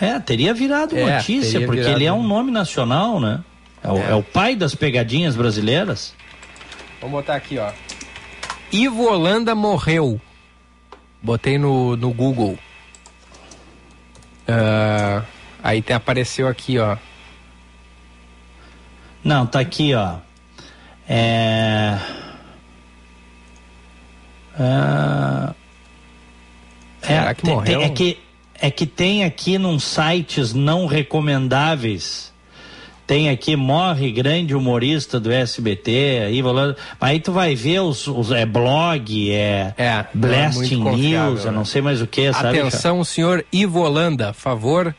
É, 0.00 0.18
teria 0.18 0.54
virado 0.54 0.96
é, 0.96 1.16
notícia, 1.16 1.52
teria 1.52 1.66
porque 1.66 1.80
virado... 1.80 1.98
ele 1.98 2.04
é 2.04 2.12
um 2.12 2.22
nome 2.22 2.50
nacional, 2.50 3.20
né? 3.20 3.42
É 3.82 3.90
o, 3.90 3.96
é. 3.96 4.10
é 4.10 4.14
o, 4.14 4.22
pai 4.22 4.54
das 4.54 4.74
pegadinhas 4.74 5.36
brasileiras. 5.36 6.14
Vamos 7.00 7.16
botar 7.16 7.36
aqui, 7.36 7.58
ó. 7.58 7.70
Ivo 8.72 9.04
Holanda 9.04 9.54
morreu. 9.54 10.20
Botei 11.22 11.58
no, 11.58 11.96
no 11.96 12.12
Google. 12.12 12.58
Uh, 14.48 15.24
aí 15.62 15.82
tem, 15.82 15.94
apareceu 15.94 16.48
aqui, 16.48 16.78
ó. 16.78 16.96
Não, 19.22 19.46
tá 19.46 19.60
aqui, 19.60 19.94
ó. 19.94 20.16
É. 21.08 21.98
Ah, 24.58 25.54
Será 27.00 27.30
é, 27.30 27.34
que 27.34 27.46
morreu? 27.46 27.82
é, 27.82 27.88
que, 27.88 28.18
é 28.60 28.70
que 28.70 28.86
tem 28.86 29.24
aqui 29.24 29.56
nos 29.56 29.84
sites 29.84 30.52
não 30.52 30.86
recomendáveis. 30.86 32.32
Tem 33.06 33.30
aqui, 33.30 33.56
morre 33.56 34.12
grande 34.12 34.54
humorista 34.54 35.18
do 35.18 35.32
SBT, 35.32 36.24
aí, 36.26 36.42
aí 37.00 37.18
tu 37.18 37.32
vai 37.32 37.54
ver 37.54 37.80
os, 37.80 38.06
os 38.06 38.30
é 38.30 38.44
blog, 38.44 39.32
é, 39.32 39.72
é 39.78 40.04
Blasting 40.12 40.86
é 40.86 40.94
News, 40.94 41.44
né? 41.44 41.48
eu 41.48 41.52
não 41.54 41.64
sei 41.64 41.80
mais 41.80 42.02
o 42.02 42.06
que, 42.06 42.30
sabe? 42.34 42.58
Atenção, 42.60 43.02
senhor 43.02 43.42
Ivo 43.50 43.80
Holanda, 43.80 44.34
favor, 44.34 44.94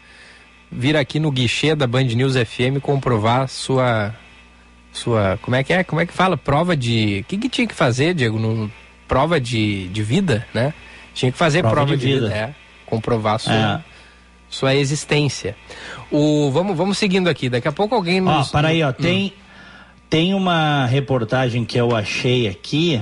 vir 0.72 0.97
aqui 0.97 1.20
no 1.20 1.32
guichê 1.32 1.76
da 1.76 1.86
Band 1.86 2.05
News 2.05 2.34
FM 2.34 2.82
comprovar 2.82 3.47
sua 3.47 4.16
sua, 4.91 5.38
como 5.43 5.55
é 5.55 5.64
que 5.64 5.72
é? 5.72 5.84
Como 5.84 6.01
é 6.01 6.05
que 6.07 6.14
fala? 6.14 6.36
Prova 6.36 6.76
de, 6.76 7.20
o 7.22 7.24
que 7.26 7.38
que 7.38 7.47
tinha 7.47 7.68
que 7.68 7.76
fazer, 7.76 8.16
Diego, 8.16 8.39
no 8.39 8.72
prova 9.10 9.41
de, 9.41 9.89
de 9.89 10.03
vida, 10.03 10.47
né? 10.53 10.74
Tinha 11.14 11.32
que 11.32 11.38
fazer 11.38 11.62
prova, 11.62 11.78
prova 11.78 11.97
de, 11.97 12.05
de, 12.05 12.14
vida, 12.14 12.28
vida 12.28 12.38
é, 12.38 12.55
comprovar 12.86 13.39
sua, 13.39 13.53
é. 13.53 13.84
sua 14.47 14.76
existência. 14.76 15.57
O, 16.10 16.49
vamos, 16.51 16.78
vamos 16.78 16.97
seguindo 16.97 17.28
aqui, 17.28 17.49
daqui 17.49 17.68
a 17.68 17.72
pouco 17.72 17.95
alguém 17.95 18.22
nos... 18.22 18.47
Ó, 18.47 18.51
para 18.51 18.70
aí, 18.70 18.84
ó, 18.84 18.89
hum. 18.89 18.93
tem, 18.93 19.34
tem 20.10 20.34
uma 20.34 20.86
reportagem 20.86 21.66
que 21.66 21.78
eu 21.78 21.93
achei 21.93 22.47
aqui 22.47 23.01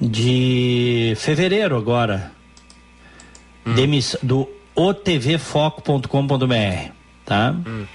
de 0.00 1.12
fevereiro 1.16 1.76
agora, 1.76 2.32
hum. 3.66 3.74
Do 4.22 4.48
otvfoco.com.br, 4.76 6.90
tá? 7.24 7.54
Hum. 7.66 7.86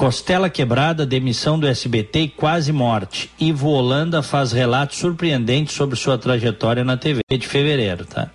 Costela 0.00 0.48
quebrada, 0.48 1.04
demissão 1.04 1.58
do 1.58 1.66
SBT 1.66 2.20
e 2.20 2.28
quase 2.30 2.72
morte. 2.72 3.30
Ivo 3.38 3.68
Holanda 3.68 4.22
faz 4.22 4.50
relatos 4.50 4.96
surpreendentes 4.96 5.74
sobre 5.74 5.94
sua 5.94 6.16
trajetória 6.16 6.82
na 6.82 6.96
TV 6.96 7.20
de 7.30 7.46
fevereiro, 7.46 8.06
tá? 8.06 8.30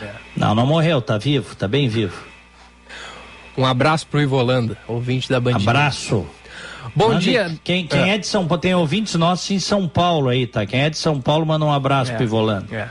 É. 0.00 0.12
Não, 0.36 0.54
não 0.54 0.64
morreu, 0.64 1.02
tá 1.02 1.18
vivo, 1.18 1.56
tá 1.56 1.66
bem 1.66 1.88
vivo. 1.88 2.24
Um 3.56 3.66
abraço 3.66 4.06
pro 4.06 4.20
Ivo 4.20 4.36
Holanda, 4.36 4.78
ouvinte 4.86 5.28
da 5.28 5.40
Bandinha. 5.40 5.68
Abraço. 5.68 6.24
Bom 6.94 7.08
manda, 7.08 7.20
dia. 7.22 7.58
Quem, 7.64 7.84
quem 7.84 8.12
é. 8.12 8.14
é. 8.14 8.18
de 8.18 8.28
São 8.28 8.46
Paulo, 8.46 8.60
tem 8.60 8.72
ouvintes 8.72 9.16
nossos 9.16 9.50
em 9.50 9.58
São 9.58 9.88
Paulo 9.88 10.28
aí, 10.28 10.46
tá? 10.46 10.64
Quem 10.64 10.82
é 10.82 10.90
de 10.90 10.96
São 10.96 11.20
Paulo, 11.20 11.44
manda 11.44 11.64
um 11.64 11.72
abraço 11.72 12.12
é. 12.12 12.14
pro 12.14 12.22
Ivo 12.22 12.36
Holanda. 12.36 12.72
É. 12.72 12.88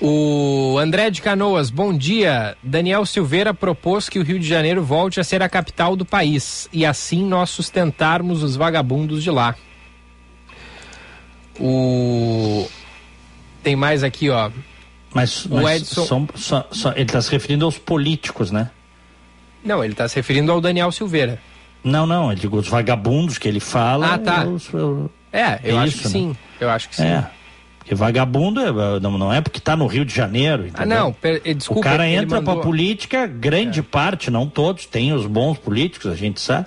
O 0.00 0.78
André 0.78 1.10
de 1.10 1.20
Canoas, 1.20 1.70
bom 1.70 1.92
dia. 1.96 2.56
Daniel 2.62 3.04
Silveira 3.04 3.52
propôs 3.52 4.08
que 4.08 4.18
o 4.18 4.22
Rio 4.22 4.38
de 4.38 4.46
Janeiro 4.46 4.82
volte 4.82 5.18
a 5.18 5.24
ser 5.24 5.42
a 5.42 5.48
capital 5.48 5.96
do 5.96 6.04
país 6.04 6.68
e 6.72 6.86
assim 6.86 7.24
nós 7.24 7.50
sustentarmos 7.50 8.44
os 8.44 8.54
vagabundos 8.54 9.24
de 9.24 9.30
lá. 9.30 9.56
O 11.58 12.68
tem 13.60 13.74
mais 13.74 14.04
aqui, 14.04 14.30
ó. 14.30 14.50
Mas, 15.12 15.46
o 15.46 15.56
mas 15.56 15.82
Edson... 15.82 16.06
São, 16.06 16.28
só, 16.36 16.68
só, 16.70 16.92
ele 16.92 17.02
está 17.02 17.20
se 17.20 17.30
referindo 17.32 17.64
aos 17.64 17.76
políticos, 17.76 18.52
né? 18.52 18.70
Não, 19.64 19.82
ele 19.82 19.94
está 19.94 20.06
se 20.06 20.14
referindo 20.14 20.52
ao 20.52 20.60
Daniel 20.60 20.92
Silveira. 20.92 21.40
Não, 21.82 22.06
não, 22.06 22.30
eu 22.30 22.36
digo 22.36 22.56
os 22.56 22.68
vagabundos 22.68 23.36
que 23.36 23.48
ele 23.48 23.60
fala. 23.60 24.14
Ah, 24.14 24.18
tá. 24.18 24.44
Eu, 24.44 24.60
eu... 24.72 25.10
É, 25.32 25.58
eu 25.64 25.76
é 25.76 25.80
acho 25.80 25.88
isso, 25.88 25.98
que 25.98 26.04
né? 26.04 26.10
sim. 26.10 26.36
Eu 26.60 26.70
acho 26.70 26.88
que 26.88 26.96
sim. 26.96 27.04
É. 27.04 27.28
Porque 27.88 27.94
vagabundo 27.94 28.60
é, 28.60 29.00
não, 29.00 29.32
é 29.32 29.40
porque 29.40 29.58
está 29.58 29.74
no 29.74 29.86
Rio 29.86 30.04
de 30.04 30.14
Janeiro. 30.14 30.66
Entendeu? 30.66 30.98
Ah, 30.98 31.00
não, 31.04 31.10
per, 31.10 31.40
eh, 31.42 31.54
desculpa. 31.54 31.80
O 31.80 31.82
cara 31.82 32.06
entra 32.06 32.36
mandou... 32.36 32.56
para 32.56 32.62
política, 32.62 33.26
grande 33.26 33.80
é. 33.80 33.82
parte, 33.82 34.30
não 34.30 34.46
todos, 34.46 34.84
tem 34.84 35.10
os 35.14 35.24
bons 35.24 35.56
políticos, 35.56 36.12
a 36.12 36.14
gente 36.14 36.38
sabe. 36.38 36.66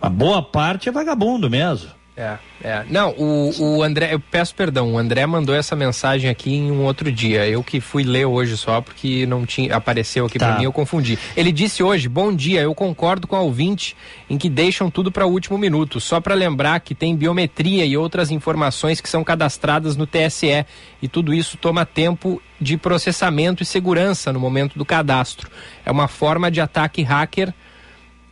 Mas 0.00 0.10
boa 0.12 0.42
parte 0.42 0.88
é 0.88 0.92
vagabundo 0.92 1.50
mesmo. 1.50 1.90
É, 2.14 2.36
é. 2.62 2.84
Não, 2.90 3.10
o, 3.12 3.78
o 3.78 3.82
André, 3.82 4.12
eu 4.12 4.20
peço 4.20 4.54
perdão, 4.54 4.92
o 4.92 4.98
André 4.98 5.24
mandou 5.26 5.54
essa 5.54 5.74
mensagem 5.74 6.28
aqui 6.28 6.52
em 6.54 6.70
um 6.70 6.84
outro 6.84 7.10
dia. 7.10 7.48
Eu 7.48 7.64
que 7.64 7.80
fui 7.80 8.02
ler 8.02 8.26
hoje 8.26 8.54
só 8.58 8.82
porque 8.82 9.24
não 9.24 9.46
tinha 9.46 9.74
apareceu 9.74 10.26
aqui 10.26 10.38
tá. 10.38 10.48
para 10.48 10.58
mim, 10.58 10.64
eu 10.64 10.72
confundi. 10.72 11.18
Ele 11.34 11.50
disse 11.50 11.82
hoje: 11.82 12.10
"Bom 12.10 12.34
dia, 12.34 12.60
eu 12.60 12.74
concordo 12.74 13.26
com 13.26 13.34
a 13.34 13.40
ouvinte 13.40 13.96
em 14.28 14.36
que 14.36 14.50
deixam 14.50 14.90
tudo 14.90 15.10
para 15.10 15.26
o 15.26 15.30
último 15.30 15.56
minuto, 15.56 16.00
só 16.00 16.20
para 16.20 16.34
lembrar 16.34 16.80
que 16.80 16.94
tem 16.94 17.16
biometria 17.16 17.86
e 17.86 17.96
outras 17.96 18.30
informações 18.30 19.00
que 19.00 19.08
são 19.08 19.24
cadastradas 19.24 19.96
no 19.96 20.06
TSE 20.06 20.66
e 21.00 21.08
tudo 21.08 21.32
isso 21.32 21.56
toma 21.56 21.86
tempo 21.86 22.42
de 22.60 22.76
processamento 22.76 23.62
e 23.62 23.66
segurança 23.66 24.32
no 24.32 24.38
momento 24.38 24.78
do 24.78 24.84
cadastro. 24.84 25.50
É 25.84 25.90
uma 25.90 26.08
forma 26.08 26.50
de 26.50 26.60
ataque 26.60 27.02
hacker 27.02 27.54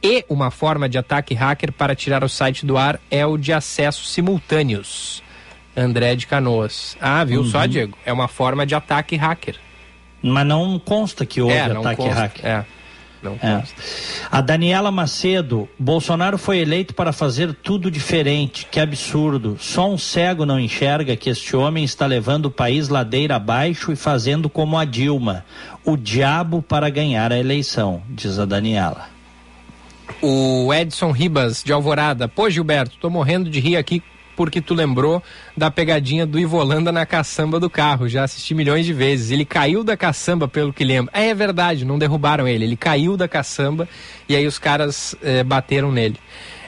e 0.02 0.24
uma 0.28 0.50
forma 0.50 0.88
de 0.88 0.96
ataque 0.96 1.34
hacker 1.34 1.72
para 1.72 1.94
tirar 1.94 2.24
o 2.24 2.28
site 2.28 2.64
do 2.64 2.78
ar 2.78 3.00
é 3.10 3.24
o 3.26 3.36
de 3.36 3.52
acessos 3.52 4.10
simultâneos. 4.10 5.22
André 5.76 6.16
de 6.16 6.26
Canoas. 6.26 6.96
Ah, 7.00 7.24
viu 7.24 7.40
uhum. 7.40 7.46
só, 7.46 7.66
Diego? 7.66 7.96
É 8.04 8.12
uma 8.12 8.28
forma 8.28 8.66
de 8.66 8.74
ataque 8.74 9.16
hacker. 9.16 9.56
Mas 10.22 10.46
não 10.46 10.78
consta 10.78 11.24
que 11.24 11.40
houve 11.40 11.54
é, 11.54 11.62
ataque 11.62 11.96
consta, 11.96 12.14
hacker. 12.14 12.46
É. 12.46 12.64
Não 13.22 13.32
é. 13.42 13.62
A 14.30 14.40
Daniela 14.40 14.90
Macedo, 14.90 15.68
Bolsonaro 15.78 16.38
foi 16.38 16.58
eleito 16.58 16.94
para 16.94 17.12
fazer 17.12 17.52
tudo 17.52 17.90
diferente. 17.90 18.66
Que 18.70 18.80
absurdo. 18.80 19.58
Só 19.60 19.90
um 19.90 19.98
cego 19.98 20.46
não 20.46 20.58
enxerga 20.58 21.16
que 21.16 21.28
este 21.28 21.54
homem 21.54 21.84
está 21.84 22.06
levando 22.06 22.46
o 22.46 22.50
país 22.50 22.88
ladeira 22.88 23.36
abaixo 23.36 23.92
e 23.92 23.96
fazendo 23.96 24.48
como 24.48 24.78
a 24.78 24.86
Dilma. 24.86 25.44
O 25.84 25.96
diabo 25.96 26.62
para 26.62 26.88
ganhar 26.88 27.30
a 27.32 27.38
eleição, 27.38 28.02
diz 28.08 28.38
a 28.38 28.46
Daniela. 28.46 29.09
O 30.22 30.72
Edson 30.72 31.10
Ribas, 31.10 31.62
de 31.64 31.72
Alvorada. 31.72 32.28
Pô, 32.28 32.48
Gilberto, 32.50 32.96
tô 32.98 33.08
morrendo 33.08 33.48
de 33.48 33.60
rir 33.60 33.76
aqui 33.76 34.02
porque 34.36 34.60
tu 34.60 34.72
lembrou 34.72 35.22
da 35.54 35.70
pegadinha 35.70 36.24
do 36.24 36.38
Ivolanda 36.38 36.90
na 36.90 37.04
caçamba 37.04 37.60
do 37.60 37.68
carro. 37.68 38.08
Já 38.08 38.24
assisti 38.24 38.54
milhões 38.54 38.86
de 38.86 38.92
vezes. 38.94 39.30
Ele 39.30 39.44
caiu 39.44 39.84
da 39.84 39.98
caçamba, 39.98 40.48
pelo 40.48 40.72
que 40.72 40.82
lembro. 40.82 41.10
É, 41.14 41.28
é 41.28 41.34
verdade, 41.34 41.84
não 41.84 41.98
derrubaram 41.98 42.48
ele. 42.48 42.64
Ele 42.64 42.76
caiu 42.76 43.18
da 43.18 43.28
caçamba 43.28 43.86
e 44.26 44.34
aí 44.34 44.46
os 44.46 44.58
caras 44.58 45.14
eh, 45.22 45.44
bateram 45.44 45.92
nele. 45.92 46.16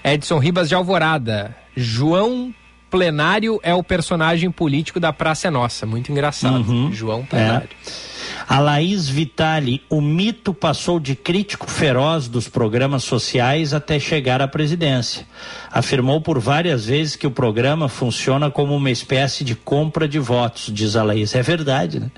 Edson 0.04 0.38
Ribas 0.38 0.68
de 0.68 0.74
Alvorada. 0.74 1.56
João 1.74 2.54
Plenário 2.90 3.58
é 3.62 3.74
o 3.74 3.82
personagem 3.82 4.50
político 4.50 5.00
da 5.00 5.10
Praça 5.10 5.48
é 5.48 5.50
Nossa. 5.50 5.86
Muito 5.86 6.12
engraçado. 6.12 6.70
Uhum. 6.70 6.92
João 6.92 7.24
Plenário. 7.24 7.70
É. 7.72 8.11
A 8.48 8.58
Laís 8.58 9.08
Vitali, 9.08 9.82
o 9.88 10.00
mito 10.00 10.52
passou 10.52 11.00
de 11.00 11.14
crítico 11.14 11.70
feroz 11.70 12.28
dos 12.28 12.48
programas 12.48 13.04
sociais 13.04 13.72
até 13.72 13.98
chegar 13.98 14.42
à 14.42 14.48
presidência. 14.48 15.26
Afirmou 15.70 16.20
por 16.20 16.38
várias 16.38 16.86
vezes 16.86 17.16
que 17.16 17.26
o 17.26 17.30
programa 17.30 17.88
funciona 17.88 18.50
como 18.50 18.74
uma 18.74 18.90
espécie 18.90 19.44
de 19.44 19.54
compra 19.54 20.06
de 20.06 20.18
votos, 20.18 20.70
diz 20.72 20.96
a 20.96 21.02
Laís. 21.02 21.34
É 21.34 21.42
verdade, 21.42 22.00
né? 22.00 22.10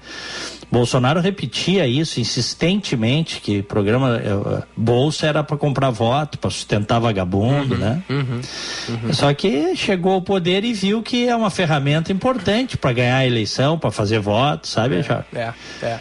Bolsonaro 0.74 1.20
repetia 1.20 1.86
isso 1.86 2.18
insistentemente, 2.18 3.40
que 3.40 3.60
o 3.60 3.62
programa 3.62 4.16
uh, 4.18 4.62
Bolsa 4.76 5.26
era 5.26 5.44
para 5.44 5.56
comprar 5.56 5.90
voto, 5.90 6.36
para 6.36 6.50
sustentar 6.50 6.98
vagabundo, 6.98 7.74
uhum, 7.74 7.80
né? 7.80 8.02
Uhum, 8.10 8.40
uhum. 8.88 9.12
Só 9.12 9.32
que 9.32 9.76
chegou 9.76 10.14
ao 10.14 10.22
poder 10.22 10.64
e 10.64 10.72
viu 10.72 11.00
que 11.00 11.28
é 11.28 11.36
uma 11.36 11.48
ferramenta 11.48 12.12
importante 12.12 12.76
para 12.76 12.92
ganhar 12.92 13.18
a 13.18 13.26
eleição, 13.26 13.78
para 13.78 13.92
fazer 13.92 14.18
voto, 14.18 14.66
sabe, 14.66 14.96
é, 14.96 15.38
é, 15.38 15.52
é. 15.82 15.93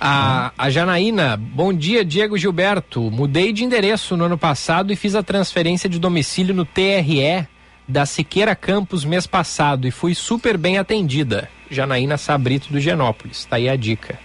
A, 0.00 0.52
a 0.56 0.70
Janaína, 0.70 1.36
bom 1.36 1.72
dia, 1.72 2.04
Diego 2.04 2.38
Gilberto. 2.38 3.10
Mudei 3.10 3.52
de 3.52 3.64
endereço 3.64 4.16
no 4.16 4.24
ano 4.24 4.38
passado 4.38 4.92
e 4.92 4.96
fiz 4.96 5.14
a 5.14 5.22
transferência 5.22 5.88
de 5.88 5.98
domicílio 5.98 6.54
no 6.54 6.64
TRE 6.64 7.46
da 7.86 8.04
Siqueira 8.06 8.54
Campos 8.54 9.04
mês 9.04 9.26
passado 9.26 9.88
e 9.88 9.90
fui 9.90 10.14
super 10.14 10.56
bem 10.56 10.78
atendida. 10.78 11.48
Janaína 11.70 12.16
Sabrito 12.16 12.72
do 12.72 12.78
Genópolis. 12.78 13.44
Tá 13.44 13.56
aí 13.56 13.68
a 13.68 13.76
dica. 13.76 14.18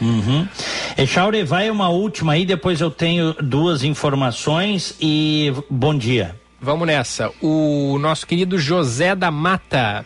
Uhum. 0.00 0.46
Echaure, 0.96 1.42
vai 1.42 1.70
uma 1.70 1.88
última 1.88 2.34
aí, 2.34 2.46
depois 2.46 2.80
eu 2.80 2.90
tenho 2.90 3.34
duas 3.34 3.82
informações 3.82 4.96
e 5.00 5.52
bom 5.68 5.96
dia. 5.96 6.36
Vamos 6.60 6.86
nessa. 6.86 7.30
O 7.40 7.98
nosso 7.98 8.26
querido 8.26 8.58
José 8.58 9.14
da 9.14 9.30
Mata. 9.30 10.04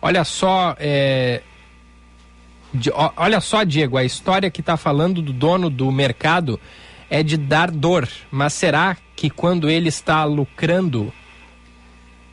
Olha 0.00 0.24
só, 0.24 0.74
é... 0.78 1.42
olha 3.16 3.40
só, 3.40 3.64
Diego, 3.64 3.96
a 3.96 4.04
história 4.04 4.50
que 4.50 4.60
está 4.60 4.76
falando 4.76 5.20
do 5.20 5.32
dono 5.32 5.68
do 5.68 5.90
mercado 5.90 6.58
é 7.10 7.22
de 7.22 7.36
dar 7.36 7.70
dor. 7.70 8.08
Mas 8.30 8.54
será 8.54 8.96
que 9.14 9.28
quando 9.28 9.68
ele 9.68 9.88
está 9.88 10.24
lucrando, 10.24 11.12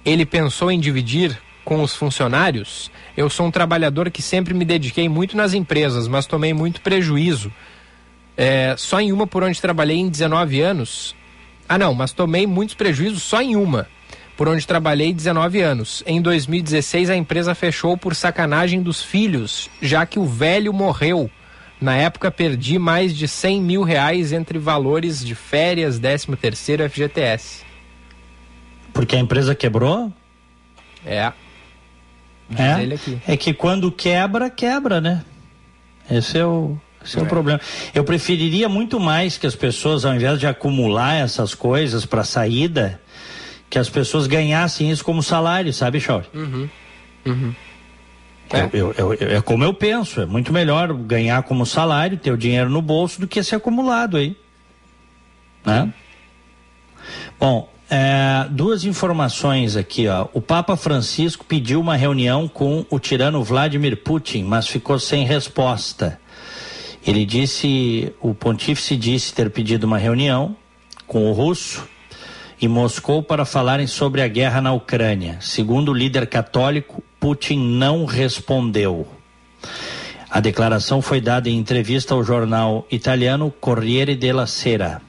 ele 0.06 0.26
pensou 0.26 0.72
em 0.72 0.80
dividir 0.80 1.38
com 1.66 1.84
os 1.84 1.96
funcionários? 1.96 2.90
Eu 3.16 3.30
sou 3.30 3.46
um 3.46 3.52
trabalhador 3.52 4.10
que 4.10 4.22
sempre 4.22 4.54
me 4.54 4.64
dediquei 4.64 5.10
muito 5.10 5.36
nas 5.36 5.54
empresas, 5.54 6.08
mas 6.08 6.26
tomei 6.26 6.54
muito 6.54 6.82
prejuízo. 6.82 7.52
É, 8.38 8.74
só 8.78 9.02
em 9.02 9.12
uma 9.12 9.28
por 9.28 9.44
onde 9.44 9.62
trabalhei 9.62 9.98
em 9.98 10.08
19 10.08 10.62
anos. 10.62 11.14
Ah, 11.68 11.78
não, 11.78 11.94
mas 11.94 12.14
tomei 12.14 12.48
muitos 12.48 12.74
prejuízos 12.74 13.22
só 13.22 13.42
em 13.42 13.56
uma, 13.56 13.88
por 14.40 14.48
onde 14.48 14.66
trabalhei 14.66 15.12
19 15.12 15.60
anos. 15.60 16.02
Em 16.08 16.22
2016, 16.22 17.10
a 17.10 17.16
empresa 17.18 17.54
fechou 17.54 17.98
por 17.98 18.16
sacanagem 18.16 18.82
dos 18.82 19.04
filhos, 19.04 19.70
já 19.82 20.06
que 20.06 20.18
o 20.18 20.24
velho 20.24 20.72
morreu. 20.72 21.30
Na 21.82 21.98
época, 21.98 22.32
perdi 22.32 22.80
mais 22.80 23.14
de 23.14 23.28
100 23.28 23.62
mil 23.62 23.84
reais 23.84 24.32
entre 24.32 24.58
valores 24.58 25.26
de 25.26 25.36
férias, 25.36 26.00
13 26.00 26.28
terceiro 26.38 26.90
FGTS. 26.90 27.66
Porque 28.94 29.18
a 29.18 29.20
empresa 29.20 29.54
quebrou? 29.54 30.10
É. 31.06 31.34
É, 32.56 33.34
é 33.34 33.36
que 33.36 33.54
quando 33.54 33.92
quebra, 33.92 34.50
quebra, 34.50 35.02
né? 35.02 35.22
Esse 36.10 36.38
é 36.38 36.46
o, 36.46 36.78
esse 37.04 37.18
é. 37.18 37.20
é. 37.20 37.24
o 37.24 37.26
problema. 37.26 37.60
Eu 37.94 38.06
preferiria 38.06 38.70
muito 38.70 39.02
mais 39.02 39.38
que 39.38 39.46
as 39.46 39.56
pessoas, 39.56 40.06
ao 40.06 40.16
invés 40.16 40.40
de 40.40 40.48
acumular 40.48 41.16
essas 41.16 41.54
coisas 41.54 42.06
para 42.06 42.24
saída, 42.24 43.02
que 43.70 43.78
as 43.78 43.90
pessoas 43.90 44.28
ganhassem 44.28 44.90
isso 44.90 45.04
como 45.04 45.22
salário, 45.22 45.72
sabe, 45.74 46.00
Chauri? 46.00 46.26
Uhum. 46.34 46.70
Uhum. 47.26 47.56
É. 48.52 48.68
Eu, 48.74 48.94
eu, 48.98 49.14
eu, 49.14 49.38
é 49.38 49.42
como 49.42 49.64
eu 49.64 49.74
penso, 49.74 50.22
é 50.22 50.26
muito 50.26 50.52
melhor 50.52 50.92
ganhar 50.94 51.44
como 51.44 51.66
salário, 51.66 52.18
ter 52.18 52.32
o 52.32 52.38
dinheiro 52.38 52.70
no 52.70 52.82
bolso, 52.82 53.22
do 53.22 53.28
que 53.28 53.44
ser 53.44 53.56
acumulado 53.58 54.18
aí. 54.18 54.36
Né? 55.64 55.94
Bom, 57.40 57.72
é, 57.92 58.48
duas 58.50 58.86
informações 58.86 59.76
aqui, 59.76 60.08
ó. 60.08 60.28
O 60.34 60.42
Papa 60.42 60.76
Francisco 60.76 61.46
pediu 61.46 61.80
uma 61.80 61.96
reunião 61.96 62.48
com 62.48 62.86
o 62.90 63.00
tirano 63.00 63.44
Vladimir 63.44 63.98
Putin, 63.98 64.44
mas 64.44 64.68
ficou 64.68 64.98
sem 64.98 65.26
resposta. 65.26 66.20
Ele 67.06 67.26
disse, 67.26 68.14
o 68.20 68.34
pontífice 68.34 68.96
disse 68.96 69.34
ter 69.34 69.50
pedido 69.52 69.86
uma 69.86 69.98
reunião 69.98 70.56
com 71.06 71.30
o 71.30 71.34
russo 71.34 71.88
em 72.62 72.68
Moscou 72.68 73.24
para 73.24 73.46
falarem 73.46 73.88
sobre 73.88 74.22
a 74.22 74.28
guerra 74.28 74.62
na 74.62 74.74
Ucrânia. 74.74 75.38
Segundo 75.40 75.90
o 75.90 75.94
líder 75.94 76.28
católico, 76.28 77.04
Putin 77.20 77.58
não 77.58 78.06
respondeu. 78.06 79.08
A 80.30 80.40
declaração 80.40 81.02
foi 81.02 81.20
dada 81.20 81.50
em 81.50 81.58
entrevista 81.58 82.14
ao 82.14 82.24
jornal 82.24 82.86
italiano 82.92 83.52
Corriere 83.60 84.16
della 84.16 84.46
Sera. 84.46 85.02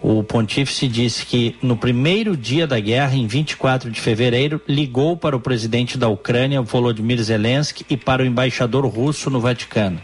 O 0.00 0.24
pontífice 0.24 0.88
disse 0.88 1.24
que 1.24 1.56
no 1.62 1.76
primeiro 1.76 2.36
dia 2.36 2.66
da 2.66 2.80
guerra, 2.80 3.14
em 3.14 3.26
24 3.26 3.90
de 3.90 4.00
fevereiro, 4.00 4.60
ligou 4.68 5.16
para 5.16 5.36
o 5.36 5.40
presidente 5.40 5.96
da 5.96 6.08
Ucrânia, 6.08 6.60
Volodymyr 6.60 7.22
Zelensky, 7.22 7.86
e 7.88 7.96
para 7.96 8.22
o 8.22 8.26
embaixador 8.26 8.84
russo 8.86 9.30
no 9.30 9.40
Vaticano. 9.40 10.00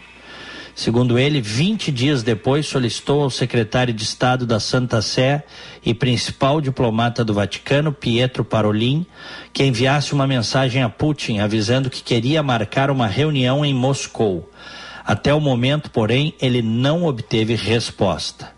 Segundo 0.79 1.19
ele, 1.19 1.41
20 1.41 1.91
dias 1.91 2.23
depois 2.23 2.65
solicitou 2.65 3.23
ao 3.23 3.29
secretário 3.29 3.93
de 3.93 4.01
Estado 4.01 4.45
da 4.45 4.61
Santa 4.61 5.01
Sé 5.01 5.43
e 5.85 5.93
principal 5.93 6.61
diplomata 6.61 7.21
do 7.21 7.33
Vaticano, 7.33 7.91
Pietro 7.91 8.45
Parolin, 8.45 9.05
que 9.51 9.65
enviasse 9.65 10.13
uma 10.13 10.25
mensagem 10.25 10.81
a 10.81 10.87
Putin 10.87 11.39
avisando 11.39 11.89
que 11.89 12.01
queria 12.01 12.41
marcar 12.41 12.89
uma 12.89 13.07
reunião 13.07 13.65
em 13.65 13.73
Moscou. 13.73 14.49
Até 15.03 15.33
o 15.33 15.41
momento, 15.41 15.91
porém, 15.91 16.33
ele 16.41 16.61
não 16.61 17.03
obteve 17.03 17.55
resposta. 17.55 18.49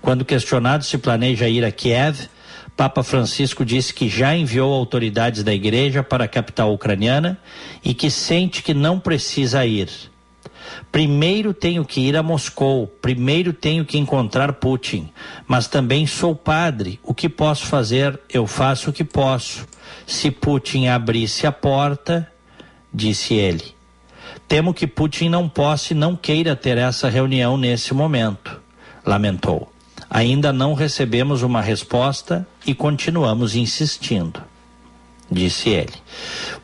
Quando 0.00 0.24
questionado 0.24 0.82
se 0.82 0.98
planeja 0.98 1.48
ir 1.48 1.64
a 1.64 1.70
Kiev, 1.70 2.28
Papa 2.76 3.04
Francisco 3.04 3.64
disse 3.64 3.94
que 3.94 4.08
já 4.08 4.34
enviou 4.34 4.74
autoridades 4.74 5.44
da 5.44 5.54
igreja 5.54 6.02
para 6.02 6.24
a 6.24 6.28
capital 6.28 6.74
ucraniana 6.74 7.38
e 7.84 7.94
que 7.94 8.10
sente 8.10 8.64
que 8.64 8.74
não 8.74 8.98
precisa 8.98 9.64
ir. 9.64 10.11
Primeiro 10.90 11.54
tenho 11.54 11.84
que 11.84 12.00
ir 12.00 12.16
a 12.16 12.22
Moscou, 12.22 12.86
primeiro 12.86 13.52
tenho 13.52 13.84
que 13.84 13.98
encontrar 13.98 14.52
Putin, 14.54 15.10
mas 15.46 15.66
também 15.66 16.06
sou 16.06 16.34
padre. 16.34 17.00
O 17.02 17.14
que 17.14 17.28
posso 17.28 17.66
fazer? 17.66 18.18
Eu 18.28 18.46
faço 18.46 18.90
o 18.90 18.92
que 18.92 19.04
posso. 19.04 19.66
Se 20.06 20.30
Putin 20.30 20.88
abrisse 20.88 21.46
a 21.46 21.52
porta, 21.52 22.30
disse 22.92 23.34
ele. 23.34 23.74
Temo 24.46 24.74
que 24.74 24.86
Putin 24.86 25.28
não 25.28 25.48
possa 25.48 25.92
e 25.92 25.96
não 25.96 26.14
queira 26.14 26.54
ter 26.54 26.76
essa 26.76 27.08
reunião 27.08 27.56
nesse 27.56 27.94
momento, 27.94 28.60
lamentou. 29.04 29.72
Ainda 30.10 30.52
não 30.52 30.74
recebemos 30.74 31.42
uma 31.42 31.62
resposta 31.62 32.46
e 32.66 32.74
continuamos 32.74 33.56
insistindo, 33.56 34.42
disse 35.30 35.70
ele. 35.70 35.94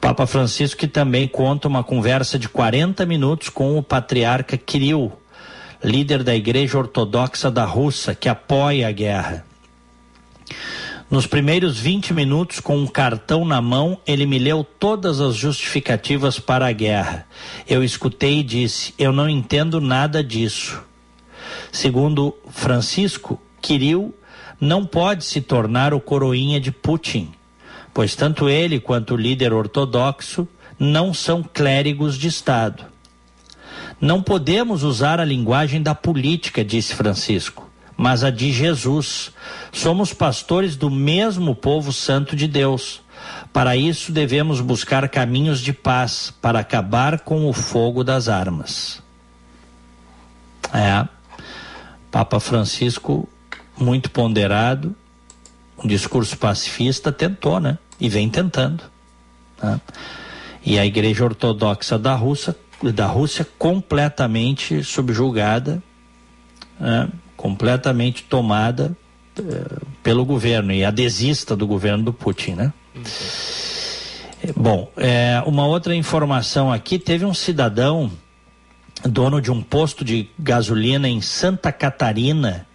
Papa 0.01 0.27
Francisco 0.27 0.79
que 0.79 0.87
também 0.87 1.27
conta 1.27 1.67
uma 1.67 1.83
conversa 1.83 2.39
de 2.39 2.49
40 2.49 3.05
minutos 3.05 3.49
com 3.49 3.77
o 3.77 3.83
patriarca 3.83 4.57
Kirill, 4.57 5.13
líder 5.83 6.23
da 6.23 6.35
Igreja 6.35 6.79
Ortodoxa 6.79 7.51
da 7.51 7.65
Rússia, 7.65 8.15
que 8.15 8.29
apoia 8.29 8.89
a 8.89 8.93
guerra. 8.93 9.45
Nos 11.11 11.27
primeiros 11.27 11.79
20 11.81 12.13
minutos, 12.13 12.61
com 12.61 12.77
um 12.77 12.87
cartão 12.87 13.45
na 13.45 13.63
mão, 13.63 13.99
ele 14.07 14.27
me 14.27 14.39
leu 14.39 14.63
todas 14.63 15.21
as 15.21 15.35
justificativas 15.35 16.39
para 16.39 16.67
a 16.67 16.73
guerra. 16.73 17.27
Eu 17.67 17.83
escutei 17.83 18.41
e 18.41 18.43
disse: 18.43 18.95
Eu 18.99 19.11
não 19.11 19.29
entendo 19.29 19.81
nada 19.81 20.23
disso. 20.23 20.83
Segundo 21.73 22.37
Francisco, 22.51 23.41
Kirill 23.63 24.15
não 24.61 24.85
pode 24.85 25.25
se 25.25 25.41
tornar 25.41 25.95
o 25.95 26.01
coroinha 26.01 26.61
de 26.61 26.71
Putin, 26.71 27.33
pois 27.99 28.15
tanto 28.15 28.49
ele 28.49 28.79
quanto 28.79 29.15
o 29.15 29.17
líder 29.17 29.53
ortodoxo 29.53 30.47
não 30.79 31.13
são 31.13 31.43
clérigos 31.43 32.17
de 32.17 32.29
Estado. 32.29 32.85
Não 34.01 34.23
podemos 34.23 34.85
usar 34.85 35.19
a 35.19 35.25
linguagem 35.25 35.83
da 35.83 35.97
política, 35.97 36.65
disse 36.65 36.95
Francisco, 36.95 37.69
mas 37.97 38.23
a 38.23 38.31
de 38.31 38.53
Jesus. 38.53 39.33
Somos 39.73 40.15
pastores 40.15 40.77
do 40.77 40.89
mesmo 40.89 41.57
povo 41.57 41.93
santo 41.93 42.37
de 42.37 42.47
Deus. 42.47 43.03
Para 43.53 43.77
isso 43.77 44.13
devemos 44.13 44.61
buscar 44.61 45.09
caminhos 45.09 45.59
de 45.59 45.73
paz 45.73 46.33
para 46.41 46.61
acabar 46.61 47.19
com 47.19 47.49
o 47.49 47.53
fogo 47.53 48.05
das 48.05 48.29
armas. 48.29 49.03
É. 50.73 51.05
Papa 52.13 52.39
Francisco, 52.39 53.29
muito 53.77 54.09
ponderado, 54.09 54.95
um 55.83 55.89
discurso 55.89 56.39
pacifista, 56.39 57.11
tentou, 57.11 57.59
né? 57.59 57.77
E 58.01 58.09
vem 58.09 58.29
tentando. 58.29 58.85
Né? 59.63 59.81
E 60.65 60.79
a 60.79 60.87
Igreja 60.87 61.25
Ortodoxa 61.25 61.99
da 61.99 62.15
Rússia, 62.15 62.55
da 62.95 63.07
Rússia 63.07 63.47
completamente 63.59 64.83
subjugada, 64.85 65.83
né? 66.79 67.09
completamente 67.37 68.25
tomada 68.25 68.97
uh, 69.39 69.87
pelo 70.03 70.25
governo 70.25 70.73
e 70.73 70.85
adesista 70.85 71.57
do 71.57 71.67
governo 71.67 72.05
do 72.05 72.13
Putin, 72.13 72.53
né? 72.53 72.73
Bom, 74.57 74.91
é, 74.97 75.43
uma 75.47 75.67
outra 75.67 75.95
informação 75.95 76.73
aqui, 76.73 76.99
teve 76.99 77.25
um 77.25 77.35
cidadão 77.35 78.11
dono 79.05 79.41
de 79.41 79.51
um 79.51 79.63
posto 79.63 80.05
de 80.05 80.29
gasolina 80.39 81.09
em 81.09 81.21
Santa 81.21 81.73
Catarina, 81.73 82.67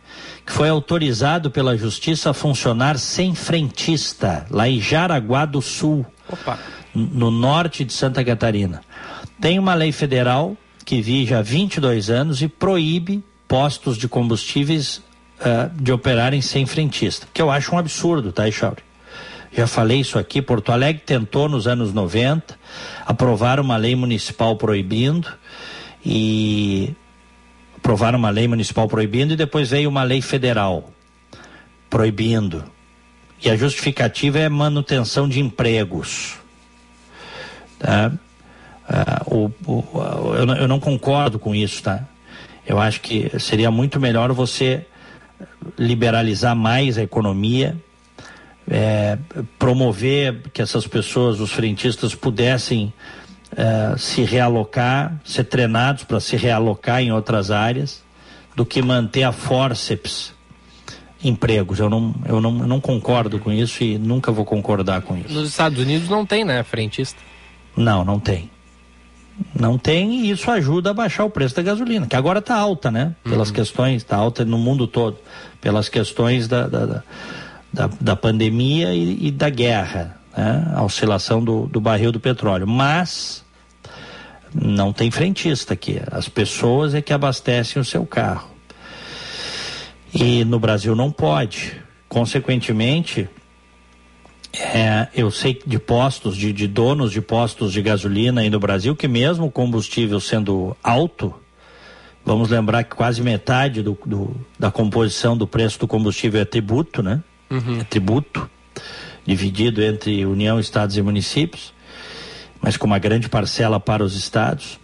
que 0.45 0.51
foi 0.51 0.69
autorizado 0.69 1.49
pela 1.49 1.77
justiça 1.77 2.31
a 2.31 2.33
funcionar 2.33 2.97
sem 2.97 3.33
frentista, 3.33 4.45
lá 4.49 4.67
em 4.67 4.79
Jaraguá 4.79 5.45
do 5.45 5.61
Sul, 5.61 6.05
Opa. 6.29 6.59
no 6.93 7.31
norte 7.31 7.83
de 7.83 7.93
Santa 7.93 8.23
Catarina. 8.23 8.81
Tem 9.39 9.57
uma 9.57 9.73
lei 9.73 9.91
federal 9.91 10.57
que 10.85 11.01
vige 11.01 11.33
há 11.33 11.41
22 11.41 12.09
anos 12.09 12.41
e 12.41 12.47
proíbe 12.47 13.23
postos 13.47 13.97
de 13.97 14.07
combustíveis 14.07 14.97
uh, 14.97 15.69
de 15.81 15.91
operarem 15.91 16.41
sem 16.41 16.65
frentista, 16.65 17.27
que 17.33 17.41
eu 17.41 17.49
acho 17.49 17.73
um 17.73 17.77
absurdo, 17.77 18.31
tá, 18.31 18.47
Echauri? 18.47 18.83
Já 19.55 19.67
falei 19.67 19.99
isso 19.99 20.17
aqui, 20.17 20.41
Porto 20.41 20.71
Alegre 20.71 21.03
tentou 21.05 21.47
nos 21.47 21.67
anos 21.67 21.93
90 21.93 22.57
aprovar 23.05 23.59
uma 23.59 23.77
lei 23.77 23.95
municipal 23.95 24.57
proibindo 24.57 25.27
e 26.03 26.95
aprovaram 27.83 28.17
uma 28.17 28.29
lei 28.29 28.47
municipal 28.47 28.87
proibindo 28.87 29.33
e 29.33 29.35
depois 29.35 29.71
veio 29.71 29.89
uma 29.89 30.03
lei 30.03 30.21
federal 30.21 30.89
proibindo. 31.89 32.63
E 33.43 33.49
a 33.49 33.57
justificativa 33.57 34.39
é 34.39 34.47
manutenção 34.47 35.27
de 35.27 35.41
empregos. 35.41 36.35
Tá? 37.77 38.13
Ah, 38.87 39.21
o, 39.25 39.51
o, 39.67 39.83
eu, 40.33 40.55
eu 40.61 40.67
não 40.67 40.79
concordo 40.79 41.37
com 41.37 41.53
isso, 41.53 41.83
tá? 41.83 42.07
Eu 42.65 42.79
acho 42.79 43.01
que 43.01 43.37
seria 43.37 43.69
muito 43.69 43.99
melhor 43.99 44.31
você 44.31 44.85
liberalizar 45.77 46.55
mais 46.55 46.97
a 46.97 47.03
economia, 47.03 47.75
é, 48.65 49.17
promover 49.59 50.41
que 50.53 50.61
essas 50.61 50.87
pessoas, 50.87 51.41
os 51.41 51.51
frentistas, 51.51 52.15
pudessem 52.15 52.93
é, 53.57 53.97
se 53.97 54.23
realocar, 54.23 55.19
ser 55.23 55.43
treinados 55.45 56.03
para 56.03 56.19
se 56.19 56.35
realocar 56.35 57.01
em 57.01 57.11
outras 57.11 57.51
áreas, 57.51 58.03
do 58.55 58.65
que 58.65 58.81
manter 58.81 59.23
a 59.23 59.31
forceps 59.31 60.33
empregos. 61.23 61.79
Eu 61.79 61.89
não, 61.89 62.13
eu 62.25 62.41
não, 62.41 62.59
eu 62.59 62.67
não 62.67 62.79
concordo 62.79 63.39
com 63.39 63.51
isso 63.51 63.83
e 63.83 63.97
nunca 63.97 64.31
vou 64.31 64.45
concordar 64.45 65.01
com 65.01 65.17
isso. 65.17 65.33
Nos 65.33 65.49
Estados 65.49 65.79
Unidos 65.79 66.09
não 66.09 66.25
tem, 66.25 66.43
né, 66.43 66.61
frentista? 66.63 67.19
Não, 67.75 68.03
não 68.03 68.19
tem. 68.19 68.51
Não 69.59 69.77
tem 69.79 70.25
e 70.25 70.29
isso 70.29 70.51
ajuda 70.51 70.91
a 70.91 70.93
baixar 70.93 71.25
o 71.25 71.29
preço 71.29 71.55
da 71.55 71.63
gasolina, 71.63 72.05
que 72.05 72.15
agora 72.15 72.37
está 72.37 72.55
alta, 72.55 72.91
né? 72.91 73.15
Pelas 73.23 73.47
uhum. 73.47 73.55
questões, 73.55 73.95
está 74.03 74.15
alta 74.15 74.45
no 74.45 74.59
mundo 74.59 74.85
todo, 74.85 75.17
pelas 75.59 75.89
questões 75.89 76.47
da, 76.47 76.67
da, 76.67 76.85
da 76.85 77.03
da, 77.73 77.89
da 77.99 78.15
pandemia 78.15 78.93
e, 78.93 79.27
e, 79.27 79.31
da 79.31 79.49
guerra, 79.49 80.15
né? 80.37 80.71
a 80.75 80.83
oscilação 80.83 81.43
do, 81.43 81.65
do 81.65 81.81
barril 81.81 82.11
do 82.11 82.19
petróleo. 82.19 82.67
Mas 82.67 83.42
não 84.53 84.93
tem 84.93 85.09
frentista 85.11 85.73
aqui. 85.73 85.99
As 86.11 86.27
pessoas 86.29 86.93
é 86.93 87.01
que 87.01 87.13
abastecem 87.13 87.81
o 87.81 87.85
seu 87.85 88.05
carro. 88.05 88.49
E 90.13 90.45
no 90.45 90.59
Brasil 90.59 90.95
não 90.95 91.11
pode. 91.11 91.73
Consequentemente, 92.07 93.27
é, 94.53 95.07
eu 95.15 95.31
sei 95.31 95.59
de 95.65 95.79
postos, 95.79 96.37
de, 96.37 96.53
de, 96.53 96.67
donos 96.67 97.11
de 97.11 97.21
postos 97.21 97.73
de 97.73 97.81
gasolina 97.81 98.41
aí 98.41 98.49
no 98.49 98.59
Brasil, 98.59 98.95
que 98.95 99.07
mesmo 99.07 99.47
o 99.47 99.51
combustível 99.51 100.19
sendo 100.19 100.77
alto, 100.83 101.33
vamos 102.23 102.49
lembrar 102.49 102.83
que 102.83 102.95
quase 102.95 103.21
metade 103.21 103.81
do, 103.81 103.97
do, 104.05 104.35
da 104.59 104.69
composição 104.69 105.35
do 105.35 105.47
preço 105.47 105.79
do 105.79 105.87
combustível 105.87 106.39
é 106.39 106.45
tributo, 106.45 107.01
né? 107.01 107.23
uhum. 107.53 107.79
é 107.79 107.83
tributo, 107.83 108.49
dividido 109.25 109.81
entre 109.81 110.25
União, 110.25 110.59
Estados 110.59 110.97
e 110.97 111.01
municípios, 111.01 111.73
mas 112.63 112.77
com 112.77 112.87
uma 112.87 112.97
grande 112.97 113.27
parcela 113.27 113.77
para 113.77 114.01
os 114.01 114.15
estados. 114.15 114.79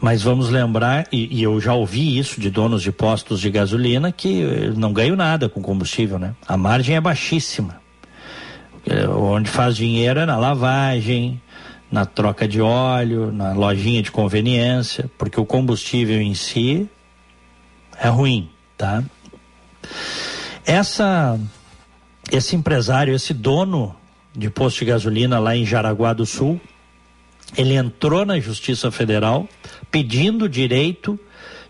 Mas 0.00 0.22
vamos 0.22 0.48
lembrar, 0.48 1.06
e, 1.12 1.38
e, 1.38 1.42
eu 1.42 1.60
já 1.60 1.74
ouvi 1.74 2.18
isso 2.18 2.40
de 2.40 2.50
donos 2.50 2.82
de 2.82 2.90
postos 2.90 3.38
de 3.38 3.50
gasolina, 3.50 4.10
que 4.10 4.42
não 4.74 4.92
ganham 4.92 5.14
nada 5.14 5.48
com 5.48 5.62
combustível, 5.62 6.18
né? 6.18 6.34
A 6.48 6.56
margem 6.56 6.96
é 6.96 7.00
baixíssima. 7.00 7.80
É, 8.84 9.06
onde 9.06 9.48
faz 9.48 9.76
dinheiro 9.76 10.18
é 10.18 10.26
na 10.26 10.36
lavagem, 10.36 11.40
na 11.88 12.04
troca 12.04 12.48
de 12.48 12.60
óleo, 12.60 13.30
na 13.30 13.52
lojinha 13.52 14.02
de 14.02 14.10
conveniência, 14.10 15.08
porque 15.16 15.38
o 15.38 15.46
combustível 15.46 16.20
em 16.20 16.34
si 16.34 16.88
é 18.00 18.08
ruim, 18.08 18.50
tá? 18.76 19.04
Essa, 20.66 21.38
esse 22.32 22.56
empresário, 22.56 23.14
esse 23.14 23.32
dono 23.32 23.94
de 24.34 24.48
posto 24.50 24.80
de 24.80 24.86
gasolina 24.86 25.38
lá 25.38 25.56
em 25.56 25.64
Jaraguá 25.64 26.12
do 26.12 26.24
Sul, 26.24 26.60
ele 27.56 27.74
entrou 27.74 28.24
na 28.24 28.38
Justiça 28.40 28.90
Federal 28.90 29.48
pedindo 29.90 30.46
o 30.46 30.48
direito 30.48 31.18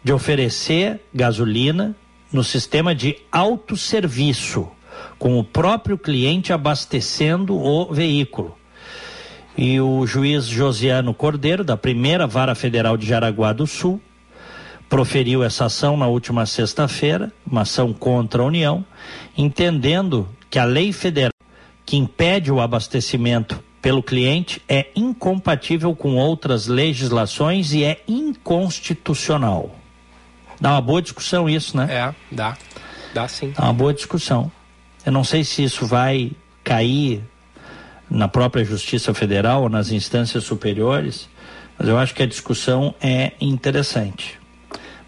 de 0.02 0.12
oferecer 0.12 1.00
gasolina 1.12 1.96
no 2.32 2.42
sistema 2.42 2.94
de 2.94 3.16
autosserviço, 3.30 4.68
com 5.18 5.38
o 5.38 5.44
próprio 5.44 5.98
cliente 5.98 6.52
abastecendo 6.52 7.54
o 7.54 7.92
veículo. 7.92 8.56
E 9.56 9.80
o 9.80 10.06
juiz 10.06 10.46
Josiano 10.46 11.12
Cordeiro, 11.12 11.62
da 11.62 11.76
primeira 11.76 12.26
vara 12.26 12.54
federal 12.54 12.96
de 12.96 13.06
Jaraguá 13.06 13.52
do 13.52 13.66
Sul, 13.66 14.00
proferiu 14.88 15.42
essa 15.42 15.66
ação 15.66 15.96
na 15.96 16.06
última 16.06 16.46
sexta-feira, 16.46 17.32
uma 17.46 17.62
ação 17.62 17.92
contra 17.92 18.42
a 18.42 18.46
União, 18.46 18.84
entendendo 19.36 20.28
que 20.50 20.58
a 20.58 20.64
lei 20.64 20.92
federal 20.92 21.32
que 21.92 21.98
impede 21.98 22.50
o 22.50 22.58
abastecimento 22.58 23.62
pelo 23.82 24.02
cliente 24.02 24.62
é 24.66 24.86
incompatível 24.96 25.94
com 25.94 26.16
outras 26.16 26.66
legislações 26.66 27.74
e 27.74 27.84
é 27.84 28.02
inconstitucional. 28.08 29.76
Dá 30.58 30.70
uma 30.70 30.80
boa 30.80 31.02
discussão 31.02 31.50
isso, 31.50 31.76
né? 31.76 31.88
É, 31.90 32.34
dá. 32.34 32.56
Dá 33.12 33.28
sim. 33.28 33.52
Dá 33.54 33.64
uma 33.64 33.74
boa 33.74 33.92
discussão. 33.92 34.50
Eu 35.04 35.12
não 35.12 35.22
sei 35.22 35.44
se 35.44 35.62
isso 35.62 35.84
vai 35.84 36.32
cair 36.64 37.22
na 38.08 38.26
própria 38.26 38.64
Justiça 38.64 39.12
Federal 39.12 39.64
ou 39.64 39.68
nas 39.68 39.90
instâncias 39.90 40.44
superiores, 40.44 41.28
mas 41.78 41.88
eu 41.88 41.98
acho 41.98 42.14
que 42.14 42.22
a 42.22 42.26
discussão 42.26 42.94
é 43.02 43.32
interessante. 43.38 44.40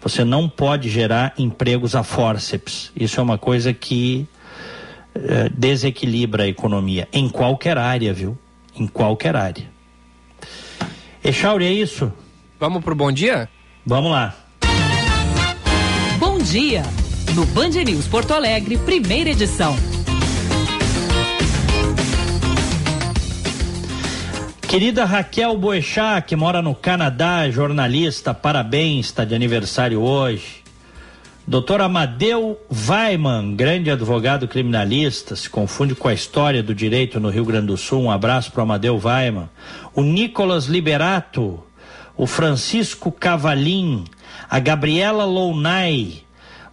Você 0.03 0.23
não 0.23 0.47
pode 0.47 0.87
gerar 0.87 1.33
empregos 1.35 1.95
a 1.95 2.03
forceps. 2.03 2.91
Isso 2.95 3.19
é 3.19 3.23
uma 3.23 3.39
coisa 3.39 3.73
que 3.73 4.27
desequilibra 5.53 6.43
a 6.43 6.47
economia 6.47 7.07
em 7.11 7.29
qualquer 7.29 7.77
área, 7.77 8.13
viu? 8.13 8.37
Em 8.77 8.87
qualquer 8.87 9.35
área. 9.35 9.65
Echauri, 11.23 11.65
é 11.65 11.71
isso? 11.71 12.11
Vamos 12.59 12.83
pro 12.83 12.95
bom 12.95 13.11
dia? 13.11 13.49
Vamos 13.85 14.11
lá. 14.11 14.35
Bom 16.19 16.37
dia, 16.37 16.83
no 17.33 17.45
Band 17.47 17.83
News 17.83 18.07
Porto 18.07 18.33
Alegre, 18.33 18.77
primeira 18.77 19.29
edição. 19.29 19.75
Querida 24.67 25.05
Raquel 25.05 25.57
Boechat, 25.57 26.27
que 26.27 26.35
mora 26.35 26.61
no 26.61 26.75
Canadá, 26.75 27.49
jornalista, 27.49 28.33
parabéns, 28.33 29.05
está 29.05 29.23
de 29.23 29.33
aniversário 29.33 30.01
hoje. 30.01 30.64
Doutor 31.47 31.79
Amadeu 31.79 32.59
Weiman, 32.71 33.55
grande 33.55 33.91
advogado 33.91 34.47
criminalista, 34.47 35.35
se 35.35 35.47
confunde 35.47 35.93
com 35.93 36.07
a 36.07 36.13
história 36.13 36.63
do 36.63 36.73
direito 36.73 37.19
no 37.19 37.29
Rio 37.29 37.45
Grande 37.45 37.67
do 37.67 37.77
Sul. 37.77 38.01
Um 38.01 38.09
abraço 38.09 38.51
para 38.51 38.63
Amadeu 38.63 38.99
Weiman. 38.99 39.47
O 39.93 40.01
Nicolas 40.01 40.65
Liberato, 40.65 41.63
o 42.17 42.25
Francisco 42.25 43.11
Cavalim, 43.11 44.05
a 44.49 44.57
Gabriela 44.57 45.23
Lounai, 45.23 46.23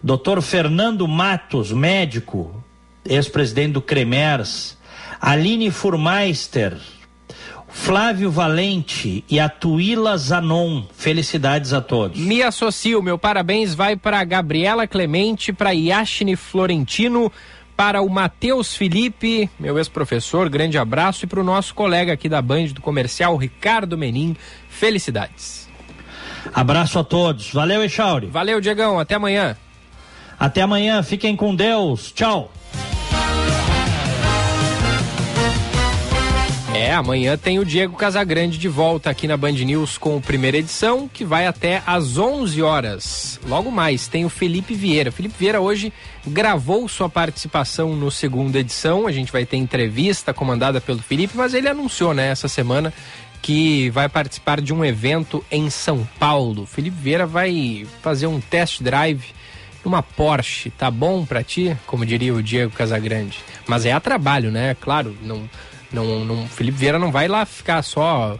doutor 0.01 0.41
Fernando 0.41 1.07
Matos, 1.07 1.71
médico, 1.71 2.63
ex-presidente 3.05 3.73
do 3.73 3.81
CREMERS, 3.81 4.75
Aline 5.21 5.69
Furmeister, 5.69 6.77
Flávio 7.73 8.31
Valente 8.31 9.25
e 9.29 9.39
a 9.39 9.49
Tuíla 9.49 10.15
Zanon. 10.15 10.83
Felicidades 10.95 11.73
a 11.73 11.81
todos. 11.81 12.17
Me 12.17 12.41
associo, 12.41 13.01
meu 13.01 13.17
parabéns 13.17 13.73
vai 13.73 13.97
para 13.97 14.23
Gabriela 14.23 14.87
Clemente, 14.87 15.51
para 15.51 15.71
Yashine 15.71 16.35
Florentino, 16.37 17.29
para 17.75 18.01
o 18.01 18.09
Matheus 18.09 18.75
Felipe, 18.75 19.49
meu 19.59 19.77
ex-professor, 19.77 20.47
grande 20.47 20.77
abraço, 20.77 21.25
e 21.25 21.27
para 21.27 21.41
o 21.41 21.43
nosso 21.43 21.73
colega 21.73 22.13
aqui 22.13 22.29
da 22.29 22.41
Band 22.41 22.67
do 22.67 22.81
Comercial, 22.81 23.35
Ricardo 23.35 23.97
Menin. 23.97 24.37
Felicidades. 24.69 25.67
Abraço 26.53 26.99
a 26.99 27.03
todos. 27.03 27.51
Valeu, 27.51 27.83
Echauri. 27.83 28.27
Valeu, 28.27 28.61
Diegão. 28.61 28.99
Até 28.99 29.15
amanhã. 29.15 29.57
Até 30.39 30.61
amanhã. 30.61 31.01
Fiquem 31.03 31.35
com 31.35 31.55
Deus. 31.55 32.11
Tchau. 32.11 32.51
É, 36.75 36.91
amanhã 36.91 37.37
tem 37.37 37.59
o 37.59 37.65
Diego 37.65 37.95
Casagrande 37.95 38.57
de 38.57 38.67
volta 38.67 39.11
aqui 39.11 39.27
na 39.27 39.37
Band 39.37 39.51
News 39.51 39.95
com 39.95 40.17
a 40.17 40.19
primeira 40.19 40.57
edição, 40.57 41.07
que 41.07 41.23
vai 41.23 41.45
até 41.45 41.83
às 41.85 42.17
11 42.17 42.63
horas. 42.63 43.39
Logo 43.47 43.69
mais, 43.69 44.07
tem 44.07 44.25
o 44.25 44.29
Felipe 44.29 44.73
Vieira. 44.73 45.11
Felipe 45.11 45.35
Vieira 45.37 45.61
hoje 45.61 45.93
gravou 46.25 46.87
sua 46.89 47.07
participação 47.07 47.95
no 47.95 48.09
segunda 48.09 48.57
edição. 48.57 49.05
A 49.05 49.11
gente 49.11 49.31
vai 49.31 49.45
ter 49.45 49.57
entrevista 49.57 50.33
comandada 50.33 50.81
pelo 50.81 50.97
Felipe, 50.97 51.37
mas 51.37 51.53
ele 51.53 51.69
anunciou, 51.69 52.11
né, 52.11 52.29
essa 52.29 52.47
semana 52.47 52.91
que 53.39 53.91
vai 53.91 54.09
participar 54.09 54.59
de 54.59 54.73
um 54.73 54.83
evento 54.83 55.45
em 55.51 55.69
São 55.69 56.07
Paulo. 56.17 56.65
Felipe 56.65 56.97
Vieira 56.99 57.27
vai 57.27 57.85
fazer 58.01 58.25
um 58.25 58.39
test 58.39 58.81
drive 58.81 59.25
numa 59.85 60.01
Porsche. 60.01 60.71
Tá 60.71 60.89
bom 60.89 61.23
para 61.23 61.43
ti? 61.43 61.77
Como 61.85 62.03
diria 62.03 62.33
o 62.33 62.41
Diego 62.41 62.71
Casagrande. 62.71 63.37
Mas 63.67 63.85
é 63.85 63.91
a 63.91 63.99
trabalho, 63.99 64.49
né? 64.49 64.75
Claro, 64.79 65.15
não 65.21 65.47
não, 65.93 66.25
não, 66.25 66.47
Felipe 66.47 66.77
Vieira 66.77 66.97
não 66.97 67.11
vai 67.11 67.27
lá 67.27 67.45
ficar 67.45 67.81
só 67.83 68.37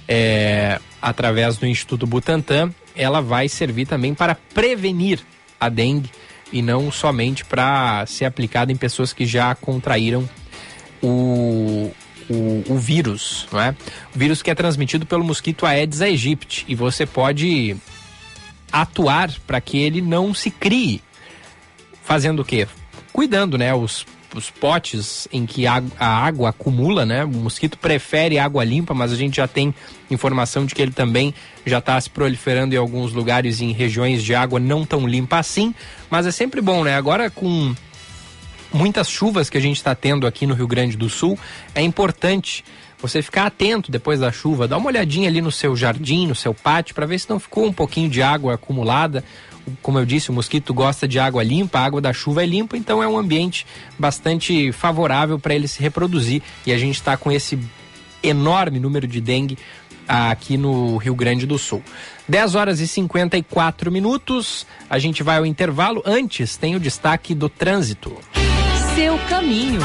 é, 0.09 0.81
através 1.01 1.57
do 1.57 1.67
Instituto 1.67 2.09
Butantan, 2.09 2.75
ela 2.97 3.23
vai 3.23 3.49
servir 3.49 3.87
também 3.87 4.15
para 4.15 4.35
prevenir 4.35 5.21
a 5.61 5.69
dengue 5.69 6.11
e 6.53 6.63
não 6.63 6.91
somente 6.91 7.45
para 7.45 8.05
ser 8.07 8.25
aplicada 8.25 8.73
em 8.73 8.77
pessoas 8.77 9.13
que 9.13 9.27
já 9.27 9.55
contraíram 9.55 10.29
o, 11.03 11.91
o, 12.29 12.65
o, 12.69 12.79
vírus, 12.79 13.47
não 13.53 13.61
é? 13.61 13.75
O 14.15 14.19
vírus 14.19 14.43
que 14.43 14.51
é 14.51 14.55
transmitido 14.55 15.07
pelo 15.07 15.25
mosquito 15.25 15.67
Aedes 15.67 16.01
aegypti 16.01 16.65
e 16.69 16.75
você 16.75 17.07
pode 17.07 17.77
atuar 18.73 19.31
para 19.47 19.61
que 19.61 19.79
ele 19.79 20.01
não 20.01 20.35
se 20.35 20.51
crie. 20.51 21.03
Fazendo 22.03 22.41
o 22.41 22.45
quê? 22.45 22.67
Cuidando, 23.13 23.57
né? 23.57 23.75
Os 23.75 24.07
os 24.35 24.51
potes 24.51 25.27
em 25.33 25.45
que 25.45 25.67
a, 25.67 25.83
a, 25.99 26.07
água 26.07 26.51
acumula, 26.51 27.05
né? 27.05 27.25
O 27.25 27.29
mosquito 27.29 27.79
prefere 27.79 28.39
água 28.39 28.65
limpa, 28.65 28.95
mas 28.95 29.13
a 29.13 29.17
gente 29.17 29.37
já 29.37 29.49
tem 29.49 29.75
informação 30.11 30.65
de 30.65 30.75
que 30.75 30.83
ele 30.83 30.93
também 30.93 31.35
já 31.67 31.79
está 31.79 32.01
se 32.01 32.09
proliferando 32.09 32.75
em 32.75 32.79
alguns 32.79 33.13
lugares 33.13 33.61
em 33.61 33.73
regiões 33.73 34.23
de 34.23 34.35
água 34.35 34.61
não 34.61 34.85
tão 34.85 35.07
limpa 35.07 35.39
assim. 35.39 35.75
Mas 36.09 36.27
é 36.27 36.31
sempre 36.31 36.61
bom, 36.61 36.85
né? 36.85 36.97
Agora 36.97 37.31
com 37.31 37.75
muitas 38.73 39.09
chuvas 39.09 39.51
que 39.51 39.59
a 39.59 39.61
gente 39.61 39.77
está 39.77 39.95
tendo 39.95 40.27
aqui 40.27 40.47
no 40.47 40.55
Rio 40.55 40.67
Grande 40.67 40.97
do 40.97 41.09
Sul, 41.09 41.39
é 41.75 41.83
importante 41.83 42.65
você 43.01 43.23
ficar 43.23 43.47
atento 43.47 43.91
depois 43.91 44.21
da 44.21 44.31
chuva, 44.31 44.69
dar 44.69 44.77
uma 44.77 44.89
olhadinha 44.89 45.29
ali 45.29 45.41
no 45.41 45.51
seu 45.51 45.75
jardim, 45.75 46.27
no 46.27 46.35
seu 46.35 46.53
pátio, 46.53 46.95
para 46.95 47.07
ver 47.07 47.19
se 47.19 47.29
não 47.31 47.41
ficou 47.41 47.67
um 47.67 47.73
pouquinho 47.73 48.11
de 48.11 48.23
água 48.23 48.55
acumulada 48.55 49.25
como 49.83 49.99
eu 49.99 50.07
disse, 50.07 50.31
o 50.31 50.33
mosquito 50.33 50.73
gosta 50.73 51.07
de 51.07 51.19
água 51.19 51.43
limpa, 51.43 51.79
a 51.79 51.85
água 51.85 52.01
da 52.01 52.13
chuva 52.13 52.43
é 52.43 52.47
limpa, 52.47 52.77
então 52.77 53.03
é 53.03 53.09
um 53.09 53.19
ambiente 53.19 53.67
bastante 53.99 54.73
favorável 54.73 55.39
para 55.39 55.55
ele 55.55 55.69
se 55.69 55.81
reproduzir. 55.81 56.43
E 56.67 56.73
a 56.73 56.79
gente 56.79 56.97
está 56.97 57.17
com 57.17 57.31
esse 57.31 57.59
enorme 58.23 58.79
número 58.79 59.07
de 59.07 59.21
dengue 59.21 59.59
aqui 60.07 60.57
no 60.57 60.97
Rio 60.97 61.15
Grande 61.15 61.47
do 61.47 61.59
Sul. 61.59 61.83
10 62.29 62.55
horas 62.55 62.81
e 62.81 62.87
54 62.87 63.91
minutos, 63.91 64.67
a 64.89 64.99
gente 64.99 65.23
vai 65.23 65.39
ao 65.39 65.47
intervalo. 65.47 66.03
Antes, 66.05 66.57
tem 66.57 66.75
o 66.75 66.81
destaque 66.81 67.35
do 67.35 67.49
trânsito. 67.49 68.17
Seu 68.95 69.17
caminho. 69.29 69.81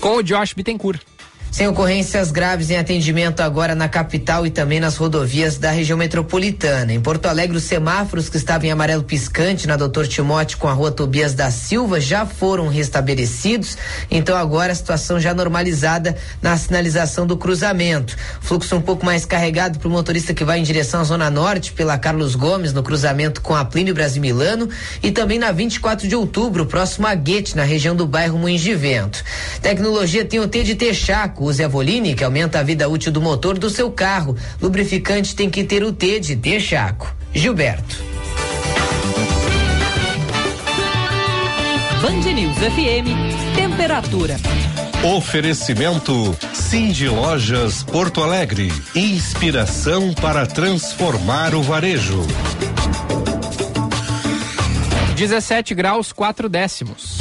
Com 0.00 0.16
o 0.16 0.22
Josh 0.22 0.52
Bittencourt. 0.52 1.11
Sem 1.52 1.68
ocorrências 1.68 2.30
graves 2.30 2.70
em 2.70 2.78
atendimento 2.78 3.40
agora 3.40 3.74
na 3.74 3.86
capital 3.86 4.46
e 4.46 4.50
também 4.50 4.80
nas 4.80 4.96
rodovias 4.96 5.58
da 5.58 5.70
região 5.70 5.98
metropolitana. 5.98 6.94
Em 6.94 7.00
Porto 7.00 7.26
Alegre, 7.26 7.58
os 7.58 7.64
semáforos 7.64 8.30
que 8.30 8.38
estavam 8.38 8.66
em 8.66 8.70
amarelo 8.70 9.02
piscante 9.02 9.66
na 9.66 9.76
Doutor 9.76 10.08
Timóteo 10.08 10.56
com 10.56 10.66
a 10.66 10.72
rua 10.72 10.90
Tobias 10.90 11.34
da 11.34 11.50
Silva 11.50 12.00
já 12.00 12.24
foram 12.24 12.68
restabelecidos. 12.68 13.76
Então 14.10 14.34
agora 14.34 14.72
a 14.72 14.74
situação 14.74 15.20
já 15.20 15.34
normalizada 15.34 16.16
na 16.40 16.56
sinalização 16.56 17.26
do 17.26 17.36
cruzamento. 17.36 18.16
Fluxo 18.40 18.74
um 18.74 18.80
pouco 18.80 19.04
mais 19.04 19.26
carregado 19.26 19.78
para 19.78 19.88
o 19.88 19.90
motorista 19.90 20.32
que 20.32 20.46
vai 20.46 20.58
em 20.58 20.62
direção 20.62 21.02
à 21.02 21.04
Zona 21.04 21.30
Norte 21.30 21.72
pela 21.72 21.98
Carlos 21.98 22.34
Gomes 22.34 22.72
no 22.72 22.82
cruzamento 22.82 23.42
com 23.42 23.54
a 23.54 23.62
Plínio 23.62 23.92
Brasil 23.92 24.22
Milano 24.22 24.70
e 25.02 25.12
também 25.12 25.38
na 25.38 25.52
24 25.52 26.08
de 26.08 26.16
outubro, 26.16 26.64
próximo 26.64 27.06
a 27.06 27.14
Guete, 27.14 27.54
na 27.54 27.62
região 27.62 27.94
do 27.94 28.06
bairro 28.06 28.38
Moinhos 28.38 28.62
de 28.62 28.74
Vento. 28.74 29.22
Tecnologia 29.60 30.24
tem 30.24 30.40
o 30.40 30.48
T 30.48 30.62
de 30.62 30.74
Texaco 30.74 31.41
Use 31.42 31.62
a 31.62 31.68
Voline, 31.68 32.14
que 32.14 32.24
aumenta 32.24 32.60
a 32.60 32.62
vida 32.62 32.88
útil 32.88 33.10
do 33.10 33.20
motor 33.20 33.58
do 33.58 33.68
seu 33.68 33.90
carro. 33.90 34.36
Lubrificante 34.60 35.34
tem 35.34 35.50
que 35.50 35.64
ter 35.64 35.82
o 35.82 35.92
T 35.92 36.20
de 36.20 36.36
Texaco. 36.36 37.14
Gilberto. 37.34 37.96
Band 42.00 42.32
News 42.32 42.56
FM, 42.56 43.56
temperatura. 43.56 44.36
Oferecimento 45.16 46.36
Cindy 46.52 47.08
Lojas 47.08 47.82
Porto 47.82 48.22
Alegre. 48.22 48.72
Inspiração 48.94 50.14
para 50.14 50.46
transformar 50.46 51.54
o 51.54 51.62
varejo. 51.62 52.24
17 55.16 55.74
graus 55.74 56.12
4 56.12 56.48
décimos. 56.48 57.18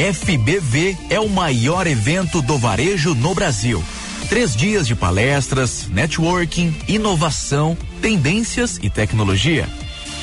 FBV 0.00 0.96
é 1.10 1.20
o 1.20 1.28
maior 1.28 1.86
evento 1.86 2.40
do 2.40 2.56
varejo 2.56 3.14
no 3.14 3.34
Brasil. 3.34 3.84
Três 4.30 4.56
dias 4.56 4.86
de 4.86 4.94
palestras, 4.94 5.88
networking, 5.88 6.74
inovação, 6.88 7.76
tendências 8.00 8.80
e 8.82 8.88
tecnologia. 8.88 9.68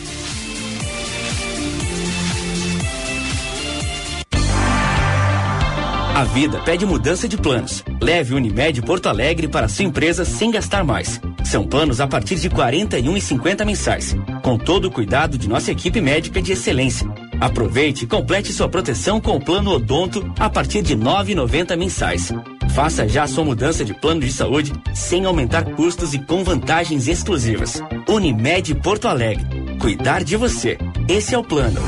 A 6.19 6.25
vida 6.25 6.59
pede 6.59 6.85
mudança 6.85 7.29
de 7.29 7.37
planos. 7.37 7.81
Leve 8.01 8.33
Unimed 8.33 8.81
Porto 8.81 9.07
Alegre 9.07 9.47
para 9.47 9.69
sua 9.69 9.85
empresa 9.85 10.25
sem 10.25 10.51
gastar 10.51 10.83
mais. 10.83 11.21
São 11.45 11.65
planos 11.65 12.01
a 12.01 12.07
partir 12.07 12.35
de 12.35 12.49
R$ 12.49 12.55
41,50 12.55 13.63
mensais, 13.63 14.17
com 14.43 14.57
todo 14.57 14.89
o 14.89 14.91
cuidado 14.91 15.37
de 15.37 15.47
nossa 15.47 15.71
equipe 15.71 16.01
médica 16.01 16.41
de 16.41 16.51
excelência. 16.51 17.07
Aproveite 17.39 18.03
e 18.03 18.07
complete 18.07 18.51
sua 18.51 18.67
proteção 18.67 19.21
com 19.21 19.37
o 19.37 19.39
plano 19.39 19.71
Odonto 19.71 20.29
a 20.37 20.49
partir 20.49 20.81
de 20.81 20.93
R$ 20.93 20.99
9,90 20.99 21.77
mensais. 21.77 22.33
Faça 22.75 23.07
já 23.07 23.25
sua 23.25 23.45
mudança 23.45 23.85
de 23.85 23.93
plano 23.93 24.19
de 24.19 24.33
saúde 24.33 24.73
sem 24.93 25.23
aumentar 25.23 25.63
custos 25.73 26.13
e 26.13 26.19
com 26.19 26.43
vantagens 26.43 27.07
exclusivas. 27.07 27.81
Unimed 28.09 28.75
Porto 28.75 29.07
Alegre. 29.07 29.45
Cuidar 29.79 30.25
de 30.25 30.35
você. 30.35 30.77
Esse 31.07 31.33
é 31.33 31.37
o 31.37 31.43
plano. 31.45 31.79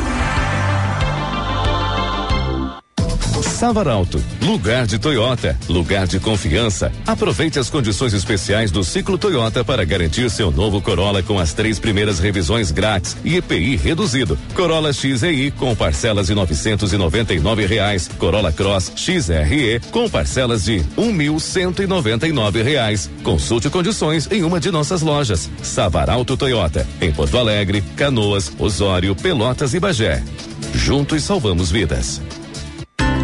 Savaralto, 3.61 4.19
lugar 4.41 4.87
de 4.87 4.97
Toyota, 4.97 5.55
lugar 5.69 6.07
de 6.07 6.19
confiança. 6.19 6.91
Aproveite 7.05 7.59
as 7.59 7.69
condições 7.69 8.11
especiais 8.11 8.71
do 8.71 8.83
ciclo 8.83 9.19
Toyota 9.19 9.63
para 9.63 9.85
garantir 9.85 10.31
seu 10.31 10.49
novo 10.49 10.81
Corolla 10.81 11.21
com 11.21 11.37
as 11.37 11.53
três 11.53 11.77
primeiras 11.77 12.17
revisões 12.17 12.71
grátis 12.71 13.15
e 13.23 13.35
EPI 13.35 13.75
reduzido. 13.75 14.35
Corolla 14.55 14.91
XEI 14.91 15.51
com 15.51 15.75
parcelas 15.75 16.25
de 16.25 16.33
novecentos 16.33 16.91
e 16.91 16.97
noventa 16.97 17.35
e 17.35 17.39
nove 17.39 17.67
reais. 17.67 18.09
Corolla 18.17 18.51
Cross 18.51 18.93
XRE 18.95 19.79
com 19.91 20.09
parcelas 20.09 20.63
de 20.63 20.83
um 20.97 21.13
mil 21.13 21.39
cento 21.39 21.83
e 21.83 21.85
noventa 21.85 22.27
e 22.27 22.31
nove 22.31 22.63
reais. 22.63 23.11
Consulte 23.21 23.69
condições 23.69 24.27
em 24.31 24.41
uma 24.41 24.59
de 24.59 24.71
nossas 24.71 25.03
lojas. 25.03 25.51
Savaralto 25.61 26.35
Toyota, 26.35 26.87
em 26.99 27.11
Porto 27.11 27.37
Alegre, 27.37 27.83
Canoas, 27.95 28.51
Osório, 28.57 29.15
Pelotas 29.15 29.75
e 29.75 29.79
Bagé. 29.79 30.23
Juntos 30.73 31.21
salvamos 31.21 31.69
vidas. 31.69 32.19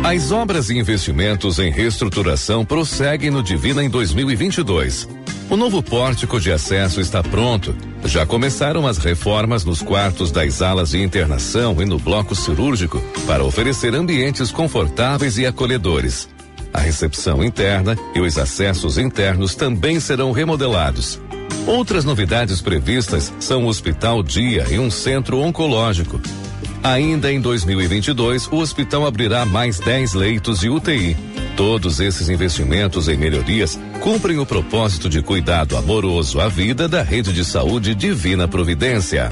As 0.04 0.32
obras 0.32 0.70
e 0.70 0.78
investimentos 0.78 1.60
em 1.60 1.70
reestruturação 1.70 2.64
prosseguem 2.64 3.30
no 3.30 3.44
Divina 3.44 3.84
em 3.84 3.90
2022. 3.90 5.08
O 5.50 5.58
novo 5.58 5.82
pórtico 5.82 6.40
de 6.40 6.52
acesso 6.52 7.02
está 7.02 7.22
pronto. 7.22 7.76
Já 8.06 8.26
começaram 8.26 8.88
as 8.88 8.98
reformas 8.98 9.66
nos 9.66 9.82
quartos 9.82 10.32
das 10.32 10.62
alas 10.62 10.92
de 10.92 11.02
internação 11.02 11.82
e 11.82 11.86
no 11.86 12.00
bloco 12.00 12.36
cirúrgico 12.36 13.02
para 13.26 13.44
oferecer 13.44 13.94
ambientes 13.96 14.52
confortáveis 14.52 15.38
e 15.38 15.46
acolhedores. 15.46 16.30
A 16.74 16.80
recepção 16.80 17.44
interna 17.44 17.98
e 18.14 18.22
os 18.22 18.38
acessos 18.38 18.98
internos 18.98 19.56
também 19.56 20.00
serão 20.00 20.32
remodelados. 20.32 21.20
Outras 21.66 22.06
novidades 22.06 22.62
previstas 22.62 23.34
são 23.40 23.66
o 23.66 23.68
Hospital 23.68 24.24
Dia 24.24 24.68
e 24.70 24.80
um 24.80 24.90
centro 24.90 25.40
oncológico. 25.40 26.22
Ainda 26.88 27.30
em 27.30 27.42
2022, 27.42 28.48
o 28.48 28.56
hospital 28.60 29.06
abrirá 29.06 29.46
mais 29.46 29.78
10 29.78 30.14
leitos 30.14 30.62
de 30.62 30.70
UTI. 30.70 31.18
Todos 31.58 32.00
esses 32.00 32.30
investimentos 32.30 33.10
em 33.10 33.18
melhorias 33.18 33.78
cumprem 34.00 34.40
o 34.40 34.46
propósito 34.46 35.10
de 35.10 35.22
cuidado 35.22 35.76
amoroso 35.76 36.40
à 36.40 36.48
vida 36.48 36.88
da 36.88 37.04
rede 37.04 37.34
de 37.34 37.44
saúde 37.44 37.94
Divina 37.94 38.48
Providência. 38.48 39.30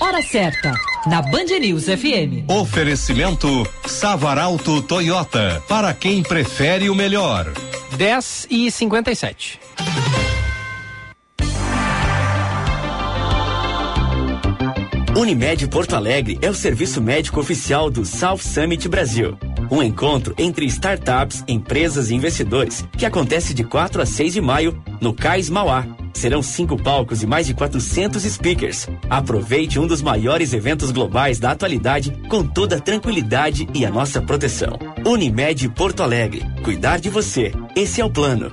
Hora 0.00 0.22
certa, 0.22 0.72
na 1.06 1.22
Band 1.22 1.56
News 1.60 1.84
FM. 1.84 2.50
Oferecimento 2.50 3.46
Savaralto 3.86 4.82
Toyota, 4.82 5.62
para 5.68 5.94
quem 5.94 6.24
prefere 6.24 6.90
o 6.90 6.96
melhor. 6.96 7.46
10 7.96 8.48
e 8.50 8.72
57. 8.72 9.60
Unimed 15.16 15.66
Porto 15.68 15.96
Alegre 15.96 16.38
é 16.42 16.50
o 16.50 16.54
serviço 16.54 17.00
médico 17.00 17.40
oficial 17.40 17.90
do 17.90 18.04
South 18.04 18.36
Summit 18.36 18.86
Brasil. 18.86 19.38
Um 19.70 19.82
encontro 19.82 20.34
entre 20.36 20.66
startups, 20.66 21.42
empresas 21.48 22.10
e 22.10 22.14
investidores 22.14 22.84
que 22.98 23.06
acontece 23.06 23.54
de 23.54 23.64
4 23.64 24.02
a 24.02 24.04
6 24.04 24.34
de 24.34 24.42
maio 24.42 24.78
no 25.00 25.14
Cais 25.14 25.48
Mauá. 25.48 25.86
Serão 26.12 26.42
cinco 26.42 26.76
palcos 26.76 27.22
e 27.22 27.26
mais 27.26 27.46
de 27.46 27.54
400 27.54 28.22
speakers. 28.24 28.88
Aproveite 29.08 29.78
um 29.78 29.86
dos 29.86 30.02
maiores 30.02 30.52
eventos 30.52 30.90
globais 30.90 31.38
da 31.38 31.52
atualidade 31.52 32.10
com 32.28 32.46
toda 32.46 32.76
a 32.76 32.80
tranquilidade 32.80 33.66
e 33.72 33.86
a 33.86 33.90
nossa 33.90 34.20
proteção. 34.20 34.78
Unimed 35.06 35.66
Porto 35.70 36.02
Alegre. 36.02 36.42
Cuidar 36.62 37.00
de 37.00 37.08
você. 37.08 37.52
Esse 37.74 38.02
é 38.02 38.04
o 38.04 38.10
plano. 38.10 38.52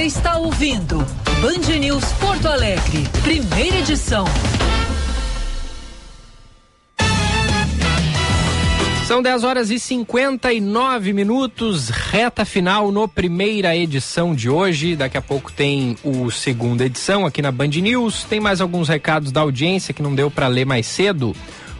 Você 0.00 0.06
está 0.06 0.38
ouvindo 0.38 0.96
Band 1.42 1.78
News 1.78 2.04
Porto 2.12 2.48
Alegre, 2.48 3.06
primeira 3.22 3.80
edição. 3.80 4.24
São 9.06 9.20
10 9.20 9.44
horas 9.44 9.70
e 9.70 9.78
59 9.78 11.12
minutos, 11.12 11.90
reta 11.90 12.46
final 12.46 12.90
no 12.90 13.06
primeira 13.06 13.76
edição 13.76 14.34
de 14.34 14.48
hoje. 14.48 14.96
Daqui 14.96 15.18
a 15.18 15.20
pouco 15.20 15.52
tem 15.52 15.98
o 16.02 16.30
segunda 16.30 16.86
edição 16.86 17.26
aqui 17.26 17.42
na 17.42 17.52
Band 17.52 17.66
News. 17.68 18.24
Tem 18.24 18.40
mais 18.40 18.62
alguns 18.62 18.88
recados 18.88 19.30
da 19.30 19.42
audiência 19.42 19.92
que 19.92 20.00
não 20.00 20.14
deu 20.14 20.30
para 20.30 20.46
ler 20.46 20.64
mais 20.64 20.86
cedo. 20.86 21.36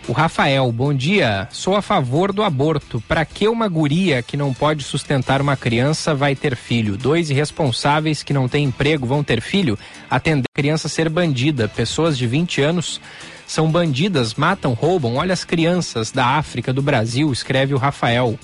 O 0.08 0.12
Rafael, 0.12 0.72
bom 0.72 0.92
dia. 0.92 1.46
Sou 1.52 1.76
a 1.76 1.82
favor 1.82 2.32
do 2.32 2.42
aborto. 2.42 3.00
Para 3.06 3.24
que 3.24 3.46
uma 3.46 3.68
guria 3.68 4.22
que 4.22 4.36
não 4.36 4.52
pode 4.52 4.82
sustentar 4.82 5.40
uma 5.40 5.56
criança 5.56 6.14
vai 6.14 6.34
ter 6.34 6.56
filho? 6.56 6.96
Dois 6.96 7.30
irresponsáveis 7.30 8.22
que 8.22 8.32
não 8.32 8.48
têm 8.48 8.64
emprego 8.64 9.06
vão 9.06 9.22
ter 9.22 9.40
filho? 9.40 9.78
Atender 10.10 10.46
a 10.52 10.56
criança 10.56 10.88
ser 10.88 11.08
bandida. 11.08 11.68
Pessoas 11.68 12.18
de 12.18 12.26
20 12.26 12.60
anos 12.60 13.00
são 13.46 13.70
bandidas, 13.70 14.34
matam, 14.34 14.72
roubam. 14.72 15.16
Olha 15.16 15.32
as 15.32 15.44
crianças 15.44 16.10
da 16.10 16.26
África, 16.26 16.72
do 16.72 16.82
Brasil, 16.82 17.32
escreve 17.32 17.74
o 17.74 17.78
Rafael. 17.78 18.38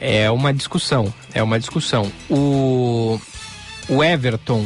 É 0.00 0.30
uma 0.30 0.52
discussão, 0.52 1.12
é 1.34 1.42
uma 1.42 1.58
discussão. 1.58 2.10
O, 2.30 3.20
o 3.88 4.04
Everton 4.04 4.64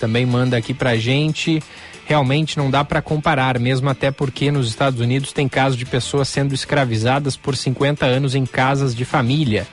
também 0.00 0.26
manda 0.26 0.56
aqui 0.56 0.74
pra 0.74 0.96
gente 0.96 1.62
realmente 2.06 2.56
não 2.56 2.70
dá 2.70 2.84
para 2.84 3.02
comparar, 3.02 3.58
mesmo 3.58 3.90
até 3.90 4.10
porque 4.10 4.50
nos 4.50 4.68
Estados 4.68 5.00
Unidos 5.00 5.32
tem 5.32 5.48
casos 5.48 5.76
de 5.76 5.84
pessoas 5.84 6.28
sendo 6.28 6.54
escravizadas 6.54 7.36
por 7.36 7.56
50 7.56 8.06
anos 8.06 8.34
em 8.34 8.46
casas 8.46 8.94
de 8.94 9.04
família. 9.04 9.66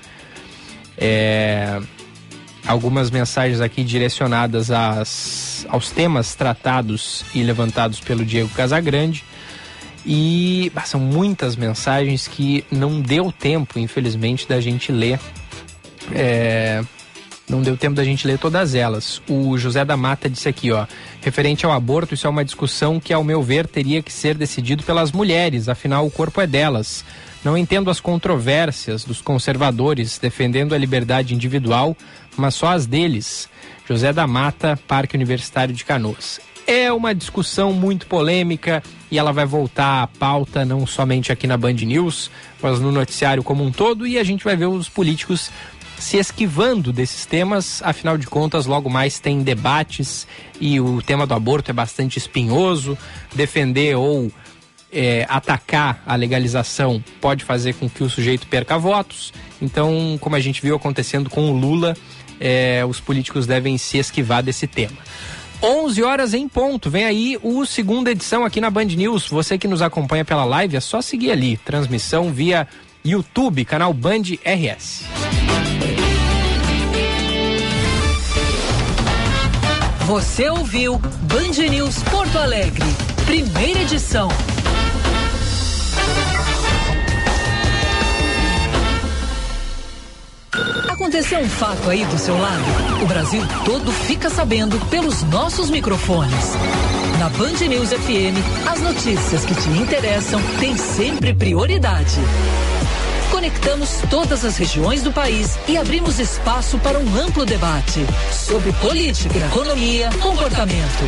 É, 0.98 1.80
algumas 2.66 3.12
mensagens 3.12 3.62
aqui 3.62 3.84
direcionadas 3.84 4.72
às, 4.72 5.66
aos 5.70 5.92
temas 5.92 6.34
tratados 6.34 7.24
e 7.36 7.44
levantados 7.44 8.00
pelo 8.00 8.26
Diego 8.26 8.50
Casagrande. 8.50 9.24
E 10.06 10.72
ah, 10.76 10.82
são 10.82 11.00
muitas 11.00 11.56
mensagens 11.56 12.28
que 12.28 12.66
não 12.72 13.00
deu 13.00 13.32
tempo, 13.32 13.80
infelizmente, 13.80 14.48
da 14.48 14.60
gente 14.60 14.92
ler. 14.92 15.20
É, 16.12 16.84
não 17.48 17.62
deu 17.62 17.78
tempo 17.78 17.96
da 17.96 18.04
gente 18.04 18.26
ler 18.28 18.38
todas 18.38 18.76
elas. 18.76 19.22
O 19.30 19.58
José 19.58 19.86
da 19.86 19.96
Mata 19.96 20.30
disse 20.30 20.50
aqui, 20.50 20.72
ó, 20.72 20.86
referente 21.24 21.66
ao 21.66 21.72
aborto, 21.72 22.14
isso 22.14 22.28
é 22.28 22.30
uma 22.30 22.44
discussão 22.44 23.00
que, 23.00 23.14
ao 23.14 23.24
meu 23.24 23.42
ver, 23.42 23.68
teria 23.68 24.02
que 24.02 24.12
ser 24.12 24.36
decidido 24.36 24.84
pelas 24.84 25.12
mulheres, 25.12 25.70
afinal 25.70 26.06
o 26.06 26.12
corpo 26.12 26.42
é 26.42 26.48
delas. 26.48 27.06
Não 27.44 27.58
entendo 27.58 27.90
as 27.90 28.00
controvérsias 28.00 29.04
dos 29.04 29.22
conservadores 29.22 30.18
defendendo 30.18 30.74
a 30.74 30.78
liberdade 30.78 31.34
individual, 31.34 31.96
mas 32.38 32.56
só 32.56 32.68
as 32.68 32.86
deles. 32.86 33.50
José 33.88 34.14
da 34.14 34.26
Mata, 34.26 34.80
Parque 34.88 35.16
Universitário 35.16 35.74
de 35.74 35.84
Canoas. 35.84 36.40
É 36.66 36.92
uma 36.94 37.14
discussão 37.14 37.74
muito 37.74 38.08
polêmica 38.08 38.82
e 39.12 39.20
ela 39.20 39.34
vai 39.34 39.46
voltar 39.46 40.04
à 40.04 40.08
pauta 40.08 40.64
não 40.64 40.88
somente 40.88 41.32
aqui 41.32 41.46
na 41.46 41.58
Band 41.58 41.74
News, 41.74 42.32
mas 42.62 42.80
no 42.80 42.90
noticiário 42.90 43.44
como 43.44 43.64
um 43.66 43.72
todo 43.72 44.08
e 44.08 44.18
a 44.18 44.24
gente 44.24 44.46
vai 44.46 44.56
ver 44.56 44.68
os 44.68 44.88
políticos 44.88 45.52
se 46.04 46.18
esquivando 46.18 46.92
desses 46.92 47.26
temas, 47.26 47.82
afinal 47.82 48.18
de 48.18 48.28
contas, 48.28 48.66
logo 48.66 48.90
mais 48.90 49.20
tem 49.20 49.42
debates 49.42 50.28
e 50.60 50.80
o 50.80 51.02
tema 51.02 51.26
do 51.26 51.34
aborto 51.34 51.72
é 51.72 51.74
bastante 51.74 52.18
espinhoso. 52.18 52.98
Defender 53.34 53.96
ou 53.96 54.30
é, 54.92 55.26
atacar 55.30 56.04
a 56.06 56.16
legalização 56.16 57.02
pode 57.22 57.46
fazer 57.46 57.74
com 57.76 57.90
que 57.90 58.04
o 58.04 58.10
sujeito 58.10 58.46
perca 58.48 58.78
votos. 58.78 59.34
Então, 59.62 60.18
como 60.20 60.36
a 60.36 60.42
gente 60.42 60.62
viu 60.62 60.76
acontecendo 60.76 61.30
com 61.30 61.50
o 61.50 61.58
Lula, 61.58 61.96
é, 62.38 62.84
os 62.86 63.00
políticos 63.00 63.48
devem 63.48 63.78
se 63.78 63.98
esquivar 63.98 64.44
desse 64.44 64.68
tema. 64.68 64.98
11 65.64 66.04
horas 66.04 66.34
em 66.34 66.50
ponto. 66.50 66.90
Vem 66.90 67.06
aí 67.06 67.40
o 67.42 67.66
segunda 67.66 68.12
edição 68.12 68.44
aqui 68.44 68.60
na 68.60 68.70
Band 68.70 68.86
News. 68.86 69.30
Você 69.30 69.58
que 69.58 69.70
nos 69.70 69.82
acompanha 69.82 70.26
pela 70.26 70.44
live, 70.44 70.76
é 70.76 70.82
só 70.82 71.02
seguir 71.02 71.32
ali. 71.32 71.56
Transmissão 71.56 72.30
via 72.30 72.68
YouTube, 73.06 73.66
canal 73.66 73.94
Band 73.94 74.22
RS. 74.46 75.04
Você 80.06 80.50
ouviu 80.50 80.98
Band 80.98 81.70
News 81.70 82.02
Porto 82.04 82.38
Alegre, 82.38 82.86
primeira 83.26 83.82
edição. 83.82 84.30
Aconteceu 90.90 91.40
um 91.40 91.50
fato 91.50 91.90
aí 91.90 92.06
do 92.06 92.18
seu 92.18 92.38
lado? 92.38 92.64
O 93.04 93.06
Brasil 93.06 93.42
todo 93.66 93.92
fica 93.92 94.30
sabendo 94.30 94.80
pelos 94.86 95.24
nossos 95.24 95.70
microfones. 95.70 96.54
Na 97.20 97.28
Band 97.30 97.68
News 97.68 97.90
FM, 97.90 98.70
as 98.72 98.80
notícias 98.80 99.44
que 99.44 99.56
te 99.56 99.70
interessam 99.70 100.42
têm 100.60 100.78
sempre 100.78 101.34
prioridade. 101.34 102.20
Conectamos 103.34 103.98
todas 104.12 104.46
as 104.46 104.58
regiões 104.58 105.02
do 105.02 105.12
país 105.12 105.58
e 105.68 105.76
abrimos 105.76 106.20
espaço 106.20 106.78
para 106.78 107.00
um 107.00 107.18
amplo 107.20 107.44
debate 107.44 108.06
sobre 108.32 108.72
política, 108.74 109.40
economia, 109.40 110.12
comportamento 110.22 111.04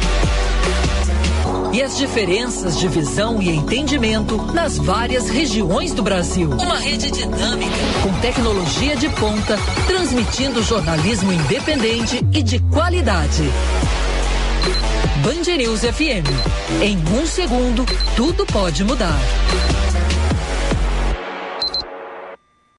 e 1.71 1.83
as 1.83 1.95
diferenças 1.99 2.79
de 2.79 2.87
visão 2.87 3.39
e 3.39 3.49
entendimento 3.49 4.37
nas 4.53 4.79
várias 4.79 5.29
regiões 5.29 5.93
do 5.93 6.01
Brasil. 6.01 6.49
Uma 6.49 6.79
rede 6.79 7.11
dinâmica, 7.11 7.75
com 8.01 8.11
tecnologia 8.21 8.95
de 8.95 9.07
ponta, 9.09 9.55
transmitindo 9.85 10.63
jornalismo 10.63 11.31
independente 11.31 12.25
e 12.33 12.41
de 12.41 12.57
qualidade. 12.59 13.43
Band 15.21 15.57
News 15.57 15.81
FM. 15.81 16.81
Em 16.81 16.97
um 17.19 17.27
segundo, 17.27 17.85
tudo 18.15 18.47
pode 18.47 18.83
mudar. 18.83 19.19